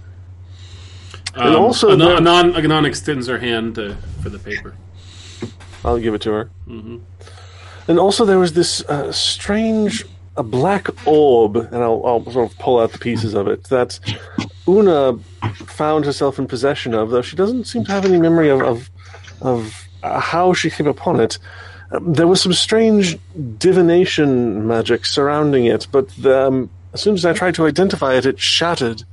Um, 1.35 1.57
also 1.57 1.93
Anon, 1.93 2.25
the- 2.25 2.31
Anon, 2.31 2.57
Anon 2.57 2.85
extends 2.85 3.27
her 3.27 3.39
hand 3.39 3.79
uh, 3.79 3.95
for 4.23 4.29
the 4.29 4.39
paper. 4.39 4.75
I'll 5.85 5.99
give 5.99 6.15
it 6.15 6.21
to 6.23 6.31
her. 6.33 6.51
hmm 6.67 6.99
And 7.89 7.99
also, 7.99 8.25
there 8.25 8.39
was 8.39 8.53
this 8.53 8.83
uh, 8.89 9.11
strange 9.13 10.05
a 10.37 10.43
black 10.43 10.89
orb, 11.07 11.57
and 11.57 11.77
I'll, 11.77 12.03
I'll 12.05 12.25
sort 12.31 12.51
of 12.51 12.59
pull 12.59 12.81
out 12.81 12.93
the 12.93 12.99
pieces 12.99 13.35
of 13.35 13.49
it 13.49 13.65
that 13.65 13.99
Una 14.67 15.19
found 15.55 16.05
herself 16.05 16.39
in 16.39 16.47
possession 16.47 16.95
of, 16.95 17.11
though 17.11 17.23
she 17.23 17.37
doesn't 17.37 17.65
seem 17.65 17.85
to 17.85 17.93
have 17.93 18.05
any 18.05 18.19
memory 18.19 18.51
of 18.51 18.63
of, 18.63 18.91
of 19.41 19.89
how 20.03 20.53
she 20.53 20.71
came 20.71 20.87
upon 20.87 21.21
it. 21.21 21.39
Um, 21.91 22.15
there 22.15 22.27
was 22.27 22.41
some 22.41 22.53
strange 22.55 23.19
divination 23.59 24.67
magic 24.67 25.05
surrounding 25.05 25.67
it, 25.67 25.87
but 25.93 26.25
um, 26.25 26.71
as 26.95 27.03
soon 27.03 27.15
as 27.15 27.25
I 27.25 27.33
tried 27.33 27.55
to 27.57 27.67
identify 27.67 28.15
it, 28.15 28.25
it 28.25 28.41
shattered 28.41 29.05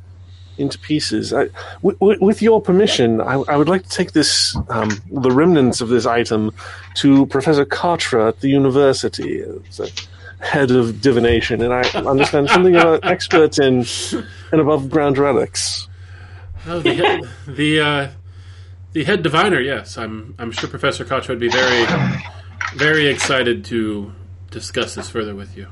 into 0.58 0.78
pieces. 0.80 1.34
I, 1.34 1.48
w- 1.82 1.98
w- 2.00 2.20
with 2.22 2.42
your 2.42 2.62
permission, 2.62 3.22
I, 3.22 3.34
I 3.34 3.56
would 3.56 3.70
like 3.70 3.84
to 3.84 3.90
take 3.90 4.12
this, 4.12 4.56
um, 4.70 4.90
the 5.12 5.32
remnants 5.32 5.82
of 5.82 5.90
this 5.90 6.06
item, 6.06 6.52
to 6.96 7.26
Professor 7.28 7.66
Cartra 7.66 8.30
at 8.30 8.42
the 8.42 8.50
university. 8.50 9.44
Head 10.40 10.72
of 10.72 11.02
divination, 11.02 11.62
and 11.62 11.74
I 11.74 11.82
understand 12.00 12.50
something 12.50 12.76
about 12.76 13.04
experts 13.06 13.60
in 13.60 13.86
and 14.52 14.62
above 14.62 14.90
ground 14.90 15.18
relics. 15.18 15.88
Oh, 16.66 16.80
the 16.80 16.94
head, 16.94 17.22
the 17.48 17.80
uh, 17.80 18.08
the 18.94 19.04
head 19.04 19.24
diviner. 19.24 19.60
Yes, 19.60 19.98
I'm. 19.98 20.36
I'm 20.40 20.52
sure 20.52 20.70
Professor 20.70 21.06
Koch 21.06 21.28
would 21.28 21.40
be 21.40 21.50
very, 21.50 21.86
very 22.76 23.08
excited 23.08 23.66
to 23.66 24.14
discuss 24.52 24.96
this 24.96 25.10
further 25.10 25.36
with 25.36 25.56
you. 25.56 25.68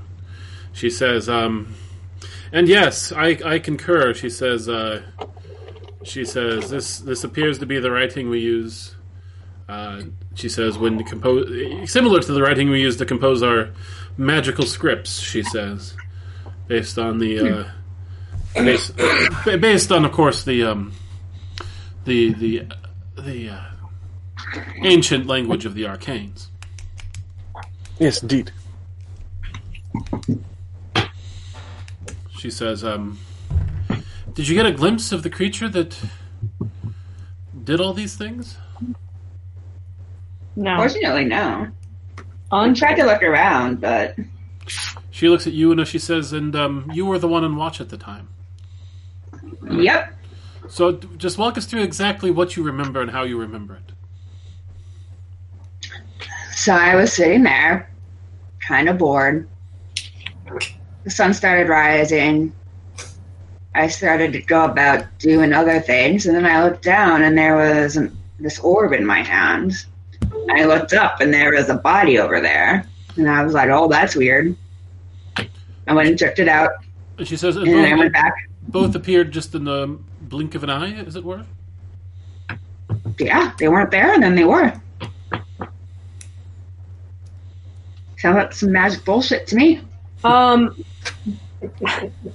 She 0.74 0.90
says, 0.90 1.28
um, 1.28 1.74
and 2.52 2.68
yes, 2.68 3.12
I, 3.12 3.38
I 3.44 3.60
concur. 3.60 4.14
She 4.14 4.30
says, 4.30 4.70
uh, 4.70 5.02
she 6.04 6.24
says 6.24 6.70
this 6.70 7.00
this 7.00 7.24
appears 7.24 7.60
to 7.60 7.66
be 7.66 7.80
the 7.80 7.92
writing 7.92 8.30
we 8.30 8.40
use. 8.40 8.96
Uh, 9.68 10.04
she 10.36 10.48
says 10.48 10.78
when 10.78 11.04
compose 11.04 11.92
similar 11.92 12.22
to 12.22 12.32
the 12.32 12.42
writing 12.42 12.70
we 12.70 12.80
use 12.80 12.96
to 12.98 13.06
compose 13.06 13.44
our 13.44 13.70
magical 14.18 14.66
scripts. 14.66 15.20
She 15.20 15.44
says, 15.44 15.96
based 16.68 16.98
on 16.98 17.20
the. 17.20 17.40
Uh, 17.40 17.64
based, 18.56 18.96
based 19.46 19.92
on, 19.92 20.06
of 20.06 20.12
course, 20.12 20.44
the 20.44 20.64
um, 20.64 20.94
the 22.06 22.34
the 22.34 22.68
the 23.18 23.50
uh, 23.50 23.62
ancient 24.84 25.28
language 25.28 25.66
of 25.66 25.74
the 25.76 25.84
arcanes. 25.84 26.48
Yes, 28.00 28.22
indeed. 28.22 28.52
She 32.38 32.52
says, 32.52 32.84
um, 32.84 33.20
"Did 34.34 34.48
you 34.48 34.56
get 34.56 34.66
a 34.66 34.72
glimpse 34.72 35.12
of 35.12 35.24
the 35.24 35.30
creature 35.30 35.68
that 35.70 35.98
did 37.64 37.82
all 37.82 37.94
these 37.94 38.16
things?" 38.16 38.58
No. 40.56 40.78
Fortunately, 40.78 41.26
no. 41.26 41.68
I 42.52 42.64
Un- 42.64 42.74
tried 42.76 42.96
to 42.96 43.06
look 43.06 43.24
around, 43.24 43.82
but 43.82 44.16
She 45.12 45.28
looks 45.30 45.48
at 45.48 45.54
you 45.54 45.72
and 45.72 45.88
she 45.88 46.00
says, 46.00 46.32
"And 46.34 46.56
um, 46.56 46.90
you 46.94 47.06
were 47.06 47.20
the 47.20 47.28
one 47.28 47.44
on 47.44 47.56
watch 47.56 47.82
at 47.82 47.90
the 47.90 47.98
time. 47.98 48.30
yep. 49.70 50.14
So 50.70 50.94
just 50.94 51.38
walk 51.38 51.58
us 51.58 51.66
through 51.66 51.82
exactly 51.84 52.30
what 52.32 52.56
you 52.56 52.64
remember 52.64 53.02
and 53.02 53.12
how 53.12 53.24
you 53.24 53.38
remember 53.40 53.76
it." 53.76 53.92
So 56.54 56.74
I 56.74 56.96
was 56.96 57.14
sitting 57.14 57.44
there, 57.44 57.90
kind 58.60 58.90
of 58.90 58.98
bored. 58.98 59.48
The 61.04 61.10
sun 61.10 61.34
started 61.34 61.70
rising. 61.70 62.54
I 63.76 63.88
started 63.88 64.34
to 64.34 64.42
go 64.42 64.66
about 64.66 65.06
doing 65.20 65.54
other 65.54 65.80
things, 65.80 66.26
and 66.26 66.36
then 66.36 66.46
I 66.46 66.64
looked 66.64 66.84
down, 66.84 67.24
and 67.24 67.38
there 67.38 67.56
was 67.56 67.98
this 68.40 68.60
orb 68.60 68.94
in 68.94 69.06
my 69.06 69.22
hand. 69.24 69.74
I 70.52 70.66
looked 70.66 70.94
up, 70.94 71.20
and 71.22 71.34
there 71.34 71.52
was 71.52 71.70
a 71.70 71.76
body 71.76 72.20
over 72.20 72.40
there, 72.42 72.86
and 73.16 73.30
I 73.30 73.44
was 73.44 73.54
like, 73.54 73.70
"Oh, 73.70 73.88
that's 73.88 74.16
weird." 74.16 74.56
I 75.38 75.94
went 75.94 76.10
and 76.10 76.20
checked 76.20 76.40
it 76.40 76.50
out, 76.50 76.72
And 77.18 77.28
she 77.28 77.38
says, 77.38 77.56
and 77.56 77.66
then 77.68 77.94
I 77.94 77.98
went 77.98 78.12
back. 78.14 78.34
both 78.68 78.94
appeared 78.96 79.32
just 79.32 79.56
in 79.56 79.64
the 79.64 79.98
blink 80.22 80.54
of 80.54 80.64
an 80.64 80.70
eye, 80.70 80.94
as 80.94 81.16
it 81.16 81.24
were? 81.24 81.46
Yeah, 83.18 83.54
they 83.58 83.70
weren't 83.70 83.90
there, 83.92 84.14
and 84.14 84.22
then 84.22 84.36
they 84.36 84.44
were. 84.44 84.74
Sounds 88.18 88.36
like 88.36 88.52
some 88.54 88.72
magic 88.72 89.06
bullshit 89.06 89.48
to 89.48 89.56
me. 89.56 89.82
Um, 90.24 90.84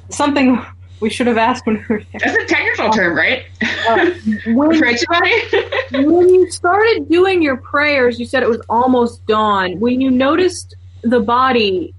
something 0.08 0.64
we 1.02 1.10
should 1.10 1.26
have 1.26 1.36
asked 1.36 1.66
when 1.66 1.76
we 1.76 1.84
were 1.96 2.02
there. 2.12 2.20
That's 2.24 2.44
a 2.44 2.46
technical 2.46 2.90
term, 2.90 3.16
right? 3.16 3.42
Uh, 3.88 4.10
when, 4.46 4.80
right, 4.80 4.98
somebody? 5.90 6.06
when 6.06 6.28
you 6.32 6.48
started 6.50 7.08
doing 7.10 7.42
your 7.42 7.56
prayers, 7.56 8.18
you 8.20 8.24
said 8.24 8.42
it 8.44 8.48
was 8.48 8.62
almost 8.70 9.26
dawn. 9.26 9.80
When 9.80 10.00
you 10.00 10.10
noticed 10.10 10.76
the 11.02 11.20
body, 11.20 11.92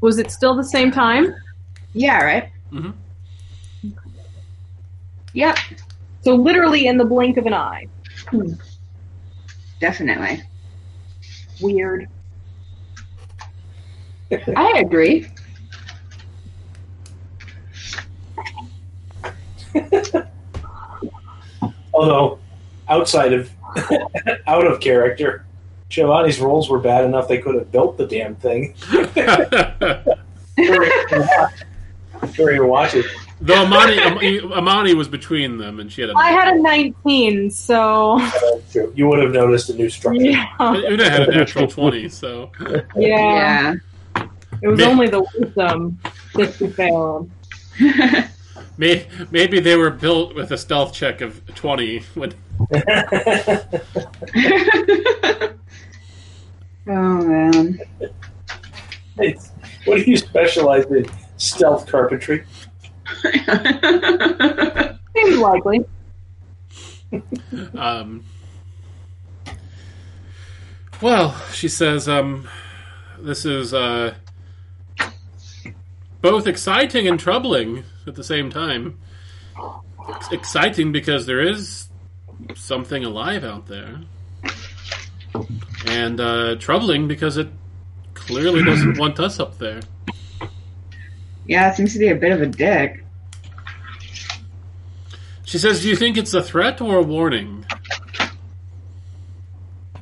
was 0.00 0.18
it 0.18 0.30
still 0.32 0.54
the 0.56 0.64
same 0.64 0.90
time? 0.90 1.34
yeah, 1.92 2.22
right. 2.22 2.50
Mm-hmm. 2.72 2.90
Yep, 5.32 5.58
So 6.22 6.34
literally 6.34 6.86
in 6.88 6.98
the 6.98 7.04
blink 7.04 7.36
of 7.36 7.46
an 7.46 7.54
eye. 7.54 7.86
definitely. 9.80 10.42
Weird. 11.60 12.08
I 14.56 14.82
agree. 14.84 15.28
Although, 21.94 22.38
outside 22.88 23.32
of 23.32 23.50
out 24.46 24.66
of 24.66 24.80
character, 24.80 25.44
Giovanni's 25.88 26.40
rolls 26.40 26.68
were 26.70 26.78
bad 26.78 27.04
enough 27.04 27.26
they 27.28 27.38
could 27.38 27.54
have 27.56 27.70
built 27.72 27.96
the 27.98 28.06
damn 28.06 28.36
thing 28.36 28.74
during 32.34 32.56
your 32.56 32.66
watches. 32.66 33.06
Though 33.42 33.64
Amani, 33.64 33.98
Am- 33.98 34.52
Amani 34.52 34.92
was 34.94 35.08
between 35.08 35.56
them, 35.56 35.80
and 35.80 35.90
she 35.90 36.02
had 36.02 36.10
a. 36.10 36.14
I 36.16 36.30
had 36.30 36.54
a 36.56 36.60
19, 36.60 37.50
so 37.50 38.18
You 38.94 39.08
would 39.08 39.18
have 39.20 39.32
noticed 39.32 39.70
a 39.70 39.74
new 39.74 39.88
structure. 39.88 40.20
yeah, 40.22 40.46
Una 40.60 41.08
had 41.08 41.28
a 41.28 41.32
natural 41.34 41.66
twenty, 41.66 42.08
so 42.10 42.50
yeah. 42.60 42.82
Yeah. 42.96 43.74
It 44.62 44.68
was 44.68 44.78
Me- 44.78 44.84
only 44.84 45.08
the 45.08 45.24
wisdom 45.38 45.98
that 46.34 46.60
you 46.60 46.70
failed. 46.72 47.30
May, 48.80 49.06
maybe 49.30 49.60
they 49.60 49.76
were 49.76 49.90
built 49.90 50.34
with 50.34 50.50
a 50.50 50.58
stealth 50.58 50.92
check 50.94 51.20
of 51.20 51.44
twenty. 51.54 52.00
When 52.14 52.32
oh 56.88 57.24
man. 57.24 57.78
It's- 59.18 59.52
what 59.84 59.96
do 60.04 60.10
you 60.10 60.16
specialize 60.16 60.84
in? 60.86 61.06
Stealth 61.36 61.86
carpentry. 61.86 62.44
Seems 65.14 65.38
likely. 65.38 65.84
Um, 67.76 68.22
well, 71.02 71.34
she 71.52 71.66
says, 71.66 72.08
um, 72.08 72.48
this 73.18 73.44
is 73.44 73.74
uh, 73.74 74.14
both 76.20 76.46
exciting 76.46 77.08
and 77.08 77.18
troubling 77.18 77.84
at 78.06 78.14
the 78.14 78.24
same 78.24 78.50
time. 78.50 78.98
It's 80.08 80.32
exciting 80.32 80.92
because 80.92 81.26
there 81.26 81.40
is 81.40 81.88
something 82.54 83.04
alive 83.04 83.44
out 83.44 83.66
there, 83.66 84.00
and 85.86 86.20
uh, 86.20 86.56
troubling 86.56 87.06
because 87.08 87.36
it 87.36 87.48
clearly 88.14 88.64
doesn't 88.64 88.98
want 88.98 89.20
us 89.20 89.38
up 89.38 89.58
there. 89.58 89.80
yeah, 91.46 91.70
it 91.70 91.76
seems 91.76 91.92
to 91.92 91.98
be 91.98 92.08
a 92.08 92.14
bit 92.14 92.32
of 92.32 92.42
a 92.42 92.46
dick. 92.46 93.04
She 95.44 95.58
says, 95.58 95.82
"Do 95.82 95.88
you 95.88 95.96
think 95.96 96.16
it's 96.16 96.34
a 96.34 96.42
threat 96.42 96.80
or 96.80 96.98
a 96.98 97.02
warning?" 97.02 97.64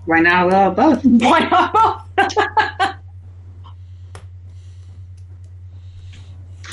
Why 0.04 0.20
not 0.20 0.52
of 0.52 0.76
both? 0.76 1.04
Why 1.04 1.40
not? 1.40 2.08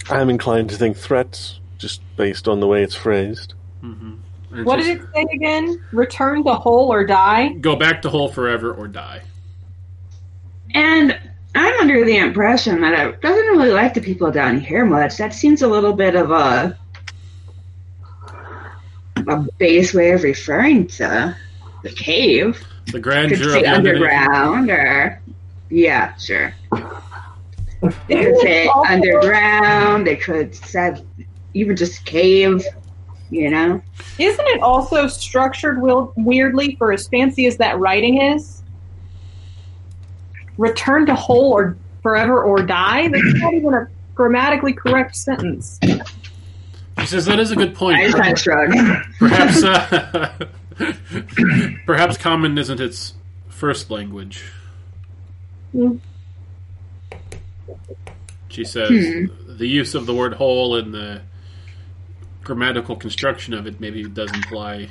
I'm 0.10 0.30
inclined 0.30 0.70
to 0.70 0.76
think 0.78 0.98
threats, 0.98 1.60
just 1.78 2.02
based 2.16 2.48
on 2.48 2.60
the 2.60 2.68
way 2.68 2.84
it's 2.84 2.96
phrased. 2.96 3.54
hmm 3.82 4.14
what 4.64 4.82
she's- 4.82 4.98
did 4.98 5.04
it 5.04 5.10
say 5.14 5.26
again? 5.34 5.82
Return 5.92 6.44
to 6.46 6.54
whole 6.54 6.92
or 6.94 7.06
die? 7.06 7.50
Go 7.60 7.76
back 7.76 8.02
to 8.04 8.10
hole 8.10 8.30
forever 8.30 8.72
or 8.72 8.88
die. 8.88 9.22
And 10.74 11.18
I'm 11.56 11.80
under 11.82 12.06
the 12.06 12.16
impression 12.18 12.80
that 12.82 13.08
it 13.08 13.22
doesn't 13.22 13.48
really 13.48 13.72
like 13.72 13.94
the 13.94 14.00
people 14.02 14.32
down 14.32 14.60
here 14.62 14.86
much. 14.86 15.18
That 15.18 15.34
seems 15.34 15.62
a 15.62 15.68
little 15.68 15.92
bit 15.94 16.16
of 16.16 16.32
a 16.32 16.78
a 19.28 19.38
base 19.58 19.94
way 19.94 20.12
of 20.12 20.24
referring 20.24 20.88
to 20.88 21.36
the 21.84 21.90
cave. 21.90 22.64
The 22.88 22.94
Could 22.94 23.04
grandeur 23.04 23.48
of 23.48 23.52
say 23.54 23.62
the 23.64 23.68
underground 23.68 24.70
or 24.70 25.20
yeah, 25.70 26.16
sure. 26.18 26.54
They 27.82 28.24
could 28.24 28.40
say 28.40 28.70
underground. 28.88 30.08
They 30.08 30.16
could 30.16 30.56
say 30.56 30.96
even 31.54 31.76
just 31.76 32.06
cave. 32.06 32.64
You 33.30 33.50
know. 33.50 33.82
Isn't 34.20 34.48
it 34.48 34.62
also 34.62 35.08
structured 35.08 35.82
weirdly 36.16 36.76
for 36.78 36.94
as 36.94 37.08
fancy 37.08 37.48
as 37.48 37.58
that 37.58 37.80
writing 37.80 38.22
is? 38.22 38.62
Return 40.58 41.06
to 41.08 41.16
whole 41.16 41.52
or 41.52 41.78
forever 42.02 42.42
or 42.44 42.62
die? 42.62 43.08
That's 43.08 43.34
not 43.42 43.54
even 43.54 43.74
a 43.74 43.88
grammatically 44.14 44.74
correct 44.74 45.16
sentence. 45.16 45.80
He 45.82 47.06
says 47.06 47.26
that 47.26 47.40
is 47.40 47.52
a 47.52 47.56
good 47.56 47.76
point. 47.76 47.98
I 48.00 48.12
kind 48.12 48.34
of 48.34 48.40
shrug. 48.40 48.72
Perhaps, 49.20 49.64
uh, 49.64 50.48
perhaps 51.86 52.18
common 52.18 52.58
isn't 52.58 52.80
its 52.80 53.14
first 53.50 53.92
language. 53.92 54.44
Hmm. 55.74 55.98
She 58.56 58.64
says 58.64 58.90
Hmm. 58.90 59.26
the 59.58 59.68
use 59.68 59.96
of 59.96 60.06
the 60.06 60.14
word 60.16 60.36
"whole" 60.36 60.78
and 60.78 60.94
the 60.94 61.22
grammatical 62.42 62.96
construction 62.96 63.54
of 63.54 63.68
it 63.68 63.82
maybe 63.82 64.04
does 64.06 64.32
imply 64.34 64.88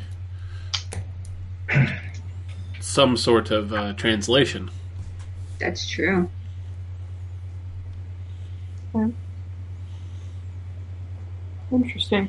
some 2.81 3.17
sort 3.17 3.51
of 3.51 3.73
uh, 3.73 3.95
translation. 3.95 4.71
That's 5.59 5.89
true. 5.89 6.29
Interesting. 11.73 12.29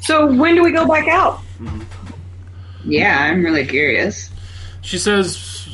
So 0.00 0.26
when 0.34 0.54
do 0.54 0.62
we 0.62 0.72
go 0.72 0.86
back 0.86 1.08
out? 1.08 1.40
Yeah, 2.84 3.16
I'm 3.20 3.44
really 3.44 3.66
curious. 3.66 4.30
She 4.82 4.98
says 4.98 5.36
w- 5.36 5.46
w- 5.58 5.67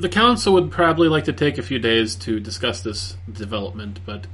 the 0.00 0.08
council 0.10 0.52
would 0.54 0.70
probably 0.70 1.08
like 1.08 1.24
to 1.24 1.32
take 1.32 1.58
a 1.58 1.62
few 1.62 1.78
days 1.78 2.14
to 2.16 2.40
discuss 2.40 2.80
this 2.80 3.16
development, 3.30 4.00
but 4.04 4.26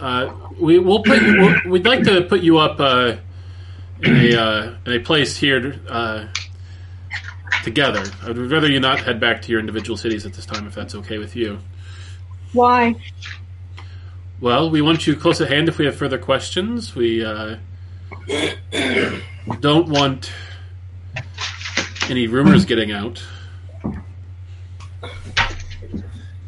uh, 0.00 0.34
we 0.58 0.78
will 0.78 1.02
put 1.02 1.22
you, 1.22 1.38
we'll, 1.38 1.70
we'd 1.70 1.86
like 1.86 2.02
to 2.04 2.22
put 2.22 2.40
you 2.40 2.58
up 2.58 2.80
uh, 2.80 3.16
in 4.02 4.16
a 4.16 4.40
uh, 4.40 4.74
in 4.86 4.92
a 4.92 5.00
place 5.00 5.36
here 5.36 5.80
uh, 5.88 6.26
together. 7.62 8.04
I 8.22 8.28
would 8.28 8.38
rather 8.50 8.68
you 8.70 8.80
not 8.80 9.00
head 9.00 9.20
back 9.20 9.42
to 9.42 9.50
your 9.50 9.60
individual 9.60 9.96
cities 9.96 10.26
at 10.26 10.32
this 10.32 10.46
time, 10.46 10.66
if 10.66 10.74
that's 10.74 10.94
okay 10.94 11.18
with 11.18 11.36
you. 11.36 11.58
Why? 12.52 12.96
Well, 14.40 14.70
we 14.70 14.82
want 14.82 15.06
you 15.06 15.16
close 15.16 15.40
at 15.40 15.48
hand 15.48 15.68
if 15.68 15.78
we 15.78 15.86
have 15.86 15.96
further 15.96 16.18
questions. 16.18 16.94
We 16.94 17.24
uh, 17.24 17.56
don't 19.60 19.88
want 19.88 20.32
any 22.10 22.26
rumors 22.26 22.64
getting 22.64 22.92
out. 22.92 23.22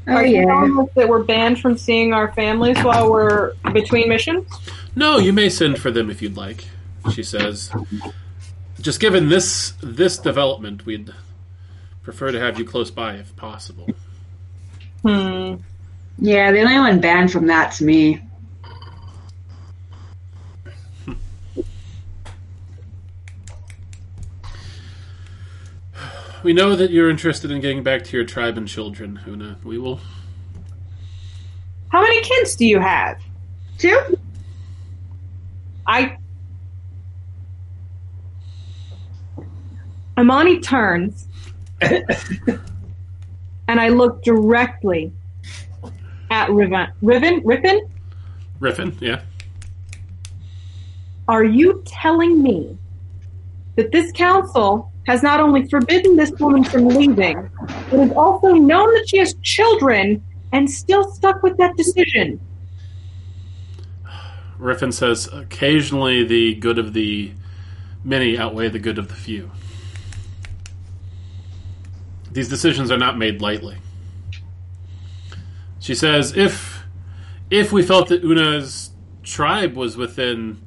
Oh 0.09 0.13
Are 0.13 0.25
you 0.25 0.43
yeah. 0.47 0.85
that 0.95 1.09
we're 1.09 1.25
banned 1.25 1.61
from 1.61 1.77
seeing 1.77 2.13
our 2.13 2.33
families 2.33 2.79
while 2.79 3.11
we're 3.11 3.55
between 3.73 4.09
missions? 4.09 4.47
No, 4.95 5.19
you 5.19 5.33
may 5.33 5.49
send 5.49 5.79
for 5.79 5.91
them 5.91 6.11
if 6.11 6.23
you'd 6.23 6.37
like. 6.37 6.65
She 7.13 7.23
says. 7.23 7.71
Just 8.81 9.01
given 9.01 9.29
this 9.29 9.75
this 9.83 10.17
development, 10.19 10.87
we'd 10.87 11.13
prefer 12.03 12.31
to 12.31 12.39
have 12.39 12.59
you 12.59 12.65
close 12.65 12.91
by 12.91 13.15
if 13.15 13.35
possible. 13.35 13.89
Hmm. 15.03 15.57
Yeah, 16.19 16.53
the 16.53 16.61
only 16.61 16.79
one 16.79 17.01
banned 17.01 17.33
from 17.33 17.47
that's 17.47 17.81
me. 17.81 18.23
We 26.43 26.53
know 26.53 26.77
that 26.77 26.91
you're 26.91 27.11
interested 27.11 27.51
in 27.51 27.61
getting 27.61 27.83
back 27.83 28.05
to 28.05 28.17
your 28.17 28.27
tribe 28.27 28.57
and 28.59 28.69
children, 28.69 29.21
Una. 29.27 29.59
We 29.65 29.79
will. 29.79 30.01
How 31.89 32.03
many 32.03 32.21
kids 32.21 32.57
do 32.57 32.67
you 32.67 32.79
have? 32.79 33.21
Two? 33.79 34.19
I. 35.87 36.19
Amani 40.19 40.61
turns, 40.61 41.27
and 41.81 42.61
I 43.69 43.89
look 43.89 44.23
directly 44.23 45.13
at 46.31 46.51
Riven. 46.51 46.89
Riven? 47.03 47.43
Riven? 47.45 47.89
Riffin, 48.61 48.97
yeah. 49.01 49.21
Are 51.29 51.45
you 51.45 51.83
telling 51.85 52.43
me 52.43 52.79
that 53.75 53.93
this 53.93 54.11
council 54.13 54.91
has 55.07 55.23
not 55.23 55.41
only 55.41 55.67
forbidden 55.69 56.17
this 56.17 56.33
woman 56.33 56.65
from 56.65 56.89
leaving, 56.89 57.49
but 57.91 58.01
has 58.01 58.13
also 58.13 58.53
known 58.53 58.93
that 58.95 59.09
she 59.09 59.19
has 59.19 59.35
children 59.43 60.23
and 60.53 60.71
still 60.71 61.11
stuck 61.13 61.43
with 61.43 61.57
that 61.59 61.77
decision? 61.77 62.41
Riffin 64.59 64.93
says, 64.93 65.29
occasionally 65.33 66.25
the 66.25 66.55
good 66.55 66.79
of 66.79 66.93
the 66.93 67.33
many 68.05 68.39
outweigh 68.39 68.69
the 68.69 68.79
good 68.79 68.99
of 68.99 69.09
the 69.09 69.15
few. 69.15 69.51
These 72.33 72.49
decisions 72.49 72.91
are 72.91 72.99
not 72.99 73.17
made 73.17 73.41
lightly. 73.41 73.79
She 75.79 75.95
says, 75.95 76.37
if 76.37 76.85
if 77.49 77.71
we 77.73 77.83
felt 77.83 78.09
that 78.09 78.25
Una's 78.25 78.91
tribe 79.23 79.77
was 79.77 79.97
within 79.97 80.61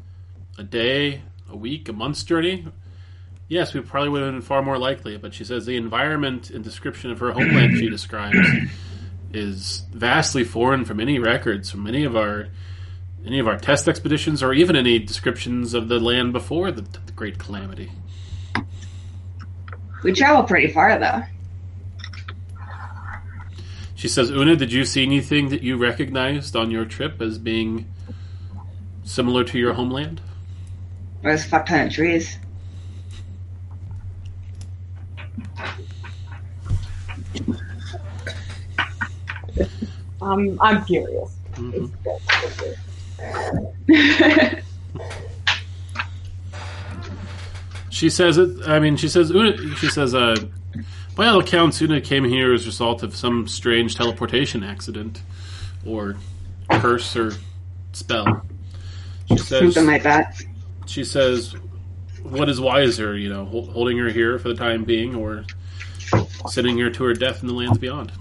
a 0.58 0.64
day, 0.64 1.24
a 1.50 1.58
week, 1.58 1.90
a 1.90 1.94
month's 1.94 2.24
journey, 2.24 2.68
yes, 3.50 3.74
we 3.74 3.82
probably 3.82 4.10
would 4.10 4.22
have 4.22 4.32
been 4.32 4.42
far 4.42 4.62
more 4.62 4.78
likely. 4.78 5.18
But 5.18 5.34
she 5.34 5.44
says 5.44 5.66
the 5.66 5.76
environment 5.76 6.50
and 6.50 6.64
description 6.64 7.12
of 7.12 7.20
her 7.20 7.34
homeland 7.34 7.78
she 7.78 7.90
describes 7.90 8.38
is 9.34 9.84
vastly 9.92 10.44
foreign 10.44 10.86
from 10.86 11.00
any 11.00 11.20
records 11.20 11.70
from 11.70 11.86
any 11.86 12.04
of 12.04 12.16
our 12.16 12.48
any 13.26 13.38
of 13.38 13.48
our 13.48 13.58
test 13.58 13.88
expeditions 13.88 14.42
or 14.42 14.54
even 14.54 14.76
any 14.76 14.98
descriptions 14.98 15.74
of 15.74 15.90
the 15.90 16.00
land 16.00 16.32
before 16.32 16.72
the, 16.72 16.82
the 16.82 17.12
great 17.12 17.38
calamity. 17.38 17.92
We 20.04 20.14
travel 20.14 20.44
pretty 20.44 20.72
far 20.72 20.98
though. 20.98 21.24
She 23.94 24.08
says, 24.08 24.32
Una, 24.32 24.56
did 24.56 24.72
you 24.72 24.86
see 24.86 25.04
anything 25.04 25.50
that 25.50 25.62
you 25.62 25.76
recognized 25.76 26.56
on 26.56 26.72
your 26.72 26.86
trip 26.86 27.22
as 27.22 27.38
being 27.38 27.92
similar 29.04 29.44
to 29.44 29.60
your 29.60 29.74
homeland? 29.74 30.22
There's 31.22 31.46
a 31.46 31.50
fuck 31.50 31.66
ton 31.66 31.88
of 31.88 31.94
trees. 31.94 32.40
Um, 40.22 40.58
I'm 40.62 40.84
curious. 40.86 41.36
She 47.90 48.10
says 48.10 48.38
it. 48.38 48.68
I 48.68 48.80
mean, 48.80 48.96
she 48.96 49.10
says 49.10 49.30
Una. 49.32 49.76
She 49.76 49.90
says, 49.90 50.16
uh, 50.16 50.38
by 51.16 51.28
all 51.28 51.40
accounts, 51.40 51.82
Una 51.82 52.00
came 52.00 52.24
here 52.24 52.54
as 52.54 52.64
a 52.64 52.68
result 52.68 53.04
of 53.04 53.14
some 53.16 53.48
strange 53.48 53.96
teleportation 53.96 54.64
accident, 54.64 55.22
or 55.86 56.16
curse, 56.72 57.16
or 57.18 57.34
spell. 57.92 58.46
She 59.28 59.38
says. 59.38 59.74
Something 59.74 59.88
like 59.88 60.04
that. 60.04 60.42
She 60.86 61.04
says, 61.04 61.56
"What 62.24 62.48
is 62.48 62.62
wiser, 62.62 63.18
you 63.18 63.28
know, 63.30 63.46
holding 63.46 63.98
her 63.98 64.10
here 64.10 64.40
for 64.40 64.48
the 64.48 64.56
time 64.56 64.86
being, 64.86 65.16
or 65.16 65.44
sending 66.48 66.78
her 66.80 66.90
to 66.90 67.04
her 67.04 67.14
death 67.14 67.42
in 67.42 67.48
the 67.48 67.54
lands 67.54 67.78
beyond?" 67.78 68.12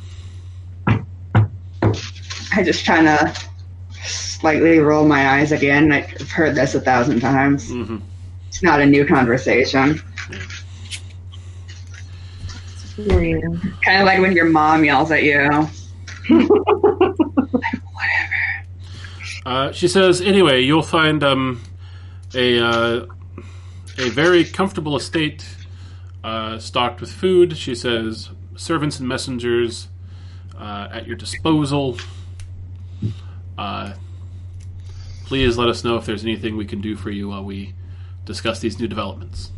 I 0.86 2.62
just 2.64 2.84
trying 2.84 3.04
to 3.04 3.34
slightly 4.04 4.78
roll 4.78 5.06
my 5.06 5.28
eyes 5.28 5.52
again. 5.52 5.92
I've 5.92 6.30
heard 6.30 6.54
this 6.54 6.74
a 6.74 6.80
thousand 6.80 7.20
times. 7.20 7.70
hmm 7.70 7.98
It's 8.48 8.62
not 8.62 8.80
a 8.80 8.86
new 8.86 9.06
conversation. 9.06 10.00
Kind 12.96 14.00
of 14.00 14.06
like 14.06 14.20
when 14.20 14.32
your 14.32 14.46
mom 14.46 14.84
yells 14.84 15.10
at 15.10 15.22
you. 15.22 15.48
Whatever. 16.28 17.14
Uh, 19.46 19.72
she 19.72 19.88
says, 19.88 20.20
anyway, 20.20 20.60
you'll 20.60 20.82
find 20.82 21.22
um, 21.24 21.62
a 22.34 22.60
uh, 22.62 23.06
a 23.96 24.10
very 24.10 24.44
comfortable 24.44 24.94
estate 24.94 25.42
uh, 26.28 26.58
stocked 26.58 27.00
with 27.00 27.10
food. 27.10 27.56
She 27.56 27.74
says, 27.74 28.28
servants 28.54 28.98
and 28.98 29.08
messengers 29.08 29.88
uh, 30.58 30.88
at 30.92 31.06
your 31.06 31.16
disposal. 31.16 31.98
Uh, 33.56 33.94
please 35.24 35.56
let 35.56 35.68
us 35.68 35.84
know 35.84 35.96
if 35.96 36.04
there's 36.04 36.24
anything 36.24 36.56
we 36.56 36.66
can 36.66 36.82
do 36.82 36.96
for 36.96 37.10
you 37.10 37.30
while 37.30 37.44
we 37.44 37.74
discuss 38.26 38.60
these 38.60 38.78
new 38.78 38.86
developments. 38.86 39.52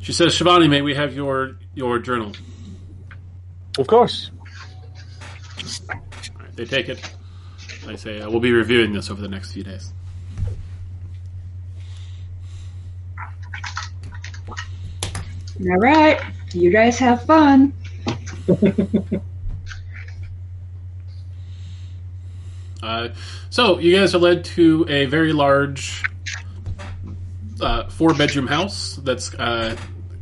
She 0.00 0.12
says, 0.12 0.34
Shivani, 0.34 0.68
may 0.68 0.82
we 0.82 0.94
have 0.94 1.14
your 1.14 1.56
your 1.74 1.98
journal? 1.98 2.32
Of 3.78 3.86
course. 3.86 4.30
Right, 5.88 6.56
they 6.56 6.64
take 6.64 6.88
it. 6.88 7.00
They 7.86 7.96
say, 7.96 8.20
uh, 8.20 8.28
we'll 8.28 8.40
be 8.40 8.52
reviewing 8.52 8.92
this 8.92 9.10
over 9.10 9.20
the 9.20 9.28
next 9.28 9.52
few 9.52 9.62
days. 9.62 9.92
All 15.60 15.78
right. 15.78 16.20
You 16.52 16.70
guys 16.70 16.98
have 16.98 17.24
fun. 17.24 17.72
Uh, 22.82 23.08
so, 23.50 23.78
you 23.80 23.96
guys 23.96 24.14
are 24.14 24.18
led 24.18 24.44
to 24.44 24.86
a 24.88 25.06
very 25.06 25.32
large 25.32 26.04
uh, 27.60 27.88
four 27.88 28.14
bedroom 28.14 28.46
house 28.46 28.96
that's 29.02 29.34
uh, 29.34 29.76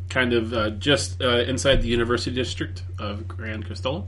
kind 0.09 0.33
of 0.33 0.55
uh, 0.55 0.71
just 0.71 1.21
uh, 1.21 1.41
inside 1.41 1.83
the 1.83 1.89
University 1.89 2.35
District 2.35 2.83
of 2.99 3.29
Grand 3.29 3.67
Castello. 3.67 4.07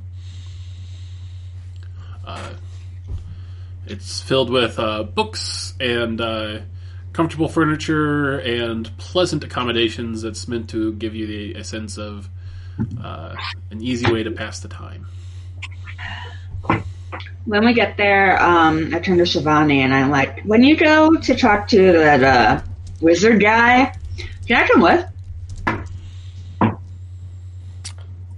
Uh, 2.25 2.55
it's 3.87 4.23
filled 4.23 4.51
with 4.51 4.77
books 5.15 5.75
and 5.81 6.19
comfortable 7.17 7.49
furniture 7.49 8.41
and 8.41 8.95
pleasant 8.99 9.43
accommodations 9.43 10.21
that's 10.21 10.47
meant 10.47 10.69
to 10.69 10.93
give 10.93 11.15
you 11.15 11.27
the, 11.27 11.55
a 11.55 11.65
sense 11.65 11.97
of 11.97 12.29
uh, 13.03 13.35
an 13.71 13.81
easy 13.81 14.13
way 14.13 14.23
to 14.23 14.31
pass 14.31 14.61
the 14.61 14.69
time. 14.69 15.07
When 17.47 17.65
we 17.65 17.73
get 17.73 17.97
there, 17.97 18.39
um, 18.43 18.95
I 18.95 18.99
turn 18.99 19.17
to 19.17 19.25
Shivani 19.25 19.79
and 19.79 19.95
I'm 19.95 20.11
like, 20.11 20.43
when 20.43 20.63
you 20.63 20.77
go 20.77 21.17
to 21.17 21.35
talk 21.35 21.69
to 21.69 21.93
that 21.93 22.23
uh, 22.23 22.61
wizard 23.01 23.41
guy, 23.41 23.97
can 24.47 24.63
I 24.63 24.67
come 24.67 24.83
with? 24.83 25.07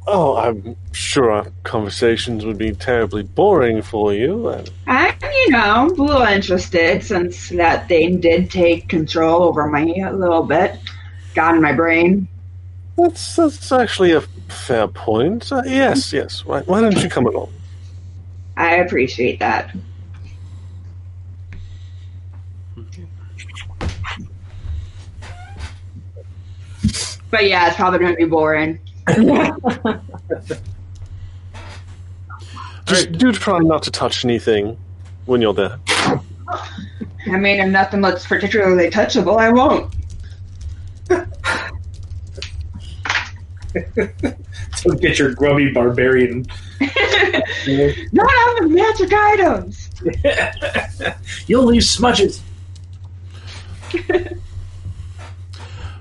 Oh, 0.07 0.37
I'm 0.37 0.77
sure 0.93 1.33
our 1.33 1.49
conversations 1.65 2.45
would 2.45 2.59
be 2.59 2.71
terribly 2.73 3.25
boring 3.25 3.83
for 3.83 4.15
you. 4.15 4.49
I'm, 4.87 5.19
you 5.47 5.51
know, 5.51 5.87
a 5.87 5.89
little 5.89 6.23
interested 6.23 7.03
since 7.03 7.51
that 7.51 7.89
thing 7.89 8.21
did 8.21 8.51
take 8.51 8.89
control 8.89 9.45
over 9.45 9.69
me 9.69 10.03
a 10.03 10.13
little 10.13 10.43
bit. 10.43 10.79
Got 11.35 11.55
in 11.55 11.63
my 11.63 11.73
brain. 11.73 12.29
That's, 12.97 13.37
that's 13.37 13.71
actually 13.71 14.13
a 14.13 14.23
fair 14.49 14.89
point. 14.89 15.53
Uh, 15.53 15.63
yes, 15.65 16.13
yes. 16.13 16.45
Why, 16.45 16.63
why 16.63 16.81
don't 16.81 17.01
you 17.03 17.09
come 17.09 17.27
along? 17.27 17.53
I 18.57 18.77
appreciate 18.77 19.39
that. 19.39 19.75
But 27.31 27.47
yeah, 27.47 27.69
it's 27.69 27.77
probably 27.77 27.99
going 28.01 28.13
to 28.13 28.17
be 28.17 28.25
boring. 28.25 28.81
Just 32.87 33.13
do 33.13 33.33
try 33.33 33.59
not 33.59 33.83
to 33.83 33.91
touch 33.91 34.25
anything 34.25 34.79
when 35.29 35.43
you're 35.43 35.55
there. 35.55 35.79
I 37.27 37.37
mean, 37.37 37.61
if 37.61 37.69
nothing 37.69 38.01
looks 38.01 38.27
particularly 38.27 38.91
touchable, 38.91 39.39
I 39.39 39.51
won't. 39.51 39.95
Don't 44.83 45.01
get 45.01 45.19
your 45.19 45.35
grubby 45.35 45.73
barbarian. 45.73 46.47
Not 48.13 48.31
out 48.39 48.65
of 48.65 48.71
magic 48.71 49.13
items. 49.13 49.91
You'll 51.47 51.65
leave 51.65 51.85
smudges. 51.85 52.43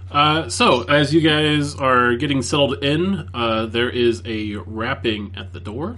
Uh, 0.10 0.48
so, 0.48 0.84
as 0.84 1.14
you 1.14 1.20
guys 1.20 1.76
are 1.76 2.16
getting 2.16 2.42
settled 2.42 2.82
in, 2.84 3.30
uh, 3.34 3.66
there 3.66 3.90
is 3.90 4.22
a 4.26 4.56
rapping 4.56 5.34
at 5.36 5.52
the 5.52 5.60
door. 5.60 5.98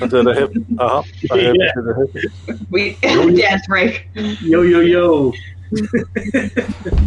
I 0.00 0.06
did 0.06 0.26
a 0.26 0.34
hip. 0.34 0.52
Uh-huh. 0.78 1.02
I 1.32 1.36
did 1.36 1.56
Yeah. 1.58 1.70
a 1.76 2.06
hip. 2.18 2.60
We 2.70 2.92
dance 3.36 3.66
break. 3.66 4.08
Yo, 4.14 4.62
yo, 4.62 4.80
yo. 4.80 5.32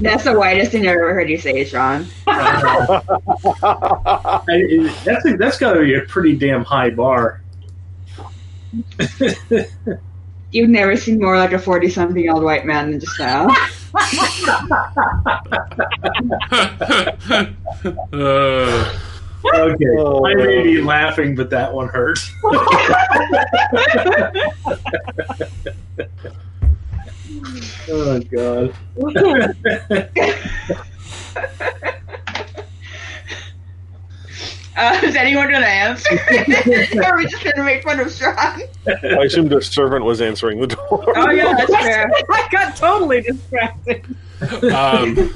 That's 0.02 0.26
the 0.26 0.36
whitest 0.38 0.72
thing 0.72 0.82
I've 0.88 0.96
ever 0.98 1.14
heard 1.14 1.30
you 1.30 1.38
say, 1.38 1.64
Sean. 1.64 2.06
I, 2.28 3.02
that's 5.06 5.26
a, 5.26 5.38
that's 5.38 5.58
got 5.58 5.74
to 5.74 5.82
be 5.82 5.94
a 5.96 6.02
pretty 6.02 6.36
damn 6.36 6.66
high 6.66 6.90
bar. 6.90 7.42
You've 10.52 10.70
never 10.70 10.98
seen 10.98 11.20
more 11.20 11.38
like 11.38 11.54
a 11.54 11.60
forty-something-year-old 11.60 12.44
white 12.44 12.66
man 12.66 12.92
than 12.92 13.00
just 13.00 13.18
now. 13.20 13.48
uh, 18.14 18.94
Okay, 19.56 19.86
Oh. 19.98 20.26
I 20.26 20.36
may 20.36 20.64
be 20.64 20.82
laughing, 20.82 21.36
but 21.36 21.50
that 21.52 21.74
one 21.74 21.88
hurt. 21.88 22.20
oh 27.90 28.20
god. 28.32 28.74
Uh, 34.78 35.00
is 35.04 35.16
anyone 35.16 35.50
going 35.50 35.62
to 35.62 35.68
answer? 35.68 36.14
or 37.00 37.04
are 37.04 37.18
we 37.18 37.26
just 37.26 37.44
going 37.44 37.56
to 37.56 37.64
make 37.64 37.82
fun 37.82 38.00
of 38.00 38.12
Strong? 38.12 38.62
I 38.86 39.24
assumed 39.26 39.52
a 39.52 39.60
servant 39.60 40.06
was 40.06 40.22
answering 40.22 40.62
the 40.62 40.68
door. 40.68 41.14
Oh, 41.16 41.32
yeah, 41.32 41.56
that's 41.58 41.74
fair. 41.74 42.08
I 42.30 42.48
got 42.52 42.76
totally 42.76 43.22
distracted. 43.22 44.06
Um, 44.72 45.34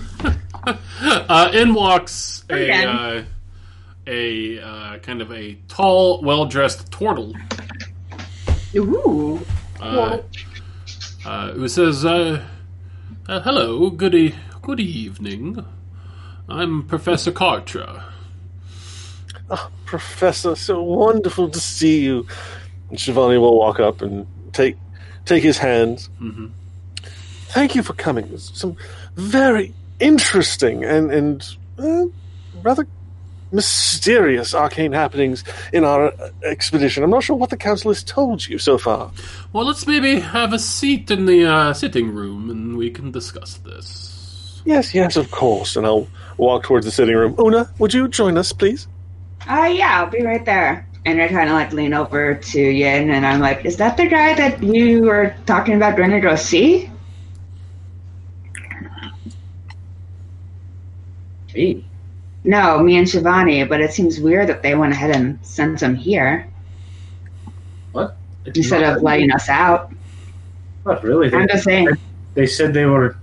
uh, 1.03 1.49
in 1.55 1.73
walks 1.73 2.43
a 2.51 2.85
uh, 2.85 3.23
a 4.07 4.60
uh, 4.60 4.98
kind 4.99 5.22
of 5.22 5.32
a 5.32 5.56
tall, 5.68 6.22
well 6.22 6.45
dressed 6.45 6.91
turtle 6.91 7.34
Ooh. 8.76 9.40
uh, 9.80 10.19
uh, 11.26 11.52
who 11.52 11.68
says, 11.68 12.06
uh, 12.06 12.44
uh, 13.28 13.41
"Hello, 13.41 13.90
good 13.90 14.15
e- 14.15 14.36
good 14.61 14.80
evening. 14.80 15.64
I'm 16.49 16.84
Professor 16.84 17.32
Cartra." 17.32 18.03
Professor, 19.86 20.56
so 20.56 20.82
wonderful 20.82 21.49
to 21.49 21.60
see 21.60 22.02
you. 22.02 22.26
And 22.90 22.98
Shivani 22.98 23.40
will 23.40 23.57
walk 23.57 23.80
up 23.82 24.02
and 24.02 24.26
take 24.53 24.78
take 25.26 25.44
his 25.44 25.57
hand. 25.57 26.07
Mhm. 26.22 26.52
Thank 27.49 27.76
you 27.76 27.84
for 27.84 27.94
coming. 27.94 28.30
There's 28.30 28.52
some 28.56 28.78
very 29.15 29.73
interesting 29.99 30.86
and 30.86 31.11
and 31.11 31.56
uh, 31.78 32.06
rather 32.64 32.88
mysterious 33.52 34.53
arcane 34.56 34.94
happenings 34.94 35.44
in 35.73 35.84
our 35.84 36.07
uh, 36.07 36.30
expedition. 36.44 37.03
I'm 37.03 37.10
not 37.10 37.23
sure 37.23 37.36
what 37.36 37.49
the 37.49 37.57
council 37.57 37.91
has 37.91 38.03
told 38.03 38.48
you 38.48 38.57
so 38.57 38.78
far. 38.78 39.11
Well, 39.53 39.65
let's 39.65 39.86
maybe 39.86 40.19
have 40.19 40.53
a 40.53 40.60
seat 40.60 41.11
in 41.11 41.26
the 41.26 41.45
uh, 41.45 41.73
sitting 41.73 42.14
room 42.14 42.49
and 42.49 42.78
we 42.78 42.90
can 42.90 43.11
discuss 43.11 43.57
this. 43.57 44.61
Yes, 44.65 44.94
yes, 44.94 45.18
of 45.18 45.32
course. 45.32 45.76
And 45.76 45.86
I'll 45.86 46.07
walk 46.38 46.64
towards 46.64 46.86
the 46.86 46.91
sitting 46.91 47.15
room. 47.15 47.36
Una, 47.40 47.72
would 47.80 47.94
you 47.94 48.07
join 48.07 48.38
us, 48.38 48.53
please? 48.53 48.88
Uh, 49.49 49.72
yeah, 49.73 50.02
I'll 50.02 50.10
be 50.10 50.23
right 50.23 50.45
there. 50.45 50.88
And 51.03 51.19
I 51.19 51.28
kind 51.28 51.49
of 51.49 51.56
like 51.56 51.73
lean 51.73 51.95
over 51.95 52.36
to 52.36 52.61
Yin 52.61 53.10
and 53.10 53.26
I'm 53.26 53.40
like, 53.40 53.65
is 53.65 53.78
that 53.78 53.98
the 53.98 54.06
guy 54.06 54.36
that 54.36 54.61
you 54.61 55.02
were 55.02 55.36
talking 55.48 55.76
about 55.76 55.98
going 55.98 56.11
to 56.11 56.19
go 56.19 56.36
see? 56.36 56.91
Me. 62.43 62.51
No, 62.51 62.80
me 62.80 62.97
and 62.97 63.07
Shivani, 63.07 63.68
but 63.68 63.81
it 63.81 63.91
seems 63.91 64.19
weird 64.19 64.49
that 64.49 64.61
they 64.61 64.76
went 64.76 64.93
ahead 64.93 65.15
and 65.15 65.39
sent 65.45 65.81
him 65.81 65.95
here 65.95 66.47
What? 67.91 68.18
instead 68.45 68.84
of 68.84 69.03
letting 69.03 69.31
us 69.31 69.49
out. 69.49 69.93
Not 70.85 71.03
really. 71.03 71.30
They, 71.30 71.38
I'm 71.38 71.47
just 71.47 71.63
saying. 71.63 71.89
they 72.34 72.47
said 72.47 72.73
they 72.73 72.85
were 72.85 73.18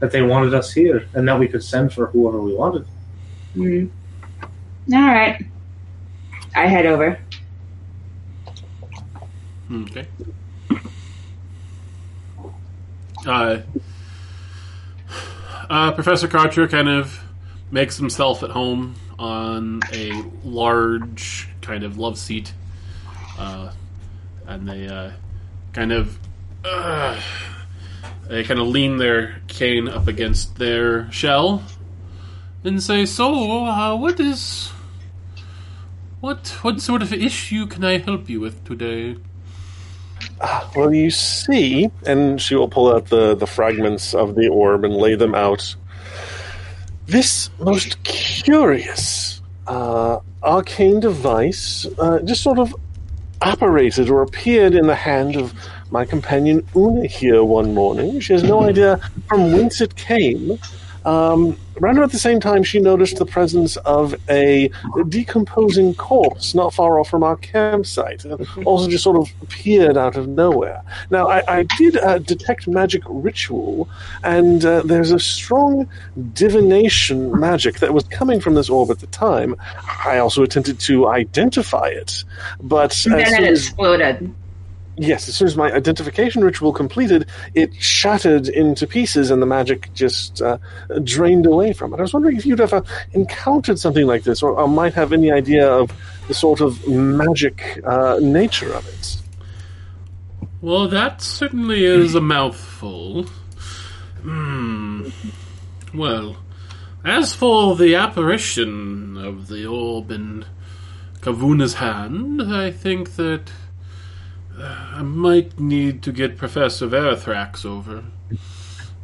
that 0.00 0.10
they 0.10 0.22
wanted 0.22 0.54
us 0.54 0.72
here 0.72 1.08
and 1.14 1.26
that 1.28 1.38
we 1.38 1.48
could 1.48 1.62
send 1.62 1.92
for 1.92 2.06
whoever 2.08 2.40
we 2.40 2.54
wanted. 2.54 2.86
Mm. 3.56 3.90
All 4.92 5.00
right. 5.00 5.44
I 6.54 6.66
head 6.66 6.86
over. 6.86 7.18
Okay. 9.72 10.06
Uh, 13.26 13.58
uh, 15.68 15.92
Professor 15.92 16.28
Cartra 16.28 16.70
kind 16.70 16.88
of 16.88 17.25
makes 17.70 17.96
himself 17.96 18.42
at 18.42 18.50
home 18.50 18.94
on 19.18 19.80
a 19.92 20.24
large 20.44 21.48
kind 21.60 21.84
of 21.84 21.98
love 21.98 22.18
seat, 22.18 22.52
uh, 23.38 23.72
and 24.46 24.68
they 24.68 24.86
uh, 24.86 25.10
kind 25.72 25.92
of 25.92 26.18
uh, 26.64 27.20
they 28.28 28.44
kind 28.44 28.60
of 28.60 28.68
lean 28.68 28.98
their 28.98 29.40
cane 29.48 29.88
up 29.88 30.08
against 30.08 30.56
their 30.56 31.10
shell 31.10 31.62
and 32.64 32.82
say, 32.82 33.06
"So, 33.06 33.64
uh, 33.66 33.96
what 33.96 34.20
is 34.20 34.68
what 36.20 36.48
what 36.62 36.80
sort 36.80 37.02
of 37.02 37.12
issue 37.12 37.66
can 37.66 37.84
I 37.84 37.98
help 37.98 38.28
you 38.28 38.40
with 38.40 38.64
today?" 38.64 39.16
Well, 40.74 40.92
you 40.92 41.10
see, 41.10 41.90
and 42.06 42.40
she 42.40 42.54
will 42.54 42.68
pull 42.68 42.92
out 42.92 43.06
the, 43.06 43.34
the 43.34 43.46
fragments 43.46 44.14
of 44.14 44.34
the 44.34 44.48
orb 44.48 44.84
and 44.84 44.94
lay 44.94 45.14
them 45.14 45.34
out. 45.34 45.74
This 47.06 47.50
most 47.60 48.02
curious 48.02 49.40
uh, 49.68 50.18
arcane 50.42 50.98
device 50.98 51.86
uh, 52.00 52.18
just 52.20 52.42
sort 52.42 52.58
of 52.58 52.74
apparated 53.40 54.10
or 54.10 54.22
appeared 54.22 54.74
in 54.74 54.88
the 54.88 54.94
hand 54.96 55.36
of 55.36 55.54
my 55.92 56.04
companion 56.04 56.66
Una 56.74 57.06
here 57.06 57.44
one 57.44 57.74
morning. 57.74 58.18
She 58.18 58.32
has 58.32 58.42
no 58.42 58.64
idea 58.68 58.98
from 59.28 59.52
whence 59.52 59.80
it 59.80 59.94
came. 59.94 60.58
Um, 61.06 61.56
around 61.80 61.98
about 61.98 62.10
the 62.10 62.18
same 62.18 62.40
time, 62.40 62.64
she 62.64 62.80
noticed 62.80 63.16
the 63.18 63.26
presence 63.26 63.76
of 63.78 64.14
a 64.28 64.70
decomposing 65.08 65.94
corpse 65.94 66.52
not 66.52 66.74
far 66.74 66.98
off 66.98 67.08
from 67.08 67.22
our 67.22 67.36
campsite. 67.36 68.24
It 68.24 68.48
also 68.66 68.90
just 68.90 69.04
sort 69.04 69.16
of 69.16 69.32
appeared 69.40 69.96
out 69.96 70.16
of 70.16 70.26
nowhere. 70.26 70.82
Now, 71.10 71.28
I, 71.28 71.58
I 71.60 71.62
did 71.78 71.96
uh, 71.98 72.18
detect 72.18 72.66
magic 72.66 73.02
ritual, 73.06 73.88
and 74.24 74.64
uh, 74.64 74.82
there's 74.82 75.12
a 75.12 75.20
strong 75.20 75.88
divination 76.32 77.38
magic 77.38 77.78
that 77.78 77.94
was 77.94 78.02
coming 78.04 78.40
from 78.40 78.54
this 78.54 78.68
orb 78.68 78.90
at 78.90 78.98
the 78.98 79.06
time. 79.06 79.54
I 80.04 80.18
also 80.18 80.42
attempted 80.42 80.80
to 80.80 81.06
identify 81.08 81.86
it, 81.86 82.24
but 82.60 83.06
And 83.06 83.14
then 83.14 83.44
it 83.44 83.50
as- 83.52 83.66
exploded. 83.68 84.34
Yes, 84.98 85.28
as 85.28 85.36
soon 85.36 85.46
as 85.46 85.56
my 85.56 85.70
identification 85.72 86.42
ritual 86.42 86.72
completed, 86.72 87.28
it 87.54 87.74
shattered 87.74 88.48
into 88.48 88.86
pieces 88.86 89.30
and 89.30 89.42
the 89.42 89.46
magic 89.46 89.92
just 89.92 90.40
uh, 90.40 90.56
drained 91.04 91.44
away 91.44 91.74
from 91.74 91.92
it. 91.92 91.98
I 91.98 92.02
was 92.02 92.14
wondering 92.14 92.36
if 92.36 92.46
you'd 92.46 92.62
ever 92.62 92.82
encountered 93.12 93.78
something 93.78 94.06
like 94.06 94.22
this 94.22 94.42
or, 94.42 94.52
or 94.52 94.66
might 94.66 94.94
have 94.94 95.12
any 95.12 95.30
idea 95.30 95.70
of 95.70 95.92
the 96.28 96.34
sort 96.34 96.62
of 96.62 96.86
magic 96.88 97.80
uh, 97.84 98.18
nature 98.22 98.72
of 98.72 98.88
it. 98.88 99.18
Well, 100.62 100.88
that 100.88 101.20
certainly 101.20 101.84
is 101.84 102.14
a 102.14 102.20
mouthful. 102.22 103.24
Hmm. 104.22 105.10
Well, 105.92 106.38
as 107.04 107.34
for 107.34 107.76
the 107.76 107.94
apparition 107.94 109.18
of 109.18 109.48
the 109.48 109.66
orb 109.66 110.10
in 110.10 110.46
Kavuna's 111.20 111.74
hand, 111.74 112.42
I 112.42 112.70
think 112.70 113.16
that 113.16 113.50
I 114.58 115.02
might 115.02 115.58
need 115.60 116.02
to 116.04 116.12
get 116.12 116.38
Professor 116.38 116.86
Verithrax 116.86 117.64
over. 117.64 118.04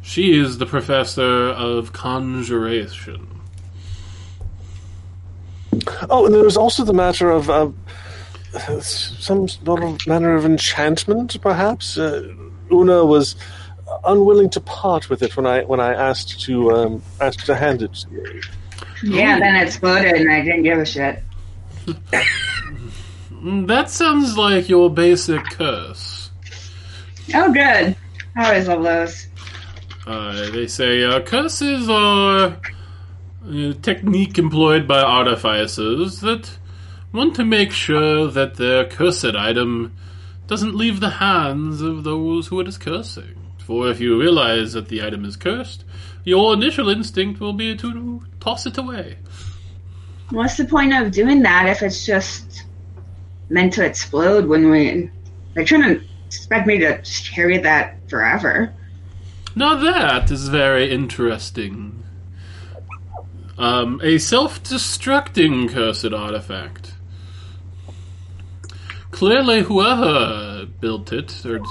She 0.01 0.37
is 0.37 0.57
the 0.57 0.65
professor 0.65 1.49
of 1.49 1.93
conjuration. 1.93 3.41
Oh, 6.09 6.25
and 6.25 6.35
there 6.35 6.43
was 6.43 6.57
also 6.57 6.83
the 6.83 6.93
matter 6.93 7.31
of 7.31 7.49
uh, 7.49 7.71
some 8.81 9.47
sort 9.47 9.83
of 9.83 10.05
manner 10.07 10.35
of 10.35 10.45
enchantment, 10.45 11.39
perhaps. 11.41 11.97
Uh, 11.97 12.33
Una 12.71 13.05
was 13.05 13.35
unwilling 14.05 14.49
to 14.51 14.59
part 14.61 15.09
with 15.09 15.21
it 15.21 15.35
when 15.37 15.45
I 15.45 15.63
when 15.63 15.79
I 15.79 15.93
asked 15.93 16.41
to 16.41 16.71
um, 16.71 17.03
asked 17.21 17.45
to 17.45 17.55
hand 17.55 17.81
it 17.81 17.93
to 17.93 18.09
you. 18.11 18.41
Yeah, 19.03 19.39
then 19.39 19.55
it 19.55 19.67
exploded 19.67 20.13
and 20.13 20.31
I 20.31 20.41
didn't 20.41 20.63
give 20.63 20.79
a 20.79 20.85
shit. 20.85 21.23
Mm, 23.43 23.67
That 23.67 23.89
sounds 23.89 24.37
like 24.37 24.69
your 24.69 24.89
basic 24.89 25.43
curse. 25.51 26.31
Oh, 27.33 27.51
good. 27.51 27.95
I 28.35 28.45
always 28.47 28.67
love 28.67 28.83
those. 28.83 29.27
Uh, 30.07 30.49
they 30.51 30.67
say 30.67 31.03
uh, 31.03 31.21
curses 31.21 31.89
are 31.89 32.57
a 33.49 33.73
technique 33.81 34.37
employed 34.37 34.87
by 34.87 35.01
artificers 35.01 36.19
that 36.21 36.57
want 37.11 37.35
to 37.35 37.45
make 37.45 37.71
sure 37.71 38.27
that 38.27 38.55
their 38.55 38.85
cursed 38.85 39.35
item 39.35 39.93
doesn't 40.47 40.75
leave 40.75 40.99
the 40.99 41.09
hands 41.09 41.81
of 41.81 42.03
those 42.03 42.47
who 42.47 42.59
it 42.59 42.67
is 42.67 42.77
cursing. 42.77 43.35
For 43.59 43.89
if 43.89 43.99
you 44.01 44.19
realize 44.19 44.73
that 44.73 44.89
the 44.89 45.05
item 45.05 45.23
is 45.23 45.37
cursed, 45.37 45.85
your 46.25 46.53
initial 46.53 46.89
instinct 46.89 47.39
will 47.39 47.53
be 47.53 47.75
to 47.77 48.21
toss 48.41 48.65
it 48.65 48.77
away. 48.77 49.17
What's 50.31 50.57
the 50.57 50.65
point 50.65 50.93
of 50.93 51.11
doing 51.11 51.41
that 51.43 51.67
if 51.67 51.81
it's 51.81 52.05
just 52.05 52.62
meant 53.49 53.73
to 53.73 53.85
explode 53.85 54.45
when 54.45 54.69
we. 54.69 55.09
Trying 55.65 55.83
to 55.83 56.03
expect 56.25 56.65
me 56.65 56.79
to 56.79 57.01
carry 57.31 57.59
that 57.59 57.97
forever. 58.09 58.73
Now 59.55 59.75
that 59.75 60.31
is 60.31 60.47
very 60.47 60.91
interesting. 60.91 62.03
Um, 63.55 64.01
a 64.03 64.17
self-destructing 64.17 65.69
cursed 65.69 66.11
artifact. 66.11 66.93
Clearly, 69.11 69.61
whoever 69.61 70.65
built 70.81 71.13
it 71.13 71.45
or 71.45 71.61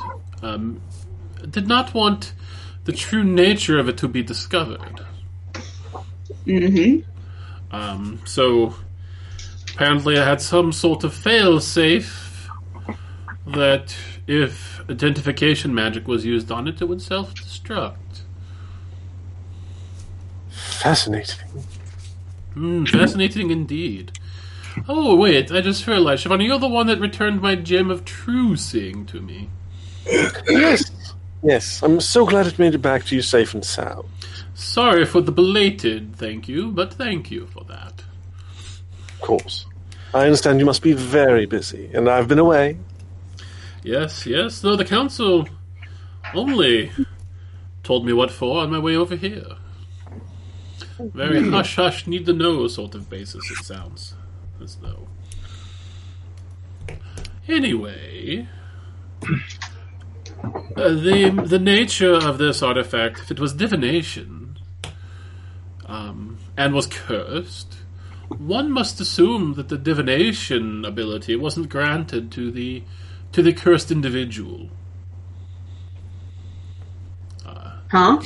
um, 0.42 0.80
did 1.50 1.66
not 1.66 1.92
want 1.92 2.34
the 2.84 2.92
true 2.92 3.24
nature 3.24 3.80
of 3.80 3.88
it 3.88 3.96
to 3.98 4.06
be 4.06 4.22
discovered. 4.22 5.04
Mm-hmm. 6.46 7.00
Um, 7.74 8.20
so, 8.24 8.76
apparently 9.74 10.18
I 10.18 10.24
had 10.24 10.40
some 10.40 10.72
sort 10.72 11.04
of 11.04 11.14
fail-safe 11.14 12.48
that 13.46 13.96
if 14.26 14.80
identification 14.88 15.74
magic 15.74 16.06
was 16.06 16.24
used 16.24 16.50
on 16.52 16.68
it, 16.68 16.80
it 16.80 16.86
would 16.86 17.02
self-destruct. 17.02 17.96
Fascinating. 20.48 21.48
Hmm, 22.54 22.84
fascinating 22.84 23.50
indeed. 23.50 24.18
Oh, 24.88 25.16
wait, 25.16 25.50
I 25.50 25.60
just 25.60 25.86
realized, 25.86 26.24
Shivani, 26.24 26.46
you're 26.46 26.58
the 26.58 26.68
one 26.68 26.86
that 26.86 27.00
returned 27.00 27.40
my 27.40 27.54
gem 27.54 27.90
of 27.90 28.04
true 28.04 28.56
seeing 28.56 29.06
to 29.06 29.20
me. 29.20 29.50
Yes. 30.48 30.90
Yes. 31.42 31.82
I'm 31.82 32.00
so 32.00 32.24
glad 32.24 32.46
it 32.46 32.58
made 32.58 32.74
it 32.74 32.78
back 32.78 33.04
to 33.06 33.16
you 33.16 33.22
safe 33.22 33.54
and 33.54 33.64
sound. 33.64 34.08
Sorry 34.54 35.04
for 35.04 35.20
the 35.20 35.32
belated 35.32 36.14
thank 36.16 36.48
you, 36.48 36.70
but 36.70 36.94
thank 36.94 37.30
you 37.30 37.46
for 37.46 37.64
that. 37.64 38.02
Of 39.22 39.28
course. 39.28 39.66
I 40.12 40.24
understand 40.24 40.58
you 40.58 40.66
must 40.66 40.82
be 40.82 40.94
very 40.94 41.46
busy, 41.46 41.88
and 41.94 42.08
I've 42.08 42.26
been 42.26 42.40
away. 42.40 42.76
Yes, 43.84 44.26
yes, 44.26 44.60
though 44.60 44.74
the 44.74 44.84
council 44.84 45.48
only 46.34 46.90
told 47.84 48.04
me 48.04 48.12
what 48.12 48.32
for 48.32 48.62
on 48.62 48.72
my 48.72 48.80
way 48.80 48.96
over 48.96 49.14
here. 49.14 49.46
Very 50.98 51.48
hush 51.48 51.76
hush, 51.76 52.08
need 52.08 52.26
to 52.26 52.32
know 52.32 52.66
sort 52.66 52.96
of 52.96 53.08
basis, 53.08 53.48
it 53.48 53.64
sounds 53.64 54.14
as 54.60 54.74
though. 54.76 55.06
Anyway, 57.46 58.48
uh, 59.24 60.88
the 60.88 61.44
the 61.46 61.60
nature 61.60 62.14
of 62.14 62.38
this 62.38 62.60
artifact, 62.60 63.20
if 63.20 63.30
it 63.30 63.38
was 63.38 63.52
divination, 63.52 64.58
um, 65.86 66.38
and 66.56 66.74
was 66.74 66.88
cursed, 66.88 67.81
one 68.38 68.70
must 68.70 69.00
assume 69.00 69.54
that 69.54 69.68
the 69.68 69.78
divination 69.78 70.84
ability 70.84 71.36
wasn't 71.36 71.68
granted 71.68 72.30
to 72.32 72.50
the 72.50 72.82
to 73.32 73.42
the 73.42 73.52
cursed 73.52 73.90
individual. 73.90 74.68
Huh? 77.90 78.20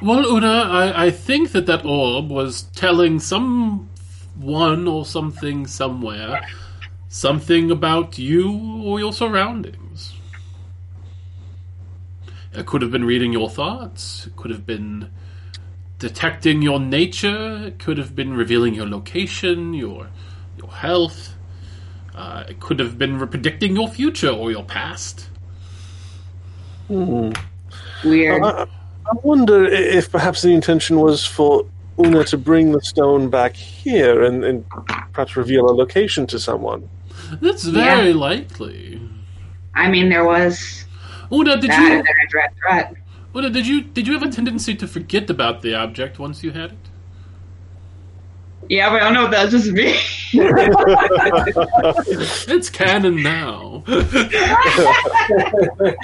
Well, 0.00 0.24
Una, 0.24 0.62
I, 0.62 1.06
I 1.06 1.10
think 1.10 1.50
that 1.50 1.66
that 1.66 1.84
orb 1.84 2.30
was 2.30 2.62
telling 2.74 3.18
someone 3.18 3.88
or 4.86 5.04
something 5.04 5.66
somewhere 5.66 6.40
something 7.08 7.70
about 7.70 8.18
you 8.18 8.82
or 8.84 9.00
your 9.00 9.12
surroundings. 9.12 10.14
It 12.52 12.66
could 12.66 12.82
have 12.82 12.90
been 12.90 13.04
reading 13.04 13.32
your 13.32 13.50
thoughts. 13.50 14.26
It 14.26 14.36
could 14.36 14.50
have 14.50 14.66
been 14.66 15.10
detecting 15.98 16.62
your 16.62 16.80
nature. 16.80 17.66
It 17.66 17.78
could 17.78 17.98
have 17.98 18.14
been 18.14 18.34
revealing 18.34 18.74
your 18.74 18.86
location, 18.86 19.74
your 19.74 20.08
your 20.56 20.70
health. 20.70 21.34
Uh, 22.14 22.44
it 22.48 22.60
could 22.60 22.80
have 22.80 22.98
been 22.98 23.18
predicting 23.28 23.76
your 23.76 23.88
future 23.88 24.30
or 24.30 24.50
your 24.50 24.64
past. 24.64 25.28
Weird. 26.88 28.42
I, 28.42 28.62
I 28.62 29.12
wonder 29.22 29.64
if 29.64 30.10
perhaps 30.10 30.42
the 30.42 30.52
intention 30.52 30.98
was 30.98 31.24
for 31.24 31.64
Una 31.98 32.24
to 32.24 32.36
bring 32.36 32.72
the 32.72 32.80
stone 32.80 33.30
back 33.30 33.54
here 33.54 34.22
and, 34.22 34.44
and 34.44 34.68
perhaps 35.12 35.36
reveal 35.36 35.66
a 35.66 35.74
location 35.74 36.26
to 36.28 36.38
someone. 36.38 36.88
That's 37.40 37.64
very 37.64 38.12
likely. 38.12 39.00
I 39.74 39.88
mean, 39.88 40.08
there 40.08 40.24
was 40.24 40.84
Una, 41.32 41.60
did 41.60 41.70
that 41.70 41.80
you 41.80 41.92
and 41.98 42.06
then 42.06 42.50
threat. 42.60 42.94
Una, 43.38 43.50
did 43.50 43.66
you 43.68 43.82
did 43.82 44.08
you 44.08 44.14
have 44.14 44.24
a 44.24 44.32
tendency 44.32 44.74
to 44.74 44.88
forget 44.88 45.30
about 45.30 45.62
the 45.62 45.72
object 45.72 46.18
once 46.18 46.42
you 46.42 46.50
had 46.50 46.72
it? 46.72 46.78
Yeah, 48.68 48.90
but 48.90 49.00
I 49.00 49.04
don't 49.04 49.14
know 49.14 49.26
if 49.26 49.30
that's 49.30 49.52
just 49.52 49.70
me. 49.70 49.96
It's 52.52 52.68
canon 52.68 53.22
now. 53.22 53.84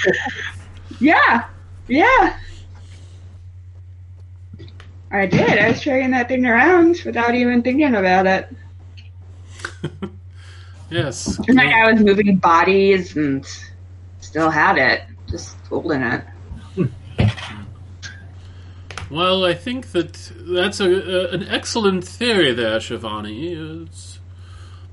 yeah, 1.00 1.46
yeah. 1.88 2.36
I 5.10 5.26
did. 5.26 5.58
I 5.58 5.70
was 5.70 5.82
carrying 5.82 6.12
that 6.12 6.28
thing 6.28 6.46
around 6.46 7.02
without 7.04 7.34
even 7.34 7.62
thinking 7.62 7.96
about 7.96 8.28
it. 8.28 8.48
yes. 10.88 11.36
It's 11.40 11.48
like 11.48 11.74
I 11.74 11.92
was 11.92 12.00
moving 12.00 12.36
bodies 12.36 13.16
and 13.16 13.44
still 14.20 14.50
had 14.50 14.78
it, 14.78 15.02
just 15.28 15.56
holding 15.68 16.02
it. 16.02 16.24
Well, 19.14 19.44
I 19.44 19.54
think 19.54 19.92
that 19.92 20.12
that's 20.34 20.80
a, 20.80 20.90
a, 20.90 21.30
an 21.30 21.44
excellent 21.44 22.04
theory 22.04 22.52
there, 22.52 22.80
Shivani. 22.80 23.86
It's 23.86 24.18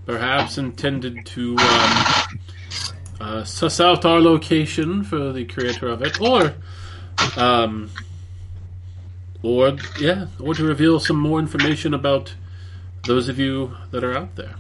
perhaps 0.06 0.60
intended 0.60 1.26
to 1.26 1.58
um, 1.58 2.06
uh, 3.20 3.44
suss 3.44 3.80
out 3.80 4.06
our 4.06 4.22
location 4.22 5.04
for 5.04 5.34
the 5.34 5.44
creator 5.46 5.88
of 5.88 6.04
it, 6.04 6.22
or, 6.22 6.54
um, 7.36 7.90
or 9.42 9.76
yeah, 10.00 10.28
or 10.40 10.54
to 10.54 10.66
reveal 10.66 11.00
some 11.00 11.18
more 11.18 11.40
information 11.40 11.96
about 11.96 12.36
those 13.08 13.28
of 13.28 13.40
you 13.40 13.76
that 13.90 14.04
are 14.04 14.16
out 14.16 14.36
there. 14.36 14.54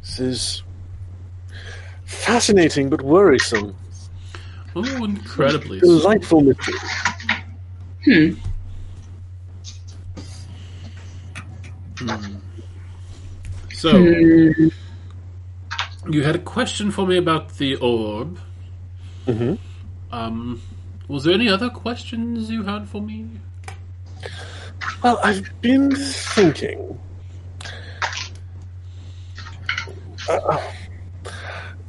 This 0.00 0.18
is 0.18 0.62
fascinating 2.04 2.90
but 2.90 3.02
worrisome. 3.02 3.76
Oh, 4.78 5.04
incredibly. 5.04 5.80
Delightful 5.80 6.42
mystery. 6.42 6.74
Hmm. 8.04 8.34
Hmm. 11.98 12.36
So, 13.72 13.96
you 13.96 14.70
had 16.22 16.34
a 16.36 16.38
question 16.40 16.90
for 16.90 17.06
me 17.06 17.16
about 17.16 17.56
the 17.56 17.76
orb. 17.76 18.38
hmm 19.26 19.54
Um, 20.12 20.60
was 21.08 21.24
there 21.24 21.34
any 21.34 21.48
other 21.48 21.70
questions 21.70 22.50
you 22.50 22.62
had 22.64 22.86
for 22.88 23.00
me? 23.00 23.28
Well, 25.02 25.18
I've 25.24 25.48
been 25.62 25.90
thinking. 25.96 26.98
Uh, 30.28 30.58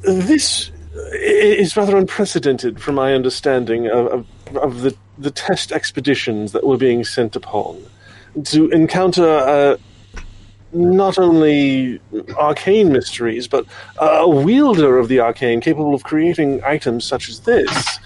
this 0.02 0.70
i- 0.70 0.77
is 1.12 1.76
rather 1.76 1.96
unprecedented 1.96 2.80
from 2.80 2.94
my 2.94 3.14
understanding 3.14 3.86
of, 3.88 4.06
of, 4.06 4.56
of 4.56 4.80
the, 4.82 4.96
the 5.18 5.30
test 5.30 5.72
expeditions 5.72 6.52
that 6.52 6.66
were 6.66 6.76
being 6.76 7.04
sent 7.04 7.36
upon. 7.36 7.82
To 8.44 8.68
encounter 8.70 9.26
uh, 9.26 9.76
not 10.72 11.18
only 11.18 12.00
arcane 12.36 12.92
mysteries, 12.92 13.48
but 13.48 13.64
a 13.98 14.28
wielder 14.28 14.98
of 14.98 15.08
the 15.08 15.20
arcane 15.20 15.60
capable 15.60 15.94
of 15.94 16.02
creating 16.02 16.62
items 16.62 17.04
such 17.04 17.28
as 17.28 17.40
this. 17.40 17.98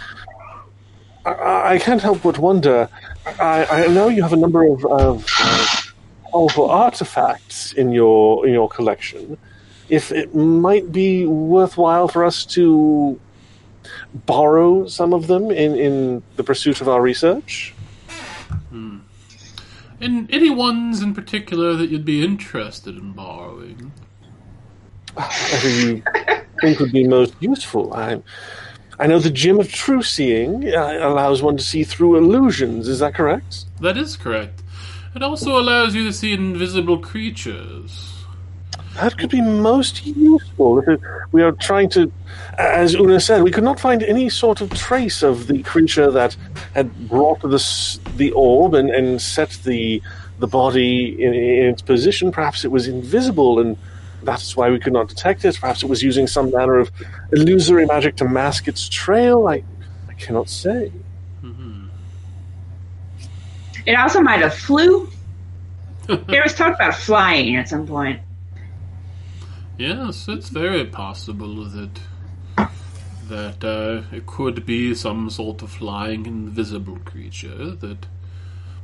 I, 1.24 1.74
I 1.74 1.78
can't 1.78 2.01
help 2.01 2.23
but 2.23 2.39
wonder. 2.39 2.89
I, 3.27 3.64
I 3.64 3.86
know 3.89 4.09
you 4.09 4.23
have 4.23 4.32
a 4.32 4.36
number 4.36 4.64
of, 4.64 4.85
of 4.86 5.27
uh, 5.40 5.66
powerful 6.31 6.70
artifacts 6.70 7.73
in 7.73 7.93
your 7.93 8.47
in 8.47 8.52
your 8.52 8.69
collection. 8.69 9.39
If 9.93 10.10
it 10.10 10.35
might 10.35 10.90
be 10.90 11.27
worthwhile 11.27 12.09
for 12.09 12.24
us 12.24 12.47
to 12.56 13.20
borrow 14.14 14.86
some 14.86 15.12
of 15.12 15.27
them 15.27 15.51
in, 15.51 15.77
in 15.77 16.23
the 16.36 16.44
pursuit 16.44 16.81
of 16.81 16.89
our 16.89 17.02
research. 17.02 17.74
And 20.02 20.28
any 20.35 20.51
ones 20.51 21.01
in 21.01 21.14
particular 21.14 21.74
that 21.74 21.89
you'd 21.89 22.05
be 22.05 22.24
interested 22.24 22.97
in 22.97 23.12
borrowing? 23.12 23.93
Whatever 25.14 25.69
you 25.69 26.02
think 26.60 26.81
would 26.81 26.90
be 26.90 27.06
most 27.06 27.36
useful. 27.39 27.94
I, 27.94 28.20
I 28.98 29.06
know 29.06 29.20
the 29.20 29.31
Gem 29.31 29.60
of 29.60 29.70
True 29.70 30.02
Seeing 30.02 30.74
uh, 30.74 30.98
allows 31.02 31.40
one 31.40 31.56
to 31.56 31.62
see 31.62 31.85
through 31.85 32.16
illusions. 32.16 32.89
Is 32.89 32.98
that 32.98 33.14
correct? 33.14 33.66
That 33.81 33.97
is 33.97 34.16
correct. 34.16 34.64
It 35.14 35.23
also 35.23 35.56
allows 35.56 35.94
you 35.94 36.05
to 36.05 36.12
see 36.12 36.32
invisible 36.32 36.98
creatures. 36.98 38.12
That 38.94 39.16
could 39.19 39.31
be 39.31 39.40
most 39.40 40.05
useful. 40.05 40.82
We 41.32 41.43
are 41.43 41.52
trying 41.52 41.89
to, 41.90 42.12
as 42.59 42.94
Una 42.94 43.20
said, 43.20 43.43
we 43.43 43.51
could 43.51 43.64
not 43.64 43.81
find 43.81 44.02
any 44.02 44.28
sort 44.28 44.60
of 44.60 44.70
trace 44.74 45.23
of 45.23 45.47
the 45.47 45.62
creature 45.62 46.10
that 46.10 46.36
had 46.74 47.09
brought 47.09 47.40
this, 47.43 47.98
the 48.16 48.32
orb 48.32 48.74
and, 48.74 48.90
and 48.90 49.20
set 49.20 49.51
the 49.64 50.02
the 50.39 50.47
body 50.48 51.23
in, 51.23 51.32
in 51.32 51.66
its 51.66 51.82
position. 51.82 52.32
Perhaps 52.32 52.64
it 52.64 52.70
was 52.70 52.89
invisible, 52.89 53.60
and 53.60 53.77
that's 54.24 54.56
why 54.56 54.69
we 54.70 54.78
could 54.78 54.93
not 54.93 55.09
detect 55.09 55.44
it. 55.44 55.56
Perhaps 55.60 55.82
it 55.85 55.89
was 55.89 56.02
using 56.02 56.27
some 56.27 56.51
manner 56.51 56.78
of 56.78 56.90
illusory 57.32 57.86
magic 57.86 58.16
to 58.16 58.28
mask 58.28 58.66
its 58.66 58.89
trail. 58.89 59.47
I, 59.47 59.62
I 60.09 60.12
cannot 60.14 60.48
say. 60.48 60.93
Mm-hmm. 61.43 61.86
It 63.86 63.94
also 63.94 64.20
might 64.20 64.40
have 64.40 64.55
flew. 64.55 65.09
There 66.09 66.43
was 66.43 66.55
talk 66.55 66.74
about 66.74 66.94
flying 66.94 67.56
at 67.56 67.69
some 67.69 67.86
point. 67.86 68.20
Yes, 69.83 70.29
it's 70.29 70.49
very 70.49 70.85
possible 70.85 71.65
that 71.65 71.99
that 73.29 73.65
uh, 73.65 74.03
it 74.15 74.27
could 74.27 74.65
be 74.65 74.95
some 74.95 75.29
sort 75.29 75.61
of 75.61 75.73
flying 75.73 76.25
invisible 76.25 77.01
creature 77.05 77.73
that 77.73 78.07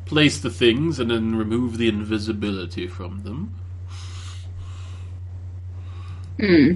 place 0.07 0.41
the 0.41 0.51
things 0.51 0.99
and 0.99 1.13
then 1.13 1.37
remove 1.37 1.79
the 1.79 1.87
invisibility 1.87 2.89
from 2.89 3.23
them. 3.23 3.55
Hmm. 6.41 6.73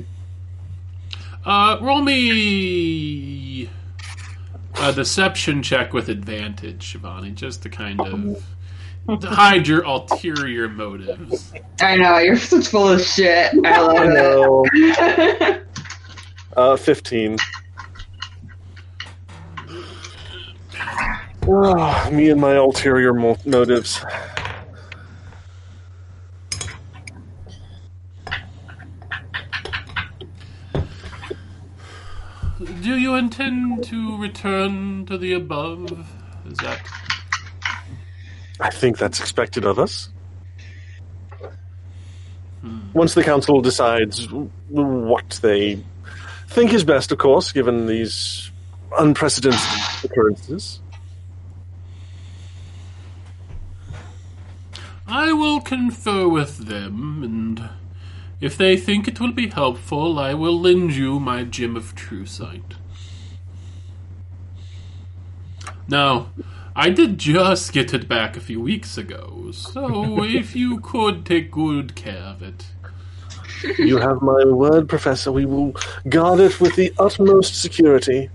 Uh, 1.45 1.79
roll 1.81 2.03
me 2.03 3.69
a 4.81 4.93
deception 4.93 5.65
check 5.65 5.93
with 5.93 6.09
advantage, 6.09 6.95
Shivani, 6.95 7.35
just 7.35 7.65
to 7.65 7.69
kind 7.69 8.01
of 8.01 8.13
to 8.13 8.43
hide 9.09 9.67
your 9.69 9.83
ulterior 9.85 10.69
motives. 10.69 11.53
I 11.81 11.97
know 11.97 12.19
you're 12.19 12.37
such 12.37 12.69
full 12.69 12.89
of 12.89 13.01
shit. 13.03 13.53
I 13.65 13.81
love 13.81 14.09
No, 14.09 14.65
it. 14.73 15.67
uh, 16.57 16.77
fifteen. 16.77 17.37
Ah, 21.49 22.09
me 22.13 22.31
and 22.31 22.41
my 22.41 22.55
ulterior 22.55 23.13
mo- 23.13 23.37
motives. 23.45 24.05
Do 32.59 32.97
you 32.97 33.15
intend 33.17 33.85
to 33.85 34.17
return 34.17 35.05
to 35.07 35.19
the 35.19 35.33
above? 35.33 35.91
Is 36.47 36.59
that 36.59 36.81
I 38.63 38.71
think 38.71 38.97
that's 38.97 39.19
expected 39.19 39.65
of 39.65 39.81
us. 39.81 40.09
Once 42.95 43.15
the 43.15 43.25
council 43.25 43.61
decides 43.61 44.29
what 44.69 45.41
they 45.43 45.83
think 46.47 46.73
is 46.73 46.85
best, 46.85 47.11
of 47.11 47.19
course, 47.19 47.51
given 47.51 47.87
these 47.87 48.53
unprecedented 48.97 49.59
occurrences. 50.05 50.81
I 55.09 55.33
will 55.33 55.61
confer 55.61 56.29
with 56.29 56.69
them, 56.69 57.25
and 57.25 57.69
if 58.41 58.57
they 58.57 58.77
think 58.77 59.09
it 59.09 59.19
will 59.19 59.33
be 59.33 59.49
helpful, 59.49 60.21
I 60.21 60.35
will 60.35 60.59
lend 60.59 60.93
you 60.93 61.19
my 61.19 61.43
gem 61.43 61.75
of 61.77 61.97
true 61.97 62.27
sight. 62.27 62.75
Now, 65.89 66.29
I 66.75 66.91
did 66.91 67.19
just 67.19 67.73
get 67.73 67.93
it 67.93 68.09
back 68.09 68.37
a 68.37 68.41
few 68.41 68.61
weeks 68.61 68.97
ago, 68.97 69.51
so 69.53 70.23
if 70.25 70.57
you 70.57 70.81
could 70.81 71.27
take 71.27 71.51
good 71.51 71.95
care 71.95 72.23
of 72.23 72.43
it. 72.43 72.67
You 73.79 73.99
have 73.99 74.23
my 74.23 74.45
word, 74.45 74.89
Professor. 74.89 75.31
We 75.31 75.45
will 75.45 75.75
guard 76.09 76.41
it 76.41 76.61
with 76.61 76.75
the 76.75 76.93
utmost 76.99 77.61
security. 77.61 78.29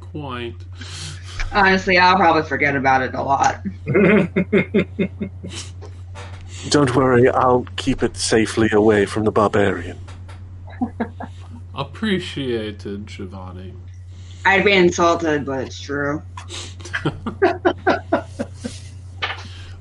Quite. 0.00 0.56
Honestly, 1.52 1.98
I'll 1.98 2.16
probably 2.16 2.42
forget 2.42 2.74
about 2.74 3.02
it 3.02 3.14
a 3.14 3.22
lot. 3.22 3.62
Don't 6.70 6.96
worry, 6.96 7.28
I'll 7.28 7.66
keep 7.76 8.02
it 8.02 8.16
safely 8.16 8.70
away 8.72 9.06
from 9.06 9.24
the 9.24 9.30
barbarian. 9.30 9.98
Appreciated, 11.74 13.06
Shivani. 13.06 13.74
I'd 14.44 14.64
be 14.64 14.72
insulted, 14.72 15.46
but 15.46 15.66
it's 15.66 15.80
true. 15.80 16.22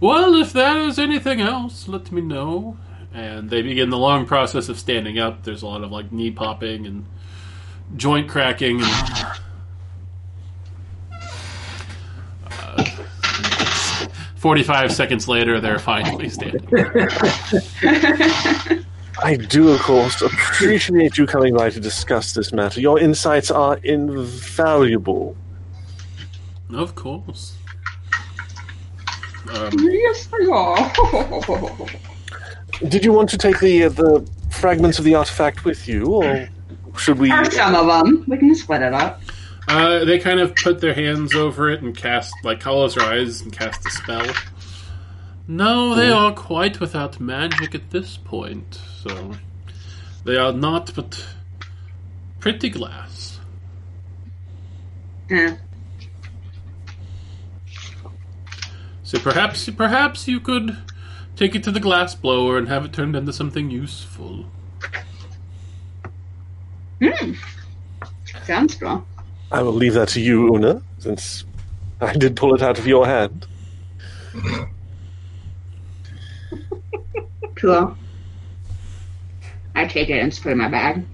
Well, 0.03 0.35
if 0.35 0.51
that 0.51 0.81
is 0.81 0.99
anything 0.99 1.39
else, 1.39 1.87
let 1.87 2.11
me 2.11 2.19
know. 2.19 2.75
And 3.13 3.49
they 3.49 3.61
begin 3.61 3.89
the 3.89 3.97
long 3.97 4.25
process 4.25 4.67
of 4.67 4.77
standing 4.77 5.17
up. 5.17 5.43
There's 5.43 5.61
a 5.61 5.65
lot 5.65 5.81
of 5.81 5.93
like 5.93 6.11
knee 6.11 6.29
popping 6.29 6.85
and 6.85 7.05
joint 7.95 8.27
cracking. 8.27 8.81
And, 8.81 9.25
uh, 12.51 12.83
Forty-five 14.35 14.91
seconds 14.91 15.29
later, 15.29 15.61
they're 15.61 15.79
finally 15.79 16.27
standing. 16.27 16.67
I 19.21 19.35
do, 19.35 19.69
of 19.69 19.79
course, 19.81 20.21
appreciate 20.21 21.17
you 21.17 21.27
coming 21.27 21.55
by 21.55 21.69
to 21.69 21.79
discuss 21.79 22.33
this 22.33 22.51
matter. 22.51 22.81
Your 22.81 22.99
insights 22.99 23.51
are 23.51 23.77
invaluable. 23.83 25.35
Of 26.73 26.95
course. 26.95 27.55
Um, 29.53 29.69
Yes, 29.77 30.27
I 30.33 31.97
Did 32.87 33.05
you 33.05 33.13
want 33.13 33.29
to 33.29 33.37
take 33.37 33.59
the 33.59 33.83
uh, 33.83 33.89
the 33.89 34.27
fragments 34.49 34.97
of 34.97 35.05
the 35.05 35.15
artifact 35.15 35.65
with 35.65 35.87
you, 35.87 36.05
or 36.07 36.49
should 36.97 37.19
we? 37.19 37.31
Or 37.31 37.45
some 37.45 37.75
of 37.75 37.85
them. 37.87 38.23
We 38.27 38.37
can 38.37 38.55
split 38.55 38.81
it 38.81 38.93
up. 38.93 39.21
uh, 39.67 40.05
they 40.05 40.17
kind 40.17 40.39
of 40.39 40.55
put 40.55 40.79
their 40.81 40.93
hands 40.93 41.35
over 41.35 41.69
it 41.69 41.81
and 41.81 41.95
cast, 41.95 42.33
like, 42.43 42.59
close 42.61 42.95
their 42.95 43.05
eyes 43.05 43.41
and 43.41 43.51
cast 43.53 43.85
a 43.85 43.91
spell. 43.91 44.25
No, 45.47 45.93
they 45.93 46.09
are 46.09 46.31
quite 46.33 46.79
without 46.79 47.19
magic 47.19 47.75
at 47.75 47.91
this 47.91 48.17
point, 48.17 48.79
so 49.03 49.31
they 50.23 50.37
are 50.37 50.53
not 50.53 50.93
but 50.95 51.25
pretty 52.39 52.69
glass. 52.69 53.39
Yeah. 55.29 55.57
So 59.03 59.19
perhaps, 59.19 59.69
perhaps 59.69 60.27
you 60.27 60.39
could 60.39 60.77
take 61.35 61.53
it 61.55 61.63
to 61.63 61.71
the 61.71 61.79
glass 61.79 62.15
blower 62.15 62.57
and 62.57 62.67
have 62.69 62.85
it 62.85 62.93
turned 62.93 63.15
into 63.15 63.33
something 63.33 63.69
useful. 63.69 64.45
Hmm. 67.01 67.33
Sounds 68.45 68.75
cool. 68.75 69.05
I 69.51 69.61
will 69.61 69.73
leave 69.73 69.93
that 69.93 70.07
to 70.09 70.21
you, 70.21 70.55
Una, 70.55 70.81
since 70.99 71.43
I 71.99 72.13
did 72.13 72.35
pull 72.35 72.55
it 72.55 72.61
out 72.61 72.79
of 72.79 72.87
your 72.87 73.05
hand. 73.05 73.47
Cool. 77.55 77.95
I 79.75 79.85
take 79.85 80.09
it 80.09 80.19
and 80.19 80.31
just 80.31 80.43
put 80.43 80.49
it 80.49 80.53
in 80.53 80.57
my 80.59 80.69
bag. 80.69 81.05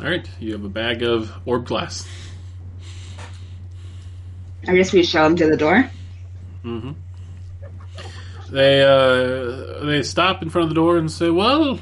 All 0.00 0.06
right, 0.06 0.28
you 0.40 0.52
have 0.52 0.64
a 0.64 0.68
bag 0.68 1.02
of 1.02 1.30
orb 1.44 1.66
glass. 1.66 2.08
I 4.66 4.74
guess 4.74 4.92
we 4.92 5.02
show 5.02 5.24
them 5.24 5.36
to 5.36 5.46
the 5.46 5.56
door. 5.56 5.90
Mm 6.64 6.80
hmm 6.80 6.90
They 8.50 8.82
uh, 8.82 9.84
they 9.84 10.02
stop 10.02 10.42
in 10.42 10.50
front 10.50 10.64
of 10.64 10.68
the 10.70 10.74
door 10.74 10.96
and 10.96 11.10
say, 11.10 11.30
"Well, 11.30 11.80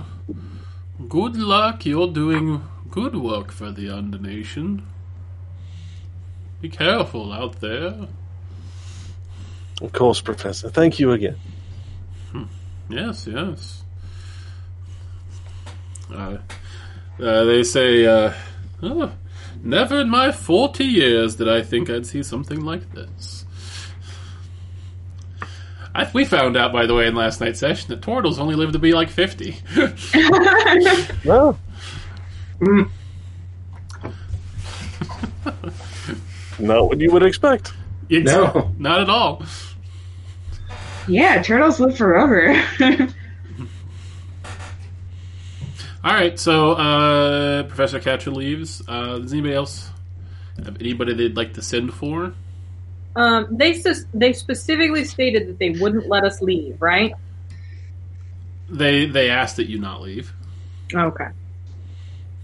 good 1.09 1.36
luck. 1.36 1.86
You're 1.86 2.09
doing 2.09 2.62
good 2.90 3.16
work 3.16 3.52
for 3.52 3.70
the 3.70 3.89
Under 3.89 4.18
Nation. 4.18 4.86
Be 6.60 6.68
careful 6.68 7.32
out 7.32 7.60
there." 7.60 8.09
Of 9.80 9.92
course, 9.92 10.20
Professor. 10.20 10.68
Thank 10.70 10.98
you 10.98 11.12
again. 11.12 11.36
Yes, 12.90 13.26
yes. 13.26 13.82
Uh, 16.12 16.38
uh, 17.22 17.44
they 17.44 17.62
say, 17.62 18.06
uh, 18.06 18.32
oh, 18.82 19.12
never 19.62 20.00
in 20.00 20.09
my 20.09 20.32
40 20.32 20.84
years 20.84 21.36
did 21.36 21.48
I 21.50 21.60
think 21.62 21.90
I'd 21.90 22.06
see 22.06 22.22
something 22.22 22.64
like 22.64 22.92
this. 22.94 23.44
I, 25.94 26.10
we 26.14 26.24
found 26.24 26.56
out, 26.56 26.72
by 26.72 26.86
the 26.86 26.94
way, 26.94 27.06
in 27.09 27.14
last 27.14 27.40
night's 27.42 27.59
session 27.60 27.88
that 27.90 28.00
tortles 28.00 28.38
only 28.38 28.55
live 28.55 28.72
to 28.72 28.78
be 28.78 28.92
like 28.92 29.10
50. 29.10 29.56
Well, 31.24 31.59
not 36.59 36.86
what 36.88 37.00
you 37.00 37.10
would 37.12 37.22
expect. 37.22 37.72
It's- 38.09 38.34
No. 38.34 38.72
Not 38.78 39.00
at 39.02 39.10
all. 39.10 39.42
Yeah, 41.09 41.43
turtles 41.43 41.80
live 41.80 41.97
forever. 41.97 42.62
All 46.05 46.12
right, 46.14 46.39
so 46.39 46.72
uh, 46.72 47.64
Professor 47.64 47.98
Cartra 47.98 48.35
leaves. 48.35 48.82
Uh, 48.86 49.18
does 49.18 49.32
anybody 49.32 49.55
else 49.55 49.90
have 50.64 50.76
anybody 50.80 51.14
they'd 51.14 51.36
like 51.36 51.55
to 51.55 51.62
send 51.62 51.93
for? 51.93 52.35
Um, 53.16 53.48
they 53.51 53.74
sus- 53.74 54.05
they 54.14 54.32
specifically 54.32 55.05
stated 55.05 55.48
that 55.48 55.59
they 55.59 55.70
wouldn't 55.70 56.06
let 56.09 56.24
us 56.24 56.40
leave, 56.40 56.80
right? 56.80 57.14
They 58.68 59.06
they 59.06 59.28
asked 59.30 59.56
that 59.56 59.68
you 59.68 59.78
not 59.78 60.02
leave. 60.02 60.32
Okay. 60.94 61.28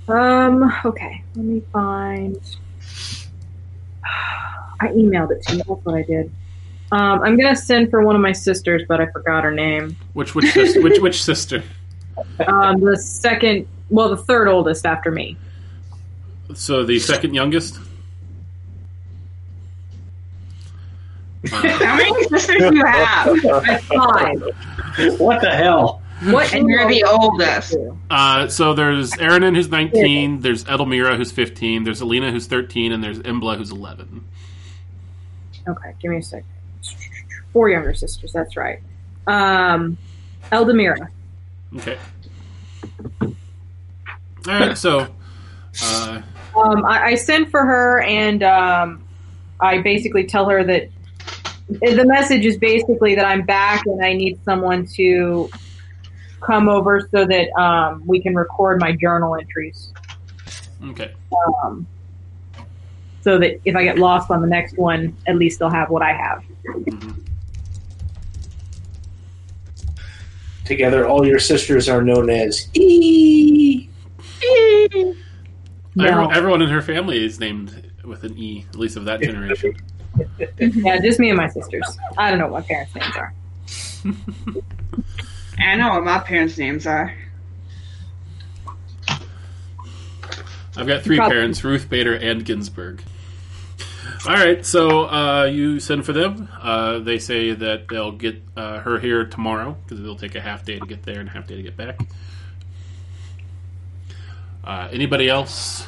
Um. 0.09 0.73
Okay. 0.85 1.23
Let 1.37 1.45
me 1.45 1.63
find. 1.73 2.37
I 4.81 4.89
emailed 4.89 5.31
it 5.31 5.43
to 5.45 5.57
you. 5.57 5.63
That's 5.69 5.85
what 5.85 5.95
I 5.95 6.03
did. 6.03 6.33
Um, 6.95 7.23
I'm 7.23 7.37
gonna 7.37 7.57
send 7.57 7.91
for 7.91 8.05
one 8.05 8.15
of 8.15 8.23
my 8.23 8.31
sisters, 8.31 8.83
but 8.87 9.01
I 9.01 9.07
forgot 9.07 9.43
her 9.43 9.51
name. 9.51 9.97
Which 10.13 10.37
which 10.37 10.53
sis- 10.53 10.77
which 10.77 11.01
which 11.01 11.23
sister? 11.23 11.63
Um, 12.47 12.81
the 12.81 12.97
second, 12.97 13.67
well, 13.91 14.09
the 14.09 14.17
third 14.17 14.47
oldest 14.47 14.87
after 14.87 15.11
me. 15.11 15.37
So 16.55 16.85
the 16.85 17.01
second 17.01 17.35
youngest. 17.35 17.77
How 21.51 21.97
many 21.97 22.25
sisters 22.29 22.71
do 22.71 22.77
you 22.77 22.85
have? 22.87 23.45
I 23.45 23.65
have 23.65 23.83
five. 23.83 25.19
What 25.19 25.41
the 25.41 25.51
hell? 25.51 26.03
What 26.23 26.55
And 26.55 26.69
you're 26.69 26.89
the 26.89 27.03
oldest. 27.03 27.77
Uh, 28.09 28.47
so 28.47 28.75
there's 28.75 29.11
Aaronin 29.13 29.57
who's 29.57 29.69
19, 29.69 30.41
there's 30.41 30.63
Edelmira 30.65 31.17
who's 31.17 31.33
15, 31.33 31.83
there's 31.83 32.01
Alina 32.01 32.31
who's 32.31 32.47
13, 32.47 32.93
and 32.93 33.03
there's 33.03 33.19
Embla 33.19 33.57
who's 33.57 33.73
11. 33.73 34.25
Okay, 35.67 35.95
give 36.01 36.13
me 36.13 36.19
a 36.19 36.23
sec. 36.23 36.45
Four 37.55 37.71
younger 37.71 37.95
sisters. 37.95 38.33
That's 38.33 38.57
right. 38.57 38.81
Um, 39.27 39.97
Eldemira. 40.53 41.09
Okay. 41.77 41.97
All 43.23 43.33
right, 44.47 44.77
so 44.77 45.07
uh, 45.83 46.21
Um, 46.55 46.85
I, 46.85 47.05
I 47.05 47.15
send 47.15 47.51
for 47.51 47.65
her 47.65 48.03
and 48.03 48.43
um, 48.43 49.03
I 49.61 49.79
basically 49.79 50.27
tell 50.27 50.49
her 50.51 50.63
that 50.65 50.89
the 51.69 52.05
message 52.05 52.45
is 52.45 52.59
basically 52.59 53.15
that 53.15 53.25
I'm 53.25 53.47
back 53.47 53.83
and 53.87 54.05
I 54.05 54.13
need 54.13 54.39
someone 54.45 54.87
to 54.97 55.49
come 56.43 56.69
over 56.69 57.09
so 57.11 57.25
that 57.25 57.49
um, 57.59 58.03
we 58.05 58.21
can 58.21 58.35
record 58.35 58.79
my 58.81 58.93
journal 58.93 59.35
entries. 59.37 59.93
okay. 60.91 61.13
Um, 61.65 61.87
so 63.23 63.39
that 63.39 63.59
if 63.65 63.75
I 63.75 63.85
get 63.85 63.99
lost 63.99 64.31
on 64.31 64.43
the 64.43 64.47
next 64.47 64.77
one, 64.77 65.17
at 65.27 65.37
least 65.37 65.59
they'll 65.61 65.71
have 65.71 65.89
what 65.89 66.03
I 66.03 66.13
have. 66.13 66.45
Mhm. 66.67 67.24
Together, 70.65 71.07
all 71.07 71.27
your 71.27 71.39
sisters 71.39 71.89
are 71.89 72.03
known 72.03 72.31
as 72.31 72.69
E. 72.75 73.89
No. 75.97 76.05
Everyone, 76.07 76.35
everyone 76.35 76.63
in 76.63 76.69
her 76.71 76.83
family 76.83 77.25
is 77.25 77.39
named 77.39 77.93
with 78.05 78.25
an 78.25 78.37
E, 78.37 78.67
at 78.69 78.77
least 78.77 78.97
of 78.97 79.05
that 79.05 79.21
generation. 79.21 79.77
Yeah, 80.61 81.01
just 81.01 81.19
me 81.19 81.31
and 81.31 81.37
my 81.37 81.49
sisters. 81.49 81.99
I 82.17 82.31
don't 82.31 82.39
know 82.39 82.47
what 82.47 82.63
my 82.63 82.69
parents' 82.69 82.95
names 82.95 83.17
are. 83.17 83.35
I 85.59 85.75
know 85.75 85.89
what 85.89 86.05
my 86.05 86.21
parents' 86.21 86.57
names 86.57 86.87
are. 86.87 87.13
I've 90.77 90.87
got 90.87 91.03
three 91.03 91.17
Probably. 91.17 91.35
parents: 91.35 91.65
Ruth 91.65 91.89
Bader 91.89 92.15
and 92.15 92.45
Ginsburg. 92.45 93.03
All 94.27 94.35
right, 94.35 94.65
so 94.65 95.07
uh, 95.09 95.45
you 95.45 95.81
send 95.81 96.05
for 96.05 96.13
them. 96.13 96.49
Uh, 96.61 96.99
they 96.99 97.19
say 97.19 97.53
that 97.53 97.89
they'll 97.89 98.13
get 98.13 98.43
uh, 98.57 98.79
her 98.81 98.99
here 98.99 99.25
tomorrow 99.27 99.77
because 99.83 100.01
it'll 100.01 100.17
take 100.17 100.35
a 100.35 100.41
half 100.41 100.65
day 100.65 100.79
to 100.79 100.87
get 100.87 101.03
there 101.03 101.21
and 101.21 101.29
a 101.29 101.33
half 101.33 101.47
day 101.47 101.57
to 101.57 101.63
get 101.63 101.77
back. 101.77 102.01
Uh, 104.63 104.89
anybody 104.91 105.29
else? 105.29 105.87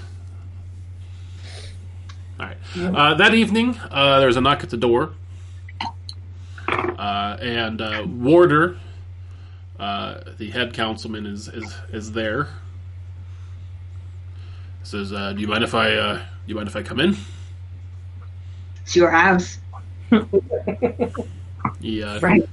All 2.39 2.47
right. 2.47 2.57
Uh, 2.77 3.15
that 3.15 3.35
evening, 3.35 3.79
uh, 3.91 4.19
there 4.19 4.27
was 4.27 4.37
a 4.37 4.43
knock 4.43 4.63
at 4.63 4.69
the 4.69 4.77
door, 4.77 5.15
uh, 6.69 7.39
and 7.41 7.81
uh, 7.81 8.05
Warder, 8.07 8.79
uh, 9.81 10.21
the 10.37 10.51
head 10.51 10.75
councilman, 10.75 11.25
is 11.25 11.49
is 11.49 11.75
is 11.93 12.13
there 12.13 12.49
says, 14.87 15.13
uh, 15.13 15.33
"Do 15.33 15.41
you 15.41 15.49
mind 15.49 15.65
if 15.65 15.75
I? 15.75 15.95
Uh, 15.95 16.17
do 16.19 16.23
you 16.47 16.55
mind 16.55 16.69
if 16.69 16.77
I 16.77 16.83
come 16.83 17.01
in?" 17.01 17.17
It's 18.87 18.95
your 18.95 19.11
house. 19.11 19.59
He 21.81 22.01
uh, 22.05 22.21
Right. 22.21 22.49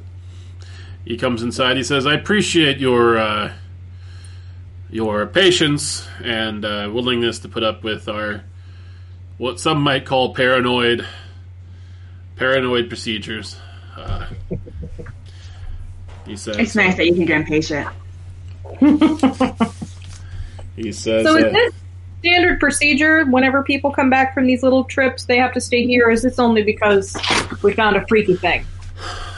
he 1.05 1.15
comes 1.15 1.43
inside. 1.43 1.77
He 1.77 1.83
says, 1.83 2.07
"I 2.07 2.15
appreciate 2.15 2.79
your 2.79 3.19
uh, 3.19 3.53
your 4.89 5.27
patience 5.27 6.07
and 6.23 6.65
uh, 6.65 6.89
willingness 6.91 7.37
to 7.39 7.49
put 7.49 7.61
up 7.61 7.83
with 7.83 8.09
our 8.09 8.43
what 9.37 9.59
some 9.59 9.79
might 9.81 10.07
call 10.07 10.33
paranoid 10.33 11.05
paranoid 12.35 12.89
procedures." 12.89 13.55
Uh, 13.95 14.25
he 16.25 16.35
says, 16.35 16.57
It's 16.57 16.75
nice 16.75 16.95
that 16.97 17.05
you 17.05 17.13
think 17.13 17.29
I'm 17.29 17.45
patient. 17.45 17.87
He 20.75 20.91
says, 20.91 21.27
So 21.27 21.37
is 21.37 21.43
uh, 21.43 21.49
this 21.51 21.73
standard 22.23 22.57
procedure 22.57 23.25
whenever 23.25 23.61
people 23.63 23.91
come 23.91 24.09
back 24.09 24.33
from 24.33 24.47
these 24.47 24.63
little 24.63 24.85
trips, 24.85 25.25
they 25.25 25.37
have 25.37 25.51
to 25.51 25.59
stay 25.59 25.85
here 25.85 26.09
is 26.09 26.23
this 26.23 26.39
only 26.39 26.63
because 26.63 27.17
we 27.61 27.73
found 27.73 27.97
a 27.97 28.07
freaky 28.07 28.37
thing? 28.37 28.65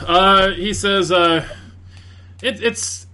Uh, 0.08 0.52
he 0.52 0.72
says, 0.72 1.12
uh, 1.12 1.48
it, 2.44 2.62
it's 2.62 3.08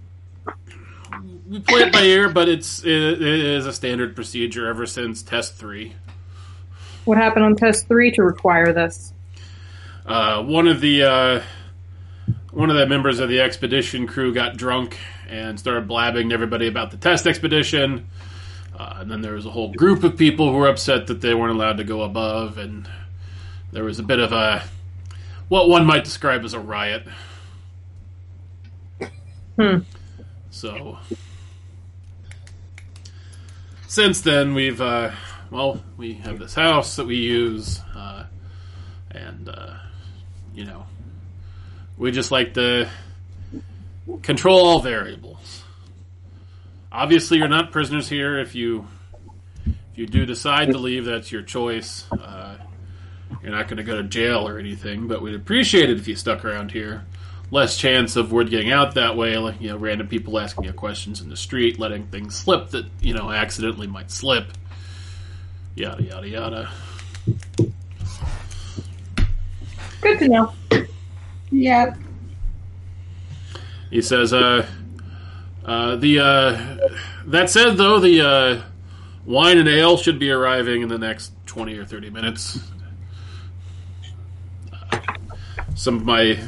we 1.48 1.60
play 1.60 1.82
it 1.82 1.92
by 1.92 2.02
ear, 2.02 2.28
but 2.28 2.50
it's 2.50 2.84
it, 2.84 2.90
it 2.90 3.22
is 3.22 3.64
a 3.64 3.72
standard 3.72 4.14
procedure 4.14 4.68
ever 4.68 4.84
since 4.84 5.22
test 5.22 5.54
three. 5.54 5.94
What 7.06 7.16
happened 7.16 7.46
on 7.46 7.56
test 7.56 7.88
three 7.88 8.10
to 8.12 8.22
require 8.22 8.74
this? 8.74 9.14
Uh, 10.04 10.42
one 10.42 10.68
of 10.68 10.82
the 10.82 11.02
uh, 11.04 11.42
one 12.50 12.68
of 12.68 12.76
the 12.76 12.86
members 12.86 13.20
of 13.20 13.30
the 13.30 13.40
expedition 13.40 14.06
crew 14.06 14.34
got 14.34 14.58
drunk 14.58 14.98
and 15.28 15.58
started 15.58 15.88
blabbing 15.88 16.28
to 16.28 16.34
everybody 16.34 16.68
about 16.68 16.90
the 16.90 16.98
test 16.98 17.26
expedition. 17.26 18.06
Uh, 18.78 18.94
and 18.98 19.10
then 19.10 19.20
there 19.20 19.34
was 19.34 19.46
a 19.46 19.50
whole 19.50 19.72
group 19.72 20.02
of 20.02 20.16
people 20.16 20.50
who 20.50 20.56
were 20.56 20.68
upset 20.68 21.06
that 21.06 21.20
they 21.20 21.34
weren't 21.34 21.54
allowed 21.54 21.76
to 21.76 21.84
go 21.84 22.02
above, 22.02 22.58
and 22.58 22.88
there 23.70 23.84
was 23.84 23.98
a 23.98 24.02
bit 24.02 24.18
of 24.18 24.32
a 24.32 24.62
what 25.48 25.68
one 25.68 25.84
might 25.84 26.04
describe 26.04 26.44
as 26.44 26.54
a 26.54 26.60
riot. 26.60 27.06
Hmm. 29.56 29.78
So 30.50 30.98
since 33.86 34.22
then, 34.22 34.54
we've 34.54 34.80
uh, 34.80 35.10
well, 35.50 35.82
we 35.98 36.14
have 36.14 36.38
this 36.38 36.54
house 36.54 36.96
that 36.96 37.06
we 37.06 37.16
use, 37.16 37.80
uh, 37.94 38.24
and 39.10 39.50
uh, 39.50 39.74
you 40.54 40.64
know, 40.64 40.86
we 41.98 42.10
just 42.10 42.30
like 42.30 42.54
to 42.54 42.88
control 44.22 44.64
all 44.64 44.80
variables. 44.80 45.61
Obviously, 46.92 47.38
you're 47.38 47.48
not 47.48 47.72
prisoners 47.72 48.06
here. 48.08 48.38
If 48.38 48.54
you 48.54 48.86
if 49.64 49.96
you 49.96 50.06
do 50.06 50.26
decide 50.26 50.72
to 50.72 50.78
leave, 50.78 51.06
that's 51.06 51.32
your 51.32 51.42
choice. 51.42 52.04
Uh, 52.12 52.58
you're 53.42 53.52
not 53.52 53.66
going 53.66 53.78
to 53.78 53.82
go 53.82 53.96
to 53.96 54.02
jail 54.02 54.46
or 54.46 54.58
anything, 54.58 55.08
but 55.08 55.22
we'd 55.22 55.34
appreciate 55.34 55.88
it 55.88 55.98
if 55.98 56.06
you 56.06 56.16
stuck 56.16 56.44
around 56.44 56.70
here. 56.70 57.04
Less 57.50 57.78
chance 57.78 58.16
of 58.16 58.30
word 58.30 58.50
getting 58.50 58.70
out 58.70 58.94
that 58.94 59.16
way, 59.16 59.36
like 59.38 59.60
you 59.60 59.68
know, 59.68 59.78
random 59.78 60.06
people 60.06 60.38
asking 60.38 60.64
you 60.64 60.72
questions 60.72 61.22
in 61.22 61.30
the 61.30 61.36
street, 61.36 61.78
letting 61.78 62.06
things 62.08 62.36
slip 62.36 62.68
that 62.70 62.86
you 63.00 63.14
know 63.14 63.30
accidentally 63.30 63.86
might 63.86 64.10
slip. 64.10 64.52
Yada 65.74 66.02
yada 66.02 66.28
yada. 66.28 66.70
Good 70.02 70.18
to 70.18 70.28
know. 70.28 70.52
Yep. 71.50 71.96
He 73.90 74.02
says, 74.02 74.32
uh, 74.32 74.66
uh, 75.64 75.96
the, 75.96 76.20
uh, 76.20 76.88
that 77.26 77.50
said 77.50 77.76
though, 77.76 77.98
the, 77.98 78.20
uh, 78.20 78.62
wine 79.24 79.58
and 79.58 79.68
ale 79.68 79.96
should 79.96 80.18
be 80.18 80.30
arriving 80.30 80.82
in 80.82 80.88
the 80.88 80.98
next 80.98 81.32
20 81.46 81.76
or 81.78 81.84
30 81.84 82.10
minutes. 82.10 82.58
Some 85.74 85.96
of 85.96 86.04
my, 86.04 86.38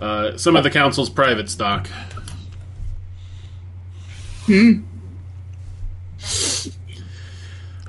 uh, 0.00 0.36
some 0.36 0.56
of 0.56 0.64
the 0.64 0.70
council's 0.70 1.10
private 1.10 1.50
stock. 1.50 1.88
Hmm. 4.46 4.84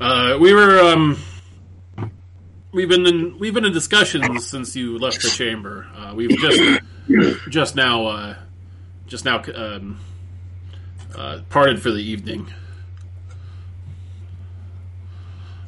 Uh, 0.01 0.37
we 0.39 0.53
were, 0.53 0.79
um, 0.79 1.17
we've 2.71 2.89
been 2.89 3.05
in, 3.05 3.37
we've 3.39 3.53
been 3.53 3.65
in 3.65 3.73
discussions 3.73 4.47
since 4.47 4.75
you 4.75 4.97
left 4.97 5.21
the 5.21 5.29
chamber. 5.29 5.87
Uh, 5.95 6.13
we've 6.15 6.37
just, 6.37 6.81
just 7.49 7.75
now, 7.75 8.05
uh, 8.07 8.35
just 9.07 9.25
now 9.25 9.41
um, 9.55 9.99
uh, 11.15 11.39
parted 11.49 11.81
for 11.81 11.91
the 11.91 11.99
evening. 12.01 12.47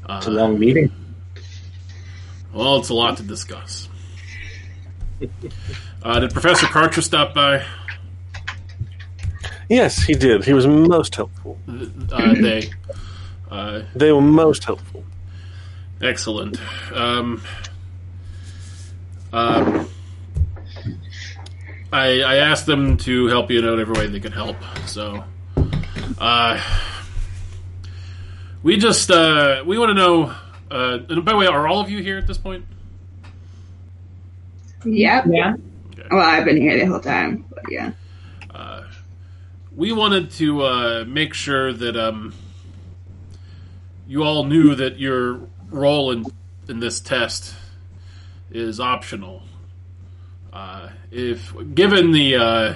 It's 0.10 0.28
a 0.28 0.30
Uh, 0.30 0.34
long 0.34 0.60
meeting. 0.60 0.92
well, 2.54 2.78
it's 2.78 2.90
a 2.90 2.94
lot 2.94 3.18
to 3.18 3.24
discuss. 3.24 3.88
Uh, 6.04 6.20
did 6.20 6.32
Professor 6.34 6.66
Cartra 6.66 7.02
stop 7.04 7.34
by? 7.34 7.64
Yes, 9.70 10.02
he 10.04 10.14
did. 10.16 10.44
He 10.44 10.52
was 10.54 10.68
most 10.68 11.16
helpful. 11.16 11.58
Uh, 12.12 12.34
they. 12.34 12.70
Uh, 13.50 13.84
They 13.96 14.12
were 14.12 14.22
most 14.22 14.64
helpful. 14.66 15.04
excellent. 16.02 16.60
Um, 16.94 17.42
um, 19.32 19.88
I, 21.94 22.22
I 22.22 22.36
asked 22.38 22.66
them 22.66 22.98
to 22.98 23.28
help 23.28 23.52
you 23.52 23.60
in 23.60 23.70
whatever 23.70 23.94
way 23.94 24.08
they 24.08 24.20
could 24.20 24.34
help. 24.34 24.58
So, 24.88 25.24
uh, 26.20 26.62
we 28.64 28.78
just 28.78 29.12
uh, 29.12 29.64
we 29.66 29.78
want 29.78 29.90
to 29.90 29.94
know. 29.94 30.36
Uh, 30.70 31.00
and 31.10 31.26
by 31.26 31.34
the 31.34 31.38
way, 31.38 31.48
are 31.48 31.68
all 31.68 31.82
of 31.82 31.90
you 31.90 32.02
here 32.02 32.18
at 32.18 32.28
this 32.28 32.38
point? 32.38 32.66
Yep. 34.86 35.26
Yeah. 35.28 35.56
Well, 36.10 36.22
I've 36.22 36.46
been 36.46 36.58
here 36.58 36.80
the 36.80 36.86
whole 36.86 37.00
time, 37.00 37.46
but 37.50 37.64
yeah. 37.70 37.92
Uh, 38.54 38.84
we 39.76 39.92
wanted 39.92 40.32
to 40.32 40.62
uh, 40.64 41.06
make 41.08 41.34
sure 41.34 41.72
that 41.74 41.96
um, 41.96 42.34
you 44.08 44.24
all 44.24 44.46
knew 44.46 44.76
that 44.76 45.00
your 45.00 45.42
role 45.70 46.12
in 46.12 46.26
in 46.68 46.80
this 46.80 47.00
test 47.00 47.54
is 48.52 48.80
optional. 48.80 49.44
Uh, 50.52 50.90
if 51.12 51.54
given 51.74 52.12
the 52.12 52.36
uh, 52.36 52.74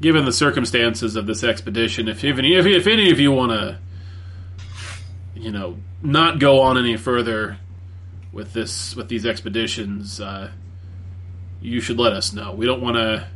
given 0.00 0.24
the 0.24 0.32
circumstances 0.32 1.16
of 1.16 1.26
this 1.26 1.44
expedition, 1.44 2.08
if 2.08 2.24
even 2.24 2.44
if, 2.44 2.66
if 2.66 2.86
any 2.86 3.10
of 3.10 3.20
you 3.20 3.32
want 3.32 3.52
to, 3.52 3.78
you 5.34 5.52
know, 5.52 5.76
not 6.02 6.38
go 6.38 6.60
on 6.60 6.78
any 6.78 6.96
further 6.96 7.58
with 8.32 8.52
this 8.52 8.96
with 8.96 9.08
these 9.08 9.26
expeditions, 9.26 10.20
uh, 10.20 10.50
you 11.60 11.80
should 11.80 11.98
let 11.98 12.12
us 12.12 12.32
know. 12.32 12.52
We 12.52 12.66
don't 12.66 12.80
want 12.80 12.96
to. 12.96 13.26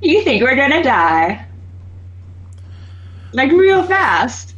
You 0.00 0.22
think 0.22 0.42
we're 0.42 0.56
gonna 0.56 0.82
die? 0.82 1.46
Like 3.32 3.52
real 3.52 3.82
fast. 3.82 4.54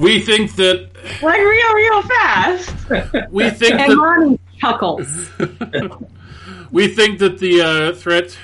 We 0.00 0.20
think 0.20 0.56
that 0.56 0.90
Like 1.22 1.38
real, 1.38 1.74
real 1.74 2.02
fast. 2.02 3.30
we 3.30 3.50
think 3.50 3.74
And 3.74 3.92
that 3.92 3.96
Ronnie 3.96 4.38
chuckles. 4.58 5.30
we 6.70 6.88
think 6.88 7.18
that 7.20 7.38
the 7.38 7.60
uh, 7.60 7.94
threat 7.94 8.36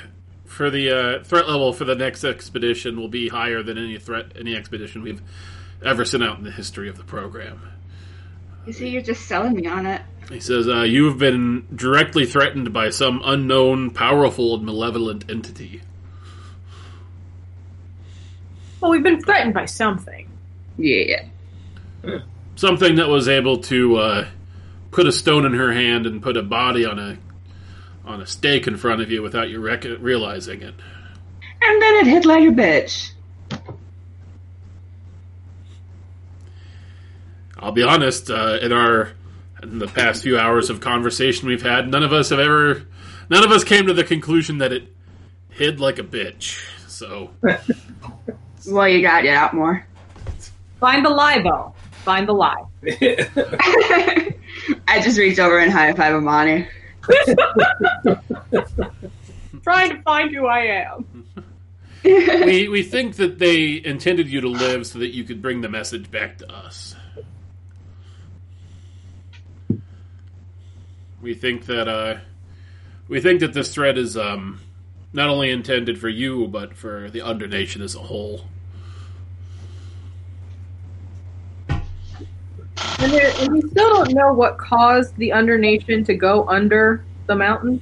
for 0.58 0.70
the 0.70 0.90
uh, 0.90 1.22
threat 1.22 1.48
level 1.48 1.72
for 1.72 1.84
the 1.84 1.94
next 1.94 2.24
expedition 2.24 2.98
will 2.98 3.08
be 3.08 3.28
higher 3.28 3.62
than 3.62 3.78
any 3.78 3.96
threat 3.96 4.32
any 4.36 4.56
expedition 4.56 5.02
we've 5.02 5.22
ever 5.84 6.04
sent 6.04 6.24
out 6.24 6.36
in 6.36 6.42
the 6.42 6.50
history 6.50 6.88
of 6.88 6.96
the 6.96 7.04
program. 7.04 7.62
You 8.66 8.72
see, 8.72 8.88
you're 8.88 9.00
just 9.00 9.26
selling 9.26 9.54
me 9.54 9.68
on 9.68 9.86
it. 9.86 10.02
He 10.28 10.40
says, 10.40 10.68
uh, 10.68 10.82
You 10.82 11.04
have 11.06 11.16
been 11.16 11.64
directly 11.72 12.26
threatened 12.26 12.72
by 12.72 12.90
some 12.90 13.22
unknown, 13.24 13.90
powerful, 13.90 14.56
and 14.56 14.64
malevolent 14.64 15.30
entity. 15.30 15.80
Well, 18.80 18.90
we've 18.90 19.04
been 19.04 19.20
threatened 19.20 19.54
by 19.54 19.66
something. 19.66 20.28
Yeah. 20.76 21.26
Something 22.56 22.96
that 22.96 23.08
was 23.08 23.28
able 23.28 23.58
to 23.58 23.96
uh, 23.96 24.28
put 24.90 25.06
a 25.06 25.12
stone 25.12 25.46
in 25.46 25.54
her 25.54 25.72
hand 25.72 26.04
and 26.04 26.20
put 26.20 26.36
a 26.36 26.42
body 26.42 26.84
on 26.84 26.98
a 26.98 27.16
on 28.08 28.20
a 28.22 28.26
stake 28.26 28.66
in 28.66 28.76
front 28.76 29.02
of 29.02 29.10
you 29.10 29.22
without 29.22 29.50
you 29.50 29.60
rec- 29.60 29.84
realizing 30.00 30.62
it. 30.62 30.74
And 31.60 31.82
then 31.82 31.94
it 31.96 32.06
hit 32.06 32.24
like 32.24 32.42
a 32.42 32.50
bitch. 32.50 33.12
I'll 37.58 37.72
be 37.72 37.82
honest, 37.82 38.30
uh, 38.30 38.58
in 38.62 38.72
our 38.72 39.12
in 39.62 39.78
the 39.78 39.88
past 39.88 40.22
few 40.22 40.38
hours 40.38 40.70
of 40.70 40.80
conversation 40.80 41.48
we've 41.48 41.62
had, 41.62 41.88
none 41.90 42.02
of 42.02 42.12
us 42.12 42.30
have 42.30 42.38
ever 42.38 42.86
none 43.28 43.44
of 43.44 43.50
us 43.50 43.64
came 43.64 43.86
to 43.88 43.94
the 43.94 44.04
conclusion 44.04 44.58
that 44.58 44.72
it 44.72 44.94
hid 45.50 45.80
like 45.80 45.98
a 45.98 46.04
bitch. 46.04 46.64
So 46.88 47.30
Well, 48.68 48.88
you 48.88 49.02
got 49.02 49.24
it 49.24 49.30
out 49.30 49.54
more. 49.54 49.86
Find 50.80 51.04
the 51.04 51.10
lie, 51.10 51.42
Bo. 51.42 51.74
Find 52.04 52.28
the 52.28 52.32
lie. 52.32 52.64
I 54.88 55.00
just 55.02 55.18
reached 55.18 55.40
over 55.40 55.58
and 55.58 55.70
high 55.70 55.92
five 55.92 56.14
Amani. 56.14 56.68
Trying 59.62 59.96
to 59.96 60.02
find 60.02 60.34
who 60.34 60.46
I 60.46 60.60
am. 60.60 61.26
we 62.04 62.68
we 62.68 62.82
think 62.82 63.16
that 63.16 63.38
they 63.38 63.82
intended 63.84 64.28
you 64.28 64.40
to 64.40 64.48
live 64.48 64.86
so 64.86 64.98
that 65.00 65.14
you 65.14 65.24
could 65.24 65.42
bring 65.42 65.60
the 65.60 65.68
message 65.68 66.10
back 66.10 66.38
to 66.38 66.52
us. 66.52 66.94
We 71.20 71.34
think 71.34 71.66
that 71.66 71.88
uh, 71.88 72.18
we 73.08 73.20
think 73.20 73.40
that 73.40 73.52
this 73.52 73.74
threat 73.74 73.98
is 73.98 74.16
um, 74.16 74.60
not 75.12 75.28
only 75.28 75.50
intended 75.50 75.98
for 75.98 76.08
you 76.08 76.46
but 76.46 76.76
for 76.76 77.10
the 77.10 77.22
Undernation 77.22 77.82
as 77.82 77.94
a 77.94 78.00
whole. 78.00 78.44
And, 83.00 83.12
there, 83.12 83.32
and 83.38 83.52
we 83.52 83.60
still 83.62 83.94
don't 83.94 84.12
know 84.12 84.32
what 84.32 84.58
caused 84.58 85.16
the 85.16 85.32
Undernation 85.32 86.04
to 86.04 86.14
go 86.14 86.48
under 86.48 87.04
the 87.26 87.36
mountain. 87.36 87.80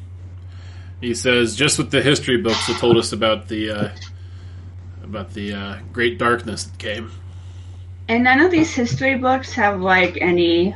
He 1.01 1.15
says 1.15 1.57
just 1.57 1.79
with 1.79 1.91
the 1.91 2.03
history 2.03 2.37
books 2.37 2.67
that 2.67 2.79
told 2.79 2.97
us 2.97 3.13
about 3.13 3.49
the 3.49 3.71
uh, 3.71 3.89
about 5.03 5.33
the 5.35 5.53
uh, 5.53 5.79
great 5.93 6.19
darkness 6.19 6.65
that 6.65 6.79
came. 6.79 7.11
And 8.09 8.25
none 8.25 8.41
of 8.41 8.51
these 8.51 8.73
history 8.75 9.17
books 9.17 9.53
have 9.55 9.81
like 9.81 10.17
any 10.21 10.75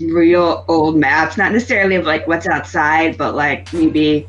real 0.00 0.64
old 0.68 0.96
maps, 0.96 1.36
not 1.36 1.52
necessarily 1.52 1.96
of 1.96 2.04
like 2.04 2.26
what's 2.26 2.46
outside, 2.46 3.16
but 3.16 3.34
like 3.34 3.72
maybe 3.72 4.26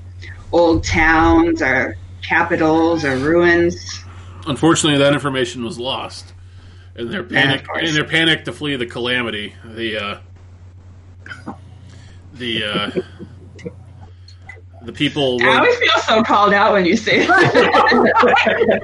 old 0.52 0.84
towns 0.84 1.61
or 1.61 1.97
capitals 2.22 3.03
or 3.03 3.18
ruins. 3.18 4.03
Unfortunately, 4.47 4.99
that 4.99 5.14
information 5.14 5.64
was 5.64 5.80
lost. 5.80 6.35
In 6.98 7.10
their 7.12 7.24
Yeah, 7.24 7.42
panic, 7.42 7.62
of 7.62 7.68
course. 7.68 7.90
in 7.90 7.94
their 7.96 8.06
panic 8.06 8.46
to 8.46 8.54
flee 8.54 8.76
the 8.78 8.86
calamity, 8.86 9.54
the 9.66 9.98
uh, 9.98 10.18
the 12.34 12.64
uh, 12.64 12.92
the 14.84 14.94
people 14.94 15.38
I 15.42 15.46
were, 15.46 15.58
always 15.58 15.76
feel 15.78 15.98
so 16.06 16.24
called 16.24 16.54
out 16.54 16.74
when 16.74 16.86
you 16.86 16.96
say 16.96 17.26
that. 17.26 18.76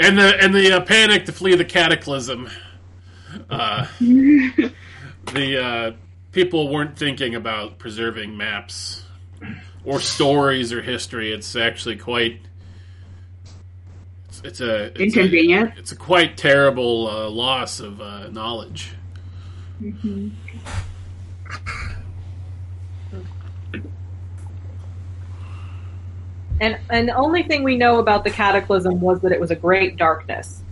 and 0.00 0.18
the 0.18 0.36
and 0.42 0.54
the 0.54 0.72
uh, 0.76 0.80
panic 0.80 1.26
to 1.26 1.32
flee 1.32 1.54
the 1.54 1.64
cataclysm. 1.64 2.48
Uh, 3.48 3.86
the 4.00 5.58
uh, 5.62 5.92
people 6.32 6.68
weren't 6.72 6.98
thinking 6.98 7.34
about 7.34 7.78
preserving 7.78 8.36
maps 8.36 9.04
or 9.84 10.00
stories 10.00 10.72
or 10.72 10.82
history. 10.82 11.32
It's 11.32 11.56
actually 11.56 11.96
quite. 11.96 12.40
It's, 14.42 14.60
it's 14.60 14.60
a 14.60 14.84
it's 14.86 14.98
a, 14.98 15.02
Inconvenient. 15.02 15.74
it's 15.76 15.92
a 15.92 15.96
quite 15.96 16.36
terrible 16.36 17.08
uh, 17.08 17.28
loss 17.28 17.80
of 17.80 18.00
uh, 18.00 18.28
knowledge. 18.28 18.92
And 26.60 26.78
and 26.90 27.08
the 27.08 27.14
only 27.14 27.42
thing 27.42 27.62
we 27.62 27.76
know 27.76 27.98
about 27.98 28.24
the 28.24 28.30
cataclysm 28.30 29.00
was 29.00 29.20
that 29.22 29.32
it 29.32 29.40
was 29.40 29.50
a 29.50 29.56
great 29.56 29.96
darkness. 29.96 30.62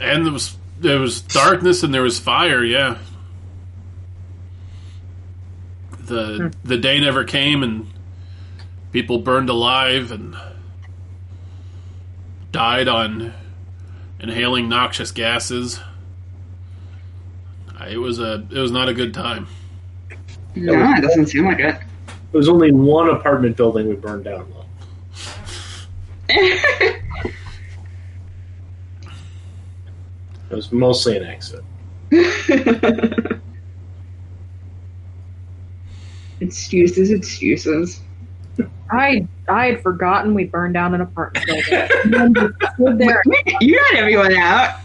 And 0.00 0.24
there 0.24 0.32
was 0.32 0.56
there 0.80 0.98
was 0.98 1.20
darkness 1.20 1.82
and 1.82 1.92
there 1.92 2.02
was 2.02 2.18
fire. 2.18 2.64
Yeah, 2.64 2.98
the 6.00 6.54
the 6.64 6.78
day 6.78 7.00
never 7.00 7.24
came, 7.24 7.62
and 7.62 7.86
people 8.92 9.18
burned 9.18 9.50
alive 9.50 10.12
and 10.12 10.34
died 12.54 12.86
on 12.86 13.34
inhaling 14.20 14.68
noxious 14.68 15.10
gases. 15.10 15.80
It 17.90 17.98
was 17.98 18.20
a 18.20 18.46
it 18.50 18.58
was 18.58 18.70
not 18.70 18.88
a 18.88 18.94
good 18.94 19.12
time. 19.12 19.48
No, 20.54 20.72
it 20.72 21.02
doesn't 21.02 21.26
seem 21.26 21.46
like 21.46 21.58
it. 21.58 21.76
There 22.06 22.38
was 22.38 22.48
only 22.48 22.70
one 22.70 23.10
apartment 23.10 23.56
building 23.56 23.88
we 23.88 23.96
burned 23.96 24.24
down. 24.24 24.50
It 30.50 30.56
was 30.56 30.70
mostly 30.70 31.16
an 31.16 31.24
accident. 31.24 31.64
excuses, 36.40 37.10
excuses. 37.10 38.00
I 38.90 39.26
I 39.48 39.66
had 39.66 39.82
forgotten 39.82 40.34
we 40.34 40.44
burned 40.44 40.74
down 40.74 40.94
an 40.94 41.00
apartment 41.00 41.46
building. 41.46 41.88
And 42.04 42.14
then 42.14 42.32
we 42.32 42.48
stood 42.74 42.98
there. 42.98 43.22
You 43.60 43.78
got 43.78 43.94
everyone 43.94 44.34
out. 44.36 44.80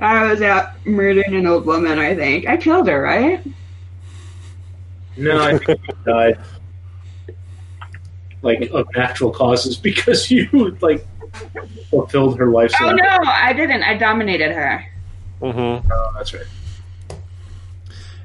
I 0.00 0.24
was 0.24 0.40
out 0.40 0.86
murdering 0.86 1.34
an 1.34 1.46
old 1.46 1.66
woman, 1.66 1.98
I 1.98 2.14
think. 2.14 2.48
I 2.48 2.56
killed 2.56 2.88
her, 2.88 3.02
right? 3.02 3.44
No, 5.16 5.42
I 5.42 5.58
think 5.58 5.80
you 5.86 5.94
died. 6.06 6.38
Like, 8.42 8.70
of 8.70 8.86
natural 8.96 9.30
causes 9.30 9.76
because 9.82 10.30
you, 10.30 10.76
like, 10.80 11.06
fulfilled 11.90 12.38
her 12.38 12.46
life's 12.46 12.74
Oh 12.80 12.90
no, 12.90 13.18
I 13.24 13.52
didn't. 13.52 13.82
I 13.82 13.96
dominated 13.96 14.52
her. 14.52 14.84
Mm-hmm. 15.40 15.92
Oh, 15.92 16.12
that's 16.16 16.32
right. 16.32 16.46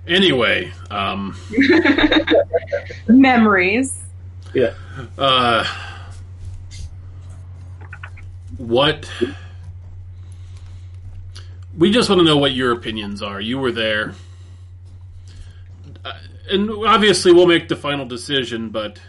Anyway, 0.08 0.72
um, 0.92 1.36
Memories. 3.08 4.04
Yeah. 4.54 4.74
uh, 5.18 5.66
what 8.58 9.10
we 11.78 11.92
just 11.92 12.10
want 12.10 12.20
to 12.20 12.26
know 12.26 12.38
what 12.38 12.54
your 12.54 12.72
opinions 12.72 13.22
are. 13.22 13.42
You 13.42 13.58
were 13.58 13.72
there, 13.72 14.14
uh, 16.06 16.14
and 16.50 16.70
obviously 16.70 17.34
we'll 17.34 17.48
make 17.48 17.68
the 17.68 17.76
final 17.76 18.06
decision. 18.06 18.70
But 18.70 19.00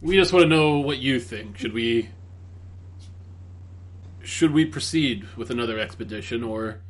we 0.00 0.16
just 0.16 0.32
want 0.32 0.44
to 0.44 0.48
know 0.48 0.78
what 0.78 0.98
you 0.98 1.20
think. 1.20 1.58
Should 1.58 1.72
we 1.74 2.08
should 4.22 4.52
we 4.52 4.64
proceed 4.64 5.26
with 5.36 5.50
another 5.50 5.78
expedition, 5.78 6.42
or 6.42 6.80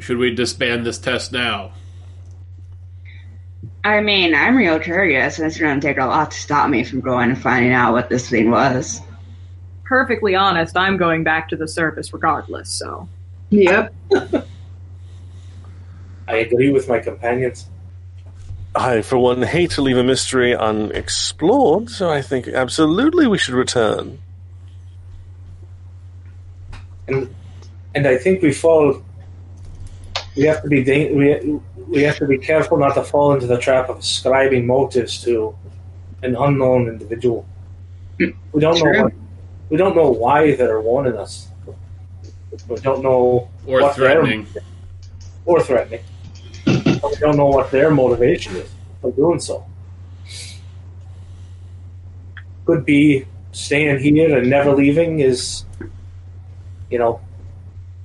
should 0.00 0.18
we 0.18 0.34
disband 0.34 0.86
this 0.86 0.98
test 0.98 1.32
now? 1.32 1.72
I 3.82 4.00
mean, 4.00 4.34
I'm 4.34 4.56
real 4.56 4.78
curious, 4.78 5.38
and 5.38 5.46
it's 5.46 5.58
going 5.58 5.80
to 5.80 5.86
take 5.86 5.98
a 5.98 6.06
lot 6.06 6.30
to 6.30 6.36
stop 6.38 6.70
me 6.70 6.84
from 6.84 7.00
going 7.00 7.30
and 7.30 7.40
finding 7.40 7.72
out 7.72 7.92
what 7.92 8.08
this 8.08 8.28
thing 8.28 8.50
was. 8.50 9.00
Perfectly 9.84 10.34
honest, 10.34 10.76
I'm 10.76 10.96
going 10.96 11.22
back 11.24 11.50
to 11.50 11.56
the 11.56 11.68
surface 11.68 12.12
regardless. 12.12 12.70
So 12.70 13.08
Yep. 13.50 13.94
I 16.26 16.36
agree 16.36 16.70
with 16.70 16.88
my 16.88 17.00
companions. 17.00 17.66
I, 18.74 19.02
for 19.02 19.18
one, 19.18 19.42
hate 19.42 19.72
to 19.72 19.82
leave 19.82 19.98
a 19.98 20.02
mystery 20.02 20.56
unexplored, 20.56 21.90
so 21.90 22.10
I 22.10 22.22
think 22.22 22.48
absolutely 22.48 23.26
we 23.26 23.38
should 23.38 23.54
return. 23.54 24.18
and 27.06 27.34
and 27.94 28.06
I 28.06 28.16
think 28.16 28.42
we 28.42 28.52
fall. 28.52 29.02
We 30.36 30.42
have 30.44 30.62
to 30.62 30.68
be 30.68 30.82
we 30.82 31.60
we 31.88 32.02
have 32.02 32.16
to 32.18 32.26
be 32.26 32.38
careful 32.38 32.76
not 32.78 32.94
to 32.94 33.04
fall 33.04 33.34
into 33.34 33.46
the 33.46 33.58
trap 33.58 33.88
of 33.88 33.98
ascribing 33.98 34.66
motives 34.66 35.22
to 35.24 35.54
an 36.22 36.34
unknown 36.36 36.88
individual. 36.88 37.46
We 38.18 38.34
don't 38.60 38.78
know. 38.82 39.02
What, 39.04 39.12
we 39.70 39.76
don't 39.76 39.96
know 39.96 40.10
why 40.10 40.54
they're 40.56 40.80
warning 40.80 41.16
us. 41.16 41.48
We 42.68 42.76
don't 42.76 43.02
know 43.02 43.48
Or 43.66 43.80
what 43.82 43.96
their- 43.96 44.06
threatening. 44.12 44.46
or 45.46 45.60
threatening. 45.62 46.00
But 46.64 47.10
we 47.10 47.16
don't 47.18 47.36
know 47.36 47.46
what 47.48 47.70
their 47.70 47.90
motivation 47.90 48.56
is 48.56 48.70
for 49.00 49.10
doing 49.12 49.38
so. 49.40 49.66
Could 52.66 52.84
be 52.84 53.26
staying 53.52 53.98
here 53.98 54.38
and 54.38 54.48
never 54.48 54.72
leaving 54.72 55.20
is, 55.20 55.64
you 56.90 56.98
know, 56.98 57.20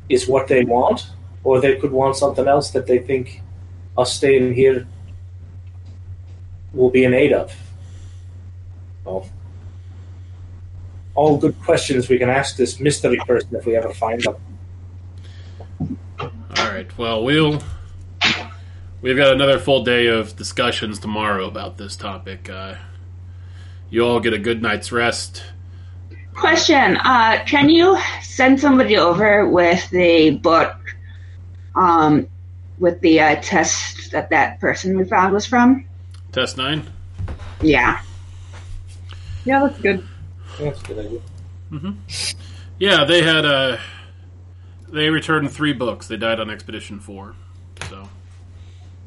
is 0.10 0.28
what 0.28 0.48
they 0.48 0.64
want, 0.66 1.08
or 1.44 1.62
they 1.62 1.76
could 1.78 1.92
want 1.92 2.16
something 2.16 2.48
else 2.48 2.72
that 2.72 2.88
they 2.88 3.00
think 3.00 3.42
us 3.98 4.16
staying 4.16 4.54
here 4.54 4.88
will 6.74 6.90
be 6.90 7.04
in 7.04 7.14
aid 7.14 7.34
of. 7.34 7.56
So, 9.04 9.26
all 11.16 11.38
good 11.38 11.60
questions 11.64 12.08
we 12.08 12.18
can 12.18 12.30
ask 12.30 12.56
this 12.56 12.80
mystery 12.80 13.20
person 13.26 13.56
if 13.56 13.66
we 13.66 13.76
ever 13.76 13.94
find 13.94 14.22
them. 14.22 14.36
All 16.20 16.72
right. 16.72 16.88
Well, 16.98 17.24
we'll 17.24 17.62
we've 19.02 19.18
got 19.18 19.34
another 19.34 19.60
full 19.60 19.84
day 19.84 20.08
of 20.08 20.36
discussions 20.36 21.00
tomorrow 21.00 21.48
about 21.48 21.78
this 21.78 21.96
topic. 21.96 22.50
Uh, 22.50 22.76
you 23.90 24.06
all 24.06 24.20
get 24.20 24.34
a 24.34 24.38
good 24.38 24.62
night's 24.62 24.92
rest. 24.92 25.44
Question: 26.36 26.98
uh, 26.98 27.44
Can 27.46 27.70
you 27.70 27.98
send 28.22 28.60
somebody 28.60 28.98
over 28.98 29.50
with 29.50 29.90
the 29.90 30.32
book, 30.32 30.79
um, 31.76 32.28
with 32.78 33.00
the 33.02 33.20
uh, 33.20 33.36
test 33.42 34.12
that 34.12 34.30
that 34.30 34.60
person 34.60 34.98
we 34.98 35.04
found 35.04 35.34
was 35.34 35.46
from? 35.46 35.86
Test 36.32 36.58
nine. 36.58 36.84
Yeah. 37.62 38.02
Yeah, 39.46 39.68
that's 39.68 39.80
good. 39.80 40.06
That's 40.60 40.82
a 40.82 40.86
good 40.86 41.06
idea. 41.06 41.20
Mm-hmm. 41.72 42.38
Yeah, 42.80 43.04
they 43.04 43.22
had 43.22 43.46
uh 43.46 43.78
They 44.92 45.10
returned 45.10 45.52
three 45.52 45.74
books. 45.74 46.08
They 46.08 46.18
died 46.18 46.40
on 46.40 46.50
Expedition 46.50 47.00
Four. 47.00 47.36
So 47.90 48.10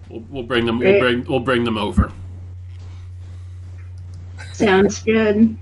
we'll, 0.09 0.24
we'll 0.30 0.43
bring 0.44 0.66
them. 0.66 0.78
We'll 0.78 0.98
bring. 1.01 1.24
We'll 1.24 1.40
bring 1.40 1.64
them 1.64 1.76
over. 1.78 2.12
Sounds 4.52 5.02
good. 5.02 5.56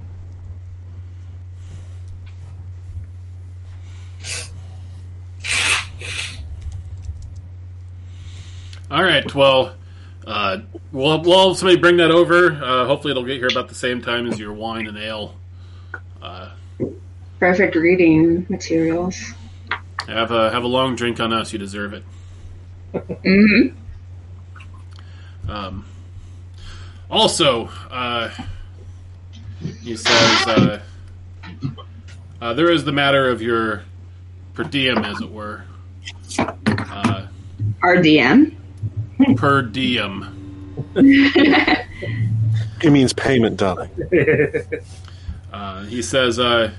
All 8.90 9.02
right. 9.04 9.32
Well, 9.34 9.74
uh, 10.26 10.58
we'll 10.92 11.22
we'll 11.22 11.54
somebody 11.54 11.78
bring 11.80 11.96
that 11.98 12.10
over. 12.10 12.52
Uh, 12.52 12.86
hopefully, 12.86 13.12
it'll 13.12 13.24
get 13.24 13.36
here 13.38 13.48
about 13.50 13.68
the 13.68 13.74
same 13.74 14.02
time 14.02 14.26
as 14.26 14.38
your 14.38 14.52
wine 14.52 14.86
and 14.86 14.98
ale. 14.98 15.36
Uh, 16.20 16.50
Perfect 17.38 17.74
reading 17.74 18.46
materials. 18.48 19.18
have 20.06 20.30
a 20.30 20.50
have 20.50 20.64
a 20.64 20.66
long 20.68 20.96
drink 20.96 21.20
on 21.20 21.32
us. 21.32 21.52
You 21.52 21.58
deserve 21.58 21.94
it. 21.94 22.04
hmm 23.24 23.68
Um, 25.48 25.84
also, 27.10 27.66
uh, 27.90 28.30
he 29.82 29.96
says 29.96 30.46
uh, 30.48 30.80
uh, 32.40 32.54
there 32.54 32.70
is 32.70 32.84
the 32.84 32.92
matter 32.92 33.28
of 33.30 33.40
your 33.40 33.84
per 34.54 34.64
diem, 34.64 34.98
as 34.98 35.20
it 35.20 35.30
were. 35.30 35.64
Uh, 36.38 37.26
RDM. 37.82 38.56
Per 39.36 39.62
diem. 39.62 40.36
It 42.82 42.90
means 42.90 43.12
payment, 43.12 43.56
darling. 43.58 43.90
Uh, 45.52 45.82
he 45.82 46.00
says 46.00 46.38
uh, 46.38 46.70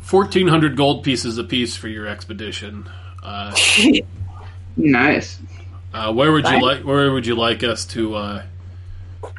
fourteen 0.00 0.48
hundred 0.48 0.76
gold 0.76 1.04
pieces 1.04 1.38
apiece 1.38 1.76
for 1.76 1.86
your 1.86 2.06
expedition. 2.08 2.90
Uh, 3.22 3.54
nice. 4.76 5.38
uh, 5.94 6.12
where 6.12 6.32
would 6.32 6.44
you 6.44 6.50
Right. 6.54 6.62
like? 6.62 6.84
Where 6.84 7.12
would 7.12 7.26
you 7.28 7.36
like 7.36 7.62
us 7.62 7.84
to? 7.86 8.16
Uh, 8.16 8.42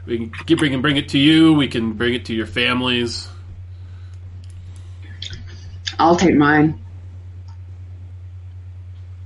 we 0.06 0.18
can 0.18 0.32
keep, 0.46 0.62
we 0.62 0.70
can 0.70 0.82
bring 0.82 0.96
it 0.96 1.10
to 1.10 1.20
you. 1.20 1.54
We 1.54 1.68
can 1.68 1.92
bring 1.92 2.14
it 2.14 2.24
to 2.28 2.34
your 2.34 2.48
families. 2.48 3.28
I'll 6.00 6.16
take 6.16 6.36
mine. 6.36 6.80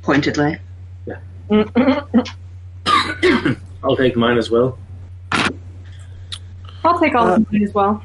Pointedly. 0.01 0.57
I'll 3.83 3.95
take 3.95 4.15
mine 4.15 4.37
as 4.37 4.49
well. 4.49 4.77
I'll 6.83 6.99
take 6.99 7.15
all 7.15 7.27
Uh, 7.27 7.35
of 7.37 7.51
mine 7.51 7.63
as 7.63 7.73
well. 7.73 8.03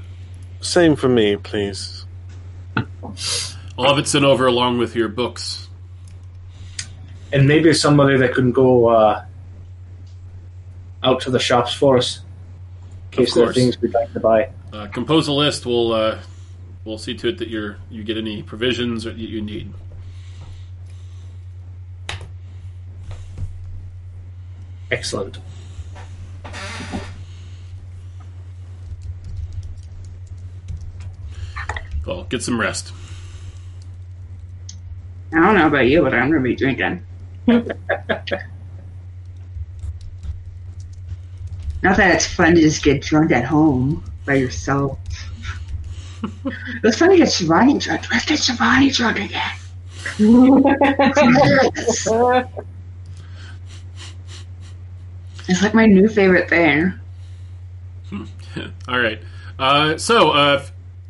Same 0.60 0.96
for 0.96 1.08
me, 1.08 1.36
please. 1.36 2.04
I'll 2.76 3.88
have 3.88 3.98
it 3.98 4.06
sent 4.06 4.24
over 4.24 4.46
along 4.46 4.78
with 4.78 4.94
your 4.94 5.08
books. 5.08 5.68
And 7.32 7.48
maybe 7.48 7.72
somebody 7.72 8.16
that 8.18 8.34
can 8.34 8.52
go 8.52 8.88
uh, 8.88 9.24
out 11.02 11.20
to 11.22 11.30
the 11.30 11.38
shops 11.38 11.72
for 11.72 11.96
us. 11.96 12.20
In 13.12 13.18
case 13.18 13.34
there 13.34 13.48
are 13.48 13.52
things 13.52 13.80
we'd 13.80 13.94
like 13.94 14.12
to 14.12 14.20
buy. 14.20 14.50
Uh, 14.72 14.86
compose 14.88 15.28
a 15.28 15.32
list. 15.32 15.66
We'll 15.66 15.92
uh, 15.92 16.18
we'll 16.84 16.98
see 16.98 17.14
to 17.14 17.28
it 17.28 17.38
that 17.38 17.48
you're 17.48 17.76
you 17.90 18.04
get 18.04 18.16
any 18.16 18.42
provisions 18.42 19.04
that 19.04 19.16
you 19.16 19.40
need. 19.42 19.72
Excellent. 24.92 25.38
Well, 32.06 32.24
get 32.24 32.42
some 32.42 32.60
rest. 32.60 32.92
I 35.32 35.36
don't 35.40 35.54
know 35.54 35.66
about 35.68 35.86
you, 35.86 36.02
but 36.02 36.12
I'm 36.12 36.28
gonna 36.30 36.42
be 36.42 36.54
drinking. 36.54 37.06
Not 37.46 37.64
that 41.96 42.14
it's 42.14 42.26
fun 42.26 42.54
to 42.54 42.60
just 42.60 42.84
get 42.84 43.00
drunk 43.00 43.32
at 43.32 43.46
home 43.46 44.04
by 44.26 44.34
yourself. 44.34 44.98
it's 46.84 46.98
fun 46.98 47.10
to 47.10 47.16
get 47.16 47.28
Shivani 47.28 47.80
drunk. 47.82 48.10
Let's 48.10 48.26
get 48.26 48.40
Shivani 48.40 48.94
drunk 48.94 49.20
again. 49.20 49.52
It's 55.48 55.62
like 55.62 55.74
my 55.74 55.86
new 55.86 56.08
favorite 56.08 56.48
thing. 56.48 56.92
All 58.88 58.98
right. 58.98 59.20
Uh, 59.58 59.98
so, 59.98 60.30
uh, 60.30 60.64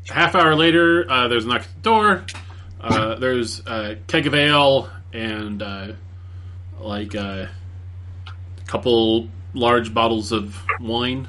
half 0.08 0.34
hour 0.34 0.54
later, 0.54 1.10
uh, 1.10 1.28
there's 1.28 1.44
a 1.44 1.48
knock 1.48 1.62
at 1.62 1.74
the 1.74 1.80
door. 1.80 2.24
Uh, 2.80 3.14
there's 3.16 3.60
a 3.66 3.96
keg 4.06 4.26
of 4.26 4.34
ale 4.34 4.90
and 5.12 5.62
uh, 5.62 5.92
like 6.80 7.14
uh, 7.14 7.46
a 8.26 8.64
couple 8.66 9.28
large 9.54 9.92
bottles 9.94 10.32
of 10.32 10.60
wine. 10.80 11.28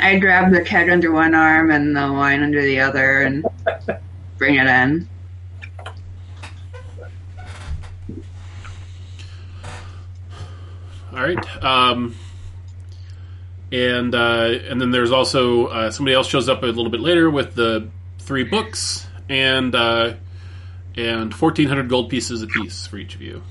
I 0.00 0.18
grab 0.18 0.52
the 0.52 0.62
keg 0.62 0.90
under 0.90 1.12
one 1.12 1.34
arm 1.34 1.70
and 1.70 1.96
the 1.96 2.12
wine 2.12 2.42
under 2.42 2.62
the 2.62 2.80
other 2.80 3.22
and 3.22 3.46
bring 4.36 4.56
it 4.56 4.66
in. 4.66 5.08
All 11.16 11.22
right. 11.22 11.64
Um, 11.64 12.14
and 13.72 14.14
uh, 14.14 14.58
and 14.68 14.80
then 14.80 14.90
there's 14.90 15.12
also 15.12 15.66
uh, 15.66 15.90
somebody 15.90 16.14
else 16.14 16.28
shows 16.28 16.48
up 16.48 16.62
a 16.62 16.66
little 16.66 16.90
bit 16.90 17.00
later 17.00 17.30
with 17.30 17.54
the 17.54 17.88
three 18.18 18.44
books 18.44 19.06
and 19.28 19.74
uh, 19.74 20.14
and 20.94 21.34
fourteen 21.34 21.68
hundred 21.68 21.88
gold 21.88 22.10
pieces 22.10 22.42
apiece 22.42 22.86
for 22.86 22.98
each 22.98 23.14
of 23.14 23.22
you. 23.22 23.42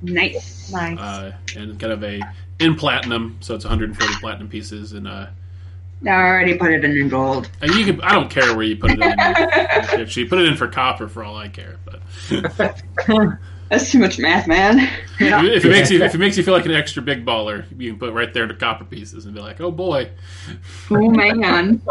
Nice. 0.00 0.70
nice. 0.70 0.98
uh, 0.98 1.32
and 1.56 1.70
it's 1.70 1.78
kind 1.78 1.92
of 1.92 2.04
a 2.04 2.20
in 2.60 2.76
platinum, 2.76 3.38
so 3.40 3.54
it's 3.54 3.64
140 3.64 4.14
platinum 4.20 4.48
pieces, 4.48 4.92
and 4.92 5.06
uh, 5.06 5.26
I 6.06 6.08
already 6.08 6.56
put 6.56 6.70
it 6.72 6.84
in 6.84 6.96
in 6.96 7.08
gold. 7.08 7.50
and 7.60 7.72
you 7.72 7.84
can. 7.84 8.00
I 8.02 8.14
don't 8.14 8.30
care 8.30 8.54
where 8.54 8.64
you 8.64 8.76
put 8.76 8.92
it 8.92 9.00
in. 9.00 9.20
Actually, 9.20 10.26
put 10.26 10.38
it 10.38 10.46
in 10.46 10.56
for 10.56 10.68
copper 10.68 11.08
for 11.08 11.24
all 11.24 11.36
I 11.36 11.48
care. 11.48 11.76
But 11.84 12.00
That's 13.68 13.90
too 13.90 13.98
much 13.98 14.18
math, 14.18 14.46
man. 14.46 14.78
if 15.20 15.64
it 15.64 15.68
makes 15.68 15.90
you 15.90 16.02
if 16.02 16.14
it 16.14 16.18
makes 16.26 16.36
you 16.36 16.42
feel 16.42 16.54
like 16.54 16.64
an 16.66 16.72
extra 16.72 17.02
big 17.02 17.26
baller, 17.26 17.66
you 17.78 17.90
can 17.90 17.98
put 17.98 18.14
right 18.14 18.32
there 18.32 18.46
to 18.46 18.54
copper 18.54 18.84
pieces 18.84 19.26
and 19.26 19.34
be 19.34 19.40
like, 19.40 19.60
oh 19.60 19.70
boy. 19.70 20.10
Oh 20.90 21.10
man. 21.10 21.82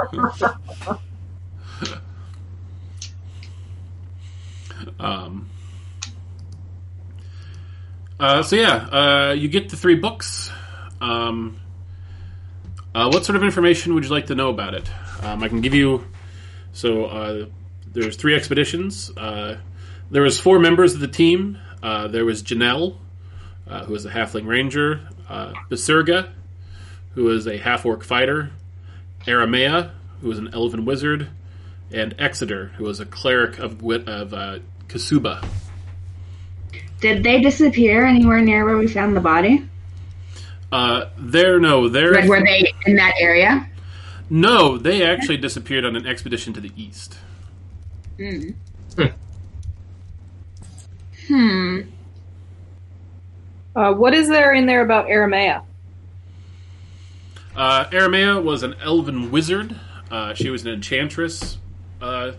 Um, 5.00 5.50
Uh, 8.20 8.42
so 8.42 8.56
yeah, 8.56 8.76
uh, 9.30 9.34
you 9.34 9.48
get 9.48 9.70
the 9.70 9.78
three 9.78 9.96
books. 9.96 10.52
Um, 11.00 11.60
uh, 12.96 13.10
what 13.12 13.26
sort 13.26 13.36
of 13.36 13.44
information 13.44 13.94
would 13.94 14.04
you 14.06 14.10
like 14.10 14.28
to 14.28 14.36
know 14.36 14.50
about 14.50 14.74
it? 14.74 14.90
Um, 15.22 15.44
I 15.44 15.50
can 15.50 15.62
give 15.62 15.74
you. 15.76 16.04
So 16.74 17.06
uh, 17.06 17.46
there's 17.86 18.16
three 18.16 18.36
expeditions. 18.36 19.12
Uh, 19.16 19.58
there 20.10 20.24
was 20.24 20.40
four 20.40 20.58
members 20.58 20.96
of 20.96 21.00
the 21.00 21.08
team. 21.08 21.60
Uh, 21.82 22.08
there 22.08 22.26
was 22.26 22.44
Janelle, 22.44 22.98
uh, 23.68 23.86
who 23.86 23.94
was 23.94 24.06
a 24.06 24.10
halfling 24.10 24.48
ranger. 24.48 25.08
Uh, 25.30 25.54
Basurga, 25.70 26.30
who 27.14 27.26
was 27.26 27.48
a 27.48 27.58
half 27.58 27.86
orc 27.86 28.04
fighter. 28.04 28.52
Aramea, 29.26 29.92
who 30.22 30.30
was 30.30 30.40
an 30.40 30.50
elven 30.54 30.86
wizard, 30.86 31.30
and 31.92 32.16
Exeter, 32.18 32.68
who 32.78 32.86
was 32.86 33.00
a 33.00 33.06
cleric 33.06 33.60
of 33.60 33.82
Wit- 33.82 34.08
of 34.08 34.34
uh, 34.34 34.60
Kasuba. 34.88 35.46
Did 37.02 37.24
they 37.24 37.42
disappear 37.42 38.06
anywhere 38.06 38.42
near 38.42 38.66
where 38.66 38.78
we 38.78 38.88
found 38.88 39.16
the 39.16 39.22
body? 39.22 39.68
Uh, 40.72 41.06
there, 41.18 41.60
no, 41.60 41.88
there. 41.88 42.14
Like, 42.14 42.30
were 42.30 42.44
they 42.44 42.72
in 42.86 42.96
that 42.96 43.14
area? 43.20 43.70
No, 44.30 44.78
they 44.78 45.06
actually 45.06 45.38
disappeared 45.38 45.86
on 45.86 45.96
an 45.96 46.06
expedition 46.06 46.54
to 46.54 46.60
the 46.60 46.72
east. 46.76 47.18
Hmm. 48.18 48.50
Hmm. 51.28 51.82
Uh, 53.76 53.94
what 53.94 54.14
is 54.14 54.28
there 54.28 54.54
in 54.54 54.66
there 54.66 54.82
about 54.82 55.08
Aramea? 55.08 55.64
Uh, 57.56 57.86
Aramea 57.86 58.42
was 58.42 58.64
an 58.64 58.76
elven 58.82 59.32
wizard. 59.32 59.76
Uh, 60.10 60.34
she 60.34 60.50
was 60.50 60.66
an 60.66 60.72
enchantress 60.72 61.58
uh, 62.02 62.32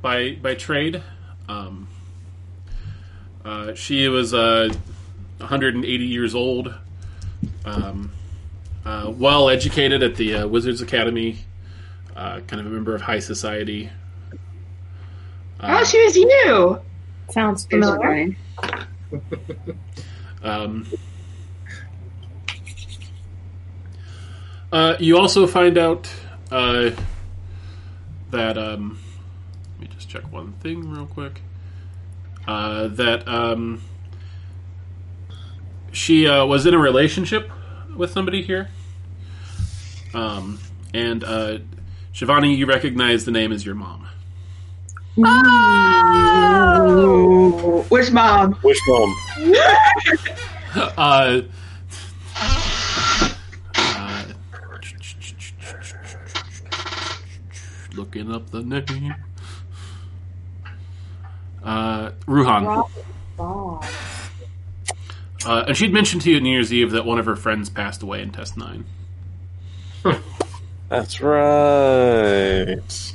by 0.00 0.32
by 0.32 0.54
trade. 0.54 1.02
Um, 1.48 1.88
uh, 3.44 3.74
she 3.74 4.08
was 4.08 4.32
uh, 4.32 4.72
180 5.38 6.04
years 6.04 6.34
old, 6.34 6.74
um, 7.64 8.12
uh, 8.84 9.12
well 9.16 9.48
educated 9.48 10.02
at 10.02 10.16
the 10.16 10.36
uh, 10.36 10.46
Wizards 10.46 10.80
Academy, 10.80 11.38
uh, 12.14 12.40
kind 12.40 12.60
of 12.60 12.66
a 12.66 12.70
member 12.70 12.94
of 12.94 13.02
high 13.02 13.18
society. 13.18 13.90
oh, 15.60 15.84
she 15.84 16.02
was 16.04 16.16
you. 16.16 16.80
Sounds 17.30 17.66
familiar. 17.66 18.36
Um, 20.42 20.86
uh, 24.72 24.96
you 24.98 25.18
also 25.18 25.46
find 25.46 25.76
out 25.76 26.10
uh, 26.50 26.90
that. 28.30 28.56
Um, 28.56 28.98
let 29.72 29.80
me 29.80 29.94
just 29.94 30.08
check 30.08 30.30
one 30.32 30.52
thing 30.54 30.90
real 30.90 31.06
quick. 31.06 31.42
Uh, 32.46 32.88
that 32.88 33.28
um, 33.28 33.82
she 35.92 36.26
uh, 36.26 36.46
was 36.46 36.66
in 36.66 36.74
a 36.74 36.78
relationship 36.78 37.50
with 37.94 38.10
somebody 38.10 38.42
here. 38.42 38.70
Um, 40.14 40.58
and 40.94 41.22
uh, 41.22 41.58
Shivani, 42.12 42.56
you 42.56 42.66
recognize 42.66 43.24
the 43.24 43.30
name 43.30 43.52
as 43.52 43.64
your 43.64 43.74
mom. 43.74 44.08
Oh, 46.82 47.84
which 47.88 48.10
mom? 48.12 48.58
Wish 48.62 48.78
mom. 48.88 49.14
Uh, 50.72 51.42
uh, 53.74 54.24
looking 57.96 58.32
up 58.32 58.50
the 58.50 58.62
name. 58.62 59.12
Uh, 61.64 62.10
Ruhan. 62.28 62.88
Uh, 65.44 65.64
and 65.66 65.76
she'd 65.76 65.92
mentioned 65.92 66.22
to 66.22 66.30
you 66.30 66.40
New 66.40 66.50
Year's 66.50 66.72
Eve 66.72 66.92
that 66.92 67.04
one 67.04 67.18
of 67.18 67.26
her 67.26 67.34
friends 67.34 67.68
passed 67.68 68.00
away 68.04 68.22
in 68.22 68.30
Test 68.30 68.56
9. 68.56 68.84
That's 70.88 71.20
right. 71.20 73.12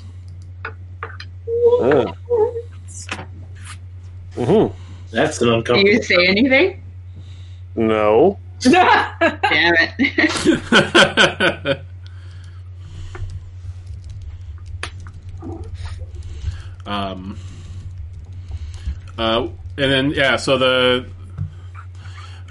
Uh. 1.82 2.14
hmm 4.36 4.68
That's 5.12 5.42
an 5.42 5.50
uncomfortable. 5.50 5.84
Do 5.84 5.90
uncomfortable. 5.90 5.90
you 5.90 6.02
say 6.04 6.26
anything? 6.28 6.84
No. 7.76 8.40
Damn 8.62 9.76
it. 9.90 11.82
um, 16.86 17.38
uh, 19.18 19.48
and 19.78 19.92
then 19.92 20.12
yeah, 20.12 20.38
so 20.38 20.58
the 20.58 21.08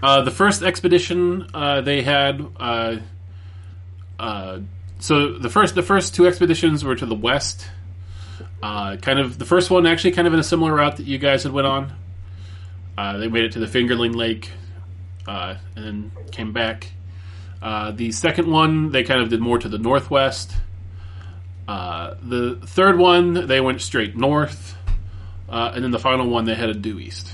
uh, 0.02 0.20
the 0.22 0.30
first 0.30 0.62
expedition 0.62 1.46
uh, 1.54 1.80
they 1.80 2.02
had. 2.02 2.46
Uh, 2.56 2.98
uh, 4.18 4.60
so 4.98 5.38
the 5.38 5.48
first 5.48 5.74
the 5.74 5.82
first 5.82 6.14
two 6.14 6.26
expeditions 6.26 6.84
were 6.84 6.94
to 6.94 7.06
the 7.06 7.14
west. 7.14 7.66
Uh, 8.62 8.96
kind 8.96 9.18
of 9.18 9.38
the 9.38 9.44
first 9.44 9.70
one 9.70 9.86
actually 9.86 10.12
kind 10.12 10.26
of 10.26 10.32
in 10.34 10.40
a 10.40 10.44
similar 10.44 10.74
route 10.74 10.96
that 10.96 11.06
you 11.06 11.18
guys 11.18 11.42
had 11.42 11.52
went 11.52 11.66
on. 11.66 11.92
Uh, 12.96 13.18
they 13.18 13.28
made 13.28 13.44
it 13.44 13.52
to 13.52 13.58
the 13.58 13.66
Fingerling 13.66 14.14
Lake, 14.14 14.50
uh, 15.26 15.56
and 15.76 15.84
then 15.84 16.12
came 16.30 16.52
back. 16.52 16.92
Uh, 17.60 17.90
the 17.90 18.12
second 18.12 18.50
one 18.50 18.90
they 18.90 19.02
kind 19.02 19.20
of 19.20 19.28
did 19.28 19.40
more 19.40 19.58
to 19.58 19.68
the 19.68 19.78
northwest. 19.78 20.52
Uh, 21.66 22.14
the 22.22 22.56
third 22.66 22.98
one 22.98 23.46
they 23.46 23.60
went 23.60 23.80
straight 23.80 24.16
north, 24.16 24.76
uh, 25.48 25.72
and 25.74 25.82
then 25.82 25.90
the 25.90 25.98
final 25.98 26.28
one 26.28 26.44
they 26.44 26.54
headed 26.54 26.82
due 26.82 26.98
east. 26.98 27.30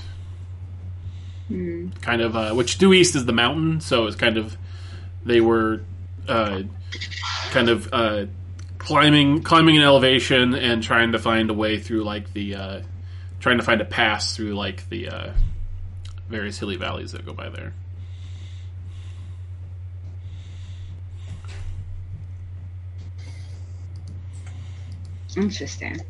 Kind 2.01 2.23
of, 2.23 2.37
uh, 2.37 2.53
which 2.55 2.79
due 2.79 2.93
east 2.93 3.17
is 3.17 3.25
the 3.27 3.33
mountain, 3.33 3.81
so 3.81 4.07
it's 4.07 4.17
kind 4.17 4.39
of 4.39 4.57
they 5.25 5.41
were 5.41 5.83
uh, 6.29 6.63
kind 7.51 7.69
of 7.69 7.89
uh, 7.93 8.27
climbing 8.81 9.43
climbing 9.43 9.77
an 9.77 9.83
elevation 9.83 10.55
and 10.55 10.83
trying 10.83 11.13
to 11.13 11.19
find 11.19 11.51
a 11.51 11.55
way 11.55 11.79
through 11.79 12.03
like 12.03 12.33
the 12.33 12.57
uh, 12.57 12.81
trying 13.39 13.59
to 13.59 13.63
find 13.63 13.81
a 13.83 13.85
pass 13.85 14.35
through 14.35 14.55
like 14.55 14.89
the 14.89 15.07
uh, 15.09 15.33
various 16.29 16.59
hilly 16.59 16.77
valleys 16.77 17.13
that 17.13 17.25
go 17.27 17.35
by 17.35 17.51
there. 17.51 17.75
Interesting. 25.37 26.01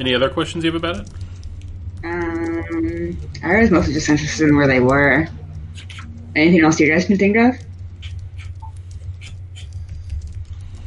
Any 0.00 0.14
other 0.14 0.30
questions 0.30 0.64
you 0.64 0.70
have 0.70 0.82
about 0.82 1.00
it? 1.00 1.17
Um, 2.04 3.18
I 3.42 3.60
was 3.60 3.70
mostly 3.70 3.94
just 3.94 4.08
interested 4.08 4.48
in 4.48 4.56
where 4.56 4.66
they 4.66 4.80
were. 4.80 5.26
Anything 6.36 6.64
else 6.64 6.78
you 6.78 6.90
guys 6.90 7.04
can 7.06 7.18
think 7.18 7.36
of? 7.36 7.54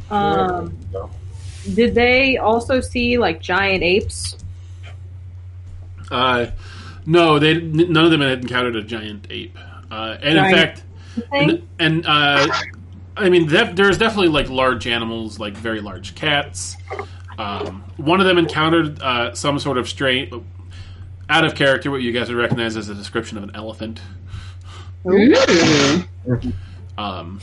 Um, 0.09 0.77
did 1.73 1.95
they 1.95 2.37
also 2.37 2.81
see 2.81 3.17
like 3.17 3.41
giant 3.41 3.83
apes? 3.83 4.37
Uh, 6.09 6.47
no, 7.05 7.39
they 7.39 7.59
none 7.59 8.05
of 8.05 8.11
them 8.11 8.21
had 8.21 8.41
encountered 8.41 8.75
a 8.75 8.83
giant 8.83 9.27
ape, 9.29 9.57
uh, 9.89 10.17
and 10.21 10.37
in 10.37 10.43
Giant 10.43 10.57
fact, 10.57 10.83
and, 11.31 11.67
and 11.79 12.05
uh, 12.05 12.47
I 13.15 13.29
mean, 13.29 13.47
def- 13.47 13.75
there's 13.75 13.97
definitely 13.97 14.27
like 14.27 14.49
large 14.49 14.87
animals, 14.87 15.39
like 15.39 15.55
very 15.55 15.81
large 15.81 16.15
cats. 16.15 16.75
Um, 17.37 17.83
one 17.97 18.19
of 18.19 18.25
them 18.25 18.37
encountered 18.37 19.01
uh, 19.01 19.33
some 19.33 19.57
sort 19.59 19.77
of 19.77 19.87
strange, 19.87 20.33
out 21.31 21.45
of 21.45 21.55
character, 21.55 21.89
what 21.89 22.01
you 22.01 22.11
guys 22.11 22.27
would 22.27 22.37
recognize 22.37 22.75
as 22.75 22.89
a 22.89 22.93
description 22.93 23.37
of 23.37 23.43
an 23.43 23.51
elephant. 23.55 24.01
Ooh. 25.07 25.33
Um, 26.97 27.39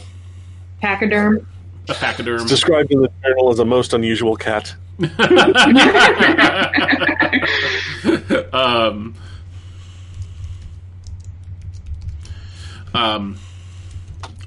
Pachyderm. 0.83 1.47
a 1.89 1.95
pachyderm. 1.95 2.47
Described 2.47 2.93
in 2.93 3.01
the 3.01 3.11
journal 3.25 3.51
as 3.51 3.59
a 3.59 3.65
most 3.65 3.95
unusual 3.95 4.37
cat. 4.37 4.75
um, 8.53 9.15
um, 12.95 13.39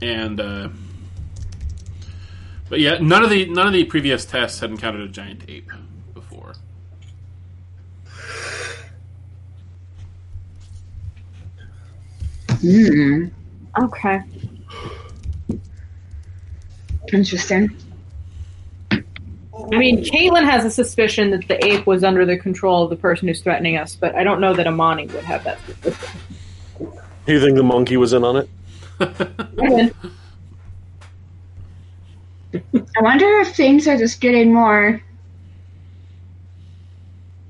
and 0.01 0.39
uh, 0.39 0.69
but 2.69 2.79
yeah, 2.79 2.97
none 3.01 3.23
of 3.23 3.29
the 3.29 3.45
none 3.47 3.67
of 3.67 3.73
the 3.73 3.83
previous 3.85 4.25
tests 4.25 4.59
had 4.59 4.69
encountered 4.69 5.01
a 5.01 5.09
giant 5.09 5.43
ape 5.47 5.71
before. 6.13 6.53
Hmm. 12.61 13.27
Okay. 13.81 14.21
Interesting. 17.11 17.75
I 18.91 19.77
mean, 19.77 20.03
Caitlin 20.03 20.43
has 20.43 20.65
a 20.65 20.71
suspicion 20.71 21.31
that 21.31 21.47
the 21.47 21.63
ape 21.65 21.85
was 21.85 22.03
under 22.03 22.25
the 22.25 22.37
control 22.37 22.83
of 22.83 22.89
the 22.89 22.95
person 22.95 23.27
who's 23.27 23.41
threatening 23.41 23.77
us, 23.77 23.95
but 23.95 24.15
I 24.15 24.23
don't 24.23 24.41
know 24.41 24.53
that 24.53 24.67
Amani 24.67 25.07
would 25.07 25.23
have 25.23 25.43
that 25.43 25.59
suspicion. 25.65 26.19
You 27.27 27.39
think 27.39 27.55
the 27.55 27.63
monkey 27.63 27.97
was 27.97 28.13
in 28.13 28.23
on 28.23 28.37
it? 28.37 28.49
I 32.53 33.01
wonder 33.01 33.25
if 33.39 33.55
things 33.55 33.87
are 33.87 33.97
just 33.97 34.19
getting 34.19 34.53
more 34.53 35.01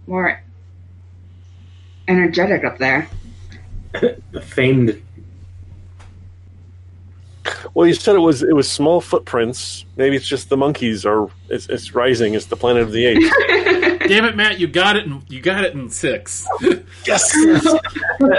more 0.07 0.41
energetic 2.07 2.63
up 2.63 2.77
there. 2.77 3.07
The 4.31 4.41
famed. 4.41 5.01
Well, 7.73 7.87
you 7.87 7.93
said 7.93 8.15
it 8.15 8.19
was 8.19 8.43
it 8.43 8.55
was 8.55 8.69
small 8.69 9.01
footprints. 9.01 9.85
Maybe 9.97 10.15
it's 10.15 10.27
just 10.27 10.49
the 10.49 10.57
monkeys 10.57 11.05
are 11.05 11.29
it's, 11.49 11.67
it's 11.67 11.93
rising. 11.93 12.33
It's 12.33 12.45
the 12.45 12.55
planet 12.55 12.83
of 12.83 12.91
the 12.91 13.05
apes. 13.05 13.29
Damn 14.07 14.25
it, 14.25 14.35
Matt! 14.35 14.59
You 14.59 14.67
got 14.67 14.95
it. 14.95 15.05
In, 15.05 15.21
you 15.27 15.41
got 15.41 15.63
it 15.63 15.73
in 15.73 15.89
six. 15.89 16.47
yes. 17.05 17.31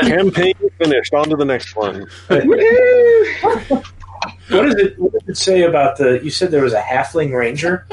Campaign 0.03 0.55
finished. 0.79 1.15
On 1.15 1.29
to 1.29 1.37
the 1.37 1.45
next 1.45 1.77
one. 1.77 2.07
What 2.29 2.49
does 4.49 4.75
it? 4.77 4.99
What 4.99 5.13
does 5.13 5.29
it 5.29 5.37
say 5.37 5.63
about 5.63 5.99
the? 5.99 6.21
You 6.23 6.31
said 6.31 6.51
there 6.51 6.63
was 6.63 6.75
a 6.75 6.81
halfling 6.81 7.37
ranger. 7.37 7.87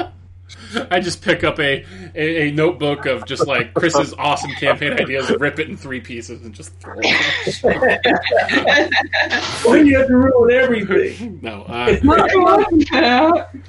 I 0.92 1.00
just 1.00 1.22
pick 1.22 1.44
up 1.44 1.60
a, 1.60 1.86
a, 2.16 2.48
a 2.48 2.52
notebook 2.52 3.06
of 3.06 3.26
just 3.26 3.48
like 3.48 3.74
Chris's 3.74 4.14
awesome 4.14 4.52
campaign 4.52 4.94
ideas, 4.94 5.30
rip 5.32 5.60
it 5.60 5.70
in 5.70 5.78
three 5.78 6.00
pieces, 6.00 6.44
and 6.44 6.54
just 6.54 6.74
throw 6.80 6.96
it. 6.98 7.62
Why 9.66 9.80
do 9.80 9.86
you 9.86 9.98
have 9.98 10.08
to 10.08 10.16
ruin 10.16 10.52
everything? 10.52 11.40
no, 11.42 11.64
uh, 11.64 11.98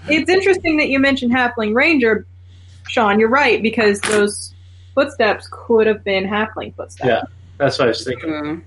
It's 0.08 0.30
interesting 0.30 0.76
that 0.78 0.88
you 0.88 0.98
mentioned 0.98 1.32
Halfling 1.32 1.74
Ranger, 1.74 2.26
Sean. 2.88 3.20
You're 3.20 3.28
right 3.28 3.62
because 3.62 4.00
those 4.00 4.54
footsteps 4.94 5.48
could 5.50 5.86
have 5.86 6.04
been 6.04 6.24
Halfling 6.24 6.74
footsteps. 6.74 7.08
Yeah. 7.08 7.22
That's 7.58 7.78
what 7.78 7.86
I 7.86 7.88
was 7.88 8.04
thinking. 8.04 8.30
Ooh. 8.30 8.62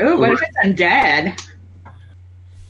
Ooh, 0.00 0.18
what 0.18 0.32
if 0.32 0.40
it's 0.42 0.56
undead? 0.64 1.47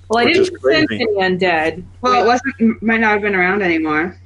Well, 0.08 0.20
I 0.20 0.24
Which 0.24 0.34
didn't 0.34 0.54
is 0.54 0.62
sense 0.62 0.90
any 0.90 1.06
undead. 1.16 1.84
Well, 2.00 2.22
it 2.22 2.26
wasn't. 2.26 2.82
Might 2.82 3.00
not 3.00 3.12
have 3.12 3.22
been 3.22 3.34
around 3.34 3.62
anymore. 3.62 4.16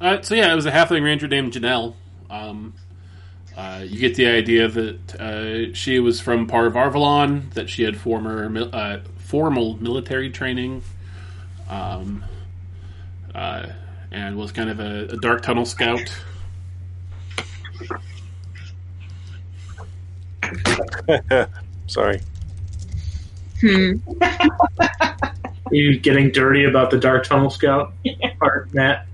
uh, 0.00 0.20
so 0.22 0.34
yeah, 0.34 0.52
it 0.52 0.56
was 0.56 0.66
a 0.66 0.70
halfling 0.70 1.02
ranger 1.02 1.28
named 1.28 1.52
Janelle. 1.52 1.94
Um, 2.28 2.74
uh, 3.56 3.84
you 3.86 3.98
get 3.98 4.14
the 4.14 4.26
idea 4.26 4.68
that 4.68 5.20
uh, 5.20 5.74
she 5.74 5.98
was 5.98 6.20
from 6.20 6.46
part 6.46 6.66
of 6.66 6.74
Arvalon, 6.74 7.52
that 7.54 7.68
she 7.68 7.82
had 7.82 7.96
former 7.98 8.68
uh, 8.72 9.00
formal 9.16 9.76
military 9.82 10.30
training, 10.30 10.82
um, 11.68 12.24
uh, 13.34 13.66
and 14.12 14.36
was 14.36 14.52
kind 14.52 14.70
of 14.70 14.80
a, 14.80 15.08
a 15.10 15.16
dark 15.20 15.42
tunnel 15.42 15.64
scout. 15.64 16.00
Sorry. 21.86 22.20
Hmm. 23.60 23.92
Are 25.70 25.74
you 25.74 25.98
getting 26.00 26.30
dirty 26.32 26.64
about 26.64 26.90
the 26.90 26.98
Dark 26.98 27.24
Tunnel 27.24 27.50
Scout 27.50 27.92
part, 28.38 28.72
Matt? 28.74 29.06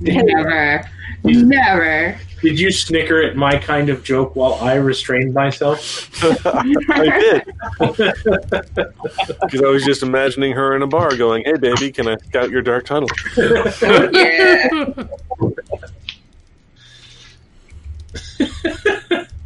Never. 0.00 0.88
Never. 1.24 2.20
Did 2.40 2.60
you 2.60 2.70
snicker 2.70 3.20
at 3.22 3.34
my 3.34 3.58
kind 3.58 3.88
of 3.88 4.04
joke 4.04 4.36
while 4.36 4.54
I 4.54 4.74
restrained 4.74 5.34
myself? 5.34 6.08
I 6.22 7.18
did. 7.18 7.44
Because 9.40 9.62
I 9.62 9.68
was 9.68 9.84
just 9.84 10.04
imagining 10.04 10.52
her 10.52 10.76
in 10.76 10.82
a 10.82 10.86
bar 10.86 11.16
going, 11.16 11.42
"Hey, 11.44 11.56
baby, 11.56 11.90
can 11.90 12.06
I 12.06 12.16
scout 12.28 12.50
your 12.50 12.62
dark 12.62 12.86
tunnel?" 12.86 13.08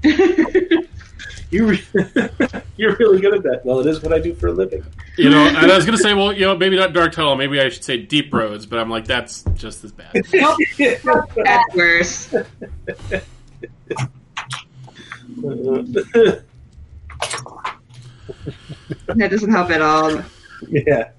Yeah. 0.05 0.83
You 1.53 1.67
re- 1.67 1.83
you're 2.79 2.97
really 2.97 3.21
good 3.21 3.35
at 3.35 3.43
that. 3.43 3.61
Well, 3.65 3.81
it 3.81 3.87
is 3.87 4.03
what 4.03 4.13
I 4.15 4.19
do 4.19 4.35
for 4.35 4.47
a 4.49 4.53
living. 4.53 4.83
You 5.19 5.29
know, 5.29 5.47
and 5.47 5.71
I 5.71 5.77
was 5.77 5.85
going 5.85 5.97
to 5.99 6.03
say, 6.03 6.15
well, 6.15 6.33
you 6.33 6.47
know, 6.47 6.57
maybe 6.57 6.77
not 6.77 6.95
dark 6.95 7.13
tunnel, 7.13 7.37
maybe 7.37 7.61
I 7.61 7.69
should 7.69 7.85
say 7.85 7.99
deep 7.99 8.33
roads, 8.33 8.65
but 8.65 8.79
I'm 8.79 8.89
like, 8.89 9.05
that's 9.05 9.45
just 9.55 9.85
as 9.85 9.93
bad. 9.93 10.13
That's 11.37 11.75
worse. 11.75 12.35
That 19.07 19.31
doesn't 19.31 19.51
help 19.51 19.71
at 19.71 19.83
all. 19.83 20.23
yeah. 20.69 21.11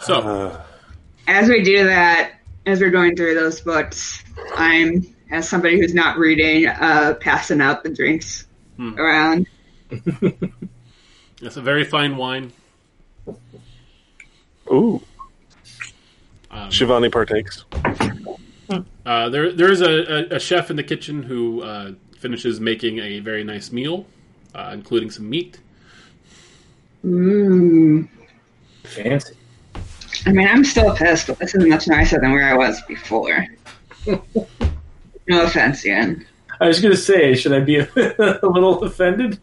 So, 0.00 0.14
Uh, 0.14 0.62
As 1.28 1.48
we 1.48 1.62
do 1.62 1.84
that, 1.84 2.32
as 2.66 2.80
we're 2.80 2.90
going 2.90 3.16
through 3.16 3.34
those 3.34 3.60
books, 3.60 4.22
I'm, 4.56 5.06
as 5.32 5.48
somebody 5.48 5.80
who's 5.80 5.94
not 5.94 6.18
reading, 6.18 6.66
uh, 6.68 7.14
passing 7.20 7.60
out 7.60 7.82
the 7.82 7.88
drinks 7.90 8.46
Hmm. 8.76 8.98
around. 8.98 9.46
it's 9.90 11.56
a 11.56 11.60
very 11.62 11.84
fine 11.84 12.16
wine. 12.16 12.52
ooh, 14.70 15.02
Um, 16.50 16.68
Shivani 16.70 17.10
partakes. 17.10 17.64
Uh, 19.04 19.28
there, 19.28 19.52
there 19.52 19.70
is 19.70 19.80
a, 19.82 20.32
a, 20.32 20.36
a 20.36 20.40
chef 20.40 20.70
in 20.70 20.76
the 20.76 20.82
kitchen 20.82 21.22
who 21.22 21.62
uh, 21.62 21.92
finishes 22.18 22.60
making 22.60 22.98
a 23.00 23.18
very 23.20 23.42
nice 23.44 23.72
meal, 23.72 24.06
uh, 24.54 24.70
including 24.72 25.10
some 25.10 25.28
meat. 25.28 25.58
Mmm. 27.04 28.08
Fancy. 28.84 29.34
I 30.26 30.32
mean, 30.32 30.46
I'm 30.46 30.64
still 30.64 30.94
pissed, 30.94 31.26
but 31.26 31.38
this 31.38 31.54
is 31.54 31.66
much 31.66 31.88
nicer 31.88 32.20
than 32.20 32.30
where 32.32 32.46
I 32.48 32.54
was 32.54 32.80
before. 32.82 33.46
no 35.28 35.44
offense, 35.44 35.84
Ian. 35.86 36.26
I 36.60 36.68
was 36.68 36.80
going 36.80 36.94
to 36.94 37.00
say, 37.00 37.34
should 37.34 37.52
I 37.52 37.60
be 37.60 37.78
a, 37.78 37.88
a 38.42 38.46
little 38.46 38.82
offended? 38.84 39.38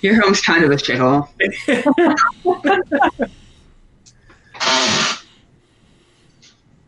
Your 0.00 0.20
home's 0.20 0.40
kind 0.40 0.64
of 0.64 0.70
a 0.70 0.76
shithole. 0.76 1.28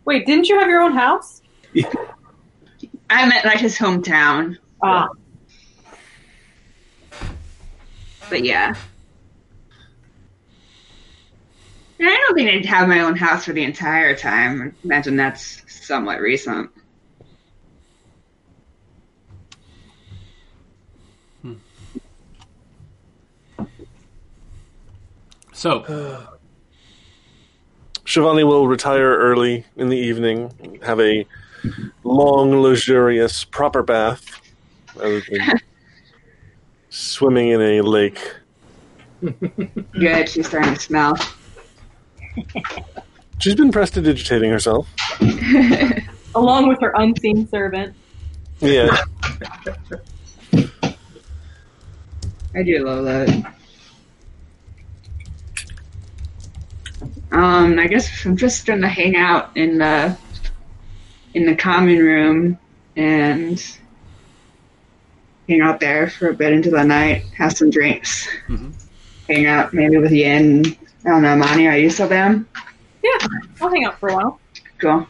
Wait, 0.05 0.27
didn't 0.27 0.49
you 0.49 0.59
have 0.59 0.69
your 0.69 0.81
own 0.81 0.93
house? 0.93 1.43
I 3.11 3.29
meant 3.29 3.45
like 3.45 3.59
his 3.59 3.77
hometown, 3.77 4.57
Ah, 4.83 5.09
but 8.29 8.45
yeah. 8.45 8.75
And 11.99 12.09
I 12.09 12.17
don't 12.17 12.35
think 12.35 12.49
I'd 12.49 12.65
have 12.65 12.89
my 12.89 13.01
own 13.01 13.15
house 13.15 13.45
for 13.45 13.53
the 13.53 13.63
entire 13.63 14.17
time. 14.17 14.75
Imagine 14.85 15.17
that's 15.17 15.63
somewhat 15.69 16.21
recent. 16.21 16.71
So, 25.61 25.83
Shivani 28.07 28.47
will 28.47 28.67
retire 28.67 29.19
early 29.19 29.67
in 29.77 29.91
the 29.91 29.99
evening, 29.99 30.81
have 30.83 30.99
a 30.99 31.27
long, 32.03 32.63
luxurious, 32.63 33.45
proper 33.45 33.83
bath, 33.83 34.41
rather 34.97 35.21
than 35.21 35.61
swimming 36.89 37.51
in 37.51 37.61
a 37.61 37.83
lake. 37.83 38.37
Good, 39.93 40.31
she's 40.31 40.47
starting 40.47 40.73
to 40.73 40.81
smell. 40.81 41.15
She's 43.39 43.55
been 43.55 43.71
prestidigitating 43.71 44.51
herself. 44.51 44.89
along 46.35 46.69
with 46.69 46.81
her 46.81 46.93
unseen 46.95 47.47
servant. 47.49 47.95
Yeah. 48.61 48.97
I 52.55 52.63
do 52.63 52.85
love 52.85 53.05
that. 53.05 53.60
Um, 57.33 57.79
I 57.79 57.87
guess 57.87 58.09
I'm 58.27 58.37
just 58.37 58.67
gonna 58.67 58.89
hang 58.89 59.17
out 59.17 59.57
in 59.57 59.79
the 59.79 60.17
in 61.35 61.47
the 61.47 61.55
common 61.55 61.99
room 61.99 62.59
and 62.97 63.63
hang 65.49 65.61
out 65.61 65.79
there 65.81 66.09
for 66.11 66.29
a 66.29 66.35
bit 66.35 66.53
into 66.53 66.71
the 66.71 66.83
night, 66.85 67.25
have 67.37 67.57
some 67.57 67.71
drinks, 67.71 68.29
Mhm. 68.49 68.73
hang 69.29 69.47
out 69.47 69.73
maybe 69.73 69.97
with 69.99 70.11
Yin. 70.13 70.65
I 71.07 71.11
don't 71.11 71.23
know, 71.23 71.37
Mani, 71.37 71.67
are 71.69 71.79
you 71.79 71.89
still 71.89 72.09
down? 72.09 72.47
Yeah, 73.03 73.27
I'll 73.61 73.71
hang 73.71 73.85
out 73.85 73.99
for 74.01 74.09
a 74.11 74.15
while. 74.15 74.41
Cool. 74.79 75.07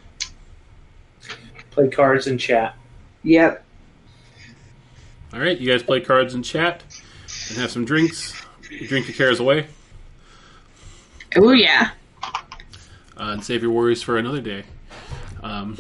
Play 1.70 1.88
cards 1.88 2.26
and 2.26 2.38
chat. 2.38 2.74
Yep. 3.22 3.64
all 5.32 5.38
right, 5.40 5.58
you 5.58 5.70
guys 5.70 5.82
play 5.82 6.00
cards 6.00 6.34
and 6.34 6.44
chat 6.44 6.82
and 7.48 7.58
have 7.58 7.70
some 7.70 7.84
drinks. 7.84 8.34
You 8.70 8.86
drink 8.88 9.06
your 9.08 9.16
cares 9.16 9.38
away 9.40 9.66
Oh 11.36 11.52
yeah. 11.52 11.90
Uh, 13.20 13.32
and 13.32 13.44
save 13.44 13.62
your 13.62 13.70
worries 13.70 14.02
for 14.02 14.16
another 14.16 14.40
day. 14.40 14.64
Um, 15.42 15.76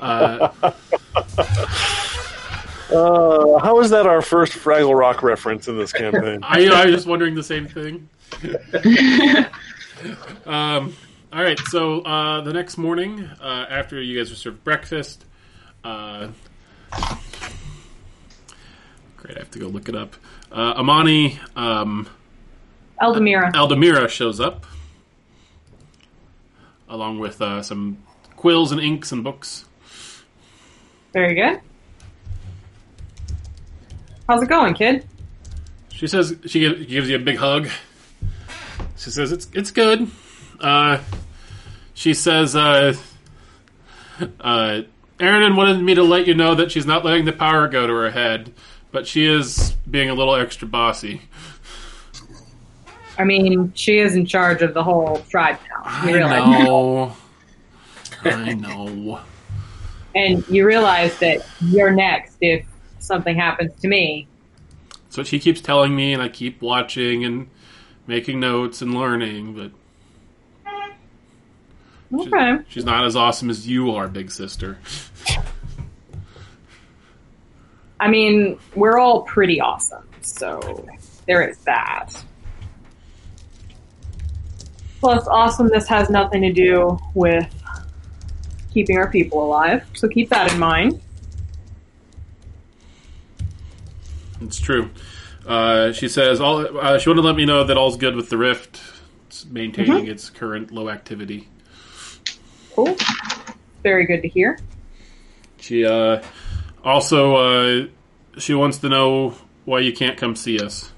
uh, 0.00 0.48
Uh, 2.92 3.58
how 3.58 3.80
is 3.80 3.90
that 3.90 4.06
our 4.06 4.20
first 4.20 4.52
Fraggle 4.52 4.94
Rock 4.96 5.22
reference 5.22 5.66
in 5.66 5.78
this 5.78 5.92
campaign? 5.92 6.40
I, 6.42 6.66
I 6.66 6.84
was 6.86 6.94
just 6.94 7.06
wondering 7.06 7.34
the 7.34 7.42
same 7.42 7.66
thing. 7.66 8.08
um, 10.46 10.94
all 11.32 11.42
right, 11.42 11.58
so 11.70 12.02
uh, 12.02 12.42
the 12.42 12.52
next 12.52 12.76
morning, 12.76 13.24
uh, 13.40 13.66
after 13.70 14.00
you 14.00 14.18
guys 14.18 14.30
are 14.30 14.36
served 14.36 14.62
breakfast, 14.62 15.24
uh, 15.84 16.28
great, 19.16 19.36
I 19.36 19.40
have 19.40 19.50
to 19.52 19.58
go 19.58 19.68
look 19.68 19.88
it 19.88 19.94
up. 19.94 20.14
Uh, 20.50 20.74
Amani 20.76 21.40
um, 21.56 22.08
Eldamira. 23.00 23.52
Aldemira 23.54 24.08
shows 24.08 24.38
up. 24.38 24.66
Along 26.92 27.18
with 27.18 27.40
uh, 27.40 27.62
some 27.62 27.98
quills 28.36 28.70
and 28.70 28.80
inks 28.80 29.10
and 29.12 29.24
books. 29.24 29.64
Very 31.12 31.34
good. 31.34 31.60
How's 34.28 34.42
it 34.42 34.48
going, 34.48 34.74
kid? 34.74 35.06
She 35.90 36.06
says 36.06 36.36
she 36.46 36.60
gives, 36.60 37.08
you 37.08 37.16
a 37.16 37.18
big 37.18 37.36
hug. 37.36 37.68
She 38.96 39.10
says 39.10 39.32
it's 39.32 39.48
it's 39.52 39.70
good. 39.70 40.08
Uh, 40.60 40.98
she 41.94 42.14
says, 42.14 42.54
uh, 42.54 42.94
uh, 44.40 44.82
Aaron 45.20 45.56
wanted 45.56 45.82
me 45.82 45.94
to 45.94 46.02
let 46.02 46.26
you 46.26 46.34
know 46.34 46.54
that 46.54 46.70
she's 46.70 46.86
not 46.86 47.04
letting 47.04 47.24
the 47.24 47.32
power 47.32 47.68
go 47.68 47.86
to 47.86 47.92
her 47.92 48.10
head, 48.10 48.52
but 48.90 49.06
she 49.06 49.26
is 49.26 49.76
being 49.90 50.08
a 50.08 50.14
little 50.14 50.34
extra 50.34 50.68
bossy. 50.68 51.22
I 53.18 53.24
mean, 53.24 53.72
she 53.74 53.98
is 53.98 54.14
in 54.14 54.24
charge 54.24 54.62
of 54.62 54.74
the 54.74 54.82
whole 54.82 55.18
tribe. 55.28 55.58
I 55.84 56.12
know. 56.12 57.16
I 58.24 58.54
know. 58.54 59.20
and 60.14 60.46
you 60.48 60.66
realize 60.66 61.18
that 61.18 61.44
you're 61.60 61.90
next 61.90 62.36
if 62.40 62.64
something 63.00 63.36
happens 63.36 63.72
to 63.80 63.88
me. 63.88 64.28
So 65.10 65.22
she 65.22 65.38
keeps 65.38 65.60
telling 65.60 65.94
me, 65.96 66.12
and 66.12 66.22
I 66.22 66.28
keep 66.28 66.62
watching 66.62 67.24
and 67.24 67.48
making 68.06 68.40
notes 68.40 68.80
and 68.82 68.94
learning, 68.94 69.54
but 69.54 69.70
she- 72.22 72.28
Okay. 72.28 72.58
she's 72.68 72.84
not 72.84 73.04
as 73.04 73.16
awesome 73.16 73.48
as 73.50 73.66
you 73.66 73.90
are, 73.92 74.06
big 74.08 74.30
sister. 74.30 74.78
I 78.00 78.08
mean, 78.08 78.58
we're 78.74 78.98
all 78.98 79.22
pretty 79.22 79.60
awesome, 79.60 80.06
so 80.22 80.84
there 81.26 81.48
is 81.48 81.58
that. 81.58 82.10
Plus, 85.02 85.26
awesomeness 85.26 85.88
has 85.88 86.08
nothing 86.10 86.42
to 86.42 86.52
do 86.52 86.96
with 87.12 87.52
keeping 88.72 88.96
our 88.96 89.10
people 89.10 89.44
alive, 89.44 89.84
so 89.94 90.06
keep 90.06 90.30
that 90.30 90.52
in 90.52 90.60
mind. 90.60 91.00
It's 94.40 94.60
true. 94.60 94.90
Uh, 95.44 95.90
she 95.90 96.06
says 96.06 96.40
all. 96.40 96.78
Uh, 96.78 97.00
she 97.00 97.08
wanted 97.08 97.22
to 97.22 97.26
let 97.26 97.34
me 97.34 97.44
know 97.44 97.64
that 97.64 97.76
all's 97.76 97.96
good 97.96 98.14
with 98.14 98.30
the 98.30 98.36
rift. 98.36 98.80
It's 99.26 99.44
maintaining 99.44 100.06
its 100.06 100.30
current 100.30 100.70
low 100.70 100.88
activity. 100.88 101.48
Cool. 102.76 102.96
Very 103.82 104.06
good 104.06 104.22
to 104.22 104.28
hear. 104.28 104.60
She 105.58 105.84
uh, 105.84 106.22
also 106.84 107.34
uh, 107.34 107.86
she 108.38 108.54
wants 108.54 108.78
to 108.78 108.88
know 108.88 109.34
why 109.64 109.80
you 109.80 109.92
can't 109.92 110.16
come 110.16 110.36
see 110.36 110.60
us. 110.60 110.92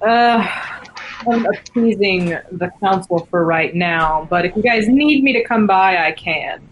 Uh, 0.00 0.48
I'm 1.28 1.46
appeasing 1.46 2.38
the 2.52 2.70
council 2.80 3.26
for 3.30 3.44
right 3.44 3.74
now, 3.74 4.26
but 4.30 4.44
if 4.44 4.56
you 4.56 4.62
guys 4.62 4.88
need 4.88 5.22
me 5.22 5.32
to 5.34 5.44
come 5.44 5.66
by, 5.66 6.06
I 6.06 6.12
can. 6.12 6.68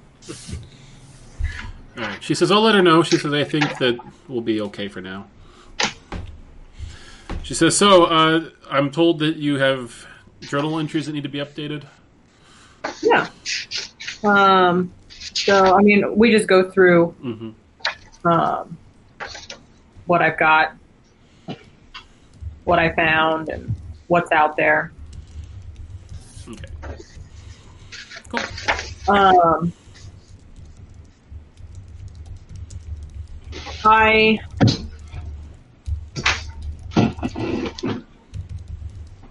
All 1.96 2.04
right. 2.04 2.22
She 2.22 2.34
says 2.34 2.50
I'll 2.50 2.62
let 2.62 2.74
her 2.74 2.82
know. 2.82 3.02
She 3.02 3.18
says 3.18 3.32
I 3.32 3.44
think 3.44 3.76
that 3.78 3.98
we'll 4.28 4.40
be 4.40 4.60
okay 4.62 4.88
for 4.88 5.00
now. 5.00 5.26
She 7.42 7.54
says 7.54 7.76
so. 7.76 8.04
Uh, 8.04 8.50
I'm 8.70 8.90
told 8.90 9.18
that 9.18 9.36
you 9.36 9.58
have 9.58 10.06
journal 10.40 10.78
entries 10.78 11.06
that 11.06 11.12
need 11.12 11.24
to 11.24 11.28
be 11.28 11.38
updated. 11.38 11.84
Yeah. 13.02 13.28
Um, 14.24 14.92
so, 15.08 15.76
I 15.76 15.82
mean, 15.82 16.16
we 16.16 16.30
just 16.30 16.46
go 16.48 16.70
through 16.70 17.08
hmm 17.20 17.50
um, 18.24 18.78
what 20.06 20.22
I've 20.22 20.38
got, 20.38 20.74
what 22.64 22.78
I 22.78 22.94
found, 22.94 23.48
and 23.48 23.74
what's 24.12 24.30
out 24.30 24.58
there. 24.58 24.92
Okay. 26.46 26.98
Cool. 28.28 29.14
Um, 29.14 29.72
I 33.84 34.38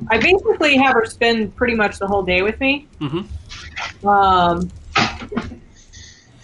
I 0.09 0.17
basically 0.17 0.77
have 0.77 0.93
her 0.95 1.05
spend 1.05 1.55
pretty 1.55 1.75
much 1.75 1.99
the 1.99 2.07
whole 2.07 2.23
day 2.23 2.41
with 2.41 2.59
me. 2.59 2.87
Mm-hmm. 2.99 4.07
Um, 4.07 4.71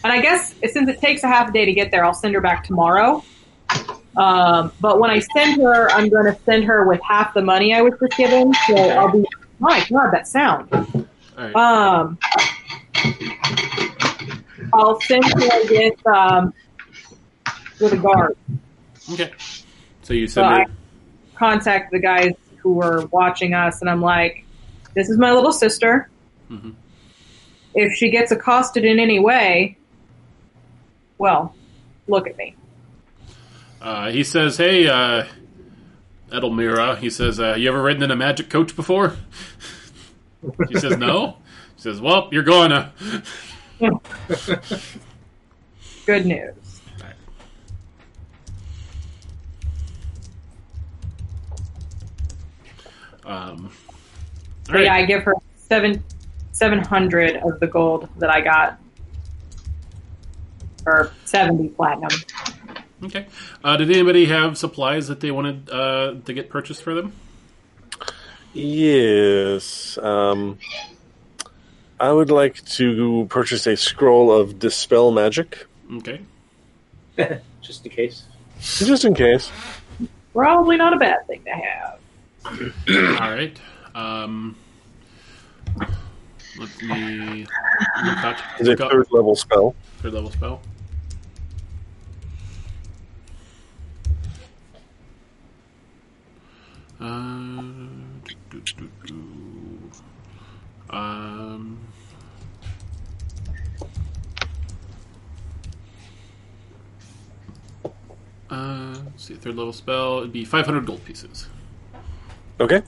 and 0.04 0.14
I 0.14 0.22
guess 0.22 0.54
since 0.72 0.88
it 0.88 1.02
takes 1.02 1.24
a 1.24 1.28
half 1.28 1.50
a 1.50 1.52
day 1.52 1.66
to 1.66 1.74
get 1.74 1.90
there, 1.90 2.06
I'll 2.06 2.14
send 2.14 2.36
her 2.36 2.42
back 2.42 2.64
tomorrow. 2.64 3.24
Um, 4.18 4.72
but 4.82 5.00
when 5.00 5.12
I 5.12 5.20
send 5.20 5.62
her, 5.62 5.90
I'm 5.92 6.10
going 6.10 6.26
to 6.26 6.38
send 6.44 6.64
her 6.66 6.86
with 6.88 7.00
half 7.08 7.34
the 7.36 7.42
money 7.42 7.74
I 7.74 7.82
was 7.82 7.94
just 8.00 8.18
given. 8.18 8.52
So 8.68 8.76
I'll 8.76 9.12
be, 9.12 9.24
my 9.60 9.86
God, 9.90 10.12
that 10.12 10.28
sound. 10.28 10.70
Right. 11.38 11.56
Um, 11.56 12.18
I'll 14.74 15.00
send 15.02 15.24
her 15.24 15.50
with 15.70 16.08
um, 16.08 16.54
with 17.80 17.94
a 17.94 17.98
guard. 17.98 18.36
okay. 19.14 19.32
So 20.02 20.14
you 20.14 20.28
So 20.28 20.42
send 20.42 20.48
her. 20.56 20.62
I 20.62 20.66
contact 21.36 21.92
the 21.92 22.00
guys 22.00 22.32
who 22.58 22.74
were 22.74 23.06
watching 23.12 23.54
us, 23.54 23.82
and 23.82 23.90
I'm 23.90 24.02
like, 24.02 24.44
"This 24.96 25.10
is 25.10 25.18
my 25.20 25.32
little 25.32 25.52
sister. 25.52 26.10
Mhm. 26.52 26.74
If 27.76 27.94
she 27.94 28.10
gets 28.10 28.32
accosted 28.32 28.84
in 28.84 29.00
any 29.00 29.20
way, 29.20 29.78
well, 31.20 31.54
look 32.08 32.28
at 32.28 32.36
me." 32.38 32.56
Uh, 33.82 34.10
he 34.12 34.24
says, 34.24 34.58
"Hey, 34.58 34.88
uh, 34.88 35.26
Edelmira." 36.32 36.98
He 36.98 37.10
says, 37.10 37.40
uh, 37.40 37.56
"You 37.56 37.70
ever 37.70 37.82
ridden 37.82 38.04
in 38.04 38.12
a 38.12 38.16
magic 38.16 38.50
coach 38.50 38.76
before?" 38.76 39.16
She 40.70 40.80
says, 40.80 40.98
"No." 40.98 41.38
She 41.76 41.84
says, 41.84 42.02
"Well, 42.02 42.30
you're 42.32 42.44
going 42.44 42.72
to." 42.72 42.92
Good 46.06 46.26
news. 46.26 46.54
Um, 53.28 53.70
right. 54.70 54.86
yeah, 54.86 54.96
I 54.96 55.06
give 55.06 55.24
her 55.24 55.36
seven 55.58 56.02
seven 56.54 56.80
hundred 56.80 57.36
of 57.38 57.60
the 57.60 57.68
gold 57.68 58.08
that 58.20 58.30
I 58.30 58.40
got, 58.40 58.80
or 60.86 61.12
seventy 61.26 61.68
platinum. 61.68 62.10
Okay. 63.04 63.28
Uh, 63.64 63.78
did 63.78 63.92
anybody 63.92 64.26
have 64.26 64.58
supplies 64.58 65.08
that 65.08 65.20
they 65.20 65.30
wanted 65.32 65.70
uh, 65.70 66.16
to 66.26 66.34
get 66.34 66.50
purchased 66.50 66.82
for 66.82 66.94
them? 66.96 67.14
Yes. 68.54 69.98
Um, 70.00 70.58
I 72.00 72.12
would 72.12 72.32
like 72.32 72.64
to 72.66 73.28
purchase 73.30 73.68
a 73.68 73.76
scroll 73.78 74.32
of 74.32 74.60
dispel 74.60 75.12
magic, 75.12 75.66
Okay. 75.98 76.22
just 77.62 77.86
in 77.86 77.92
case. 77.92 78.24
just 78.60 79.06
in 79.06 79.14
case. 79.14 79.52
Probably 80.34 80.78
not 80.78 80.94
a 80.94 80.98
bad 80.98 81.26
thing 81.28 81.44
to 81.46 81.52
have. 81.52 82.00
All 83.22 83.32
right. 83.32 83.60
Um, 83.96 84.56
let 86.60 86.82
me 86.84 87.46
look 88.06 88.18
up, 88.24 88.38
It's 88.60 88.70
a 88.70 88.76
third 88.76 89.08
level 89.12 89.36
spell. 89.36 89.76
third 90.02 90.14
level 90.14 90.32
spell. 90.32 90.62
Uh, 97.00 97.62
do, 98.26 98.36
do, 98.50 98.62
do, 98.62 98.90
do. 99.06 99.16
Um, 100.90 101.80
uh, 108.50 108.96
let's 109.06 109.24
see, 109.26 109.36
third 109.36 109.56
level 109.56 109.74
spell. 109.74 110.20
It'd 110.20 110.32
be 110.32 110.46
500 110.46 110.86
gold 110.86 111.04
pieces. 111.06 111.48
Okay. 112.60 112.82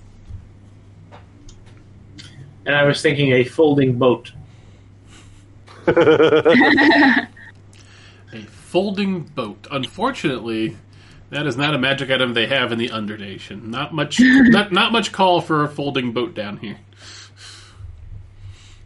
And 2.65 2.75
I 2.75 2.83
was 2.83 3.01
thinking 3.01 3.33
a 3.33 3.43
folding 3.43 3.97
boat. 3.97 4.31
A 8.31 8.41
folding 8.43 9.21
boat. 9.21 9.67
Unfortunately, 9.71 10.77
that 11.29 11.45
is 11.45 11.57
not 11.57 11.73
a 11.73 11.77
magic 11.77 12.09
item 12.09 12.33
they 12.33 12.47
have 12.47 12.71
in 12.71 12.79
the 12.79 12.91
Undernation. 12.91 13.69
Not 13.69 13.93
much. 13.93 14.19
not 14.21 14.71
not 14.71 14.91
much 14.91 15.11
call 15.11 15.41
for 15.41 15.63
a 15.63 15.69
folding 15.69 16.11
boat 16.11 16.33
down 16.33 16.57
here. 16.57 16.77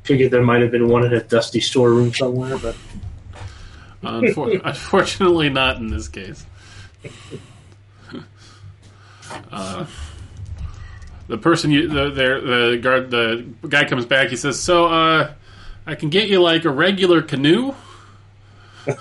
Figured 0.04 0.32
there 0.32 0.44
might 0.44 0.62
have 0.62 0.72
been 0.72 0.90
one 0.90 1.06
in 1.06 1.14
a 1.14 1.24
dusty 1.24 1.62
storeroom 1.62 2.14
somewhere, 2.14 2.58
but 2.58 2.76
Unfor- 4.04 4.62
unfortunately, 4.66 5.50
not 5.50 5.78
in 5.78 5.88
this 5.88 6.08
case. 6.08 6.46
Uh, 9.52 9.86
the 11.28 11.38
person 11.38 11.72
you 11.72 11.88
the 11.88 12.10
the, 12.10 12.70
the 12.72 12.80
guard 12.82 13.12
the 13.12 13.46
guy 13.68 13.86
comes 13.86 14.06
back. 14.06 14.30
He 14.30 14.36
says, 14.36 14.60
"So, 14.60 14.86
uh, 14.86 15.34
I 15.86 15.96
can 15.96 16.10
get 16.10 16.28
you 16.28 16.42
like 16.42 16.66
a 16.66 16.70
regular 16.70 17.22
canoe." 17.22 17.74
we 18.86 18.94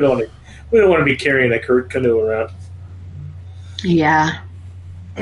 don't 0.00 0.18
to 0.18 0.30
we 0.70 0.78
don't 0.78 0.88
want 0.90 1.00
to 1.00 1.04
be 1.04 1.16
carrying 1.16 1.52
a 1.52 1.58
canoe 1.58 2.20
around. 2.20 2.50
Yeah. 3.82 4.40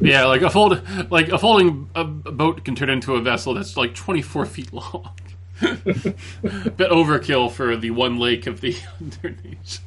yeah, 0.00 0.24
like 0.24 0.42
a 0.42 0.50
fold, 0.50 0.82
like 1.10 1.28
a 1.28 1.38
folding 1.38 1.88
a 1.94 2.04
boat 2.04 2.64
can 2.64 2.74
turn 2.74 2.90
into 2.90 3.14
a 3.14 3.20
vessel 3.20 3.54
that's 3.54 3.76
like 3.76 3.94
twenty 3.94 4.22
four 4.22 4.46
feet 4.46 4.72
long. 4.80 5.10
Bit 5.60 6.14
overkill 6.42 7.52
for 7.52 7.76
the 7.76 7.90
one 7.90 8.18
lake 8.18 8.46
of 8.46 8.62
the 8.62 8.76
underneath. 9.00 9.80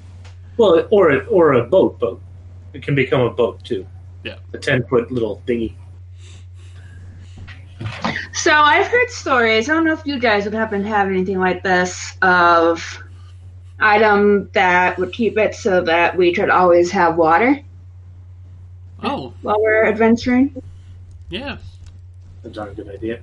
Well, 0.58 0.88
or 0.92 1.10
a, 1.12 1.26
or 1.26 1.54
a 1.54 1.64
boat 1.64 2.00
boat. 2.00 2.22
It 2.74 2.84
can 2.84 2.94
become 2.94 3.22
a 3.22 3.32
boat 3.32 3.64
too. 3.64 3.88
Yeah, 4.24 4.38
a 4.54 4.58
ten 4.60 4.86
foot 4.86 5.12
little 5.12 5.42
dinghy. 5.46 5.76
So 8.34 8.51
I've 8.51 8.88
heard 8.88 9.10
stories. 9.10 9.69
I 9.69 9.73
don't 9.73 9.85
know 9.85 9.93
if 9.93 10.05
you 10.05 10.19
guys 10.19 10.45
would 10.45 10.53
happen 10.53 10.81
to 10.81 10.88
have 10.88 11.07
anything 11.07 11.39
like 11.39 11.61
this 11.64 12.18
of 12.22 12.84
item 13.80 14.49
that 14.53 14.97
would 14.97 15.14
keep 15.14 15.38
it 15.38 15.53
so 15.55 15.81
that 15.81 16.18
we 16.18 16.34
could 16.34 16.49
always 16.49 16.89
have 16.91 17.15
water 17.18 17.60
Oh, 19.03 19.34
while 19.41 19.61
we're 19.61 19.85
adventuring. 19.85 20.61
yeah. 21.30 21.57
That's 22.41 22.55
not 22.55 22.69
a 22.69 22.73
good 22.73 22.89
idea. 22.89 23.22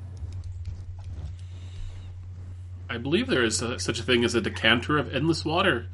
I 2.88 2.98
believe 2.98 3.26
there 3.28 3.44
is 3.44 3.62
a, 3.62 3.78
such 3.78 3.98
a 4.00 4.02
thing 4.02 4.24
as 4.24 4.34
a 4.34 4.40
decanter 4.40 4.98
of 4.98 5.14
endless 5.14 5.44
water. 5.44 5.86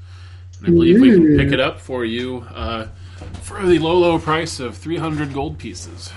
And 0.58 0.66
I 0.68 0.70
believe 0.70 1.00
we 1.00 1.12
can 1.12 1.36
pick 1.36 1.52
it 1.52 1.60
up 1.60 1.78
for 1.80 2.04
you 2.04 2.46
uh, 2.52 2.88
for 3.42 3.64
the 3.64 3.78
low, 3.78 3.98
low 3.98 4.18
price 4.18 4.58
of 4.60 4.76
300 4.76 5.32
gold 5.32 5.58
pieces. 5.58 6.10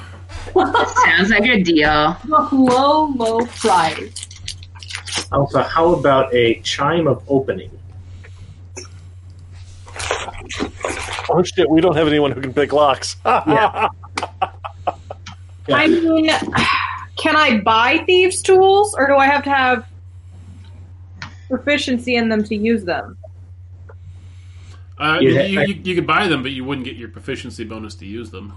Sounds 0.53 1.30
like 1.30 1.45
a 1.45 1.61
deal. 1.61 2.18
low, 2.28 3.06
low 3.16 3.40
price. 3.45 4.28
Also, 5.32 5.61
how 5.61 5.94
about 5.94 6.34
a 6.34 6.60
chime 6.61 7.07
of 7.07 7.24
opening? 7.28 7.70
Oh 11.32 11.44
shit, 11.44 11.70
we 11.70 11.82
don't 11.82 11.95
have 11.95 12.07
anyone 12.07 12.32
who 12.32 12.41
can 12.41 12.53
pick 12.53 12.74
locks. 12.74 13.16
Yeah. 13.26 13.88
I 15.72 15.86
mean, 15.86 16.32
can 17.16 17.36
I 17.36 17.60
buy 17.60 17.99
thieves' 18.07 18.41
tools, 18.41 18.95
or 18.98 19.06
do 19.06 19.16
I 19.18 19.28
have 19.28 19.44
to 19.44 19.52
have 19.52 19.86
proficiency 21.48 22.16
in 22.16 22.28
them 22.28 22.44
to 22.45 22.56
use 22.56 22.84
them? 22.84 23.16
Uh, 24.98 25.20
Yeah, 25.22 25.44
you, 25.44 25.60
you, 25.61 25.74
you 25.84 25.95
could 25.95 26.07
buy 26.07 26.28
them, 26.28 26.41
but 26.41 26.52
you 26.52 26.64
wouldn't 26.64 26.86
get 26.86 26.95
your 26.95 27.10
proficiency 27.10 27.64
bonus 27.66 27.94
to 27.95 28.07
use 28.07 28.32
them. 28.32 28.53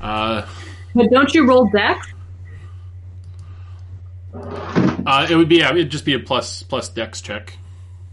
Uh, 0.00 0.46
But 0.94 1.10
don't 1.10 1.32
you 1.34 1.46
roll 1.46 1.66
dex? 1.70 2.06
uh, 4.34 5.26
it 5.30 5.36
would 5.36 5.48
be 5.48 5.56
yeah, 5.56 5.70
it'd 5.70 5.90
just 5.90 6.04
be 6.04 6.14
a 6.14 6.18
plus 6.20 6.62
plus 6.62 6.88
dex 6.88 7.20
check. 7.20 7.56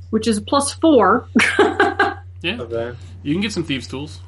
Which 0.10 0.28
is 0.28 0.40
plus 0.40 0.74
four. 0.74 1.28
Yeah, 2.44 2.62
Of 2.62 2.70
that. 2.70 2.96
you 3.24 3.34
can 3.34 3.42
get 3.42 3.52
some 3.52 3.64
thieves' 3.64 3.88
tools. 3.88 4.20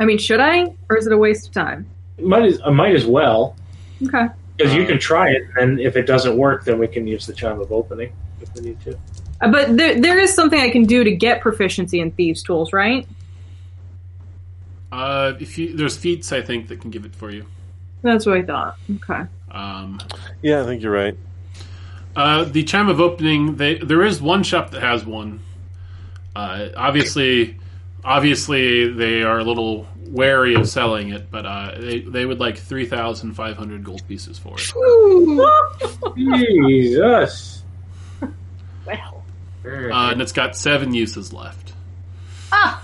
I 0.00 0.06
mean, 0.06 0.16
should 0.16 0.40
I, 0.40 0.74
or 0.88 0.96
is 0.96 1.06
it 1.06 1.12
a 1.12 1.16
waste 1.18 1.48
of 1.48 1.52
time? 1.52 1.86
Might 2.18 2.44
as, 2.44 2.58
I 2.64 2.70
might 2.70 2.94
as 2.94 3.04
well 3.04 3.54
Okay. 4.02 4.28
because 4.56 4.72
you 4.74 4.84
Uh, 4.84 4.86
can 4.86 4.98
try 4.98 5.28
it, 5.28 5.42
and 5.60 5.78
if 5.78 5.94
it 5.94 6.06
doesn't 6.06 6.38
work, 6.38 6.64
then 6.64 6.78
we 6.78 6.88
can 6.88 7.06
use 7.06 7.26
the 7.26 7.34
chime 7.34 7.60
of 7.60 7.70
opening 7.70 8.12
if 8.40 8.48
we 8.54 8.62
need 8.62 8.80
to. 8.80 8.98
Uh, 9.42 9.50
But 9.52 9.76
there, 9.76 10.00
there 10.00 10.18
is 10.18 10.32
something 10.32 10.58
I 10.58 10.70
can 10.70 10.84
do 10.84 11.04
to 11.04 11.10
get 11.14 11.42
proficiency 11.42 12.00
in 12.00 12.12
thieves' 12.12 12.42
tools, 12.42 12.72
right? 12.72 13.06
Uh, 14.92 15.34
if 15.38 15.56
you 15.56 15.76
there's 15.76 15.96
feats 15.96 16.32
I 16.32 16.42
think 16.42 16.68
that 16.68 16.80
can 16.80 16.90
give 16.90 17.04
it 17.04 17.14
for 17.14 17.30
you. 17.30 17.46
That's 18.02 18.26
what 18.26 18.38
I 18.38 18.42
thought. 18.42 18.76
Okay. 18.96 19.24
Um, 19.50 20.00
yeah, 20.42 20.62
I 20.62 20.64
think 20.64 20.82
you're 20.82 20.92
right. 20.92 21.16
Uh, 22.16 22.44
the 22.44 22.64
chime 22.64 22.88
of 22.88 23.00
opening. 23.00 23.56
They, 23.56 23.76
there 23.76 24.02
is 24.02 24.20
one 24.20 24.42
shop 24.42 24.70
that 24.70 24.82
has 24.82 25.04
one. 25.04 25.40
Uh, 26.34 26.68
obviously, 26.76 27.58
obviously 28.04 28.92
they 28.92 29.22
are 29.22 29.38
a 29.38 29.44
little 29.44 29.86
wary 30.06 30.54
of 30.54 30.68
selling 30.68 31.10
it, 31.10 31.30
but 31.30 31.46
uh, 31.46 31.74
they 31.78 32.00
they 32.00 32.24
would 32.24 32.40
like 32.40 32.58
three 32.58 32.86
thousand 32.86 33.34
five 33.34 33.56
hundred 33.56 33.84
gold 33.84 34.02
pieces 34.08 34.38
for 34.38 34.56
it. 34.58 34.72
Jesus. 36.16 37.62
Well. 38.86 39.24
Uh, 39.64 40.10
and 40.10 40.22
it's 40.22 40.32
got 40.32 40.56
seven 40.56 40.94
uses 40.94 41.32
left. 41.32 41.74
Ah! 42.50 42.82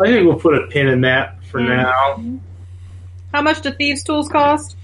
I 0.00 0.06
think 0.06 0.26
we'll 0.26 0.38
put 0.38 0.54
a 0.54 0.66
pin 0.68 0.88
in 0.88 1.02
that 1.02 1.44
for 1.44 1.60
now. 1.60 2.22
How 3.32 3.42
much 3.42 3.62
do 3.62 3.72
thieves' 3.72 4.02
tools 4.02 4.28
cost? 4.28 4.76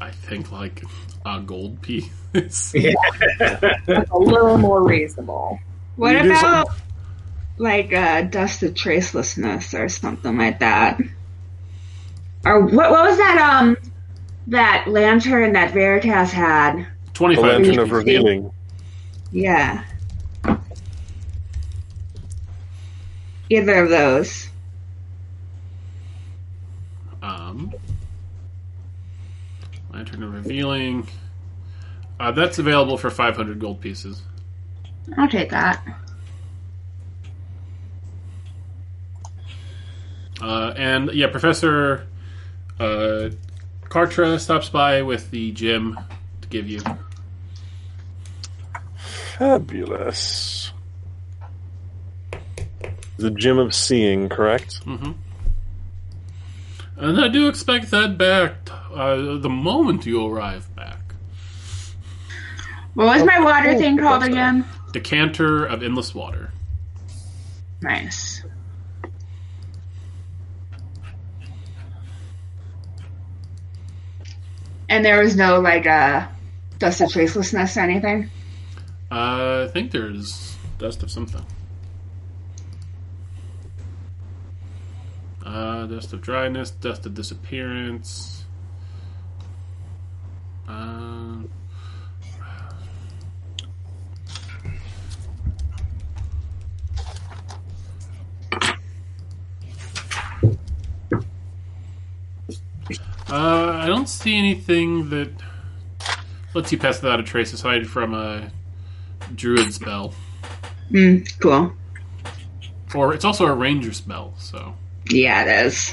I 0.00 0.10
think 0.10 0.52
like 0.52 0.82
a 1.24 1.40
gold 1.40 1.80
piece. 1.82 2.10
That's 2.32 2.74
a 2.74 4.18
little 4.18 4.58
more 4.58 4.82
reasonable. 4.86 5.58
What 5.96 6.12
You 6.12 6.22
do 6.24 6.30
about 6.30 6.68
like 7.58 7.92
uh, 7.92 8.22
dust 8.22 8.62
of 8.62 8.74
tracelessness 8.74 9.78
or 9.78 9.88
something 9.88 10.36
like 10.36 10.60
that? 10.60 11.00
Or 12.44 12.60
what? 12.60 12.90
What 12.90 13.08
was 13.08 13.16
that? 13.16 13.38
Um, 13.38 13.76
that 14.48 14.84
lantern 14.86 15.54
that 15.54 15.72
Veritas 15.72 16.30
had? 16.30 16.86
Twenty 17.14 17.36
five. 17.36 17.44
The 17.44 17.50
five. 17.50 17.62
lantern 17.62 17.78
of 17.78 17.90
revealing. 17.90 18.52
Yeah. 19.32 19.84
Either 23.48 23.82
of 23.82 23.90
those. 23.90 24.48
Um, 27.22 27.72
lantern 29.92 30.22
of 30.22 30.32
revealing. 30.32 31.08
Uh, 32.18 32.32
that's 32.32 32.58
available 32.58 32.96
for 32.96 33.10
five 33.10 33.36
hundred 33.36 33.58
gold 33.58 33.80
pieces. 33.80 34.22
I'll 35.16 35.28
take 35.28 35.50
that. 35.50 35.84
Uh, 40.40 40.74
and 40.76 41.12
yeah, 41.12 41.28
Professor 41.28 42.06
uh, 42.78 43.30
Cartra 43.84 44.38
stops 44.38 44.68
by 44.68 45.02
with 45.02 45.30
the 45.30 45.52
gem 45.52 45.98
to 46.42 46.48
give 46.48 46.68
you. 46.68 46.80
Fabulous. 49.38 50.65
The 53.18 53.30
gem 53.30 53.58
of 53.58 53.74
seeing, 53.74 54.28
correct? 54.28 54.84
Mm 54.86 54.98
hmm 54.98 55.12
And 56.96 57.20
I 57.20 57.28
do 57.28 57.48
expect 57.48 57.90
that 57.90 58.18
back 58.18 58.70
uh, 58.92 59.36
the 59.38 59.48
moment 59.48 60.06
you 60.06 60.26
arrive 60.26 60.74
back. 60.74 61.14
What 62.94 63.06
was 63.06 63.24
my 63.24 63.40
water 63.40 63.72
cool. 63.72 63.78
thing 63.78 63.98
called 63.98 64.22
again? 64.22 64.64
Decanter 64.92 65.66
of 65.66 65.82
endless 65.82 66.14
water. 66.14 66.52
Nice. 67.82 68.42
And 74.88 75.04
there 75.04 75.22
was 75.22 75.36
no 75.36 75.60
like 75.60 75.86
uh 75.86 76.26
dust 76.78 77.00
of 77.00 77.10
tracelessness 77.10 77.76
or 77.76 77.80
anything. 77.80 78.30
Uh, 79.10 79.66
I 79.68 79.70
think 79.72 79.90
there's 79.90 80.56
dust 80.78 81.02
of 81.02 81.10
something. 81.10 81.44
Uh, 85.46 85.86
dust 85.86 86.12
of 86.12 86.20
dryness, 86.20 86.72
dust 86.72 87.06
of 87.06 87.14
disappearance. 87.14 88.44
Um, 90.66 91.48
uh, 103.30 103.30
I 103.30 103.86
don't 103.86 104.08
see 104.08 104.36
anything 104.36 105.10
that 105.10 105.30
lets 106.54 106.72
you 106.72 106.78
pass 106.78 107.00
without 107.00 107.20
a 107.20 107.22
trace 107.22 107.52
aside 107.52 107.86
from 107.86 108.14
a 108.14 108.50
druid 109.36 109.72
spell. 109.72 110.12
Hmm. 110.90 111.18
Cool. 111.38 111.72
Or 112.96 113.14
it's 113.14 113.24
also 113.24 113.46
a 113.46 113.54
ranger 113.54 113.92
spell, 113.92 114.34
so. 114.38 114.74
Yeah, 115.08 115.42
it 115.44 115.66
is. 115.66 115.92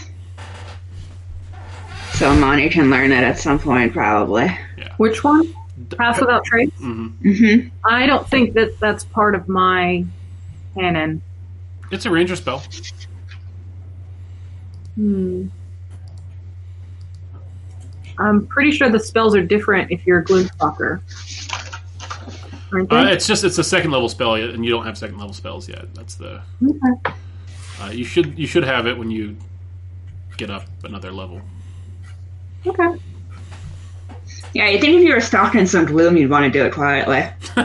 So 2.14 2.34
Monty 2.35 2.69
can 2.69 2.90
learn 2.90 3.11
it 3.11 3.23
at 3.23 3.40
some 3.40 3.60
point, 3.60 3.94
probably. 3.94 4.56
Which 4.98 5.23
one? 5.23 5.53
Pass 5.98 6.19
without 6.19 6.45
trace? 6.45 6.69
hmm 6.77 7.07
Mm-hmm. 7.23 7.69
I 7.84 8.06
don't 8.06 8.27
think 8.30 8.53
that 8.53 8.80
that's 8.80 9.03
part 9.03 9.34
of 9.35 9.48
my 9.49 10.06
canon. 10.76 11.22
It's 11.91 12.06
a 12.06 12.11
ranger 12.11 12.35
spell. 12.35 12.64
Hmm. 14.95 15.48
I'm 18.19 18.45
pretty 18.48 18.72
sure 18.72 18.90
the 18.90 18.99
spells 18.99 19.35
are 19.35 19.44
different 19.44 19.91
if 19.91 20.06
you're 20.06 20.19
a 20.19 20.23
gloomstalker. 20.23 21.02
Aren't 22.72 22.90
they? 22.90 22.95
Uh, 22.95 23.07
it's 23.07 23.26
just 23.27 23.44
it's 23.44 23.57
a 23.57 23.64
second 23.64 23.91
level 23.91 24.07
spell, 24.10 24.35
and 24.35 24.64
you 24.64 24.72
don't 24.72 24.85
have 24.85 24.98
second 24.98 25.18
level 25.18 25.34
spells 25.34 25.68
yet. 25.68 25.94
That's 25.95 26.15
the 26.15 26.41
okay. 26.64 27.14
Uh, 27.84 27.90
you 27.92 28.04
should 28.04 28.38
you 28.38 28.48
should 28.48 28.64
have 28.64 28.88
it 28.88 28.98
when 28.98 29.12
you 29.12 29.36
get 30.38 30.50
up 30.50 30.66
another 30.84 31.12
level. 31.12 31.42
Okay. 32.66 33.00
Yeah, 34.54 34.70
you 34.70 34.80
think 34.80 34.96
if 34.98 35.04
you 35.04 35.14
were 35.14 35.22
stalking 35.22 35.66
some 35.66 35.86
gloom, 35.86 36.16
you'd 36.16 36.30
want 36.30 36.46
to 36.46 36.52
do 36.52 36.66
it 36.66 36.74
quietly. 36.74 37.28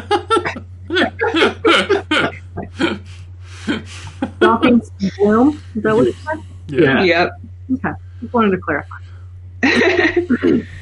Stalking 4.38 4.80
Hawkins 4.80 4.90
Bloom? 5.18 5.62
Is 5.74 5.82
that 5.82 5.94
what 5.94 6.06
you 6.06 6.12
said? 6.12 6.42
Yeah. 6.68 7.02
Yeah. 7.02 7.02
Yep. 7.04 7.30
Okay. 7.74 7.90
Just 8.20 8.32
wanted 8.32 8.50
to 8.52 8.58
clarify. 8.58 8.96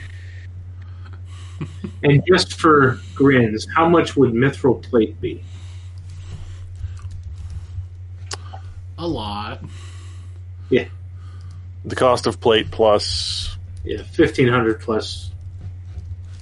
And 2.02 2.22
just 2.28 2.60
for 2.60 3.00
grins, 3.14 3.66
how 3.74 3.88
much 3.88 4.16
would 4.16 4.32
mithril 4.32 4.82
plate 4.82 5.20
be? 5.20 5.42
A 8.98 9.06
lot. 9.06 9.62
Yeah. 10.70 10.86
The 11.84 11.96
cost 11.96 12.26
of 12.26 12.40
plate 12.40 12.70
plus 12.70 13.56
Yeah, 13.84 14.02
fifteen 14.02 14.48
hundred 14.48 14.80
plus 14.80 15.30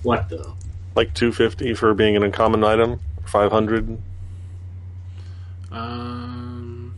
what 0.02 0.28
though? 0.28 0.54
like 0.94 1.12
two 1.14 1.32
fifty 1.32 1.74
for 1.74 1.92
being 1.94 2.16
an 2.16 2.22
uncommon 2.22 2.62
item. 2.64 3.00
Five 3.26 3.50
hundred. 3.50 3.98
Um, 5.72 6.94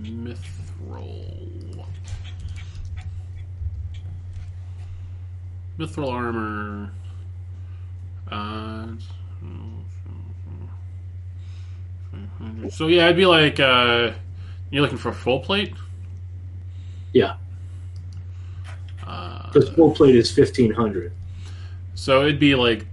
mithril. 0.00 1.84
Mithril 5.78 6.10
armor. 6.10 6.90
Uh, 8.30 8.86
so 12.70 12.86
yeah, 12.86 13.06
I'd 13.08 13.16
be 13.16 13.26
like, 13.26 13.60
uh, 13.60 14.12
you're 14.74 14.82
looking 14.82 14.98
for 14.98 15.10
a 15.10 15.14
full 15.14 15.38
plate. 15.40 15.72
Yeah, 17.12 17.36
Uh, 19.06 19.46
because 19.52 19.68
full 19.70 19.92
plate 19.92 20.16
is 20.16 20.32
fifteen 20.32 20.72
hundred. 20.72 21.12
so 21.94 22.22
it'd 22.22 22.40
be 22.40 22.56
like 22.56 22.86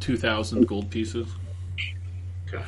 two 0.00 0.16
thousand 0.16 0.66
gold 0.66 0.88
pieces. 0.90 1.28
Okay. 2.48 2.64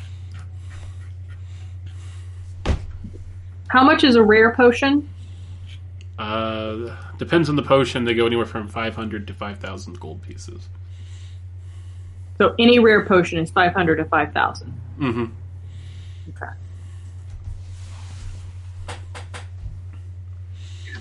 How 3.68 3.82
much 3.82 4.04
is 4.04 4.14
a 4.16 4.22
rare 4.22 4.52
potion? 4.54 5.08
Uh, 6.18 6.94
depends 7.16 7.48
on 7.48 7.56
the 7.56 7.62
potion. 7.62 8.04
They 8.04 8.12
go 8.12 8.26
anywhere 8.26 8.44
from 8.44 8.68
five 8.68 8.94
hundred 8.94 9.26
to 9.28 9.32
five 9.34 9.58
thousand 9.58 9.98
gold 10.00 10.20
pieces. 10.20 10.68
So 12.36 12.54
any 12.58 12.78
rare 12.78 13.04
potion 13.04 13.38
is 13.38 13.50
500 13.50 13.96
to 13.96 14.06
5,000. 14.06 14.80
Mm-hmm. 14.98 15.24
Okay. 16.30 16.52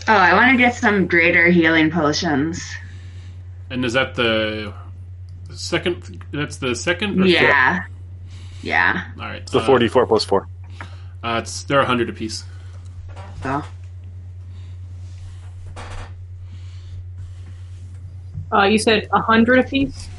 Oh, 0.10 0.14
I 0.15 0.34
want 0.34 0.52
to 0.52 0.57
get 0.57 0.73
some 0.73 1.06
greater 1.06 1.49
healing 1.49 1.91
potions. 1.91 2.68
And 3.69 3.86
is 3.86 3.94
that 3.94 4.15
the 4.15 4.73
second? 5.53 6.23
That's 6.31 6.57
the 6.57 6.73
second. 6.76 7.22
or- 7.22 7.27
Yeah. 7.27 7.84
Yeah. 8.64 9.03
All 9.19 9.27
right. 9.27 9.45
The 9.45 9.60
uh, 9.60 9.65
forty-four 9.65 10.07
plus 10.07 10.23
four. 10.26 10.48
Uh, 11.23 11.41
it's 11.44 11.61
they're 11.64 11.80
a 11.80 11.86
hundred 11.86 12.10
apiece. 12.10 12.44
So. 13.44 13.64
Uh, 18.52 18.64
you 18.64 18.80
said 18.80 19.03
a 19.14 19.18
100 19.19 19.60
apiece? 19.60 20.10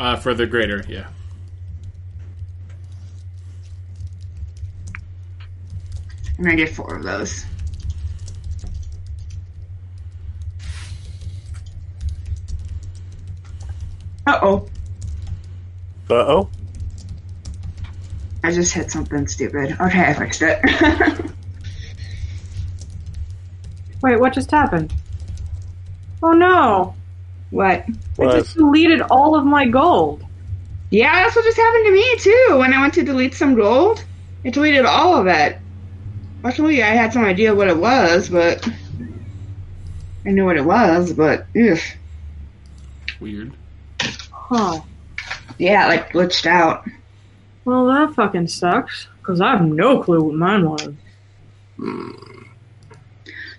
Uh, 0.00 0.16
for 0.16 0.32
the 0.32 0.46
greater, 0.46 0.82
yeah. 0.88 1.08
And 6.38 6.38
I'm 6.38 6.44
gonna 6.44 6.56
get 6.56 6.70
four 6.70 6.96
of 6.96 7.02
those. 7.02 7.44
Uh 14.26 14.38
oh. 14.42 14.68
Uh 16.10 16.14
oh. 16.14 16.50
I 18.44 18.52
just 18.52 18.72
hit 18.72 18.90
something 18.90 19.26
stupid. 19.28 19.76
Okay, 19.80 20.04
I 20.04 20.14
fixed 20.14 20.42
it. 20.42 20.60
Wait, 24.02 24.18
what 24.18 24.32
just 24.32 24.50
happened? 24.50 24.92
Oh 26.22 26.32
no! 26.32 26.94
what? 27.52 27.84
I 28.18 28.24
just 28.40 28.56
deleted 28.56 29.02
all 29.02 29.36
of 29.36 29.44
my 29.44 29.66
gold. 29.66 30.24
Yeah, 30.90 31.12
that's 31.22 31.36
what 31.36 31.44
just 31.44 31.56
happened 31.56 31.86
to 31.86 31.92
me 31.92 32.16
too. 32.16 32.56
When 32.58 32.72
I 32.72 32.80
went 32.80 32.94
to 32.94 33.02
delete 33.02 33.34
some 33.34 33.54
gold, 33.54 34.04
it 34.42 34.54
deleted 34.54 34.84
all 34.84 35.14
of 35.16 35.26
it. 35.26 35.58
Luckily, 36.42 36.82
I 36.82 36.88
had 36.88 37.12
some 37.12 37.24
idea 37.24 37.54
what 37.54 37.68
it 37.68 37.76
was, 37.76 38.28
but 38.28 38.68
I 40.26 40.30
knew 40.30 40.44
what 40.44 40.56
it 40.56 40.64
was. 40.64 41.12
But 41.12 41.46
ugh. 41.56 41.78
Weird. 43.20 43.52
Huh. 44.52 44.80
yeah, 45.58 45.86
like 45.86 46.12
glitched 46.12 46.44
out. 46.46 46.86
Well, 47.64 47.86
that 47.86 48.14
fucking 48.14 48.48
sucks. 48.48 49.06
Because 49.18 49.40
I 49.40 49.52
have 49.52 49.62
no 49.64 50.02
clue 50.02 50.22
what 50.22 50.34
mine 50.34 50.68
was. 50.68 50.92
Hmm. 51.76 52.10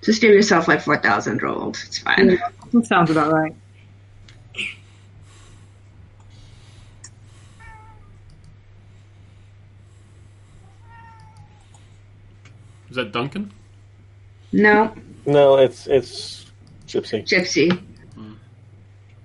Just 0.03 0.21
give 0.21 0.31
yourself 0.31 0.67
like 0.67 0.81
four 0.81 0.97
thousand 0.97 1.41
rolls. 1.41 1.81
It's 1.85 1.97
fine. 1.99 2.37
That 2.73 2.85
sounds 2.85 3.09
about 3.09 3.31
right. 3.31 3.55
Is 12.89 12.95
that 12.97 13.11
Duncan? 13.11 13.51
No, 14.51 14.93
No, 15.25 15.57
it's 15.57 15.87
it's 15.87 16.51
Gypsy. 16.87 17.25
Gypsy. 17.25 17.71
Hmm. 18.13 18.33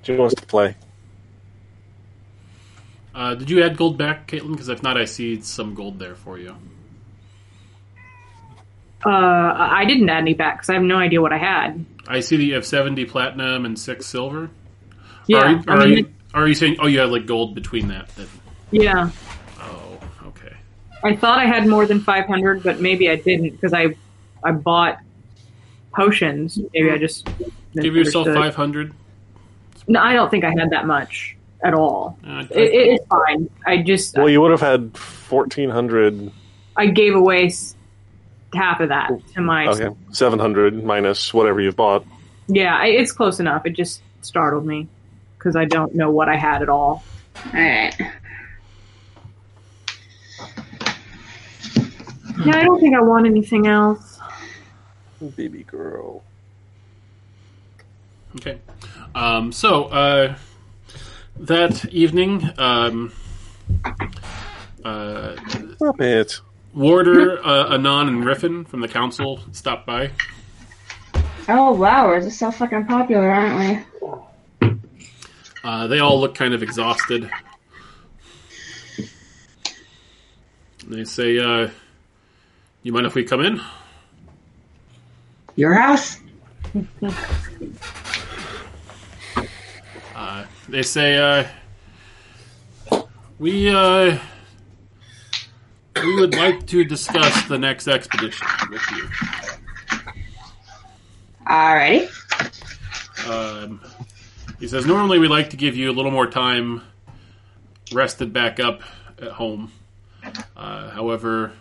She 0.03 0.17
wants 0.17 0.35
to 0.37 0.47
play. 0.47 0.75
Uh, 3.19 3.35
did 3.35 3.51
you 3.51 3.65
add 3.65 3.77
gold 3.77 3.99
back, 3.99 4.29
Caitlin? 4.29 4.53
Because 4.53 4.69
if 4.69 4.81
not, 4.81 4.97
I 4.97 5.05
see 5.05 5.41
some 5.41 5.75
gold 5.75 5.99
there 5.99 6.15
for 6.15 6.39
you. 6.39 6.55
Uh, 9.05 9.09
I 9.09 9.81
I 9.81 9.85
didn't 9.87 10.09
add 10.09 10.19
any 10.19 10.35
back 10.35 10.59
because 10.59 10.71
I 10.71 10.75
have 10.75 10.85
no 10.85 10.99
idea 10.99 11.21
what 11.21 11.33
I 11.33 11.39
had. 11.39 11.85
I 12.07 12.21
see 12.21 12.37
that 12.37 12.45
you 12.45 12.55
have 12.55 12.65
seventy 12.65 13.05
platinum 13.05 13.65
and 13.65 13.77
six 13.77 14.07
silver. 14.07 14.51
Yeah, 15.27 15.39
Are 15.39 15.51
you, 15.51 15.65
I 15.67 15.73
are, 15.73 15.79
mean, 15.79 15.99
you, 15.99 16.15
are 16.33 16.47
you 16.47 16.55
saying? 16.55 16.77
Oh, 16.79 16.87
you 16.87 17.01
have 17.01 17.11
like 17.11 17.27
gold 17.27 17.57
between 17.57 17.89
that. 17.89 18.09
Then. 18.11 18.29
yeah. 18.71 19.11
Oh, 19.59 19.99
okay. 20.27 20.57
I 21.03 21.17
thought 21.17 21.41
I 21.41 21.47
had 21.47 21.67
more 21.67 21.87
than 21.87 22.01
500, 22.01 22.63
but 22.63 22.81
maybe 22.81 23.11
I 23.11 23.17
didn't 23.17 23.51
because 23.51 23.75
I 23.75 23.97
I 24.45 24.53
bought 24.53 25.01
potions. 25.93 26.57
Maybe 26.73 26.89
I 26.93 26.99
just 26.99 27.29
Give 27.75 27.97
yourself 27.97 28.29
five 28.29 28.55
hundred. 28.55 28.95
No, 29.89 30.01
I 30.01 30.13
don't 30.13 30.31
think 30.31 30.45
I 30.45 30.51
had 30.51 30.71
that 30.71 30.87
much 30.87 31.37
at 31.65 31.75
all. 31.75 32.19
Uh, 32.27 32.45
It, 32.51 32.57
it, 32.57 32.89
it's 32.89 33.07
fine. 33.07 33.51
I 33.67 33.79
just 33.79 34.17
Well, 34.17 34.29
you 34.29 34.41
would 34.41 34.51
have 34.51 34.61
had 34.61 34.97
fourteen 34.97 35.71
hundred. 35.71 36.31
I 36.77 36.87
gave 36.87 37.15
away 37.15 37.53
half 38.55 38.81
of 38.81 38.89
that 38.91 39.11
to 39.35 39.41
my. 39.41 39.67
Okay, 39.69 39.89
seven 40.13 40.39
hundred 40.39 40.85
minus 40.85 41.35
whatever 41.35 41.61
you've 41.61 41.77
bought. 41.77 42.05
Yeah, 42.47 42.77
I, 42.77 42.87
it's 42.87 43.13
close 43.13 43.41
enough. 43.41 43.67
It 43.67 43.71
just 43.71 44.03
startled 44.23 44.67
me 44.67 44.89
because 45.37 45.57
I 45.57 45.65
don't 45.65 45.95
know 45.95 46.11
what 46.11 46.29
I 46.29 46.37
had 46.37 46.63
at 46.63 46.69
all. 46.69 47.03
All 47.47 47.53
right. 47.53 47.95
Yeah, 52.45 52.57
I 52.57 52.65
don't 52.65 52.81
think 52.81 52.95
I 52.95 53.01
want 53.01 53.27
anything 53.27 53.67
else. 53.67 54.21
Baby 55.37 55.65
girl. 55.65 56.23
Okay. 58.37 58.59
Um, 59.15 59.51
so 59.51 59.85
uh, 59.87 60.37
that 61.41 61.85
evening, 61.93 62.49
um, 62.59 63.13
uh, 64.85 65.37
Stop 65.77 66.01
it. 66.01 66.41
Warder, 66.75 67.45
uh, 67.45 67.75
Anon, 67.75 68.09
and 68.09 68.25
Riffin 68.25 68.67
from 68.69 68.81
the 68.81 68.89
council 68.89 69.41
stopped 69.53 69.87
by. 69.87 70.11
Oh 71.49 71.73
wow, 71.73 72.07
we're 72.07 72.21
just 72.21 72.39
so 72.39 72.51
fucking 72.51 72.87
popular, 72.87 73.31
aren't 73.31 73.87
we? 74.61 74.69
Uh, 75.65 75.87
they 75.87 75.99
all 75.99 76.21
look 76.21 76.35
kind 76.35 76.55
of 76.55 76.63
exhausted. 76.63 77.31
They 80.87 81.05
say, 81.05 81.39
uh, 81.39 81.71
"You 82.83 82.93
mind 82.93 83.07
if 83.07 83.15
we 83.15 83.25
come 83.25 83.41
in?" 83.41 83.61
Your 85.57 85.73
house? 85.73 86.21
They 90.69 90.83
say, 90.83 91.17
uh, 91.17 92.99
"We 93.39 93.71
uh, 93.71 94.19
we 95.97 96.21
would 96.21 96.35
like 96.35 96.67
to 96.67 96.85
discuss 96.85 97.49
the 97.49 97.59
next 97.59 97.89
expedition 97.89 98.47
with 98.71 98.83
you." 98.91 99.09
Alrighty. 101.47 102.11
Um, 103.27 103.81
he 104.61 104.69
says, 104.69 104.85
"Normally, 104.85 105.19
we 105.19 105.27
like 105.27 105.51
to 105.51 105.57
give 105.57 105.75
you 105.75 105.91
a 105.91 105.95
little 105.95 106.11
more 106.11 106.27
time, 106.27 106.83
rested 107.91 108.35
back 108.35 108.61
up 108.61 108.83
at 109.19 109.33
home. 109.33 109.73
Uh, 110.55 110.91
however, 110.91 111.53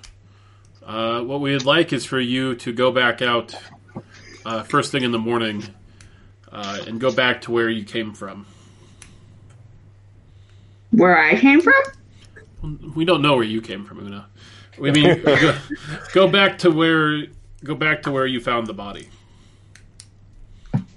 uh, 0.85 1.21
what 1.21 1.39
we'd 1.39 1.63
like 1.63 1.93
is 1.93 2.03
for 2.03 2.19
you 2.19 2.55
to 2.55 2.73
go 2.73 2.91
back 2.91 3.21
out 3.21 3.55
uh, 4.45 4.63
first 4.63 4.91
thing 4.91 5.03
in 5.03 5.11
the 5.11 5.19
morning 5.19 5.63
uh, 6.51 6.79
and 6.87 6.99
go 6.99 7.11
back 7.11 7.41
to 7.41 7.51
where 7.51 7.69
you 7.69 7.85
came 7.85 8.13
from. 8.13 8.45
Where 10.91 11.17
I 11.17 11.39
came 11.39 11.61
from? 11.61 11.73
We 12.95 13.05
don't 13.05 13.21
know 13.21 13.35
where 13.35 13.43
you 13.43 13.61
came 13.61 13.85
from, 13.85 13.99
Una. 13.99 14.27
We 14.77 14.91
mean 14.91 15.21
go, 15.23 15.57
go 16.13 16.27
back 16.27 16.57
to 16.59 16.71
where 16.71 17.25
go 17.63 17.75
back 17.75 18.03
to 18.03 18.11
where 18.11 18.25
you 18.25 18.39
found 18.39 18.67
the 18.67 18.73
body. 18.73 19.09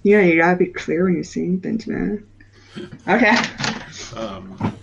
Yeah, 0.02 0.20
you 0.20 0.40
gotta 0.40 0.56
be 0.56 0.66
clear 0.66 1.04
when 1.04 1.14
you're 1.14 1.24
seeing 1.24 1.60
things, 1.60 1.86
man. 1.86 2.26
Okay. 3.08 3.36
Um, 4.16 4.76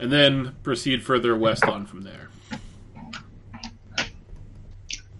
and 0.00 0.10
then 0.10 0.56
proceed 0.62 1.02
further 1.02 1.36
west 1.36 1.64
on 1.64 1.86
from 1.86 2.02
there. 2.02 2.28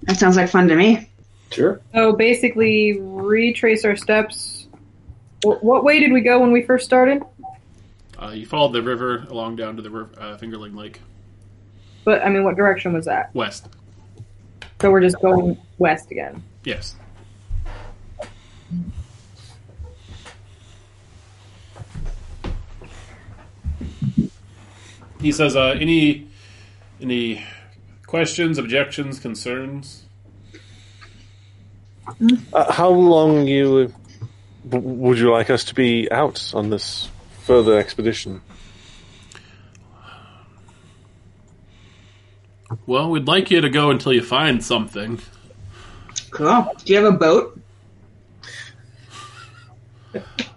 That 0.02 0.16
sounds 0.16 0.36
like 0.36 0.48
fun 0.48 0.68
to 0.68 0.76
me. 0.76 1.08
Sure. 1.50 1.80
So 1.94 2.12
basically, 2.12 2.98
retrace 3.00 3.84
our 3.84 3.96
steps. 3.96 4.66
What 5.42 5.84
way 5.84 6.00
did 6.00 6.12
we 6.12 6.20
go 6.20 6.40
when 6.40 6.50
we 6.50 6.62
first 6.62 6.84
started? 6.84 7.22
Uh, 8.20 8.30
you 8.30 8.46
followed 8.46 8.72
the 8.72 8.82
river 8.82 9.26
along 9.30 9.56
down 9.56 9.76
to 9.76 9.82
the 9.82 9.90
river, 9.90 10.10
uh, 10.18 10.36
Fingerling 10.36 10.74
Lake 10.74 11.00
But 12.04 12.24
I 12.24 12.28
mean, 12.28 12.42
what 12.44 12.56
direction 12.56 12.92
was 12.92 13.04
that? 13.04 13.34
west. 13.34 13.68
So 14.80 14.90
we're 14.90 15.00
just 15.00 15.20
going 15.20 15.58
west 15.78 16.10
again. 16.10 16.42
Yes. 16.64 16.96
He 25.20 25.32
says, 25.32 25.56
uh, 25.56 25.76
"Any 25.80 26.28
any 27.00 27.44
questions, 28.06 28.58
objections, 28.58 29.18
concerns?" 29.18 30.04
Uh, 32.52 32.72
how 32.72 32.88
long 32.88 33.46
you 33.46 33.92
would 34.64 35.18
you 35.18 35.30
like 35.32 35.50
us 35.50 35.64
to 35.64 35.74
be 35.74 36.10
out 36.10 36.52
on 36.54 36.70
this 36.70 37.08
further 37.48 37.78
expedition? 37.78 38.42
Well, 42.84 43.10
we'd 43.10 43.26
like 43.26 43.50
you 43.50 43.62
to 43.62 43.70
go 43.70 43.90
until 43.90 44.12
you 44.12 44.22
find 44.22 44.62
something. 44.62 45.18
Cool. 46.30 46.70
Do 46.84 46.92
you 46.92 47.02
have 47.02 47.14
a 47.14 47.16
boat? 47.16 47.58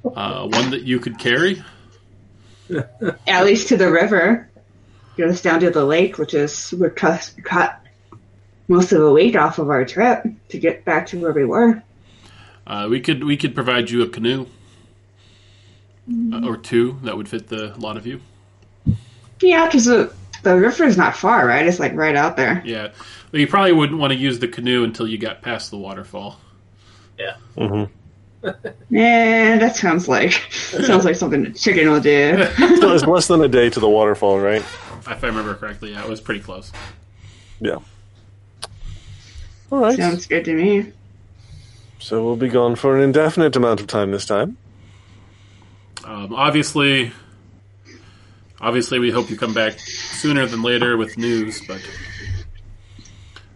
Uh, 0.04 0.48
one 0.50 0.72
that 0.72 0.82
you 0.82 1.00
could 1.00 1.18
carry. 1.18 1.64
At 3.26 3.46
least 3.46 3.70
to 3.70 3.78
the 3.78 3.90
river. 3.90 4.50
Goes 5.18 5.42
down 5.42 5.62
to 5.62 5.70
the 5.70 5.86
lake, 5.86 6.18
which 6.18 6.34
is 6.34 6.74
we're 6.78 6.90
cut, 6.90 7.32
cut 7.46 7.82
most 8.68 8.92
of 8.92 9.00
the 9.00 9.14
weight 9.14 9.38
off 9.38 9.60
of 9.60 9.70
our 9.70 9.86
trip 9.86 10.26
to 10.50 10.60
get 10.60 10.84
back 10.84 11.06
to 11.08 11.22
where 11.22 11.32
we 11.32 11.46
were. 11.46 11.82
Uh, 12.68 12.88
we 12.90 13.00
could 13.00 13.24
we 13.24 13.38
could 13.38 13.56
provide 13.56 13.90
you 13.90 14.02
a 14.02 14.10
canoe 14.10 14.46
uh, 16.10 16.46
or 16.46 16.58
two 16.58 17.00
that 17.04 17.16
would 17.16 17.30
fit 17.30 17.48
the 17.48 17.74
lot 17.78 17.98
of 17.98 18.06
you. 18.06 18.22
Yeah, 19.42 19.66
because 19.66 19.86
the 19.86 20.14
the 20.44 20.56
river 20.56 20.84
is 20.86 20.98
not 20.98 21.16
far, 21.16 21.46
right? 21.46 21.66
It's 21.66 21.80
like 21.80 21.94
right 21.94 22.16
out 22.16 22.38
there. 22.38 22.62
Yeah, 22.66 22.90
but 23.30 23.40
you 23.40 23.48
probably 23.48 23.74
wouldn't 23.74 24.00
want 24.00 24.12
to 24.14 24.18
use 24.18 24.40
the 24.40 24.48
canoe 24.48 24.84
until 24.84 25.08
you 25.08 25.18
got 25.18 25.42
past 25.42 25.72
the 25.72 25.78
waterfall. 25.78 26.40
Yeah. 27.18 27.36
Mm 27.58 27.88
hmm 27.88 28.48
Yeah, 28.90 29.58
that 29.60 29.76
sounds 29.76 30.08
like 30.08 30.32
sounds 30.52 31.06
like 31.06 31.16
something 31.16 31.46
a 31.46 31.52
chicken 31.52 31.90
will 31.90 32.02
do. 32.02 32.48
So 32.58 32.94
it's 32.94 33.06
less 33.06 33.28
than 33.28 33.42
a 33.42 33.48
day 33.48 33.70
to 33.70 33.80
the 33.80 33.90
waterfall, 33.90 34.40
right? 34.40 34.62
If 34.62 35.24
I 35.24 35.28
remember 35.28 35.54
correctly, 35.54 35.92
yeah, 35.92 36.04
it 36.04 36.10
was 36.10 36.22
pretty 36.22 36.42
close. 36.42 36.72
Yeah. 37.60 37.78
All 39.72 39.80
right. 39.80 39.96
Sounds 39.96 40.26
good 40.26 40.46
to 40.46 40.54
me. 40.54 40.92
So 42.00 42.24
we'll 42.24 42.36
be 42.36 42.50
gone 42.50 42.76
for 42.76 42.98
an 42.98 43.04
indefinite 43.04 43.56
amount 43.56 43.80
of 43.80 43.88
time 43.88 44.12
this 44.12 44.26
time. 44.26 44.58
Um, 46.12 46.36
obviously, 46.36 47.14
obviously, 48.60 49.00
we 49.00 49.12
hope 49.12 49.30
you 49.30 49.38
come 49.38 49.54
back 49.54 49.80
sooner 49.80 50.46
than 50.46 50.62
later 50.62 50.98
with 50.98 51.18
news. 51.18 51.62
But 51.66 51.82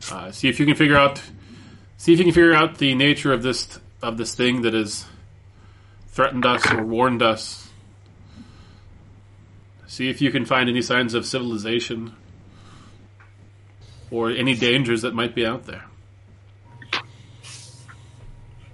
uh, 0.10 0.32
see 0.32 0.48
if 0.48 0.58
you 0.58 0.66
can 0.66 0.76
figure 0.76 0.96
out, 0.96 1.22
see 1.98 2.14
if 2.14 2.20
you 2.20 2.24
can 2.24 2.34
figure 2.34 2.54
out 2.54 2.78
the 2.78 2.96
nature 2.96 3.34
of 3.34 3.44
this 3.44 3.78
of 4.02 4.16
this 4.16 4.36
thing 4.36 4.62
that 4.62 4.74
has 4.74 5.06
threatened 6.08 6.46
us 6.46 6.72
or 6.72 6.86
warned 6.86 7.22
us. 7.22 7.70
See 9.88 10.10
if 10.10 10.22
you 10.22 10.32
can 10.32 10.46
find 10.46 10.70
any 10.70 10.82
signs 10.82 11.14
of 11.14 11.26
civilization 11.26 12.16
or 14.10 14.32
any 14.32 14.56
dangers 14.56 15.02
that 15.02 15.14
might 15.14 15.36
be 15.36 15.46
out 15.46 15.66
there. 15.66 15.84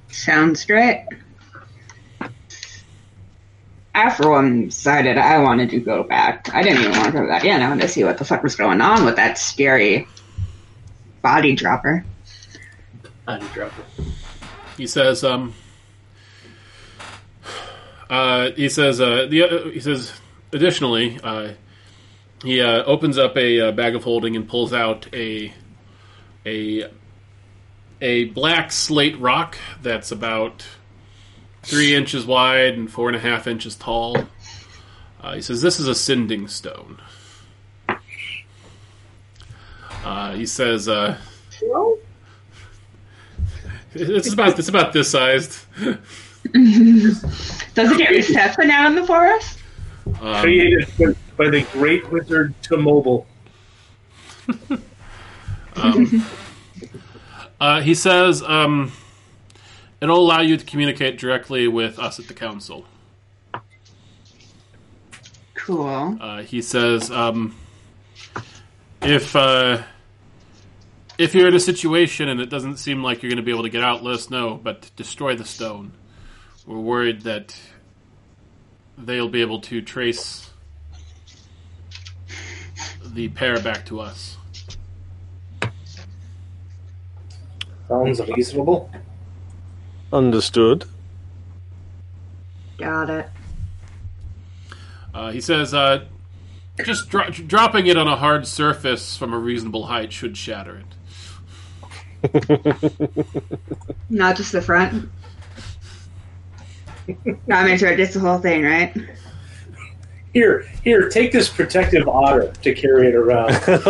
Sounds 0.10 0.66
great. 0.66 1.08
For 4.18 4.30
one, 4.30 4.66
decided 4.66 5.18
I 5.18 5.40
wanted 5.40 5.70
to 5.72 5.80
go 5.80 6.04
back. 6.04 6.54
I 6.54 6.62
didn't 6.62 6.80
even 6.84 6.92
want 6.92 7.06
to 7.08 7.12
go 7.12 7.28
back 7.28 7.44
in. 7.44 7.62
I 7.62 7.68
wanted 7.68 7.82
to 7.82 7.88
see 7.88 8.04
what 8.04 8.18
the 8.18 8.26
fuck 8.26 8.44
was 8.44 8.56
going 8.56 8.82
on 8.82 9.06
with 9.06 9.16
that 9.16 9.38
scary 9.38 10.08
body 11.22 11.56
dropper. 11.56 12.06
Body 13.26 13.46
dropper. 13.54 13.84
He 14.78 14.88
says, 14.88 15.24
um, 15.24 15.54
uh, 18.10 18.52
he 18.52 18.70
says, 18.70 19.02
uh, 19.02 19.28
the, 19.30 19.44
uh, 19.44 19.70
he 19.70 19.80
says, 19.80 20.12
additionally, 20.52 21.20
uh, 21.24 21.54
he 22.44 22.62
uh, 22.62 22.84
opens 22.84 23.18
up 23.18 23.38
a, 23.38 23.60
uh 23.60 23.72
bag 23.72 23.96
of 23.96 24.04
holding 24.04 24.36
and 24.36 24.48
pulls 24.48 24.74
out 24.74 25.08
a 25.14 25.54
a 26.46 26.90
a 28.02 28.26
black 28.26 28.72
slate 28.72 29.20
rock 29.20 29.58
that's 29.82 30.12
about 30.12 30.66
three 31.64 31.96
inches 31.96 32.26
wide 32.26 32.74
and 32.74 32.92
four 32.92 33.08
and 33.10 33.16
a 33.16 33.20
half 33.20 33.48
inches 33.48 33.76
tall. 33.76 34.18
Uh, 35.22 35.36
he 35.36 35.42
says, 35.42 35.62
"This 35.62 35.80
is 35.80 35.88
a 35.88 35.96
sending 35.96 36.48
stone." 36.48 37.00
Uh, 40.04 40.34
he 40.34 40.46
says, 40.48 40.88
uh, 40.90 41.18
"It's 43.94 44.34
about 44.34 44.58
it's 44.58 44.70
about 44.70 44.94
this 44.94 45.12
sized." 45.12 45.60
Does 46.54 47.92
it 47.92 47.98
get 47.98 48.10
reception 48.10 48.72
out 48.72 48.88
in 48.88 48.96
the 48.96 49.06
forest? 49.06 49.60
Um, 50.22 50.42
Created 50.42 50.88
by- 50.98 51.14
by 51.38 51.50
the 51.50 51.62
great 51.72 52.12
wizard 52.12 52.54
Tomobile. 52.62 53.26
Um, 55.76 56.26
uh, 57.60 57.82
he 57.82 57.94
says 57.96 58.44
um, 58.44 58.92
it'll 60.02 60.20
allow 60.20 60.42
you 60.42 60.58
to 60.58 60.66
communicate 60.66 61.18
directly 61.18 61.68
with 61.68 62.00
us 62.00 62.20
at 62.20 62.28
the 62.28 62.34
council. 62.34 62.86
Cool. 65.54 66.18
Uh, 66.20 66.42
he 66.42 66.62
says 66.62 67.12
um, 67.12 67.56
if 69.02 69.36
uh, 69.36 69.84
if 71.18 71.36
you're 71.36 71.48
in 71.48 71.54
a 71.54 71.60
situation 71.60 72.30
and 72.30 72.42
it 72.42 72.50
doesn't 72.50 72.78
seem 72.78 73.04
like 73.04 73.22
you're 73.22 73.30
going 73.30 73.38
to 73.38 73.44
be 73.44 73.52
able 73.52 73.64
to 73.64 73.70
get 73.70 73.84
out, 73.84 74.04
let 74.04 74.16
us 74.16 74.30
know. 74.30 74.60
But 74.62 74.90
destroy 74.96 75.36
the 75.36 75.46
stone. 75.46 75.92
We're 76.66 76.80
worried 76.80 77.22
that 77.22 77.56
they'll 78.98 79.30
be 79.30 79.42
able 79.42 79.62
to 79.62 79.82
trace 79.82 80.50
the 83.06 83.30
pair 83.30 83.60
back 83.60 83.86
to 83.88 84.00
us. 84.00 84.38
Sounds 87.88 88.22
reasonable. 88.36 88.90
Understood. 90.14 90.86
Got 92.78 93.10
it. 93.10 93.30
Uh, 95.14 95.32
he 95.32 95.42
says, 95.42 95.74
uh, 95.74 96.06
just 96.84 97.10
dro- 97.10 97.30
dropping 97.30 97.88
it 97.88 97.98
on 97.98 98.08
a 98.08 98.16
hard 98.16 98.48
surface 98.48 99.16
from 99.18 99.34
a 99.34 99.38
reasonable 99.38 99.86
height 99.86 100.12
should 100.12 100.38
shatter 100.38 100.82
it. 100.82 100.86
Not 104.10 104.36
just 104.38 104.52
the 104.52 104.62
front. 104.62 105.10
Gotta 107.48 107.68
make 107.68 107.80
sure 107.80 107.92
it 107.92 107.98
gets 107.98 108.14
the 108.14 108.20
whole 108.20 108.38
thing, 108.40 108.64
right? 108.64 108.96
Here, 110.34 110.66
here, 110.84 111.10
take 111.10 111.32
this 111.34 111.50
protective 111.50 112.08
otter 112.08 112.54
to 112.62 112.74
carry 112.74 113.08
it 113.10 113.16
around. 113.16 113.50
just 113.66 113.84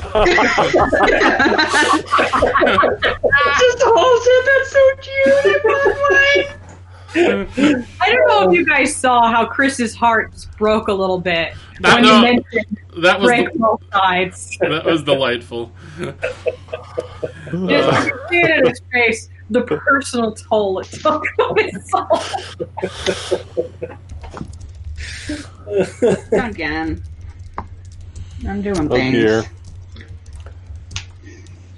holds 3.83 4.25
it. 4.27 4.45
That's 4.47 4.71
so 4.71 4.91
cute. 5.01 5.27
I 5.37 5.59
want 5.63 5.85
one. 6.47 6.57
I 7.13 8.09
don't 8.09 8.27
know 8.27 8.49
if 8.49 8.55
you 8.57 8.65
guys 8.65 8.95
saw 8.95 9.29
how 9.29 9.45
Chris's 9.45 9.93
heart 9.93 10.31
just 10.31 10.49
broke 10.57 10.87
a 10.87 10.93
little 10.93 11.19
bit 11.19 11.53
No, 11.81 11.93
when 11.95 12.03
no. 12.03 12.15
you 12.15 12.21
mentioned 12.21 12.77
That 13.03 13.19
was 13.19 13.27
break 13.27 13.51
the, 13.51 13.59
both 13.59 13.83
sides. 13.91 14.57
that 14.61 14.85
was 14.85 15.03
delightful. 15.03 15.71
Just 15.99 16.15
you 17.51 18.19
see 18.29 18.41
it 18.41 18.59
in 18.59 18.65
his 18.69 18.81
face, 18.93 19.27
the 19.49 19.61
personal 19.63 20.31
toll 20.33 20.79
it 20.79 20.85
took 20.85 21.25
on 21.39 21.57
his 21.57 21.89
soul. 21.89 22.07
Again. 26.31 27.03
I'm 28.47 28.61
doing 28.61 28.91
Oh 28.91 28.95
things. 28.95 29.13
dear. 29.13 29.43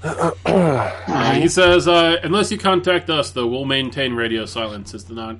Uh, 0.46 1.34
he 1.36 1.48
says, 1.48 1.88
uh, 1.88 2.18
unless 2.24 2.52
you 2.52 2.58
contact 2.58 3.10
us, 3.10 3.32
though, 3.32 3.48
we'll 3.48 3.64
maintain 3.66 4.14
radio 4.14 4.46
silence 4.46 4.94
as 4.94 5.06
to 5.06 5.14
not 5.14 5.38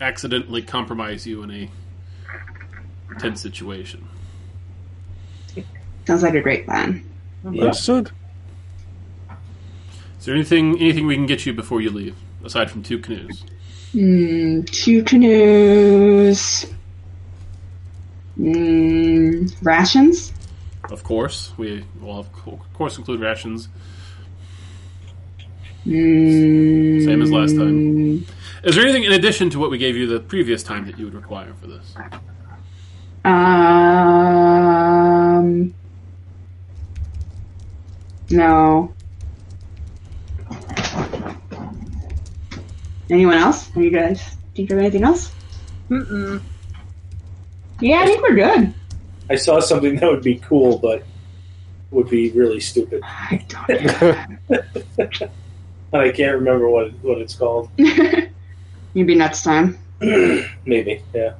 accidentally 0.00 0.62
compromise 0.62 1.26
you 1.26 1.42
in 1.42 1.50
a 1.50 1.70
tense 3.18 3.40
situation. 3.40 4.06
Sounds 6.06 6.22
like 6.22 6.34
a 6.34 6.40
great 6.40 6.64
plan. 6.66 7.04
Understood. 7.44 8.10
Is 10.18 10.24
there 10.26 10.34
anything 10.34 10.78
anything 10.80 11.06
we 11.06 11.14
can 11.14 11.26
get 11.26 11.46
you 11.46 11.52
before 11.52 11.80
you 11.80 11.90
leave, 11.90 12.16
aside 12.44 12.70
from 12.70 12.82
two 12.82 12.98
canoes? 12.98 13.44
Hmm, 13.92 14.62
two 14.62 15.04
canoes. 15.04 16.66
Mm, 18.38 19.52
rations? 19.62 20.32
Of 20.90 21.02
course, 21.02 21.52
we 21.56 21.84
will 22.00 22.18
of 22.18 22.32
course 22.72 22.96
include 22.98 23.20
rations. 23.20 23.68
Mm, 25.86 27.04
Same 27.04 27.22
as 27.22 27.30
last 27.32 27.56
time. 27.56 28.24
Is 28.64 28.74
there 28.74 28.84
anything 28.84 29.04
in 29.04 29.12
addition 29.12 29.50
to 29.50 29.58
what 29.58 29.70
we 29.70 29.78
gave 29.78 29.96
you 29.96 30.06
the 30.06 30.20
previous 30.20 30.62
time 30.62 30.86
that 30.86 30.98
you 30.98 31.06
would 31.06 31.14
require 31.14 31.54
for 31.60 31.66
this? 31.66 31.94
Um. 33.24 33.38
No. 38.30 38.92
Anyone 43.10 43.36
else? 43.38 43.74
Are 43.74 43.82
you 43.82 43.90
guys 43.90 44.36
think 44.54 44.70
of 44.70 44.78
anything 44.78 45.02
else? 45.04 45.32
Mm-mm. 45.90 46.42
Yeah, 47.80 48.00
I 48.00 48.06
think 48.06 48.22
we're 48.22 48.34
good. 48.34 48.74
I 49.30 49.36
saw 49.36 49.60
something 49.60 49.96
that 49.96 50.10
would 50.10 50.22
be 50.22 50.36
cool, 50.36 50.78
but 50.78 51.04
would 51.90 52.08
be 52.10 52.30
really 52.32 52.60
stupid. 52.60 53.02
I 53.04 53.44
don't. 53.48 55.30
And 55.90 56.02
I 56.02 56.10
can't 56.10 56.34
remember 56.34 56.68
what 56.68 56.92
what 57.02 57.18
it's 57.18 57.34
called. 57.34 57.70
Maybe 58.94 59.14
next 59.14 59.42
time. 59.42 59.78
Maybe, 60.00 61.02
yeah. 61.14 61.34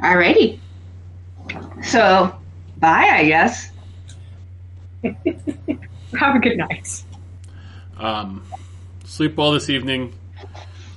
Alrighty. 0.00 0.58
So, 1.82 2.34
bye, 2.78 3.08
I 3.10 3.24
guess. 3.26 3.70
Have 5.02 6.36
a 6.36 6.38
good 6.38 6.56
night. 6.56 7.04
Um, 7.98 8.44
sleep 9.04 9.36
well 9.36 9.52
this 9.52 9.68
evening. 9.68 10.14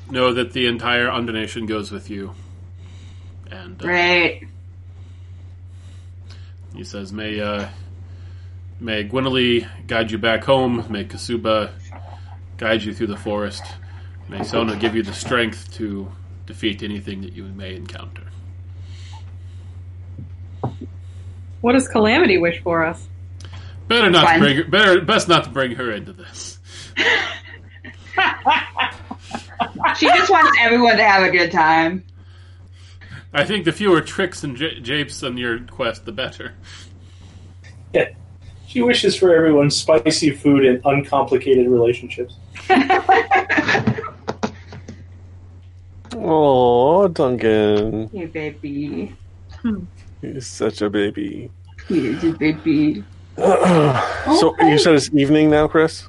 Know 0.10 0.34
that 0.34 0.54
the 0.54 0.68
entire 0.68 1.10
Undernation 1.10 1.66
goes 1.66 1.92
with 1.92 2.10
you. 2.10 2.34
And 3.52 3.82
uh, 3.82 3.86
Great. 3.86 4.48
he 6.74 6.84
says, 6.84 7.12
"May 7.12 7.40
uh, 7.40 7.68
may 8.80 9.04
Gwynely 9.04 9.68
guide 9.88 10.10
you 10.12 10.18
back 10.18 10.44
home. 10.44 10.86
May 10.90 11.04
Kasuba 11.06 11.72
guide 12.58 12.82
you 12.84 12.94
through 12.94 13.08
the 13.08 13.18
forest. 13.18 13.64
May 14.30 14.44
Sona 14.44 14.78
give 14.78 14.96
you 14.96 15.04
the 15.04 15.14
strength 15.14 15.74
to 15.74 16.10
defeat 16.46 16.82
anything 16.82 17.22
that 17.22 17.34
you 17.34 17.44
may 17.44 17.76
encounter." 17.76 18.24
What 21.60 21.74
does 21.74 21.88
Calamity 21.88 22.40
wish 22.40 22.62
for 22.64 22.84
us? 22.86 23.08
Better 23.88 24.10
not 24.10 24.34
to 24.34 24.40
bring 24.40 24.58
her, 24.58 24.64
better 24.64 25.02
best 25.02 25.28
not 25.28 25.44
to 25.44 25.50
bring 25.50 25.76
her 25.76 25.92
into 25.92 26.14
this. 26.14 26.58
She 29.98 30.08
just 30.08 30.30
wants 30.32 30.58
everyone 30.60 30.98
to 30.98 31.04
have 31.04 31.24
a 31.24 31.30
good 31.30 31.52
time. 31.52 32.04
I 33.34 33.46
think 33.46 33.66
the 33.66 33.72
fewer 33.72 34.02
tricks 34.02 34.44
and 34.44 34.56
j- 34.58 34.80
japes 34.82 35.24
on 35.24 35.38
your 35.38 35.60
quest, 35.60 36.06
the 36.06 36.12
better. 36.12 36.54
yeah. 37.94 38.10
She 38.68 38.82
wishes 38.82 39.16
for 39.18 39.36
everyone 39.36 39.70
spicy 39.70 40.30
food 40.32 40.66
and 40.66 40.82
uncomplicated 40.86 41.68
relationships. 41.68 42.36
Oh, 46.14 47.08
Duncan. 47.08 48.10
Hey, 48.10 48.26
baby. 48.26 49.16
He's 50.22 50.46
such 50.46 50.82
a 50.82 50.90
baby. 50.90 51.50
Here's 51.88 52.24
a 52.24 52.32
baby. 52.34 53.04
so 53.38 54.56
you 54.60 54.78
said 54.78 54.96
it's 54.96 55.10
evening 55.14 55.50
now, 55.50 55.68
Chris? 55.68 56.08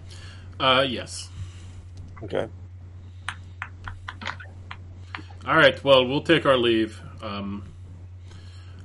Uh, 0.58 0.84
yes. 0.86 1.28
Okay. 2.22 2.46
All 5.46 5.56
right. 5.56 5.82
Well, 5.82 6.06
we'll 6.06 6.20
take 6.22 6.46
our 6.46 6.56
leave. 6.56 7.00
Um, 7.22 7.62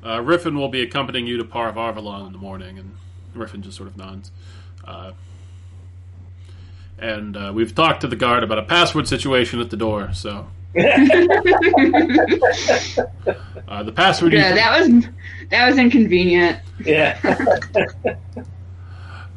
uh, 0.03 0.19
Riffin 0.19 0.55
will 0.55 0.69
be 0.69 0.81
accompanying 0.81 1.25
you 1.27 1.37
to 1.37 1.43
Par 1.43 1.69
of 1.69 1.75
Arvalon 1.75 2.27
in 2.27 2.31
the 2.33 2.37
morning, 2.37 2.77
and 2.77 2.95
Riffin 3.35 3.61
just 3.61 3.75
sort 3.77 3.89
of 3.89 3.97
nods. 3.97 4.31
Uh, 4.85 5.11
and 6.99 7.35
uh, 7.35 7.51
we've 7.53 7.73
talked 7.75 8.01
to 8.01 8.07
the 8.07 8.15
guard 8.15 8.43
about 8.43 8.57
a 8.59 8.63
password 8.63 9.07
situation 9.07 9.59
at 9.59 9.69
the 9.69 9.77
door. 9.77 10.11
So 10.13 10.47
uh, 10.77 10.81
the 13.83 13.91
password. 13.93 14.33
you- 14.33 14.39
Yeah, 14.39 14.53
that 14.55 14.79
was 14.79 15.05
that 15.49 15.67
was 15.69 15.77
inconvenient. 15.77 16.59
Yeah. 16.83 17.19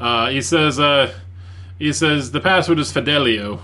uh, 0.00 0.28
he 0.30 0.40
says. 0.42 0.78
Uh, 0.78 1.12
he 1.78 1.92
says 1.94 2.30
the 2.32 2.40
password 2.40 2.78
is 2.78 2.92
Fidelio. 2.92 3.60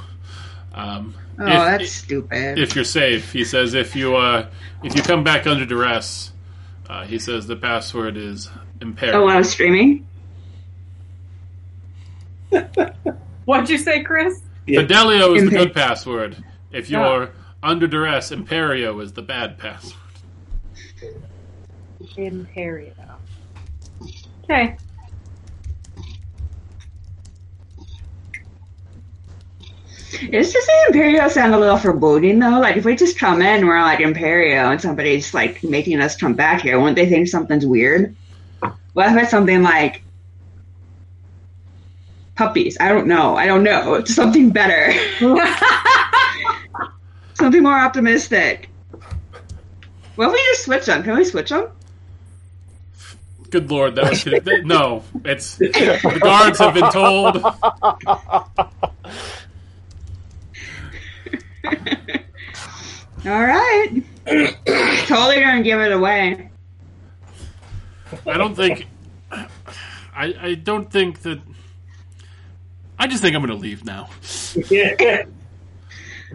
Um, 0.72 1.14
Oh, 1.38 1.44
if- 1.46 1.52
that's 1.80 1.92
stupid. 1.92 2.58
if 2.58 2.74
you're 2.74 2.84
safe. 2.84 3.32
He 3.32 3.44
says 3.44 3.74
if 3.74 3.94
you 3.94 4.16
uh, 4.16 4.46
if 4.82 4.94
you 4.96 5.02
come 5.02 5.22
back 5.24 5.46
under 5.46 5.66
duress, 5.66 6.32
uh, 6.88 7.04
he 7.04 7.18
says 7.18 7.46
the 7.46 7.56
password 7.56 8.16
is 8.16 8.48
Imperio. 8.80 9.22
oh, 9.24 9.26
I 9.28 9.36
was 9.36 9.50
streaming. 9.50 10.06
What'd 13.44 13.68
you 13.68 13.78
say, 13.78 14.02
Chris? 14.02 14.40
Yeah. 14.66 14.80
Fidelio 14.80 15.34
is 15.34 15.44
the 15.44 15.50
good 15.50 15.74
password. 15.74 16.42
If 16.72 16.90
you're 16.90 17.30
under 17.62 17.86
duress, 17.86 18.32
Imperio 18.32 18.98
is 19.00 19.12
the 19.12 19.22
bad 19.22 19.58
password. 19.58 19.94
Imperio. 22.16 22.92
Okay. 24.44 24.76
Is 30.12 30.52
this 30.52 30.68
Imperio 30.88 31.28
sound 31.28 31.54
a 31.54 31.58
little 31.58 31.76
foreboding 31.76 32.38
though? 32.38 32.60
Like 32.60 32.76
if 32.76 32.84
we 32.84 32.94
just 32.96 33.18
come 33.18 33.42
in, 33.42 33.66
we're 33.66 33.80
like 33.80 34.00
Imperio, 34.00 34.70
and 34.70 34.80
somebody's 34.80 35.34
like 35.34 35.62
making 35.64 36.00
us 36.00 36.16
come 36.16 36.34
back 36.34 36.62
here, 36.62 36.78
wouldn't 36.78 36.96
they 36.96 37.08
think 37.08 37.28
something's 37.28 37.66
weird? 37.66 38.14
What 38.92 39.12
if 39.12 39.22
it's 39.22 39.30
something 39.30 39.62
like 39.62 40.02
puppies? 42.36 42.76
I 42.80 42.88
don't 42.88 43.06
know. 43.06 43.36
I 43.36 43.46
don't 43.46 43.62
know. 43.62 43.94
It's 43.94 44.14
something 44.22 44.50
better. 44.50 44.92
something 47.34 47.62
more 47.62 47.78
optimistic. 47.78 48.70
What 50.14 50.28
if 50.28 50.32
we 50.32 50.38
just 50.38 50.64
switch 50.64 50.86
them? 50.86 51.02
Can 51.02 51.16
we 51.16 51.24
switch 51.24 51.50
them? 51.50 51.68
Good 53.50 53.70
lord, 53.70 53.94
that 53.94 54.10
was 54.10 54.26
no. 54.64 55.04
It's 55.24 55.56
the 55.56 56.18
guards 56.20 56.58
have 56.58 56.74
been 56.74 56.90
told. 56.90 57.36
All 63.26 63.44
right. 63.44 63.90
totally 65.06 65.40
gonna 65.40 65.62
give 65.62 65.80
it 65.80 65.92
away. 65.92 66.50
I 68.26 68.36
don't 68.38 68.54
think. 68.54 68.86
I 69.32 70.34
I 70.40 70.54
don't 70.54 70.90
think 70.90 71.22
that. 71.22 71.40
I 72.98 73.06
just 73.06 73.20
think 73.22 73.36
I'm 73.36 73.42
going 73.44 73.54
to 73.56 73.60
leave 73.62 73.84
now. 73.84 74.08
yeah. 74.70 74.94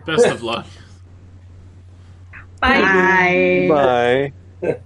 Best 0.05 0.27
of 0.27 0.43
luck. 0.43 0.67
Bye. 2.59 3.67
Bye. 3.67 4.31
Bye. 4.61 4.79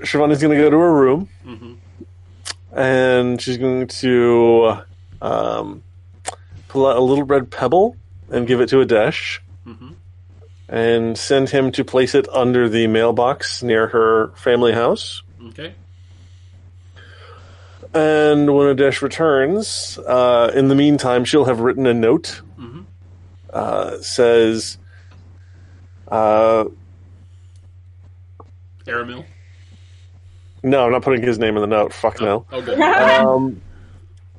Shivani's 0.00 0.40
going 0.40 0.56
to 0.56 0.62
go 0.62 0.70
to 0.70 0.78
her 0.78 0.94
room, 0.94 1.28
hmm 1.44 1.74
and 2.72 3.40
she's 3.40 3.56
going 3.56 3.86
to 3.86 4.76
um, 5.22 5.82
pull 6.68 6.86
out 6.86 6.96
a 6.96 7.00
little 7.00 7.24
red 7.24 7.50
pebble 7.50 7.96
and 8.30 8.46
give 8.46 8.60
it 8.60 8.68
to 8.68 8.76
Adesh, 8.84 9.38
hmm 9.66 9.92
and 10.68 11.16
send 11.16 11.48
him 11.48 11.70
to 11.70 11.84
place 11.84 12.12
it 12.14 12.28
under 12.30 12.68
the 12.68 12.88
mailbox 12.88 13.62
near 13.62 13.86
her 13.86 14.32
family 14.34 14.72
house. 14.72 15.22
Okay. 15.50 15.72
And 17.94 18.52
when 18.52 18.76
Adesh 18.76 19.00
returns, 19.00 19.96
uh, 19.98 20.50
in 20.54 20.66
the 20.66 20.74
meantime, 20.74 21.24
she'll 21.24 21.44
have 21.44 21.60
written 21.60 21.86
a 21.86 21.94
note. 21.94 22.42
Mhm. 22.58 22.84
Uh, 23.52 24.00
says, 24.00 24.76
uh, 26.08 26.64
Aramil. 28.86 29.24
no, 30.64 30.84
I'm 30.84 30.90
not 30.90 31.02
putting 31.02 31.22
his 31.22 31.38
name 31.38 31.54
in 31.56 31.60
the 31.60 31.68
note. 31.68 31.92
Fuck 31.92 32.20
no. 32.20 32.44
Oh, 32.52 32.60
good. 32.60 32.80
um, 32.80 33.60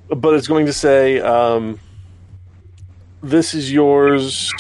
but 0.09 0.33
it's 0.33 0.47
going 0.47 0.65
to 0.65 0.73
say, 0.73 1.21
um, 1.21 1.79
"This 3.23 3.53
is 3.53 3.71
yours 3.71 4.53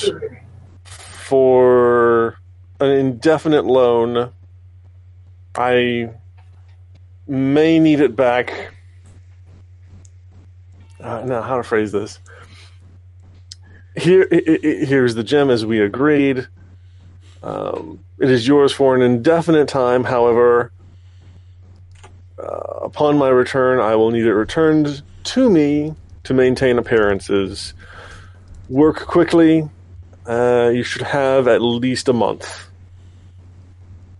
for 1.27 2.39
an 2.79 2.89
indefinite 2.89 3.65
loan. 3.65 4.31
I 5.55 6.09
may 7.27 7.79
need 7.79 7.99
it 7.99 8.15
back." 8.15 8.73
Uh, 11.01 11.21
now, 11.25 11.41
how 11.41 11.57
to 11.57 11.63
phrase 11.63 11.91
this? 11.91 12.19
Here, 13.95 14.27
i 14.31 14.35
i 14.35 14.85
here's 14.85 15.15
the 15.15 15.23
gem 15.23 15.49
as 15.49 15.65
we 15.65 15.81
agreed. 15.81 16.47
Um, 17.43 18.03
it 18.19 18.29
is 18.29 18.47
yours 18.47 18.71
for 18.71 18.95
an 18.95 19.01
indefinite 19.01 19.67
time. 19.67 20.03
However, 20.03 20.71
uh, 22.39 22.79
upon 22.81 23.17
my 23.17 23.29
return, 23.29 23.79
I 23.79 23.95
will 23.95 24.11
need 24.11 24.25
it 24.25 24.33
returned 24.33 25.01
to 25.25 25.49
me 25.49 25.93
to 26.23 26.33
maintain 26.33 26.77
appearances. 26.77 27.73
Work 28.69 29.05
quickly. 29.05 29.69
Uh, 30.27 30.69
you 30.73 30.83
should 30.83 31.03
have 31.03 31.47
at 31.47 31.61
least 31.61 32.09
a 32.09 32.13
month. 32.13 32.67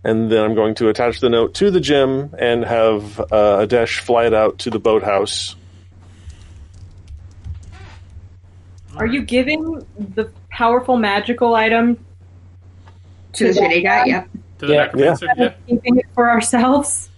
And 0.04 0.30
then 0.32 0.42
I'm 0.42 0.54
going 0.54 0.74
to 0.76 0.88
attach 0.88 1.20
the 1.20 1.28
note 1.28 1.54
to 1.54 1.70
the 1.70 1.80
gym 1.80 2.34
and 2.38 2.64
have 2.64 3.20
uh, 3.20 3.66
Adesh 3.66 3.98
fly 4.00 4.26
it 4.26 4.32
out 4.32 4.58
to 4.60 4.70
the 4.70 4.78
boathouse. 4.78 5.54
Are 8.96 9.06
you 9.06 9.22
giving 9.22 9.84
the 10.14 10.30
powerful 10.50 10.96
magical 10.96 11.54
item 11.54 11.98
To 13.34 13.48
the 13.48 13.52
that 13.52 13.70
shitty 13.70 13.82
guy. 13.82 14.00
guy? 14.00 14.06
Yep. 14.06 14.28
To 14.60 14.66
the 14.66 14.72
Yeah. 14.72 14.78
necromancer? 14.84 15.26
and 15.28 15.38
Yeah. 15.40 15.52
keeping 15.68 15.96
it 15.98 16.06
for 16.14 16.30
ourselves? 16.30 17.10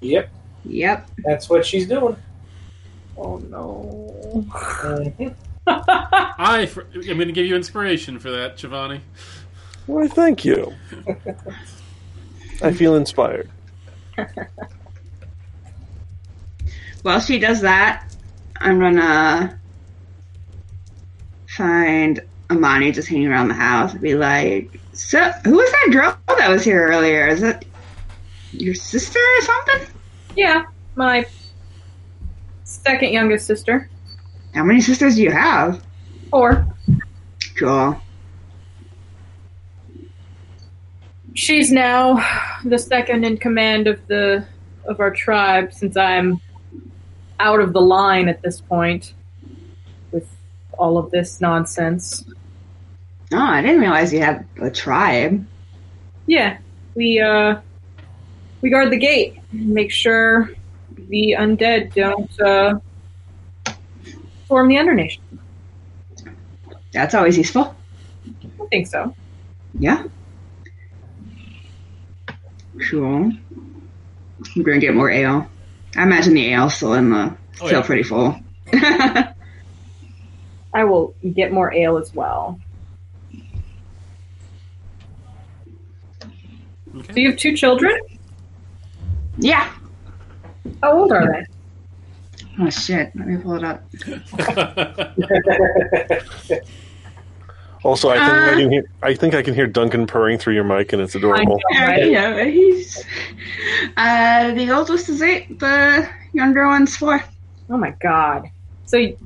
Yep, 0.00 0.28
Yep. 0.64 1.10
that's 1.24 1.50
what 1.50 1.66
she's 1.66 1.88
doing. 1.88 2.16
Oh 3.18 3.38
no. 3.50 4.44
I, 5.66 6.66
for, 6.70 6.86
I'm 6.94 7.02
going 7.02 7.28
to 7.28 7.32
give 7.32 7.46
you 7.46 7.56
inspiration 7.56 8.18
for 8.18 8.30
that, 8.30 8.56
Giovanni. 8.56 9.00
Why, 9.86 10.08
thank 10.08 10.44
you. 10.44 10.74
I 12.62 12.72
feel 12.72 12.96
inspired. 12.96 13.50
While 17.02 17.20
she 17.20 17.38
does 17.38 17.60
that, 17.60 18.12
I'm 18.60 18.80
gonna 18.80 19.60
find 21.48 22.20
Amani 22.50 22.90
just 22.90 23.08
hanging 23.08 23.28
around 23.28 23.48
the 23.48 23.54
house 23.54 23.92
and 23.92 24.00
be 24.00 24.16
like, 24.16 24.80
"So, 24.92 25.30
who 25.44 25.56
was 25.56 25.70
that 25.70 25.88
girl 25.92 26.18
that 26.36 26.50
was 26.50 26.64
here 26.64 26.88
earlier? 26.88 27.28
Is 27.28 27.42
it 27.42 27.64
your 28.50 28.74
sister 28.74 29.20
or 29.20 29.42
something? 29.42 29.86
Yeah, 30.34 30.64
my 30.96 31.26
second 32.64 33.12
youngest 33.12 33.46
sister. 33.46 33.88
How 34.56 34.64
many 34.64 34.80
sisters 34.80 35.16
do 35.16 35.22
you 35.22 35.30
have? 35.30 35.84
Four. 36.30 36.66
Cool. 37.56 38.00
She's 41.34 41.70
now 41.70 42.24
the 42.64 42.78
second 42.78 43.24
in 43.26 43.36
command 43.36 43.86
of 43.86 44.00
the 44.06 44.46
of 44.86 44.98
our 44.98 45.10
tribe 45.10 45.74
since 45.74 45.94
I'm 45.94 46.40
out 47.38 47.60
of 47.60 47.74
the 47.74 47.82
line 47.82 48.28
at 48.30 48.40
this 48.40 48.62
point 48.62 49.12
with 50.10 50.26
all 50.78 50.96
of 50.96 51.10
this 51.10 51.38
nonsense. 51.38 52.24
Oh, 53.34 53.38
I 53.38 53.60
didn't 53.60 53.80
realize 53.80 54.10
you 54.10 54.20
had 54.20 54.46
a 54.62 54.70
tribe. 54.70 55.46
Yeah, 56.26 56.56
we 56.94 57.20
uh 57.20 57.60
we 58.62 58.70
guard 58.70 58.90
the 58.90 58.96
gate, 58.96 59.38
make 59.52 59.90
sure 59.90 60.48
the 61.10 61.36
undead 61.38 61.92
don't 61.92 62.40
uh 62.40 62.78
form 64.46 64.68
the 64.68 64.78
undernation. 64.78 65.22
That's 66.92 67.14
always 67.14 67.36
useful. 67.36 67.74
I 68.26 68.66
think 68.70 68.86
so. 68.86 69.14
Yeah. 69.78 70.04
Cool. 72.90 73.32
I'm 74.54 74.62
gonna 74.62 74.78
get 74.78 74.94
more 74.94 75.10
ale. 75.10 75.48
I 75.96 76.02
imagine 76.02 76.34
the 76.34 76.52
ale's 76.52 76.74
still 76.74 76.94
in 76.94 77.10
the 77.10 77.36
Oh, 77.60 77.66
still 77.66 77.80
yeah. 77.80 77.86
pretty 77.86 78.02
full. 78.02 78.36
I 80.74 80.84
will 80.84 81.14
get 81.34 81.52
more 81.52 81.72
ale 81.72 81.96
as 81.96 82.14
well. 82.14 82.60
Okay. 86.96 87.12
So 87.12 87.18
you 87.20 87.30
have 87.30 87.38
two 87.38 87.56
children? 87.56 87.98
yeah. 89.38 89.72
How 90.82 90.98
old 90.98 91.12
are 91.12 91.26
they? 91.32 91.44
Oh 92.58 92.70
shit. 92.70 93.12
Let 93.14 93.28
me 93.28 93.36
pull 93.36 93.54
it 93.54 93.64
up. 93.64 93.82
Also, 97.84 98.08
I 98.08 98.16
think 98.18 98.28
I 98.28 98.50
Uh. 98.50 98.54
can 98.56 98.70
hear. 98.72 98.84
I 99.02 99.14
think 99.14 99.34
I 99.34 99.42
can 99.42 99.54
hear 99.54 99.66
Duncan 99.68 100.06
purring 100.08 100.38
through 100.38 100.54
your 100.54 100.64
mic, 100.64 100.92
and 100.92 101.00
it's 101.00 101.14
adorable. 101.14 101.60
I 101.72 101.78
know, 101.78 101.86
Yeah, 102.04 102.36
yeah, 102.38 102.44
he's 102.44 103.04
uh 103.96 104.54
the 104.54 104.72
oldest 104.72 105.08
is 105.08 105.22
eight, 105.22 105.60
the 105.60 106.08
younger 106.32 106.66
one's 106.66 106.96
four. 106.96 107.22
Oh 107.70 107.76
my 107.76 107.90
god. 108.00 108.48
So 108.86 108.96
you, 108.96 109.16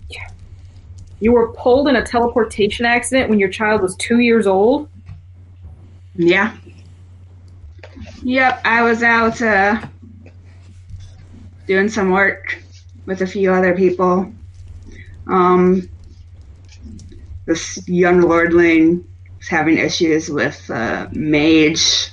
you 1.21 1.33
were 1.33 1.49
pulled 1.55 1.89
in 1.89 1.97
a 1.97 2.05
teleportation 2.05 2.85
accident 2.85 3.31
when 3.31 3.39
your 3.39 3.49
child 3.49 3.81
was 3.81 3.97
two 3.97 4.19
years 4.19 4.47
old? 4.47 4.91
Yeah. 6.17 6.55
Yep, 8.23 8.61
I 8.67 8.83
was 8.83 9.03
out 9.03 9.41
uh 9.41 9.81
doing 11.67 11.89
some 11.89 12.11
work 12.11 12.59
with 13.07 13.23
a 13.23 13.27
few 13.27 13.53
other 13.53 13.75
people. 13.77 14.33
Um 15.27 15.89
this 17.47 17.83
young 17.89 18.21
lordling 18.21 19.05
is 19.41 19.49
having 19.49 19.79
issues 19.79 20.29
with 20.29 20.71
uh, 20.71 21.09
mage 21.13 22.11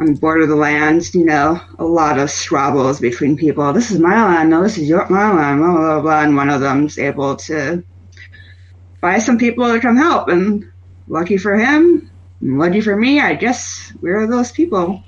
on 0.00 0.14
board 0.14 0.42
of 0.42 0.48
the 0.48 0.54
land, 0.54 1.12
you 1.12 1.24
know, 1.24 1.60
a 1.78 1.84
lot 1.84 2.18
of 2.18 2.30
squabbles 2.30 3.00
between 3.00 3.36
people. 3.36 3.72
This 3.72 3.90
is 3.90 3.98
my 3.98 4.24
land, 4.24 4.50
no, 4.50 4.62
this 4.62 4.78
is 4.78 4.88
your 4.88 5.08
my 5.08 5.32
land, 5.32 5.60
blah 5.60 5.74
blah 5.74 6.00
blah 6.00 6.22
and 6.22 6.36
one 6.36 6.50
of 6.50 6.60
them's 6.60 6.98
able 6.98 7.36
to 7.36 7.82
buy 9.00 9.18
some 9.18 9.38
people 9.38 9.72
to 9.72 9.80
come 9.80 9.96
help 9.96 10.28
and 10.28 10.64
lucky 11.08 11.36
for 11.36 11.56
him, 11.56 12.10
lucky 12.40 12.80
for 12.80 12.94
me, 12.96 13.20
I 13.20 13.34
guess 13.34 13.92
we're 14.00 14.26
those 14.26 14.52
people. 14.52 15.02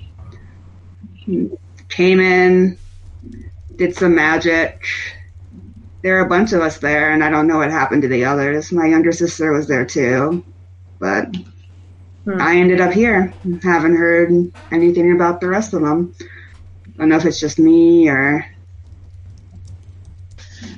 Came 1.89 2.19
in, 2.19 2.77
did 3.81 3.95
some 3.95 4.13
magic. 4.13 4.85
There 6.03 6.17
are 6.17 6.25
a 6.25 6.29
bunch 6.29 6.53
of 6.53 6.61
us 6.61 6.77
there, 6.77 7.11
and 7.11 7.23
I 7.23 7.31
don't 7.31 7.47
know 7.47 7.57
what 7.57 7.71
happened 7.71 8.03
to 8.03 8.07
the 8.07 8.25
others. 8.25 8.71
My 8.71 8.85
younger 8.85 9.11
sister 9.11 9.51
was 9.51 9.67
there 9.67 9.85
too, 9.85 10.45
but 10.99 11.35
Hmm. 12.25 12.39
I 12.39 12.57
ended 12.57 12.79
up 12.79 12.91
here. 12.91 13.33
Haven't 13.63 13.95
heard 13.95 14.31
anything 14.71 15.13
about 15.13 15.41
the 15.41 15.47
rest 15.47 15.73
of 15.73 15.81
them. 15.81 16.13
don't 16.95 17.09
know 17.09 17.15
if 17.15 17.25
it's 17.25 17.39
just 17.39 17.57
me 17.57 18.07
or 18.07 18.45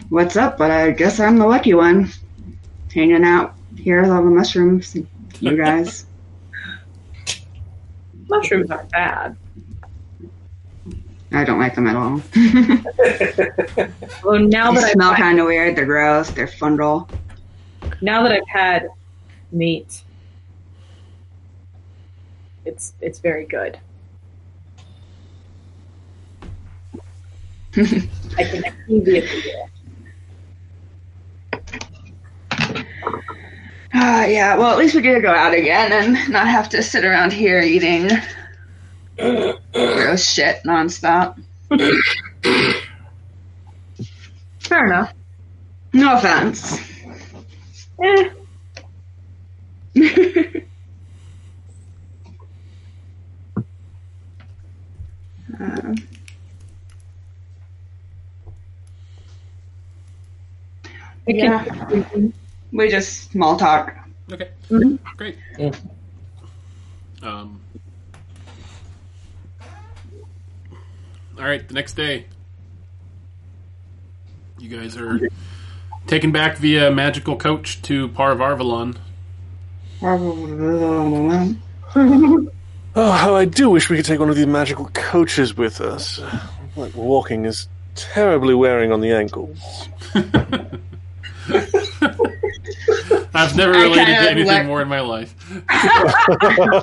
what's 0.07 0.37
up, 0.37 0.57
but 0.57 0.71
I 0.71 0.91
guess 0.91 1.19
I'm 1.19 1.37
the 1.37 1.45
lucky 1.45 1.73
one. 1.73 2.09
Hanging 2.93 3.25
out 3.25 3.55
here 3.75 4.01
with 4.01 4.11
all 4.11 4.23
the 4.23 4.29
mushrooms. 4.29 4.95
You 5.41 5.57
guys. 5.57 6.05
Mushrooms 8.29 8.71
aren't 8.71 8.89
bad. 8.91 9.35
I 11.33 11.43
don't 11.43 11.59
like 11.59 11.73
them 11.73 11.87
at 11.87 11.95
all. 11.95 12.21
Well, 14.23 14.39
now 14.39 14.71
they 14.71 14.81
that 14.81 14.91
smell 14.93 15.11
I've 15.11 15.17
kind 15.17 15.39
of 15.39 15.47
weird. 15.47 15.75
They're 15.75 15.85
gross. 15.85 16.29
They're 16.29 16.47
fungal. 16.47 17.09
now 18.01 18.23
that 18.23 18.31
I've 18.31 18.47
had 18.47 18.87
meat, 19.51 20.03
it's 22.65 22.93
it's 23.01 23.19
very 23.19 23.45
good. 23.45 23.79
I 27.75 28.43
can 28.43 28.63
immediately 28.87 29.41
do 29.41 29.49
it. 29.49 29.69
Uh, 33.95 34.25
yeah, 34.27 34.55
well, 34.57 34.71
at 34.71 34.77
least 34.77 34.95
we 34.95 35.01
get 35.01 35.13
to 35.13 35.21
go 35.21 35.33
out 35.33 35.53
again 35.53 35.91
and 35.91 36.31
not 36.31 36.47
have 36.47 36.67
to 36.69 36.81
sit 36.81 37.05
around 37.05 37.31
here 37.31 37.61
eating 37.61 38.09
gross 39.17 40.25
shit 40.33 40.57
nonstop. 40.65 41.37
Fair 44.59 44.85
enough. 44.85 45.13
No 45.93 46.15
offense. 46.17 46.79
Eh, 47.99 48.29
Uh, 55.59 55.93
Yeah. 61.27 61.65
we 62.71 62.89
just 62.89 63.31
small 63.31 63.55
talk. 63.57 63.95
Okay. 64.31 64.49
Mhm. 64.69 64.99
Great. 65.17 65.37
Mm. 65.57 65.75
Um, 67.21 67.61
all 71.37 71.45
right, 71.45 71.65
the 71.67 71.73
next 71.73 71.93
day, 71.93 72.25
you 74.59 74.69
guys 74.69 74.95
are 74.97 75.19
taken 76.07 76.31
back 76.31 76.57
via 76.57 76.91
magical 76.91 77.37
coach 77.37 77.81
to 77.83 78.07
Parvarvalon. 78.09 78.97
Oh, 82.95 83.11
how 83.11 83.33
I 83.33 83.45
do 83.45 83.71
wish 83.71 83.89
we 83.89 83.95
could 83.95 84.05
take 84.05 84.19
one 84.19 84.29
of 84.29 84.35
these 84.35 84.45
magical 84.45 84.85
coaches 84.93 85.57
with 85.57 85.81
us. 85.81 86.21
Like 86.75 86.93
walking 86.95 87.45
is 87.45 87.67
terribly 87.95 88.53
wearing 88.53 88.91
on 88.91 89.01
the 89.01 89.11
ankles. 89.13 89.57
I've 93.33 93.55
never 93.55 93.73
I 93.73 93.81
related 93.81 94.05
kinda 94.05 94.21
to 94.21 94.29
anything 94.29 94.45
like- 94.47 94.67
more 94.67 94.83
in 94.83 94.87
my 94.89 94.99
life. 94.99 95.33
I 95.69 96.73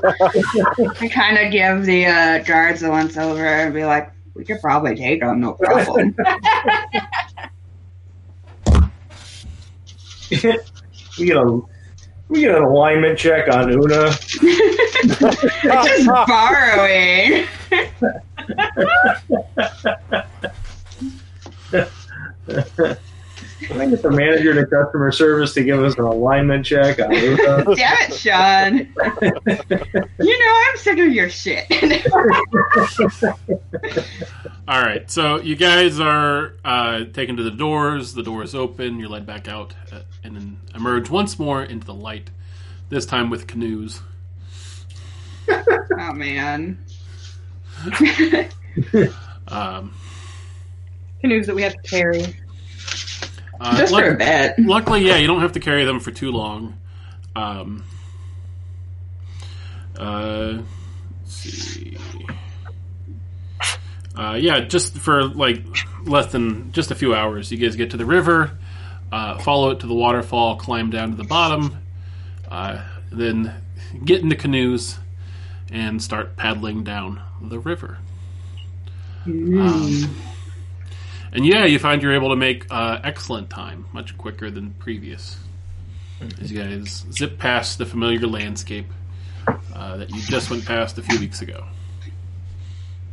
kind 1.13 1.39
of 1.39 1.53
give 1.53 1.85
the 1.85 2.07
uh, 2.07 2.39
guards 2.43 2.83
a 2.83 2.91
once 2.91 3.17
over 3.17 3.47
and 3.47 3.73
be 3.73 3.85
like, 3.85 4.11
We 4.35 4.45
could 4.45 4.61
probably 4.61 4.95
take 4.97 5.21
them, 5.21 5.41
no 5.41 5.53
problem. 5.61 6.15
we 11.19 11.27
get 11.27 11.37
a 11.37 11.61
we 12.29 12.41
get 12.43 12.55
an 12.55 12.63
alignment 12.63 13.19
check 13.19 13.53
on 13.53 13.73
Una. 13.73 14.13
Just 15.63 16.07
borrowing. 16.07 17.47
Can 23.63 23.81
I 23.81 23.87
get 23.87 24.03
the 24.03 24.11
manager 24.11 24.55
to 24.55 24.67
customer 24.67 25.13
service 25.13 25.55
to 25.55 25.63
give 25.63 25.83
us 25.83 25.95
an 25.97 26.05
alignment 26.05 26.67
check 26.67 26.99
on 26.99 27.11
Damn 27.11 27.65
it, 27.77 28.15
Sean. 28.15 28.79
you 30.19 30.39
know 30.39 30.63
I'm 30.69 30.77
sick 30.77 30.99
of 30.99 31.13
your 31.13 31.29
shit. 31.29 31.67
All 34.69 34.81
right, 34.83 35.11
so 35.11 35.41
you 35.41 35.57
guys 35.57 36.01
are 36.01 36.55
uh, 36.65 37.05
taken 37.13 37.37
to 37.37 37.43
the 37.43 37.51
doors. 37.51 38.15
The 38.15 38.23
doors 38.23 38.55
open. 38.55 38.99
You're 38.99 39.09
led 39.09 39.27
back 39.27 39.49
out 39.49 39.75
uh, 39.93 40.01
and 40.25 40.37
then 40.37 40.59
emerge 40.75 41.11
once 41.11 41.39
more 41.39 41.63
into 41.63 41.87
the 41.87 41.95
light. 41.95 42.31
This 42.89 43.07
time 43.07 43.31
with 43.31 43.47
canoes. 43.47 44.01
oh 45.49 46.13
man. 46.13 46.79
Um, 49.49 49.95
Canoes 51.21 51.47
that 51.47 51.57
we 51.57 51.63
have 51.63 51.75
to 51.75 51.83
carry. 51.83 52.37
Uh, 53.61 53.77
Just 53.77 53.93
luck- 53.93 54.05
for 54.05 54.11
a 54.15 54.17
bit. 54.17 54.55
luckily, 54.59 55.07
yeah, 55.07 55.17
you 55.17 55.27
don't 55.27 55.41
have 55.41 55.53
to 55.53 55.61
carry 55.61 55.85
them 55.85 56.01
for 56.01 56.11
too 56.11 56.31
long. 56.33 56.79
Um, 57.37 57.85
uh, 59.99 60.59
let's 61.23 61.35
see. 61.35 61.97
Uh, 64.17 64.35
yeah, 64.41 64.61
just 64.61 64.99
for 64.99 65.25
like 65.25 65.63
less 66.05 66.33
than 66.33 66.73
just 66.73 66.91
a 66.91 66.95
few 66.95 67.15
hours, 67.15 67.51
you 67.53 67.59
guys 67.59 67.77
get 67.77 67.91
to 67.93 67.97
the 67.97 68.05
river, 68.05 68.51
uh, 69.13 69.39
follow 69.39 69.71
it 69.71 69.81
to 69.81 69.87
the 69.87 69.95
waterfall, 69.95 70.57
climb 70.57 70.91
down 70.91 71.11
to 71.11 71.17
the 71.17 71.25
bottom, 71.25 71.77
uh, 72.51 72.83
then 73.11 73.55
get 74.05 74.21
into 74.23 74.37
canoes 74.37 74.99
and 75.71 76.03
start 76.03 76.37
paddling 76.37 76.83
down 76.85 77.21
the 77.41 77.59
river. 77.59 77.99
Um, 79.27 80.15
and 81.33 81.47
yeah, 81.47 81.65
you 81.65 81.79
find 81.79 82.03
you're 82.03 82.15
able 82.15 82.31
to 82.31 82.37
make 82.37 82.67
uh, 82.71 83.01
excellent 83.05 83.51
time, 83.51 83.87
much 83.93 84.17
quicker 84.19 84.51
than 84.51 84.75
previous. 84.75 85.39
As 86.41 86.53
you 86.53 86.63
guys 86.63 87.07
zip 87.13 87.39
past 87.39 87.79
the 87.79 87.87
familiar 87.87 88.27
landscape 88.27 88.87
uh, 89.75 89.97
that 89.97 90.11
you 90.11 90.21
just 90.23 90.51
went 90.51 90.67
past 90.67 90.99
a 90.99 91.03
few 91.03 91.19
weeks 91.19 91.41
ago. 91.41 91.65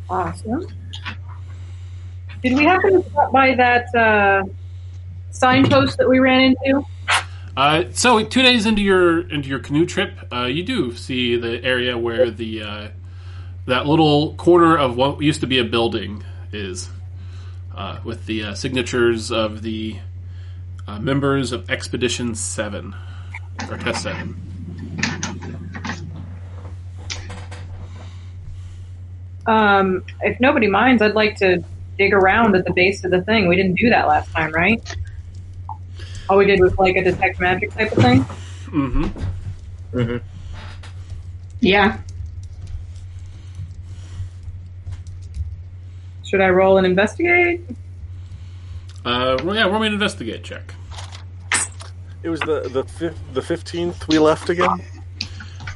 Awesome. 0.10 0.68
Did 2.44 2.58
we 2.58 2.66
happen 2.66 3.02
to 3.02 3.10
stop 3.10 3.32
by 3.32 3.56
that 3.56 3.96
uh, 3.96 4.44
signpost 5.32 5.98
that 5.98 6.10
we 6.10 6.20
ran 6.20 6.56
into? 6.66 6.86
Uh, 7.56 7.86
so 7.92 8.24
two 8.24 8.44
days 8.44 8.66
into 8.66 8.82
your 8.82 9.28
into 9.30 9.50
your 9.50 9.60
canoe 9.60 9.86
trip, 9.86 10.16
uh, 10.32 10.46
you 10.46 10.64
do 10.64 10.96
see 10.96 11.36
the 11.38 11.64
area 11.64 11.98
where 11.98 12.30
the 12.30 12.62
uh, 12.62 12.88
that 13.66 13.88
little 13.88 14.36
corner 14.36 14.78
of 14.78 14.96
what 14.96 15.22
used 15.22 15.42
to 15.42 15.48
be 15.48 15.58
a 15.58 15.64
building 15.64 16.24
is, 16.52 16.90
uh, 17.78 18.00
with 18.04 18.26
the 18.26 18.44
uh, 18.44 18.54
signatures 18.56 19.32
of 19.32 19.62
the 19.62 19.98
uh, 20.88 21.00
members 21.00 21.52
of 21.52 21.70
Expedition 21.70 22.36
Seven 22.36 22.96
or 23.70 23.78
Test 23.78 24.04
Seven. 24.04 24.42
Um, 29.46 30.04
if 30.22 30.40
nobody 30.40 30.68
minds, 30.68 31.02
I'd 31.02 31.16
like 31.16 31.38
to 31.38 31.64
dig 31.98 32.14
around 32.14 32.56
at 32.56 32.66
the 32.66 32.74
base 32.74 33.06
of 33.06 33.12
the 33.12 33.22
thing. 33.22 33.48
We 33.48 33.56
didn't 33.56 33.76
do 33.76 33.90
that 33.90 34.08
last 34.08 34.32
time, 34.32 34.52
right? 34.52 34.96
All 36.30 36.38
we 36.38 36.46
did 36.46 36.60
was 36.60 36.78
like 36.78 36.96
a 36.98 37.04
detect 37.04 37.40
magic 37.40 37.72
type 37.74 37.92
of 37.94 38.04
thing. 38.04 38.26
Mm-hmm. 38.66 40.18
Yeah. 41.62 41.98
Should 46.28 46.42
I 46.42 46.50
roll 46.50 46.78
and 46.78 46.86
investigate? 46.86 47.62
Uh, 49.06 49.38
well, 49.46 49.56
yeah, 49.56 49.64
roll 49.64 49.80
me 49.80 49.88
an 49.88 49.94
investigate 49.94 50.44
check. 50.44 50.74
It 52.22 52.28
was 52.30 52.42
the 52.42 52.68
the 52.68 52.84
fif- 52.84 53.34
the 53.34 53.42
fifteenth 53.42 54.06
we 54.10 54.20
left 54.20 54.50
again. 54.50 54.82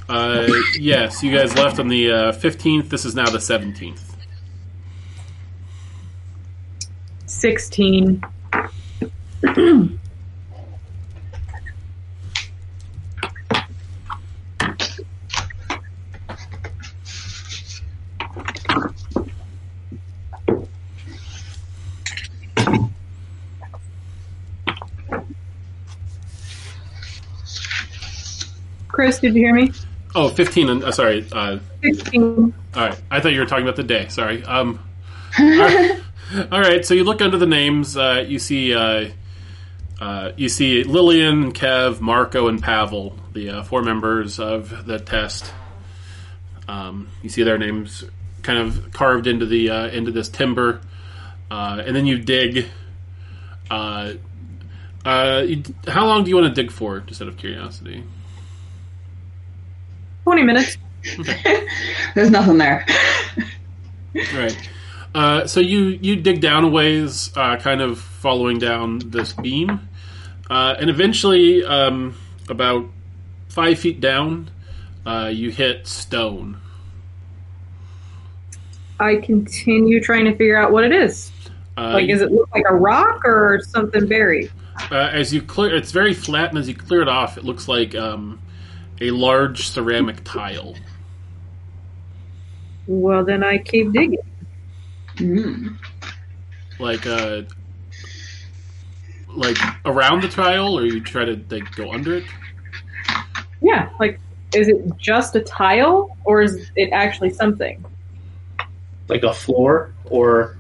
Uh, 0.09 0.49
yes, 0.77 1.23
you 1.23 1.31
guys 1.33 1.55
left 1.55 1.79
on 1.79 1.87
the 1.87 2.11
uh, 2.11 2.31
fifteenth. 2.33 2.89
This 2.89 3.05
is 3.05 3.15
now 3.15 3.29
the 3.29 3.39
seventeenth. 3.39 4.17
Sixteen. 7.27 8.21
Chris, 29.01 29.17
did 29.17 29.33
you 29.33 29.41
hear 29.41 29.55
me? 29.55 29.71
Oh, 30.13 30.29
15. 30.29 30.69
and- 30.69 30.83
Uh, 30.83 30.91
sorry. 30.91 31.25
Uh, 31.31 31.57
16. 31.83 32.53
all 32.75 32.81
right. 32.83 33.01
I 33.09 33.19
thought 33.19 33.31
you 33.33 33.39
were 33.39 33.47
talking 33.47 33.63
about 33.63 33.75
the 33.75 33.81
day. 33.83 34.05
Sorry. 34.09 34.43
Um, 34.43 34.79
all 35.39 35.45
right. 35.49 35.99
All 36.51 36.61
right, 36.61 36.85
So 36.85 36.93
you 36.93 37.03
look 37.03 37.19
under 37.21 37.37
the 37.39 37.47
names. 37.47 37.97
Uh, 37.97 38.23
you 38.25 38.37
see. 38.37 38.75
Uh, 38.75 39.09
uh, 39.99 40.31
you 40.37 40.49
see 40.49 40.83
Lillian, 40.83 41.51
Kev, 41.51 41.99
Marco, 41.99 42.47
and 42.47 42.61
Pavel, 42.61 43.17
the 43.33 43.49
uh, 43.49 43.63
four 43.63 43.81
members 43.81 44.39
of 44.39 44.85
the 44.85 44.99
test. 44.99 45.51
Um, 46.69 47.09
you 47.23 47.29
see 47.29 47.41
their 47.43 47.57
names 47.57 48.03
kind 48.43 48.59
of 48.59 48.93
carved 48.93 49.25
into 49.27 49.45
the 49.47 49.71
uh, 49.71 49.87
into 49.87 50.11
this 50.11 50.29
timber, 50.29 50.79
uh, 51.49 51.81
and 51.85 51.95
then 51.95 52.05
you 52.05 52.19
dig. 52.19 52.67
Uh, 53.69 54.13
uh, 55.03 55.43
you, 55.45 55.63
how 55.87 56.05
long 56.05 56.23
do 56.23 56.29
you 56.29 56.37
want 56.37 56.53
to 56.55 56.61
dig 56.61 56.71
for? 56.71 56.99
Just 57.01 57.21
out 57.21 57.27
of 57.27 57.35
curiosity. 57.37 58.03
20 60.23 60.43
minutes. 60.43 60.77
There's 62.15 62.29
nothing 62.29 62.57
there. 62.57 62.85
Right. 64.33 64.57
Uh, 65.15 65.47
so 65.47 65.61
you 65.61 65.97
you 66.01 66.17
dig 66.17 66.41
down 66.41 66.65
a 66.65 66.67
ways, 66.67 67.31
uh, 67.37 67.55
kind 67.57 67.81
of 67.81 67.99
following 67.99 68.59
down 68.59 68.99
this 69.05 69.31
beam, 69.33 69.87
uh, 70.49 70.75
and 70.77 70.89
eventually, 70.89 71.63
um, 71.63 72.15
about 72.49 72.85
five 73.49 73.79
feet 73.79 74.01
down, 74.01 74.49
uh, 75.05 75.29
you 75.33 75.49
hit 75.49 75.87
stone. 75.87 76.59
I 78.99 79.15
continue 79.15 80.01
trying 80.01 80.25
to 80.25 80.31
figure 80.35 80.57
out 80.57 80.71
what 80.71 80.83
it 80.83 80.91
is. 80.91 81.31
Uh, 81.77 81.91
Like, 81.93 82.07
does 82.09 82.21
it 82.21 82.31
look 82.31 82.49
like 82.53 82.63
a 82.69 82.75
rock 82.75 83.21
or 83.25 83.61
something 83.67 84.07
buried? 84.07 84.51
uh, 84.91 85.09
as 85.11 85.33
you 85.33 85.41
clear, 85.41 85.73
it's 85.75 85.91
very 85.91 86.13
flat, 86.13 86.49
and 86.49 86.57
as 86.57 86.67
you 86.67 86.75
clear 86.75 87.01
it 87.01 87.07
off, 87.07 87.37
it 87.37 87.43
looks 87.45 87.67
like 87.67 87.95
um, 87.95 88.39
a 89.01 89.11
large 89.11 89.67
ceramic 89.67 90.23
tile. 90.23 90.75
Well, 92.87 93.25
then 93.25 93.43
I 93.43 93.57
keep 93.57 93.91
digging. 93.91 94.19
Mm. 95.15 95.77
Like 96.79 97.05
uh, 97.05 97.43
like 99.27 99.57
around 99.85 100.23
the 100.23 100.29
tile, 100.29 100.77
or 100.77 100.85
you 100.85 101.01
try 101.01 101.25
to 101.25 101.39
like 101.49 101.75
go 101.75 101.91
under 101.91 102.15
it. 102.15 102.23
Yeah, 103.61 103.89
like, 103.99 104.19
is 104.55 104.67
it 104.67 104.97
just 104.97 105.35
a 105.35 105.41
tile 105.41 106.17
or 106.23 106.41
is 106.41 106.71
it 106.75 106.89
actually 106.91 107.29
something? 107.31 107.83
Like 109.07 109.23
a 109.23 109.33
floor 109.33 109.93
or 110.05 110.57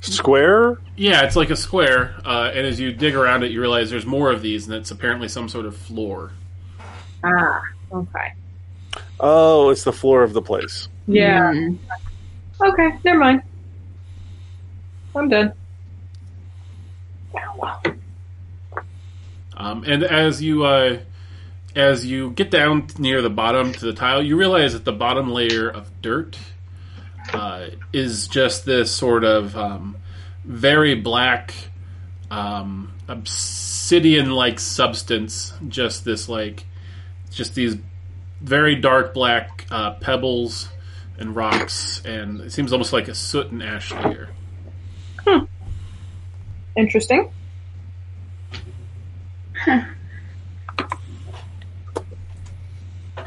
Square. 0.00 0.78
Yeah, 0.96 1.22
it's 1.22 1.36
like 1.36 1.50
a 1.50 1.56
square, 1.56 2.14
uh, 2.24 2.50
and 2.54 2.66
as 2.66 2.78
you 2.78 2.92
dig 2.92 3.14
around 3.14 3.42
it, 3.42 3.50
you 3.50 3.60
realize 3.60 3.90
there's 3.90 4.06
more 4.06 4.30
of 4.30 4.40
these, 4.40 4.66
and 4.66 4.74
it's 4.74 4.90
apparently 4.90 5.28
some 5.28 5.48
sort 5.48 5.66
of 5.66 5.76
floor. 5.76 6.32
Ah, 7.24 7.62
okay. 7.92 8.32
Oh, 9.18 9.70
it's 9.70 9.84
the 9.84 9.92
floor 9.92 10.22
of 10.22 10.32
the 10.32 10.42
place. 10.42 10.88
Yeah. 11.06 11.52
Mm. 11.52 11.78
Okay, 12.60 12.98
never 13.04 13.18
mind. 13.18 13.42
I'm 15.14 15.28
done. 15.28 15.52
Um, 19.56 19.84
and 19.84 20.04
as 20.04 20.42
you 20.42 20.64
uh, 20.64 20.98
as 21.74 22.04
you 22.04 22.30
get 22.30 22.50
down 22.50 22.88
near 22.98 23.22
the 23.22 23.30
bottom 23.30 23.72
to 23.72 23.86
the 23.86 23.92
tile, 23.92 24.22
you 24.22 24.36
realize 24.36 24.74
that 24.74 24.84
the 24.84 24.92
bottom 24.92 25.30
layer 25.30 25.68
of 25.68 25.90
dirt 26.02 26.38
uh, 27.32 27.68
is 27.92 28.28
just 28.28 28.64
this 28.66 28.90
sort 28.90 29.24
of 29.24 29.56
um, 29.56 29.96
very 30.44 30.94
black 30.94 31.54
um, 32.30 32.92
obsidian-like 33.08 34.60
substance. 34.60 35.54
Just 35.68 36.04
this 36.04 36.28
like 36.28 36.66
just 37.36 37.54
these 37.54 37.76
very 38.40 38.74
dark 38.74 39.14
black 39.14 39.66
uh, 39.70 39.92
pebbles 39.94 40.68
and 41.18 41.36
rocks, 41.36 42.02
and 42.04 42.40
it 42.40 42.52
seems 42.52 42.72
almost 42.72 42.92
like 42.92 43.08
a 43.08 43.14
soot 43.14 43.50
and 43.50 43.62
ash 43.62 43.92
layer. 43.92 44.30
Interesting. 46.76 47.30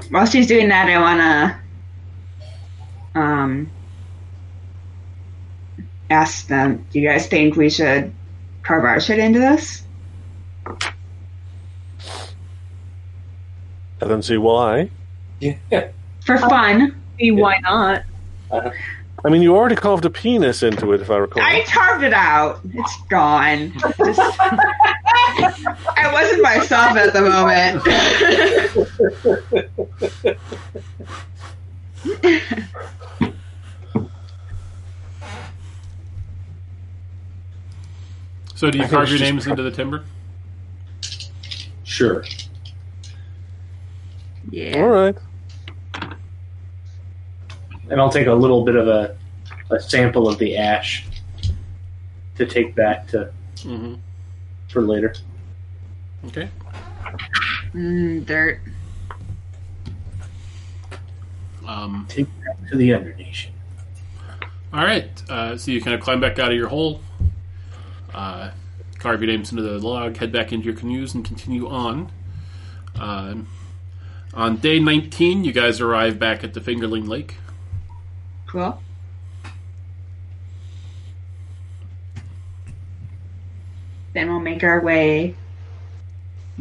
While 0.10 0.26
she's 0.26 0.48
doing 0.48 0.70
that, 0.70 0.88
I 0.88 1.00
wanna 1.00 1.62
um 3.16 3.72
ask 6.10 6.48
them. 6.48 6.86
Do 6.92 7.00
you 7.00 7.08
guys 7.08 7.28
think 7.28 7.56
we 7.56 7.70
should 7.70 8.14
carve 8.64 8.86
our 8.86 9.00
shit 9.00 9.20
into 9.20 9.40
this? 9.40 9.84
I 14.02 14.08
don't 14.08 14.24
see 14.24 14.38
why. 14.38 14.90
Yeah. 15.40 15.58
For 16.26 16.36
uh, 16.36 16.50
fun. 16.50 17.02
See, 17.20 17.32
why 17.32 17.60
not? 17.60 18.04
Uh-huh. 18.52 18.72
I 19.26 19.30
mean, 19.30 19.42
you 19.42 19.56
already 19.56 19.76
carved 19.76 20.06
a 20.06 20.10
penis 20.10 20.64
into 20.64 20.94
it, 20.94 21.02
if 21.02 21.12
I 21.12 21.18
recall. 21.18 21.44
I 21.44 21.66
carved 21.68 22.06
it 22.06 22.14
out. 22.14 22.62
It's 22.74 22.98
gone. 23.10 23.74
Just, 23.74 24.20
I 24.40 26.10
wasn't 26.14 26.42
myself 26.42 26.96
at 26.96 27.12
the 27.12 27.22
moment. 27.22 27.84
So, 38.56 38.72
do 38.72 38.78
you 38.78 38.86
I 38.86 38.88
carve 38.88 39.10
your 39.10 39.20
names 39.20 39.44
pro- 39.44 39.52
into 39.52 39.64
the 39.64 39.72
timber? 39.72 40.06
Sure. 41.84 42.24
Yeah. 44.52 44.78
All 44.82 44.88
right. 44.90 45.16
And 47.90 48.00
I'll 48.00 48.12
take 48.12 48.28
a 48.28 48.34
little 48.34 48.64
bit 48.64 48.76
of 48.76 48.88
a, 48.88 49.18
a 49.72 49.80
sample 49.80 50.28
of 50.30 50.38
the 50.38 50.58
ash 50.58 51.06
to 52.36 52.46
take 52.46 52.76
back 52.76 53.08
to 53.08 53.32
Mm-hmm. 53.58 53.96
for 54.70 54.82
later. 54.82 55.14
Okay. 56.28 56.48
Mm, 57.74 58.26
dirt. 58.26 58.62
Um, 61.68 62.06
Take 62.10 62.28
back 62.44 62.70
to 62.70 62.78
the 62.78 62.94
Undernation. 62.94 63.54
all 64.74 64.84
right. 64.84 65.10
Uh, 65.30 65.58
so 65.58 65.72
you 65.72 65.82
kind 65.82 65.94
of 65.94 66.00
climb 66.02 66.20
back 66.22 66.40
out 66.40 66.52
of 66.52 66.58
your 66.58 66.70
hole, 66.70 67.02
uh, 68.14 68.52
carve 68.98 69.22
your 69.22 69.30
names 69.32 69.52
into 69.52 69.62
the 69.62 69.78
log, 69.78 70.18
head 70.18 70.32
back 70.32 70.52
into 70.52 70.66
your 70.66 70.76
canoes, 70.76 71.14
and 71.14 71.24
continue 71.26 71.68
on. 71.68 72.12
Um 72.96 73.48
on 74.34 74.58
day 74.58 74.80
19, 74.80 75.44
you 75.44 75.52
guys 75.52 75.82
arrive 75.82 76.20
back 76.20 76.44
at 76.44 76.54
the 76.54 76.60
Fingerling 76.60 77.08
Lake. 77.08 77.36
Cool. 78.48 78.82
Then 84.14 84.30
we'll 84.30 84.40
make 84.40 84.64
our 84.64 84.82
way 84.82 85.36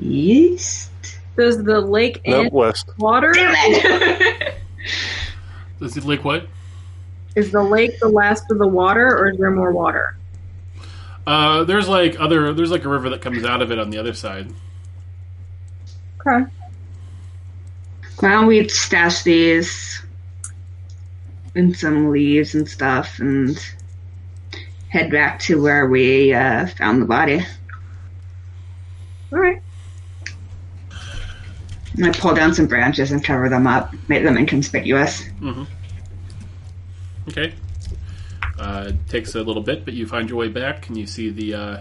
east. 0.00 0.90
Does 1.36 1.62
the 1.62 1.80
lake 1.80 2.20
Nope, 2.26 2.44
end 2.46 2.52
west. 2.52 2.90
water? 2.98 3.32
Damn 3.32 3.54
it! 3.56 4.54
Is 5.80 5.94
the 5.94 6.00
lake 6.06 6.24
what? 6.24 6.46
Is 7.36 7.52
the 7.52 7.62
lake 7.62 7.98
the 8.00 8.08
last 8.08 8.50
of 8.50 8.58
the 8.58 8.66
water, 8.66 9.06
or 9.16 9.30
is 9.30 9.38
there 9.38 9.50
more 9.50 9.70
water? 9.72 10.16
Uh, 11.26 11.62
there's 11.64 11.88
like 11.88 12.18
other. 12.20 12.52
There's 12.52 12.70
like 12.70 12.84
a 12.84 12.88
river 12.88 13.10
that 13.10 13.20
comes 13.22 13.44
out 13.44 13.62
of 13.62 13.70
it 13.70 13.78
on 13.78 13.90
the 13.90 13.98
other 13.98 14.12
side. 14.14 14.52
Okay. 16.26 16.50
Why 18.20 18.44
we 18.44 18.68
stash 18.68 19.22
these 19.22 20.02
in 21.54 21.74
some 21.74 22.10
leaves 22.10 22.54
and 22.54 22.68
stuff 22.68 23.20
and 23.20 23.56
head 24.88 25.10
back 25.10 25.38
to 25.40 25.62
where 25.62 25.86
we 25.86 26.34
uh, 26.34 26.66
found 26.66 27.00
the 27.02 27.06
body? 27.06 27.46
All 29.32 29.38
right. 29.38 29.62
And 31.94 32.06
I'm 32.06 32.12
pull 32.12 32.34
down 32.34 32.54
some 32.54 32.66
branches 32.66 33.12
and 33.12 33.22
cover 33.22 33.48
them 33.48 33.66
up, 33.66 33.92
make 34.08 34.24
them 34.24 34.36
inconspicuous. 34.36 35.22
Mm-hmm. 35.40 35.64
Okay. 37.28 37.54
Uh, 38.58 38.86
it 38.88 39.08
takes 39.08 39.34
a 39.34 39.42
little 39.42 39.62
bit, 39.62 39.84
but 39.84 39.94
you 39.94 40.06
find 40.06 40.28
your 40.28 40.38
way 40.38 40.48
back, 40.48 40.88
and 40.88 40.96
you 40.96 41.06
see 41.06 41.30
the 41.30 41.54
uh, 41.54 41.80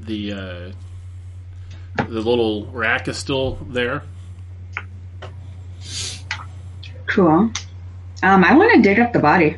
the 0.00 0.32
uh, 0.32 0.72
the 1.96 2.20
little 2.20 2.66
rack 2.66 3.06
is 3.06 3.16
still 3.16 3.54
there. 3.68 4.02
Cool. 7.14 7.52
Um, 8.24 8.42
I 8.42 8.56
want 8.56 8.74
to 8.74 8.82
dig 8.82 8.98
up 8.98 9.12
the 9.12 9.20
body. 9.20 9.56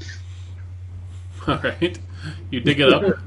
All 1.46 1.58
right. 1.58 1.96
You 2.50 2.58
dig 2.58 2.80
it 2.80 2.92
up. 2.92 3.20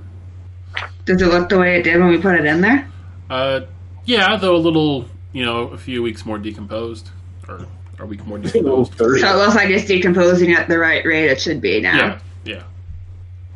Does 1.06 1.22
it 1.22 1.28
look 1.28 1.48
the 1.48 1.58
way 1.58 1.80
it 1.80 1.84
did 1.84 2.02
when 2.02 2.10
we 2.10 2.18
put 2.18 2.36
it 2.36 2.44
in 2.44 2.60
there? 2.60 2.90
Uh, 3.30 3.62
yeah, 4.04 4.36
though 4.36 4.58
a 4.58 4.58
little, 4.58 5.06
you 5.32 5.46
know, 5.46 5.70
a 5.70 5.78
few 5.78 6.04
weeks 6.04 6.26
more 6.26 6.38
decomposed, 6.38 7.10
or 7.48 7.66
a 7.98 8.06
week 8.06 8.26
more 8.26 8.40
decomposed. 8.40 8.98
So 8.98 9.06
it 9.06 9.38
looks 9.38 9.56
like 9.56 9.70
it's 9.70 9.86
decomposing 9.86 10.52
at 10.52 10.68
the 10.68 10.78
right 10.78 11.06
rate 11.06 11.32
it 11.32 11.40
should 11.40 11.62
be 11.62 11.80
now. 11.80 12.20
Yeah, 12.44 12.64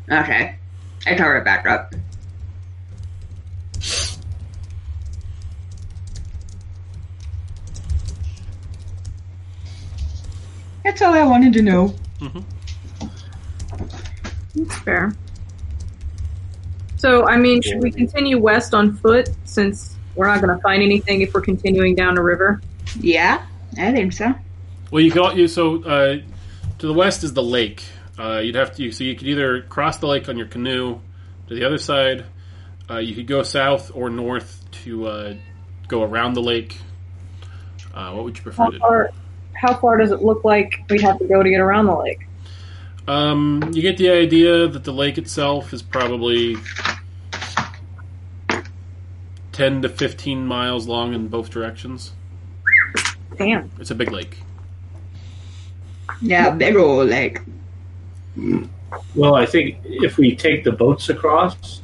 yeah. 0.08 0.20
Okay. 0.22 0.56
I 1.06 1.14
cover 1.14 1.36
it 1.36 1.44
back 1.44 1.66
up. 1.66 1.94
That's 10.84 11.00
all 11.02 11.14
I 11.14 11.24
wanted 11.24 11.52
to 11.54 11.62
know. 11.62 11.94
That's 14.54 14.78
fair. 14.80 15.14
So, 16.96 17.26
I 17.26 17.36
mean, 17.36 17.62
should 17.62 17.82
we 17.82 17.90
continue 17.90 18.38
west 18.38 18.74
on 18.74 18.94
foot 18.96 19.30
since 19.44 19.96
we're 20.14 20.26
not 20.26 20.40
going 20.40 20.54
to 20.56 20.62
find 20.62 20.82
anything 20.82 21.22
if 21.22 21.34
we're 21.34 21.40
continuing 21.40 21.94
down 21.94 22.16
a 22.16 22.22
river? 22.22 22.60
Yeah, 23.00 23.44
I 23.78 23.92
think 23.92 24.12
so. 24.12 24.32
Well, 24.90 25.02
you 25.02 25.10
got 25.10 25.36
You 25.36 25.48
so 25.48 25.82
uh, 25.82 26.18
to 26.78 26.86
the 26.86 26.92
west 26.92 27.24
is 27.24 27.32
the 27.32 27.42
lake. 27.42 27.82
Uh, 28.18 28.38
you'd 28.38 28.54
have 28.54 28.76
to. 28.76 28.92
So 28.92 29.04
you 29.04 29.16
could 29.16 29.26
either 29.26 29.62
cross 29.62 29.96
the 29.96 30.06
lake 30.06 30.28
on 30.28 30.36
your 30.36 30.46
canoe 30.46 31.00
to 31.48 31.54
the 31.54 31.64
other 31.64 31.78
side. 31.78 32.26
Uh, 32.90 32.98
you 32.98 33.14
could 33.14 33.26
go 33.26 33.42
south 33.42 33.90
or 33.94 34.10
north 34.10 34.64
to 34.84 35.06
uh, 35.06 35.34
go 35.88 36.02
around 36.02 36.34
the 36.34 36.42
lake. 36.42 36.78
Uh, 37.94 38.12
what 38.12 38.24
would 38.24 38.36
you 38.36 38.42
prefer 38.42 38.64
How 38.64 38.70
to 38.70 38.76
do? 38.76 38.78
far, 38.78 39.10
how 39.62 39.74
far 39.74 39.96
does 39.96 40.10
it 40.10 40.22
look 40.22 40.44
like 40.44 40.82
we 40.90 41.00
have 41.00 41.20
to 41.20 41.24
go 41.24 41.40
to 41.40 41.48
get 41.48 41.60
around 41.60 41.86
the 41.86 41.96
lake? 41.96 42.26
Um, 43.06 43.70
you 43.72 43.80
get 43.80 43.96
the 43.96 44.10
idea 44.10 44.66
that 44.66 44.82
the 44.82 44.92
lake 44.92 45.18
itself 45.18 45.72
is 45.72 45.82
probably 45.82 46.56
ten 49.52 49.80
to 49.82 49.88
fifteen 49.88 50.46
miles 50.46 50.88
long 50.88 51.14
in 51.14 51.28
both 51.28 51.50
directions. 51.50 52.12
Damn. 53.36 53.70
It's 53.78 53.92
a 53.92 53.94
big 53.94 54.10
lake. 54.10 54.38
Yeah, 56.20 56.50
big 56.50 56.74
old 56.74 57.08
lake. 57.08 57.38
Well, 59.14 59.36
I 59.36 59.46
think 59.46 59.78
if 59.84 60.18
we 60.18 60.34
take 60.34 60.64
the 60.64 60.72
boats 60.72 61.08
across, 61.08 61.82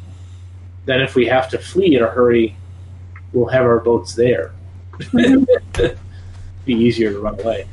then 0.85 1.01
if 1.01 1.15
we 1.15 1.27
have 1.27 1.49
to 1.51 1.59
flee 1.59 1.97
in 1.97 2.03
a 2.03 2.09
hurry, 2.09 2.57
we'll 3.33 3.49
have 3.49 3.65
our 3.65 3.79
boats 3.81 4.15
there. 4.15 4.53
Be 6.69 6.75
easier 6.75 7.11
to 7.13 7.19
run 7.19 7.41
away. 7.41 7.67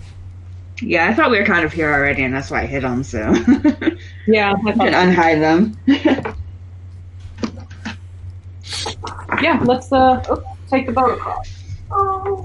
Yeah, 0.82 1.10
I 1.10 1.14
thought 1.14 1.30
we 1.30 1.38
were 1.38 1.46
kind 1.46 1.66
of 1.66 1.74
here 1.74 1.92
already, 1.92 2.24
and 2.24 2.34
that's 2.34 2.50
why 2.50 2.62
I 2.62 2.66
hit 2.66 2.84
them, 2.84 3.04
so. 3.04 3.36
Yeah, 4.26 4.54
I 4.66 4.72
Can 4.72 4.94
unhide 4.94 5.40
them. 5.40 5.78
yeah. 9.42 9.62
Let's 9.64 9.92
uh 9.92 10.24
oops, 10.32 10.48
take 10.70 10.88
the 10.88 10.94
boat 10.94 11.18
across. 11.18 11.54
Oh. 11.92 12.42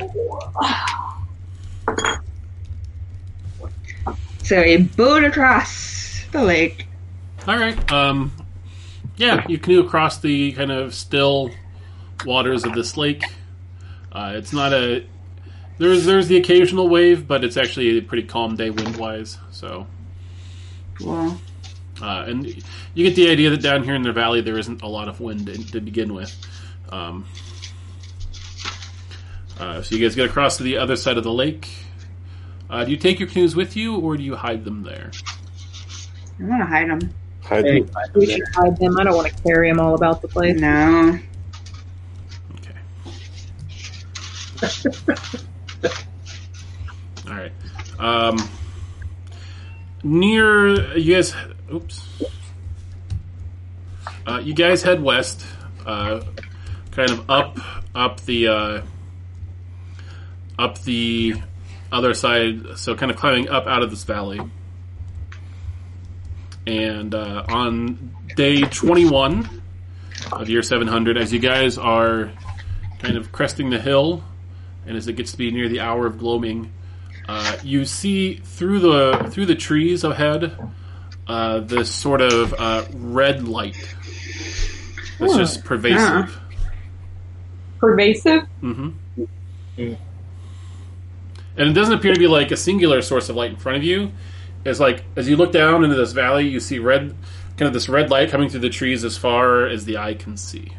so 4.42 4.60
we 4.60 4.78
boat 4.78 5.22
across 5.24 6.24
the 6.32 6.42
lake. 6.42 6.86
All 7.46 7.56
right. 7.56 7.92
Um, 7.92 8.32
yeah, 9.16 9.46
you 9.48 9.58
canoe 9.58 9.80
across 9.80 10.18
the 10.18 10.52
kind 10.52 10.72
of 10.72 10.94
still 10.94 11.50
waters 12.26 12.64
of 12.64 12.74
this 12.74 12.96
lake. 12.96 13.22
Uh, 14.12 14.32
it's 14.34 14.52
not 14.52 14.74
a 14.74 15.06
there's 15.80 16.04
there's 16.04 16.28
the 16.28 16.36
occasional 16.36 16.88
wave, 16.88 17.26
but 17.26 17.42
it's 17.42 17.56
actually 17.56 17.96
a 17.96 18.02
pretty 18.02 18.24
calm 18.24 18.54
day 18.54 18.68
wind 18.68 18.98
wise. 18.98 19.38
So, 19.50 19.86
Cool. 20.98 21.40
uh, 22.02 22.24
and 22.26 22.46
you 22.92 23.04
get 23.04 23.16
the 23.16 23.30
idea 23.30 23.48
that 23.48 23.62
down 23.62 23.82
here 23.82 23.94
in 23.94 24.02
the 24.02 24.12
valley 24.12 24.42
there 24.42 24.58
isn't 24.58 24.82
a 24.82 24.86
lot 24.86 25.08
of 25.08 25.20
wind 25.20 25.46
to, 25.46 25.72
to 25.72 25.80
begin 25.80 26.12
with. 26.12 26.36
Um, 26.90 27.26
uh, 29.58 29.80
so 29.80 29.94
you 29.94 30.02
guys 30.06 30.14
get 30.14 30.28
across 30.28 30.58
to 30.58 30.64
the 30.64 30.76
other 30.76 30.96
side 30.96 31.16
of 31.16 31.24
the 31.24 31.32
lake. 31.32 31.70
Uh, 32.68 32.84
do 32.84 32.90
you 32.90 32.98
take 32.98 33.18
your 33.18 33.28
canoes 33.28 33.56
with 33.56 33.74
you, 33.74 33.96
or 33.96 34.18
do 34.18 34.22
you 34.22 34.36
hide 34.36 34.66
them 34.66 34.82
there? 34.82 35.10
I 36.40 36.44
want 36.44 36.60
to 36.60 36.66
hide 36.66 36.90
them. 36.90 37.14
Hide 37.42 37.64
them. 37.64 37.90
We 38.14 38.26
should 38.26 38.42
hide 38.54 38.76
them. 38.76 38.98
I 38.98 39.04
don't 39.04 39.16
want 39.16 39.34
to 39.34 39.42
carry 39.42 39.70
them 39.70 39.80
all 39.80 39.94
about 39.94 40.20
the 40.20 40.28
place. 40.28 40.60
No. 40.60 41.18
Okay. 42.56 42.76
Um, 48.00 48.38
near 50.02 50.96
you 50.96 51.14
guys. 51.14 51.34
Oops. 51.72 52.06
Uh, 54.26 54.38
you 54.38 54.54
guys 54.54 54.82
head 54.82 55.02
west, 55.02 55.44
uh, 55.84 56.22
kind 56.92 57.10
of 57.10 57.28
up 57.30 57.58
up 57.94 58.20
the 58.22 58.48
uh, 58.48 58.82
up 60.58 60.80
the 60.82 61.34
other 61.92 62.14
side. 62.14 62.78
So 62.78 62.94
kind 62.94 63.10
of 63.10 63.18
climbing 63.18 63.48
up 63.50 63.66
out 63.66 63.82
of 63.82 63.90
this 63.90 64.04
valley. 64.04 64.40
And 66.66 67.14
uh, 67.14 67.44
on 67.48 68.14
day 68.36 68.62
twenty 68.62 69.04
one 69.04 69.62
of 70.32 70.48
year 70.48 70.62
seven 70.62 70.86
hundred, 70.86 71.18
as 71.18 71.32
you 71.32 71.38
guys 71.38 71.76
are 71.76 72.32
kind 72.98 73.16
of 73.16 73.32
cresting 73.32 73.70
the 73.70 73.80
hill, 73.80 74.22
and 74.86 74.96
as 74.96 75.08
it 75.08 75.14
gets 75.14 75.32
to 75.32 75.38
be 75.38 75.50
near 75.50 75.68
the 75.68 75.80
hour 75.80 76.06
of 76.06 76.18
gloaming, 76.18 76.70
uh, 77.30 77.56
you 77.62 77.84
see 77.84 78.34
through 78.34 78.80
the 78.80 79.28
through 79.30 79.46
the 79.46 79.54
trees 79.54 80.02
ahead 80.02 80.52
uh, 81.28 81.60
this 81.60 81.88
sort 81.88 82.20
of 82.20 82.52
uh, 82.54 82.84
red 82.92 83.46
light. 83.46 83.76
It's 85.20 85.36
just 85.36 85.64
pervasive. 85.64 86.40
Pervasive? 87.78 88.42
hmm 88.60 88.90
Mm. 89.78 89.96
And 91.56 91.68
it 91.68 91.72
doesn't 91.72 91.94
appear 91.94 92.12
to 92.12 92.18
be 92.18 92.26
like 92.26 92.50
a 92.50 92.56
singular 92.56 93.00
source 93.00 93.28
of 93.28 93.36
light 93.36 93.50
in 93.50 93.56
front 93.56 93.78
of 93.78 93.84
you. 93.84 94.10
It's 94.64 94.80
like 94.80 95.04
as 95.14 95.28
you 95.28 95.36
look 95.36 95.52
down 95.52 95.84
into 95.84 95.96
this 95.96 96.12
valley, 96.12 96.48
you 96.48 96.58
see 96.58 96.80
red, 96.80 97.14
kind 97.56 97.68
of 97.68 97.72
this 97.72 97.88
red 97.88 98.10
light 98.10 98.28
coming 98.30 98.48
through 98.50 98.60
the 98.60 98.68
trees 98.68 99.04
as 99.04 99.16
far 99.16 99.66
as 99.66 99.84
the 99.84 99.96
eye 99.96 100.14
can 100.14 100.36
see. 100.36 100.72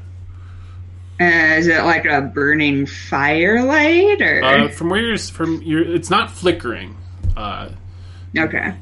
Uh, 1.22 1.56
is 1.56 1.67
it 1.67 1.83
like 1.83 2.06
a 2.06 2.19
burning 2.19 2.88
firelight 2.88 4.19
or? 4.24 4.43
Uh, 4.43 4.67
from 4.69 4.90
where 4.90 5.01
you're, 5.01 5.17
from 5.19 5.61
you're, 5.61 5.83
it's 5.83 6.09
not 6.09 6.32
flickering. 6.32 6.98
Uh, 7.38 7.69
okay. 8.35 8.74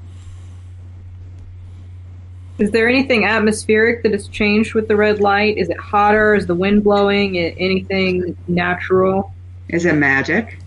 Is 2.58 2.72
there 2.72 2.88
anything 2.88 3.26
atmospheric 3.26 4.04
that 4.04 4.14
has 4.14 4.30
changed 4.30 4.74
with 4.74 4.88
the 4.88 4.96
red 4.96 5.20
light? 5.20 5.58
Is 5.58 5.70
it 5.70 5.78
hotter? 5.78 6.34
Is 6.34 6.48
the 6.48 6.56
wind 6.56 6.86
blowing? 6.86 7.38
Anything 7.38 8.38
natural? 8.48 9.34
Is 9.68 9.86
it 9.86 9.96
magic? 9.96 10.60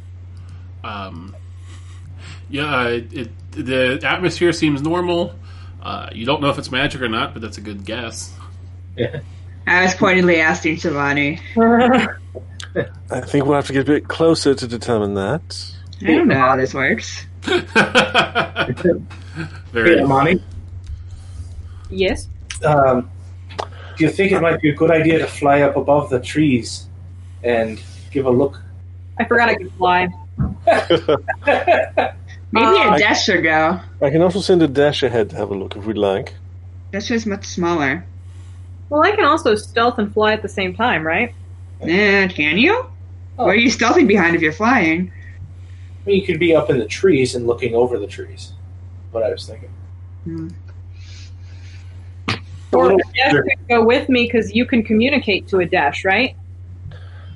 Um, 0.84 1.34
yeah, 2.51 2.81
uh, 2.81 2.89
it, 2.89 3.12
it, 3.15 3.52
the 3.52 4.07
atmosphere 4.07 4.52
seems 4.52 4.83
normal. 4.83 5.34
Uh, 5.81 6.10
you 6.12 6.26
don't 6.26 6.42
know 6.42 6.51
if 6.51 6.59
it's 6.59 6.70
magic 6.70 7.01
or 7.01 7.09
not, 7.09 7.33
but 7.33 7.41
that's 7.41 7.57
a 7.57 7.62
good 7.62 7.86
guess. 7.86 8.34
I 9.66 9.82
was 9.84 9.94
pointedly 9.94 10.41
asking 10.41 10.76
Shivani. 10.76 11.41
I 13.10 13.20
think 13.20 13.44
we'll 13.44 13.55
have 13.55 13.66
to 13.66 13.73
get 13.73 13.82
a 13.82 13.84
bit 13.92 14.08
closer 14.08 14.55
to 14.55 14.66
determine 14.66 15.15
that. 15.15 15.73
I 16.02 16.07
don't 16.07 16.28
know 16.28 16.34
how 16.34 16.57
this 16.57 16.74
works. 16.74 17.26
Very. 19.73 19.97
Hey, 19.97 20.02
Amani, 20.02 20.42
yes. 21.91 22.28
um, 22.65 23.10
do 23.97 24.05
you 24.05 24.10
think 24.10 24.32
it 24.32 24.41
might 24.41 24.60
be 24.60 24.70
a 24.70 24.74
good 24.74 24.91
idea 24.91 25.18
to 25.18 25.26
fly 25.26 25.62
up 25.62 25.76
above 25.76 26.10
the 26.10 26.20
trees 26.20 26.86
and 27.42 27.81
give 28.10 28.26
a 28.26 28.31
look? 28.31 28.60
I 29.18 29.24
forgot 29.24 29.49
I 29.49 29.55
could 29.55 29.73
fly. 29.74 30.08
Maybe 32.55 32.66
Uh, 32.66 32.97
Adesh 32.99 33.24
should 33.24 33.42
go. 33.42 33.81
I 34.00 34.10
can 34.10 34.20
also 34.23 34.41
send 34.41 34.60
Adesh 34.62 35.02
ahead 35.02 35.31
to 35.31 35.36
have 35.36 35.50
a 35.50 35.55
look 35.55 35.76
if 35.76 35.84
we'd 35.86 35.97
like. 35.97 36.34
Desh 36.92 37.10
is 37.10 37.24
much 37.26 37.44
smaller. 37.47 38.05
Well, 38.92 39.02
I 39.02 39.12
can 39.12 39.24
also 39.24 39.54
stealth 39.54 39.98
and 39.98 40.12
fly 40.12 40.34
at 40.34 40.42
the 40.42 40.50
same 40.50 40.76
time, 40.76 41.02
right? 41.02 41.34
Eh, 41.80 42.28
can 42.28 42.58
you? 42.58 42.74
Oh. 43.38 43.46
What 43.46 43.52
are 43.52 43.54
you 43.54 43.70
stealthing 43.70 44.06
behind 44.06 44.36
if 44.36 44.42
you're 44.42 44.52
flying? 44.52 45.10
I 45.10 46.04
mean, 46.04 46.20
you 46.20 46.26
could 46.26 46.38
be 46.38 46.54
up 46.54 46.68
in 46.68 46.78
the 46.78 46.84
trees 46.84 47.34
and 47.34 47.46
looking 47.46 47.74
over 47.74 47.98
the 47.98 48.06
trees. 48.06 48.52
What 49.10 49.22
I 49.22 49.30
was 49.30 49.46
thinking. 49.46 49.70
Hmm. 50.24 50.48
Or 52.74 52.92
little- 52.92 52.98
Adesh 52.98 53.30
could 53.30 53.68
go 53.70 53.82
with 53.82 54.10
me 54.10 54.26
because 54.26 54.54
you 54.54 54.66
can 54.66 54.82
communicate 54.82 55.48
to 55.48 55.56
Adesh, 55.56 56.04
right? 56.04 56.36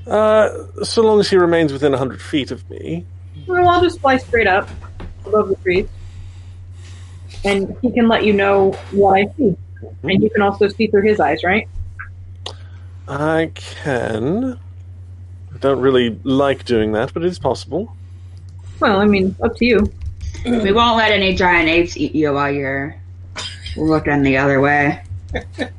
Uh, 0.07 0.51
so 0.85 1.01
long 1.01 1.21
as 1.21 1.31
he 1.31 1.37
remains 1.37 1.73
within 1.73 1.93
100 1.93 2.21
feet 2.21 2.51
of 2.51 2.69
me. 2.69 3.07
Well, 3.47 3.67
I'll 3.67 3.81
just 3.81 4.03
fly 4.03 4.19
straight 4.19 4.47
up 4.47 4.69
above 5.25 5.49
the 5.49 5.57
trees. 5.57 5.89
And 7.47 7.75
he 7.81 7.91
can 7.93 8.09
let 8.09 8.25
you 8.25 8.35
know 8.35 8.73
what 8.91 9.15
I 9.15 9.25
see. 9.39 9.57
And 10.03 10.23
you 10.23 10.31
can 10.31 10.43
also 10.43 10.69
see 10.69 10.87
through 10.87 11.03
his 11.03 11.21
eyes, 11.21 11.43
right? 11.45 11.69
I 13.09 13.51
can. 13.55 14.59
I 15.55 15.59
don't 15.59 15.81
really 15.81 16.19
like 16.25 16.65
doing 16.65 16.93
that, 16.93 17.13
but 17.15 17.23
it 17.23 17.29
is 17.29 17.39
possible. 17.39 17.95
Well, 18.81 19.01
I 19.01 19.07
mean, 19.07 19.35
up 19.43 19.57
to 19.57 19.65
you. 19.65 19.93
We 20.45 20.73
won't 20.73 20.97
let 20.97 21.13
any 21.13 21.35
giant 21.35 21.69
apes 21.69 21.97
eat 21.97 22.15
you 22.15 22.33
while 22.33 22.51
you're 22.53 22.95
looking 23.77 24.23
the 24.23 24.37
other 24.37 24.61
way. 24.61 25.03
It's 25.33 25.71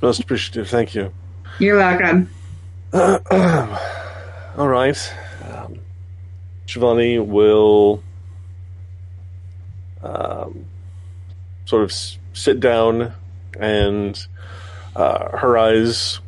most 0.00 0.20
appreciative. 0.20 0.68
Thank 0.68 0.94
you. 0.94 1.12
You're 1.58 1.76
welcome. 1.76 2.30
All 2.92 4.68
right. 4.68 5.14
Um, 5.52 5.78
Shivani 6.66 7.24
will 7.24 8.02
um, 10.02 10.64
sort 11.66 11.82
of 11.84 11.90
s- 11.90 12.18
sit 12.32 12.60
down, 12.60 13.12
and 13.58 14.26
uh, 14.96 15.36
her 15.36 15.58
eyes 15.58 16.20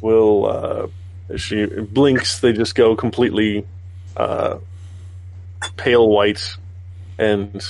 will, 0.00 0.46
uh, 0.46 0.86
as 1.32 1.40
she 1.40 1.66
blinks, 1.66 2.40
they 2.40 2.52
just 2.52 2.74
go 2.74 2.96
completely 2.96 3.66
uh, 4.16 4.58
pale 5.76 6.08
white, 6.08 6.56
and 7.18 7.62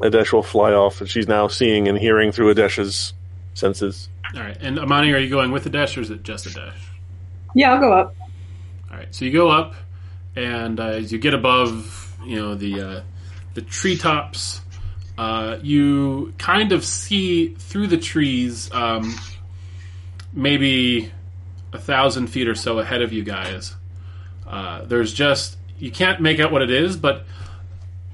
Adesh 0.00 0.32
will 0.32 0.42
fly 0.42 0.72
off, 0.72 1.00
and 1.00 1.08
she's 1.08 1.28
now 1.28 1.48
seeing 1.48 1.88
and 1.88 1.96
hearing 1.96 2.32
through 2.32 2.54
Adesh's 2.54 3.12
senses. 3.54 4.08
All 4.34 4.40
right. 4.42 4.56
And 4.60 4.78
Amani, 4.78 5.12
are 5.12 5.18
you 5.18 5.30
going 5.30 5.52
with 5.52 5.64
Adesh 5.70 5.96
or 5.96 6.00
is 6.00 6.10
it 6.10 6.22
just 6.22 6.46
Adesh? 6.46 6.72
Yeah, 7.54 7.74
I'll 7.74 7.80
go 7.80 7.92
up. 7.92 8.14
All 8.90 8.96
right. 8.96 9.14
So 9.14 9.24
you 9.24 9.32
go 9.32 9.48
up, 9.48 9.74
and 10.34 10.80
uh, 10.80 10.86
as 10.86 11.12
you 11.12 11.18
get 11.18 11.34
above, 11.34 12.16
you 12.24 12.36
know 12.36 12.54
the 12.54 12.80
uh, 12.80 13.00
the 13.54 13.62
treetops, 13.62 14.60
uh, 15.18 15.58
you 15.62 16.32
kind 16.38 16.72
of 16.72 16.84
see 16.84 17.54
through 17.54 17.88
the 17.88 17.98
trees, 17.98 18.72
um, 18.72 19.14
maybe 20.32 21.12
a 21.72 21.78
thousand 21.78 22.28
feet 22.28 22.48
or 22.48 22.54
so 22.54 22.78
ahead 22.78 23.02
of 23.02 23.12
you 23.12 23.22
guys. 23.22 23.74
Uh, 24.46 24.84
there's 24.84 25.12
just 25.12 25.56
you 25.78 25.90
can't 25.90 26.20
make 26.20 26.38
out 26.38 26.52
what 26.52 26.62
it 26.62 26.70
is, 26.70 26.96
but 26.96 27.24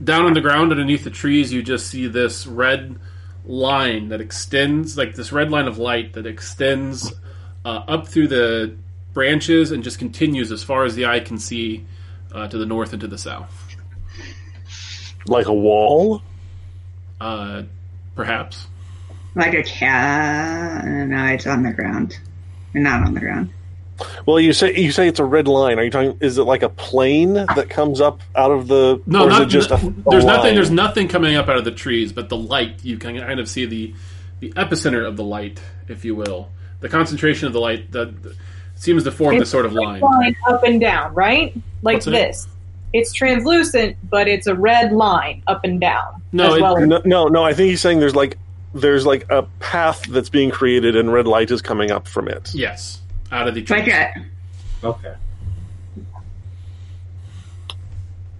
down 0.02 0.24
on 0.24 0.32
the 0.32 0.40
ground 0.40 0.70
underneath 0.70 1.04
the 1.04 1.10
trees, 1.10 1.52
you 1.52 1.62
just 1.62 1.88
see 1.88 2.06
this 2.06 2.46
red 2.46 2.98
line 3.44 4.08
that 4.08 4.20
extends, 4.20 4.96
like 4.96 5.14
this 5.14 5.32
red 5.32 5.50
line 5.50 5.66
of 5.66 5.78
light 5.78 6.12
that 6.12 6.26
extends 6.26 7.12
uh, 7.64 7.84
up 7.88 8.08
through 8.08 8.28
the 8.28 8.76
branches 9.12 9.72
and 9.72 9.82
just 9.82 9.98
continues 9.98 10.52
as 10.52 10.62
far 10.62 10.84
as 10.84 10.94
the 10.94 11.06
eye 11.06 11.20
can 11.20 11.38
see 11.38 11.84
uh, 12.32 12.46
to 12.46 12.58
the 12.58 12.66
north 12.66 12.92
and 12.92 13.00
to 13.00 13.08
the 13.08 13.18
south. 13.18 13.76
Like 15.26 15.46
a 15.46 15.54
wall? 15.54 16.22
Uh, 17.20 17.62
perhaps. 18.14 18.66
Like 19.34 19.54
a 19.54 19.62
cat. 19.62 20.84
No, 20.86 21.26
it's 21.26 21.46
on 21.46 21.62
the 21.62 21.72
ground. 21.72 22.18
You're 22.72 22.82
not 22.82 23.06
on 23.06 23.14
the 23.14 23.20
ground. 23.20 23.50
Well, 24.26 24.38
you 24.38 24.52
say 24.52 24.76
you 24.76 24.92
say 24.92 25.08
it's 25.08 25.18
a 25.18 25.24
red 25.24 25.48
line. 25.48 25.78
Are 25.78 25.84
you 25.84 25.90
talking? 25.90 26.18
Is 26.20 26.38
it 26.38 26.44
like 26.44 26.62
a 26.62 26.68
plane 26.68 27.34
that 27.34 27.68
comes 27.68 28.00
up 28.00 28.20
out 28.36 28.50
of 28.50 28.68
the? 28.68 29.02
No, 29.06 29.24
or 29.24 29.28
is 29.28 29.32
not, 29.32 29.42
it 29.42 29.46
just 29.46 29.70
a, 29.70 29.74
a 29.74 29.78
there's 29.78 30.24
line? 30.24 30.36
nothing. 30.36 30.54
There's 30.54 30.70
nothing 30.70 31.08
coming 31.08 31.34
up 31.34 31.48
out 31.48 31.56
of 31.56 31.64
the 31.64 31.72
trees, 31.72 32.12
but 32.12 32.28
the 32.28 32.36
light 32.36 32.84
you 32.84 32.96
can 32.98 33.18
kind 33.18 33.40
of 33.40 33.48
see 33.48 33.66
the 33.66 33.94
the 34.40 34.52
epicenter 34.52 35.06
of 35.06 35.16
the 35.16 35.24
light, 35.24 35.60
if 35.88 36.04
you 36.04 36.14
will, 36.14 36.50
the 36.80 36.88
concentration 36.88 37.48
of 37.48 37.52
the 37.52 37.60
light 37.60 37.90
that 37.92 38.22
that 38.22 38.36
seems 38.76 39.02
to 39.04 39.10
form 39.10 39.38
this 39.38 39.50
sort 39.50 39.66
of 39.66 39.72
line. 39.72 40.00
Line 40.00 40.36
up 40.48 40.62
and 40.62 40.80
down, 40.80 41.12
right? 41.14 41.52
Like 41.82 41.94
What's 41.94 42.04
that? 42.06 42.10
this. 42.12 42.48
It's 42.92 43.12
translucent, 43.12 43.96
but 44.08 44.28
it's 44.28 44.46
a 44.46 44.54
red 44.54 44.92
line 44.92 45.42
up 45.46 45.60
and 45.64 45.80
down. 45.80 46.22
No, 46.32 46.46
as 46.46 46.54
it- 46.56 46.62
as- 46.82 46.88
No, 46.88 47.02
no, 47.04 47.26
no. 47.28 47.44
I 47.44 47.52
think 47.52 47.70
he's 47.70 47.80
saying 47.80 48.00
there's 48.00 48.16
like 48.16 48.38
there's 48.74 49.04
like 49.06 49.26
a 49.30 49.42
path 49.60 50.04
that's 50.08 50.28
being 50.28 50.50
created, 50.50 50.94
and 50.96 51.12
red 51.12 51.26
light 51.26 51.50
is 51.50 51.60
coming 51.62 51.90
up 51.90 52.06
from 52.08 52.28
it. 52.28 52.54
Yes, 52.54 53.00
out 53.32 53.48
of 53.48 53.54
the 53.54 53.60
It's 53.60 53.70
trees. 53.70 53.88
like 53.88 53.92
a. 54.82 54.86
Okay. 54.86 55.14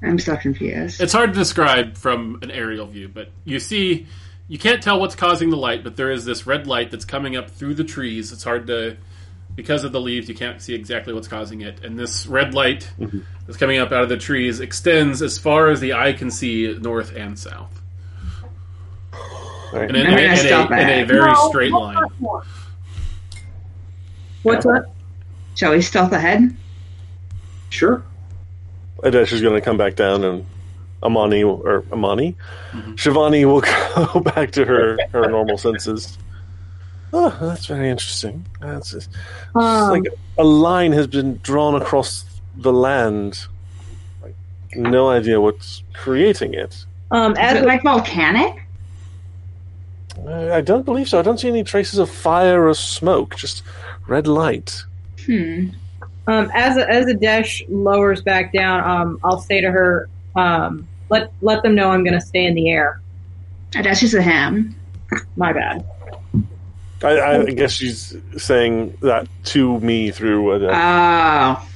I'm 0.02 0.18
so 0.18 0.36
confused. 0.36 1.00
It's 1.00 1.12
hard 1.12 1.32
to 1.32 1.38
describe 1.38 1.96
from 1.96 2.38
an 2.42 2.50
aerial 2.50 2.86
view, 2.86 3.08
but 3.08 3.30
you 3.44 3.58
see, 3.58 4.06
you 4.46 4.56
can't 4.58 4.80
tell 4.82 5.00
what's 5.00 5.16
causing 5.16 5.50
the 5.50 5.56
light, 5.56 5.82
but 5.82 5.96
there 5.96 6.10
is 6.12 6.24
this 6.24 6.46
red 6.46 6.66
light 6.68 6.90
that's 6.92 7.04
coming 7.04 7.36
up 7.36 7.50
through 7.50 7.74
the 7.74 7.82
trees. 7.84 8.30
It's 8.32 8.44
hard 8.44 8.68
to, 8.68 8.96
because 9.58 9.82
of 9.82 9.90
the 9.90 10.00
leaves, 10.00 10.28
you 10.28 10.36
can't 10.36 10.62
see 10.62 10.72
exactly 10.72 11.12
what's 11.12 11.26
causing 11.26 11.62
it. 11.62 11.84
And 11.84 11.98
this 11.98 12.28
red 12.28 12.54
light 12.54 12.88
that's 13.44 13.58
coming 13.58 13.80
up 13.80 13.90
out 13.90 14.04
of 14.04 14.08
the 14.08 14.16
trees 14.16 14.60
extends 14.60 15.20
as 15.20 15.36
far 15.36 15.68
as 15.68 15.80
the 15.80 15.94
eye 15.94 16.12
can 16.12 16.30
see, 16.30 16.78
north 16.80 17.12
and 17.16 17.36
south, 17.36 17.82
Right. 19.72 19.90
in 19.90 19.96
a, 19.96 19.98
I'm 19.98 20.04
gonna 20.04 20.20
in 20.20 20.28
a- 20.30 20.80
in 20.80 21.00
a 21.02 21.04
very 21.06 21.32
No, 21.32 21.48
straight 21.48 21.72
line. 21.72 21.96
no. 22.20 22.42
What's 24.44 24.64
that? 24.64 24.84
Shall 25.56 25.72
we 25.72 25.82
stealth 25.82 26.12
ahead? 26.12 26.56
Sure. 27.70 28.04
Adesh 29.02 29.32
is 29.32 29.42
going 29.42 29.54
to 29.56 29.60
come 29.60 29.76
back 29.76 29.96
down 29.96 30.22
and 30.22 30.46
Amani 31.02 31.42
or 31.42 31.82
Amani, 31.90 32.36
mm-hmm. 32.70 32.92
Shivani 32.92 33.44
will 33.44 33.60
go 34.12 34.20
back 34.20 34.52
to 34.52 34.64
her 34.64 34.98
her 35.12 35.28
normal 35.28 35.58
senses. 35.58 36.16
Oh, 37.12 37.36
that's 37.40 37.66
very 37.66 37.88
interesting. 37.88 38.44
That's 38.60 38.92
it's 38.94 39.08
Um, 39.54 39.90
like 39.90 40.04
a 40.36 40.44
line 40.44 40.92
has 40.92 41.06
been 41.06 41.38
drawn 41.42 41.74
across 41.80 42.24
the 42.56 42.72
land. 42.72 43.46
Like, 44.22 44.34
no 44.74 45.08
idea 45.08 45.40
what's 45.40 45.82
creating 45.94 46.54
it. 46.54 46.84
um, 47.10 47.32
Is 47.32 47.38
as 47.38 47.56
it 47.62 47.64
like 47.66 47.82
volcanic? 47.82 48.62
I 50.26 50.52
I 50.56 50.60
don't 50.60 50.84
believe 50.84 51.08
so. 51.08 51.18
I 51.18 51.22
don't 51.22 51.38
see 51.38 51.48
any 51.48 51.64
traces 51.64 51.98
of 51.98 52.10
fire 52.10 52.66
or 52.68 52.74
smoke. 52.74 53.36
Just 53.36 53.62
red 54.06 54.26
light. 54.26 54.82
Hmm. 55.24 55.68
Um, 56.26 56.50
as 56.52 56.76
as 56.76 57.06
Adesh 57.06 57.62
lowers 57.68 58.20
back 58.20 58.52
down, 58.52 58.82
um, 58.84 59.18
I'll 59.24 59.40
say 59.40 59.60
to 59.62 59.70
her, 59.70 60.08
um, 60.36 60.86
"Let 61.08 61.32
let 61.40 61.62
them 61.62 61.74
know 61.74 61.90
I'm 61.90 62.04
going 62.04 62.18
to 62.18 62.26
stay 62.26 62.44
in 62.44 62.54
the 62.54 62.68
air." 62.70 63.00
Oh, 63.76 63.82
That's 63.82 64.00
just 64.00 64.14
a 64.14 64.20
ham. 64.22 64.74
My 65.36 65.52
bad. 65.54 65.84
I, 67.02 67.42
I 67.42 67.44
guess 67.50 67.72
she's 67.72 68.16
saying 68.36 68.96
that 69.02 69.28
to 69.46 69.78
me 69.80 70.10
through 70.10 70.52
a. 70.52 70.68
Oh. 70.72 71.68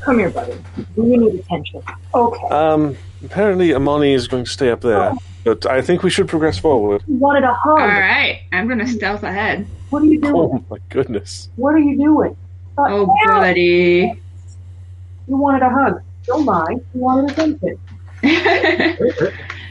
Come 0.00 0.18
here, 0.18 0.30
buddy. 0.30 0.52
You 0.96 1.02
need 1.04 1.40
attention. 1.40 1.82
Okay. 2.14 2.46
Um, 2.48 2.96
apparently, 3.24 3.74
Amani 3.74 4.12
is 4.12 4.28
going 4.28 4.44
to 4.44 4.50
stay 4.50 4.70
up 4.70 4.80
there, 4.80 5.14
but 5.44 5.64
I 5.66 5.80
think 5.80 6.02
we 6.02 6.10
should 6.10 6.28
progress 6.28 6.58
forward. 6.58 7.02
You 7.06 7.14
wanted 7.16 7.44
a 7.44 7.54
hug. 7.54 7.80
All 7.80 7.86
right. 7.86 8.42
I'm 8.52 8.68
gonna 8.68 8.86
stealth 8.86 9.22
ahead. 9.22 9.66
What 9.90 10.02
are 10.02 10.06
you 10.06 10.20
doing? 10.20 10.34
Oh 10.34 10.64
my 10.70 10.78
goodness! 10.88 11.48
What 11.56 11.74
are 11.74 11.78
you 11.78 11.96
doing? 11.96 12.36
Uh, 12.76 12.82
Oh, 12.88 13.16
Sarah, 13.24 13.40
buddy. 13.40 14.20
You 15.28 15.36
wanted 15.36 15.62
a 15.62 15.70
hug. 15.70 16.02
Don't 16.24 16.44
lie. 16.44 16.64
You 16.94 17.00
wanted 17.00 17.30
attention. 17.30 17.78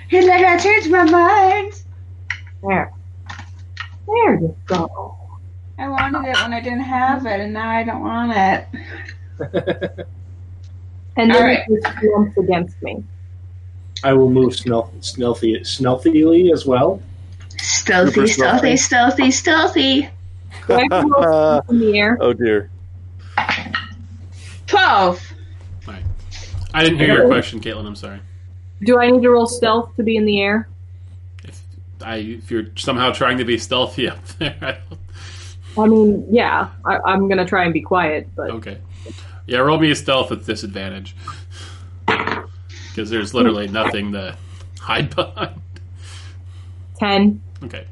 he 0.09 0.21
let 0.21 0.41
her 0.41 0.57
change 0.59 0.87
my 0.89 1.03
mind. 1.03 1.73
There. 2.67 2.91
There 4.07 4.35
you 4.35 4.55
go. 4.65 5.17
I 5.77 5.87
wanted 5.87 6.29
it 6.29 6.35
when 6.35 6.53
I 6.53 6.61
didn't 6.61 6.81
have 6.81 7.25
it, 7.25 7.39
and 7.39 7.53
now 7.53 7.69
I 7.69 7.83
don't 7.83 8.01
want 8.01 8.31
it. 8.35 10.07
And 11.15 11.31
All 11.31 11.37
then 11.37 11.47
right. 11.47 11.59
it 11.67 11.81
just 11.83 11.99
slumps 11.99 12.37
against 12.37 12.81
me. 12.81 13.03
I 14.03 14.13
will 14.13 14.29
move 14.29 14.55
stealth, 14.55 14.91
stealthy, 15.01 15.63
stealthily 15.63 16.51
as 16.51 16.65
well. 16.65 17.01
Stealthy, 17.57 18.11
Super 18.11 18.27
stealthy, 18.27 18.77
stealthy, 18.77 19.31
stealthy. 19.31 20.09
Do 20.67 20.73
I 20.73 20.87
have 20.91 21.03
to 21.03 21.07
roll 21.07 21.61
in 21.69 21.79
the 21.79 21.97
air? 21.99 22.17
Oh 22.19 22.33
dear. 22.33 22.69
Twelve. 24.67 25.21
Right. 25.87 26.03
I 26.73 26.83
didn't 26.83 26.97
hear 26.97 27.13
your 27.13 27.27
question, 27.27 27.59
Caitlin. 27.61 27.85
I'm 27.85 27.95
sorry. 27.95 28.19
Do 28.83 28.99
I 28.99 29.09
need 29.09 29.21
to 29.21 29.29
roll 29.29 29.45
stealth 29.45 29.95
to 29.97 30.03
be 30.03 30.17
in 30.17 30.25
the 30.25 30.41
air? 30.41 30.67
If 32.03 32.07
I 32.07 32.15
if 32.15 32.51
you're 32.51 32.67
somehow 32.75 33.11
trying 33.11 33.37
to 33.37 33.45
be 33.45 33.57
stealthy 33.57 34.09
up 34.09 34.25
there, 34.39 34.57
I 34.61 34.71
don't, 34.89 34.99
I 35.77 35.87
mean, 35.87 36.27
yeah. 36.29 36.69
I, 36.85 36.99
I'm 37.05 37.27
going 37.27 37.37
to 37.37 37.45
try 37.45 37.63
and 37.63 37.73
be 37.73 37.81
quiet, 37.81 38.27
but 38.35 38.51
okay. 38.51 38.79
Yeah, 39.45 39.59
roll 39.59 39.79
me 39.79 39.91
a 39.91 39.95
stealth 39.95 40.29
with 40.29 40.45
disadvantage 40.45 41.15
because 42.05 43.09
there's 43.09 43.33
literally 43.33 43.67
nothing 43.67 44.13
to 44.13 44.37
hide 44.79 45.15
behind. 45.15 45.61
10. 46.99 47.41
Okay. 47.63 47.85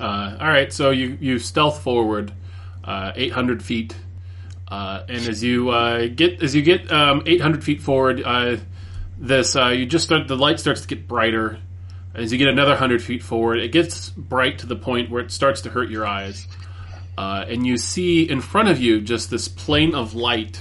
Uh, 0.00 0.36
all 0.40 0.48
right. 0.48 0.72
So 0.72 0.90
you 0.90 1.16
you 1.20 1.38
stealth 1.38 1.82
forward, 1.82 2.32
uh, 2.82 3.12
800 3.14 3.62
feet, 3.62 3.96
uh, 4.68 5.04
and 5.08 5.26
as 5.26 5.42
you 5.42 5.70
uh, 5.70 6.08
get 6.08 6.42
as 6.42 6.54
you 6.54 6.62
get 6.62 6.90
um, 6.92 7.22
800 7.24 7.64
feet 7.64 7.80
forward, 7.80 8.22
uh, 8.22 8.56
this 9.18 9.56
uh, 9.56 9.68
you 9.68 9.86
just 9.86 10.04
start 10.04 10.28
the 10.28 10.36
light 10.36 10.60
starts 10.60 10.82
to 10.82 10.88
get 10.88 11.08
brighter. 11.08 11.58
As 12.14 12.30
you 12.30 12.38
get 12.38 12.48
another 12.48 12.70
100 12.72 13.02
feet 13.02 13.22
forward, 13.22 13.58
it 13.58 13.72
gets 13.72 14.10
bright 14.10 14.58
to 14.60 14.66
the 14.66 14.76
point 14.76 15.10
where 15.10 15.22
it 15.22 15.32
starts 15.32 15.62
to 15.62 15.70
hurt 15.70 15.90
your 15.90 16.06
eyes, 16.06 16.46
uh, 17.18 17.44
and 17.48 17.66
you 17.66 17.76
see 17.76 18.28
in 18.28 18.40
front 18.40 18.68
of 18.68 18.80
you 18.80 19.00
just 19.00 19.30
this 19.30 19.48
plane 19.48 19.94
of 19.94 20.14
light. 20.14 20.60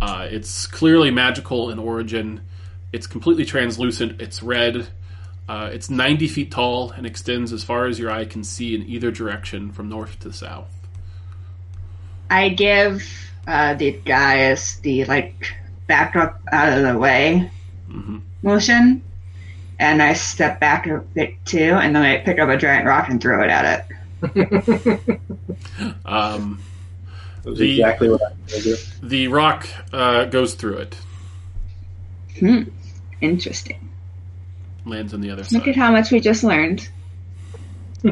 Uh, 0.00 0.26
it's 0.30 0.66
clearly 0.66 1.10
magical 1.10 1.70
in 1.70 1.78
origin. 1.78 2.40
It's 2.92 3.06
completely 3.06 3.44
translucent. 3.44 4.20
It's 4.20 4.42
red. 4.42 4.88
Uh, 5.48 5.70
it's 5.72 5.90
90 5.90 6.28
feet 6.28 6.50
tall 6.50 6.90
and 6.92 7.06
extends 7.06 7.52
as 7.52 7.62
far 7.62 7.86
as 7.86 7.98
your 7.98 8.10
eye 8.10 8.24
can 8.24 8.42
see 8.42 8.74
in 8.74 8.88
either 8.88 9.10
direction 9.10 9.70
from 9.72 9.90
north 9.90 10.18
to 10.20 10.32
south. 10.32 10.70
I 12.30 12.48
give 12.48 13.02
uh, 13.46 13.74
the 13.74 13.92
guys 13.92 14.78
the 14.80 15.04
like 15.04 15.54
back 15.86 16.16
up 16.16 16.40
out 16.50 16.78
of 16.78 16.84
the 16.84 16.98
way 16.98 17.50
hmm 17.86 18.18
motion, 18.42 19.02
and 19.78 20.02
I 20.02 20.12
step 20.14 20.60
back 20.60 20.86
a 20.86 20.98
bit 20.98 21.34
too, 21.44 21.58
and 21.80 21.94
then 21.94 22.02
I 22.02 22.18
pick 22.18 22.38
up 22.38 22.48
a 22.48 22.56
giant 22.56 22.86
rock 22.86 23.08
and 23.08 23.20
throw 23.20 23.42
it 23.42 23.50
at 23.50 23.86
it. 24.22 25.20
Um, 26.06 26.60
The- 27.44 27.72
exactly 27.80 28.08
what 28.08 28.20
I'm 28.22 28.36
going 28.46 28.62
to 28.62 28.62
do. 28.62 28.76
the 29.02 29.28
rock 29.28 29.66
uh, 29.92 30.24
goes 30.26 30.54
through 30.54 30.78
it, 30.78 30.96
Hmm. 32.40 32.62
Interesting. 33.20 33.90
lands 34.86 35.12
on 35.14 35.20
the 35.20 35.30
other 35.30 35.44
side. 35.44 35.52
Look 35.58 35.68
at 35.68 35.76
how 35.76 35.90
much 35.92 36.10
we 36.10 36.20
just 36.20 36.44
learned. 36.44 36.88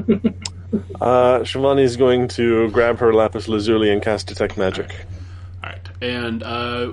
Uh, 1.02 1.40
Shivani 1.40 1.82
is 1.82 1.98
going 1.98 2.28
to 2.28 2.70
grab 2.70 2.98
her 3.00 3.12
lapis 3.12 3.46
lazuli 3.46 3.90
and 3.90 4.00
cast 4.00 4.26
detect 4.26 4.56
magic. 4.56 4.90
All 5.62 5.68
right, 5.68 5.86
and 6.00 6.42
uh, 6.42 6.92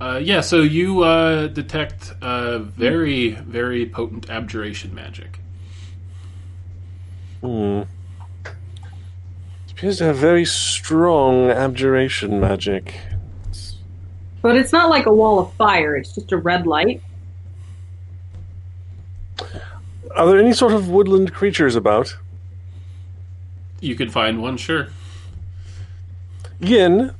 uh, 0.00 0.18
yeah, 0.22 0.40
so 0.40 0.62
you 0.62 1.02
uh, 1.02 1.48
detect 1.48 2.14
uh, 2.22 2.58
very, 2.58 3.32
very 3.32 3.84
potent 3.84 4.30
abjuration 4.30 4.94
magic. 4.94 5.40
Hmm. 7.42 7.82
It 8.44 9.72
appears 9.72 9.98
to 9.98 10.04
have 10.04 10.16
very 10.16 10.46
strong 10.46 11.50
abjuration 11.50 12.40
magic. 12.40 12.98
But 14.42 14.56
it's 14.56 14.72
not 14.72 14.88
like 14.88 15.04
a 15.04 15.12
wall 15.12 15.38
of 15.38 15.52
fire, 15.54 15.96
it's 15.96 16.14
just 16.14 16.32
a 16.32 16.38
red 16.38 16.66
light. 16.66 17.02
Are 20.16 20.26
there 20.26 20.38
any 20.38 20.54
sort 20.54 20.72
of 20.72 20.88
woodland 20.88 21.34
creatures 21.34 21.76
about? 21.76 22.16
You 23.80 23.94
could 23.94 24.12
find 24.12 24.42
one, 24.42 24.56
sure. 24.56 24.88
Yin, 26.58 27.14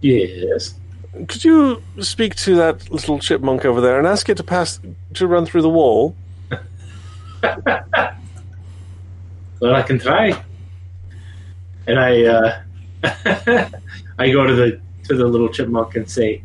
Yes. 0.00 0.74
could 1.26 1.44
you 1.44 1.82
speak 2.00 2.34
to 2.36 2.54
that 2.56 2.90
little 2.90 3.18
chipmunk 3.18 3.64
over 3.64 3.80
there 3.80 3.98
and 3.98 4.06
ask 4.06 4.28
it 4.28 4.36
to 4.36 4.44
pass 4.44 4.78
to 5.14 5.26
run 5.26 5.44
through 5.46 5.62
the 5.62 5.68
wall? 5.68 6.14
Well, 9.60 9.74
I 9.74 9.82
can 9.82 9.98
try. 9.98 10.40
And 11.88 11.98
I, 11.98 12.22
uh, 12.22 12.60
I 14.18 14.30
go 14.30 14.46
to 14.46 14.54
the 14.54 14.80
to 15.04 15.16
the 15.16 15.26
little 15.26 15.48
chipmunk 15.48 15.96
and 15.96 16.08
say, 16.08 16.42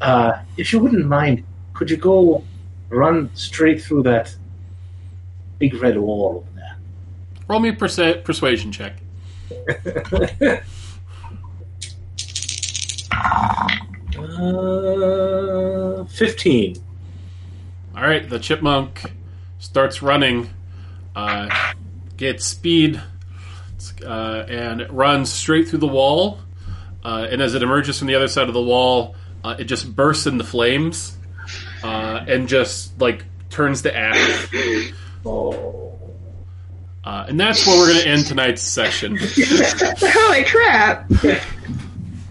uh, 0.00 0.38
"If 0.56 0.72
you 0.72 0.78
wouldn't 0.78 1.06
mind, 1.06 1.44
could 1.74 1.90
you 1.90 1.98
go 1.98 2.44
run 2.88 3.30
straight 3.34 3.82
through 3.82 4.04
that 4.04 4.34
big 5.58 5.74
red 5.74 5.98
wall 5.98 6.36
over 6.36 6.50
there?" 6.54 6.76
Roll 7.48 7.60
me 7.60 7.68
a 7.70 7.72
persa- 7.74 8.24
persuasion 8.24 8.72
check. 8.72 8.94
there?" 13.12 16.00
uh, 16.00 16.04
Fifteen. 16.04 16.76
All 17.94 18.02
right, 18.02 18.28
the 18.28 18.38
chipmunk 18.38 19.12
starts 19.58 20.02
running, 20.02 20.48
uh, 21.14 21.72
gets 22.16 22.46
speed, 22.46 23.00
uh, 24.04 24.44
and 24.48 24.80
it 24.80 24.90
runs 24.92 25.30
straight 25.30 25.68
through 25.68 25.80
the 25.80 25.88
wall. 25.88 26.38
Uh, 27.04 27.26
and 27.30 27.42
as 27.42 27.54
it 27.54 27.62
emerges 27.62 27.98
from 27.98 28.08
the 28.08 28.14
other 28.14 28.28
side 28.28 28.48
of 28.48 28.54
the 28.54 28.62
wall, 28.62 29.14
uh, 29.44 29.56
it 29.58 29.64
just 29.64 29.94
bursts 29.94 30.26
into 30.26 30.44
flames 30.44 31.16
uh, 31.82 32.24
and 32.26 32.48
just 32.48 32.98
like 33.00 33.24
turns 33.50 33.82
to 33.82 33.94
ash. 33.96 34.48
Oh. 35.26 35.98
Uh, 37.04 37.26
and 37.28 37.38
that's 37.38 37.66
where 37.66 37.76
we're 37.78 37.92
going 37.92 38.04
to 38.04 38.08
end 38.08 38.26
tonight's 38.26 38.62
session. 38.62 39.16
Holy 39.20 40.44
crap! 40.44 41.10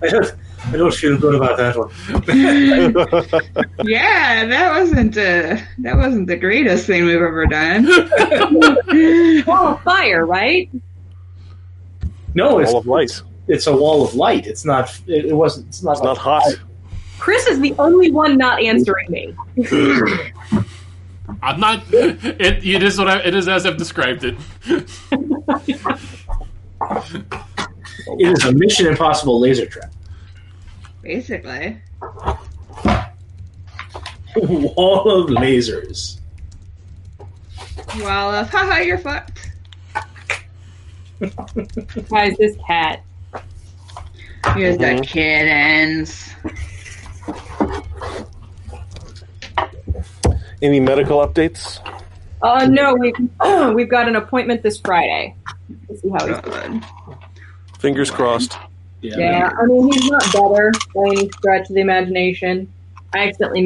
I 0.01 0.08
don't, 0.08 0.34
I 0.74 0.77
don't 0.77 0.93
feel 0.93 1.17
good 1.17 1.35
about 1.35 1.58
that 1.58 1.77
one. 1.77 1.90
Yeah, 3.88 4.45
that 4.45 4.72
wasn't 4.80 5.17
uh, 5.17 5.58
that 5.80 5.98
wasn't 5.98 6.27
the 6.27 6.38
greatest 6.38 6.85
thing 6.88 7.06
we've 7.06 7.16
ever 7.16 7.45
done. 7.45 7.85
Wall 9.45 9.67
of 9.74 9.82
fire, 9.83 10.25
right? 10.25 10.69
No, 12.33 12.59
it's 12.59 12.72
Wall 12.72 12.80
of 12.80 12.88
light. 12.88 13.22
it's 13.48 13.67
a 13.67 13.75
wall 13.75 14.03
of 14.03 14.16
light. 14.16 14.48
It's 14.48 14.64
not. 14.64 14.98
It, 15.08 15.25
it 15.25 15.33
wasn't. 15.33 15.67
It's 15.67 15.83
not. 15.83 15.93
It's 15.93 16.03
not 16.03 16.17
hot. 16.17 16.43
Chris 17.19 17.45
is 17.48 17.59
the 17.59 17.75
only 17.77 18.11
one 18.11 18.38
not 18.38 18.61
answering 18.61 19.09
me. 19.11 19.35
I'm 21.43 21.59
not. 21.59 21.83
It, 21.91 22.64
it 22.66 22.83
is 22.83 22.98
what 22.98 23.08
I, 23.09 23.19
it 23.19 23.35
is 23.35 23.48
as 23.48 23.66
I've 23.66 23.77
described 23.77 24.24
it. 24.24 24.35
It 28.19 28.27
is 28.38 28.45
a 28.45 28.51
Mission 28.51 28.88
Impossible 28.88 29.40
laser 29.40 29.66
trap. 29.66 29.91
Basically, 31.02 31.82
Wall 34.36 35.10
of 35.10 35.30
lasers. 35.30 36.20
Well, 37.98 38.30
uh, 38.32 38.46
haha, 38.46 38.78
you're 38.80 38.98
fucked. 38.98 39.52
Guys, 42.10 42.38
this 42.38 42.56
cat. 42.66 43.04
Here's 44.56 44.78
Mhm. 44.78 45.00
the 45.00 45.06
kittens. 45.06 46.30
Any 50.62 50.80
medical 50.80 51.20
updates? 51.26 51.80
Uh, 52.42 52.66
no, 52.68 52.94
we've 52.96 53.14
we've 53.76 53.90
got 53.90 54.08
an 54.08 54.16
appointment 54.16 54.64
this 54.64 54.80
Friday. 54.80 55.36
Let's 55.90 56.02
see 56.02 56.10
how 56.10 56.28
he's 56.28 56.40
doing. 56.42 56.84
Fingers 57.80 58.10
crossed. 58.12 58.58
Yeah, 59.02 59.52
I 59.58 59.66
mean 59.66 59.92
he's 59.92 60.10
not 60.10 60.24
better 60.32 60.72
by 60.96 61.02
any 61.08 61.30
stretch 61.30 61.70
of 61.70 61.76
the 61.76 61.82
imagination. 61.82 62.72
I 63.14 63.28
accidentally 63.28 63.60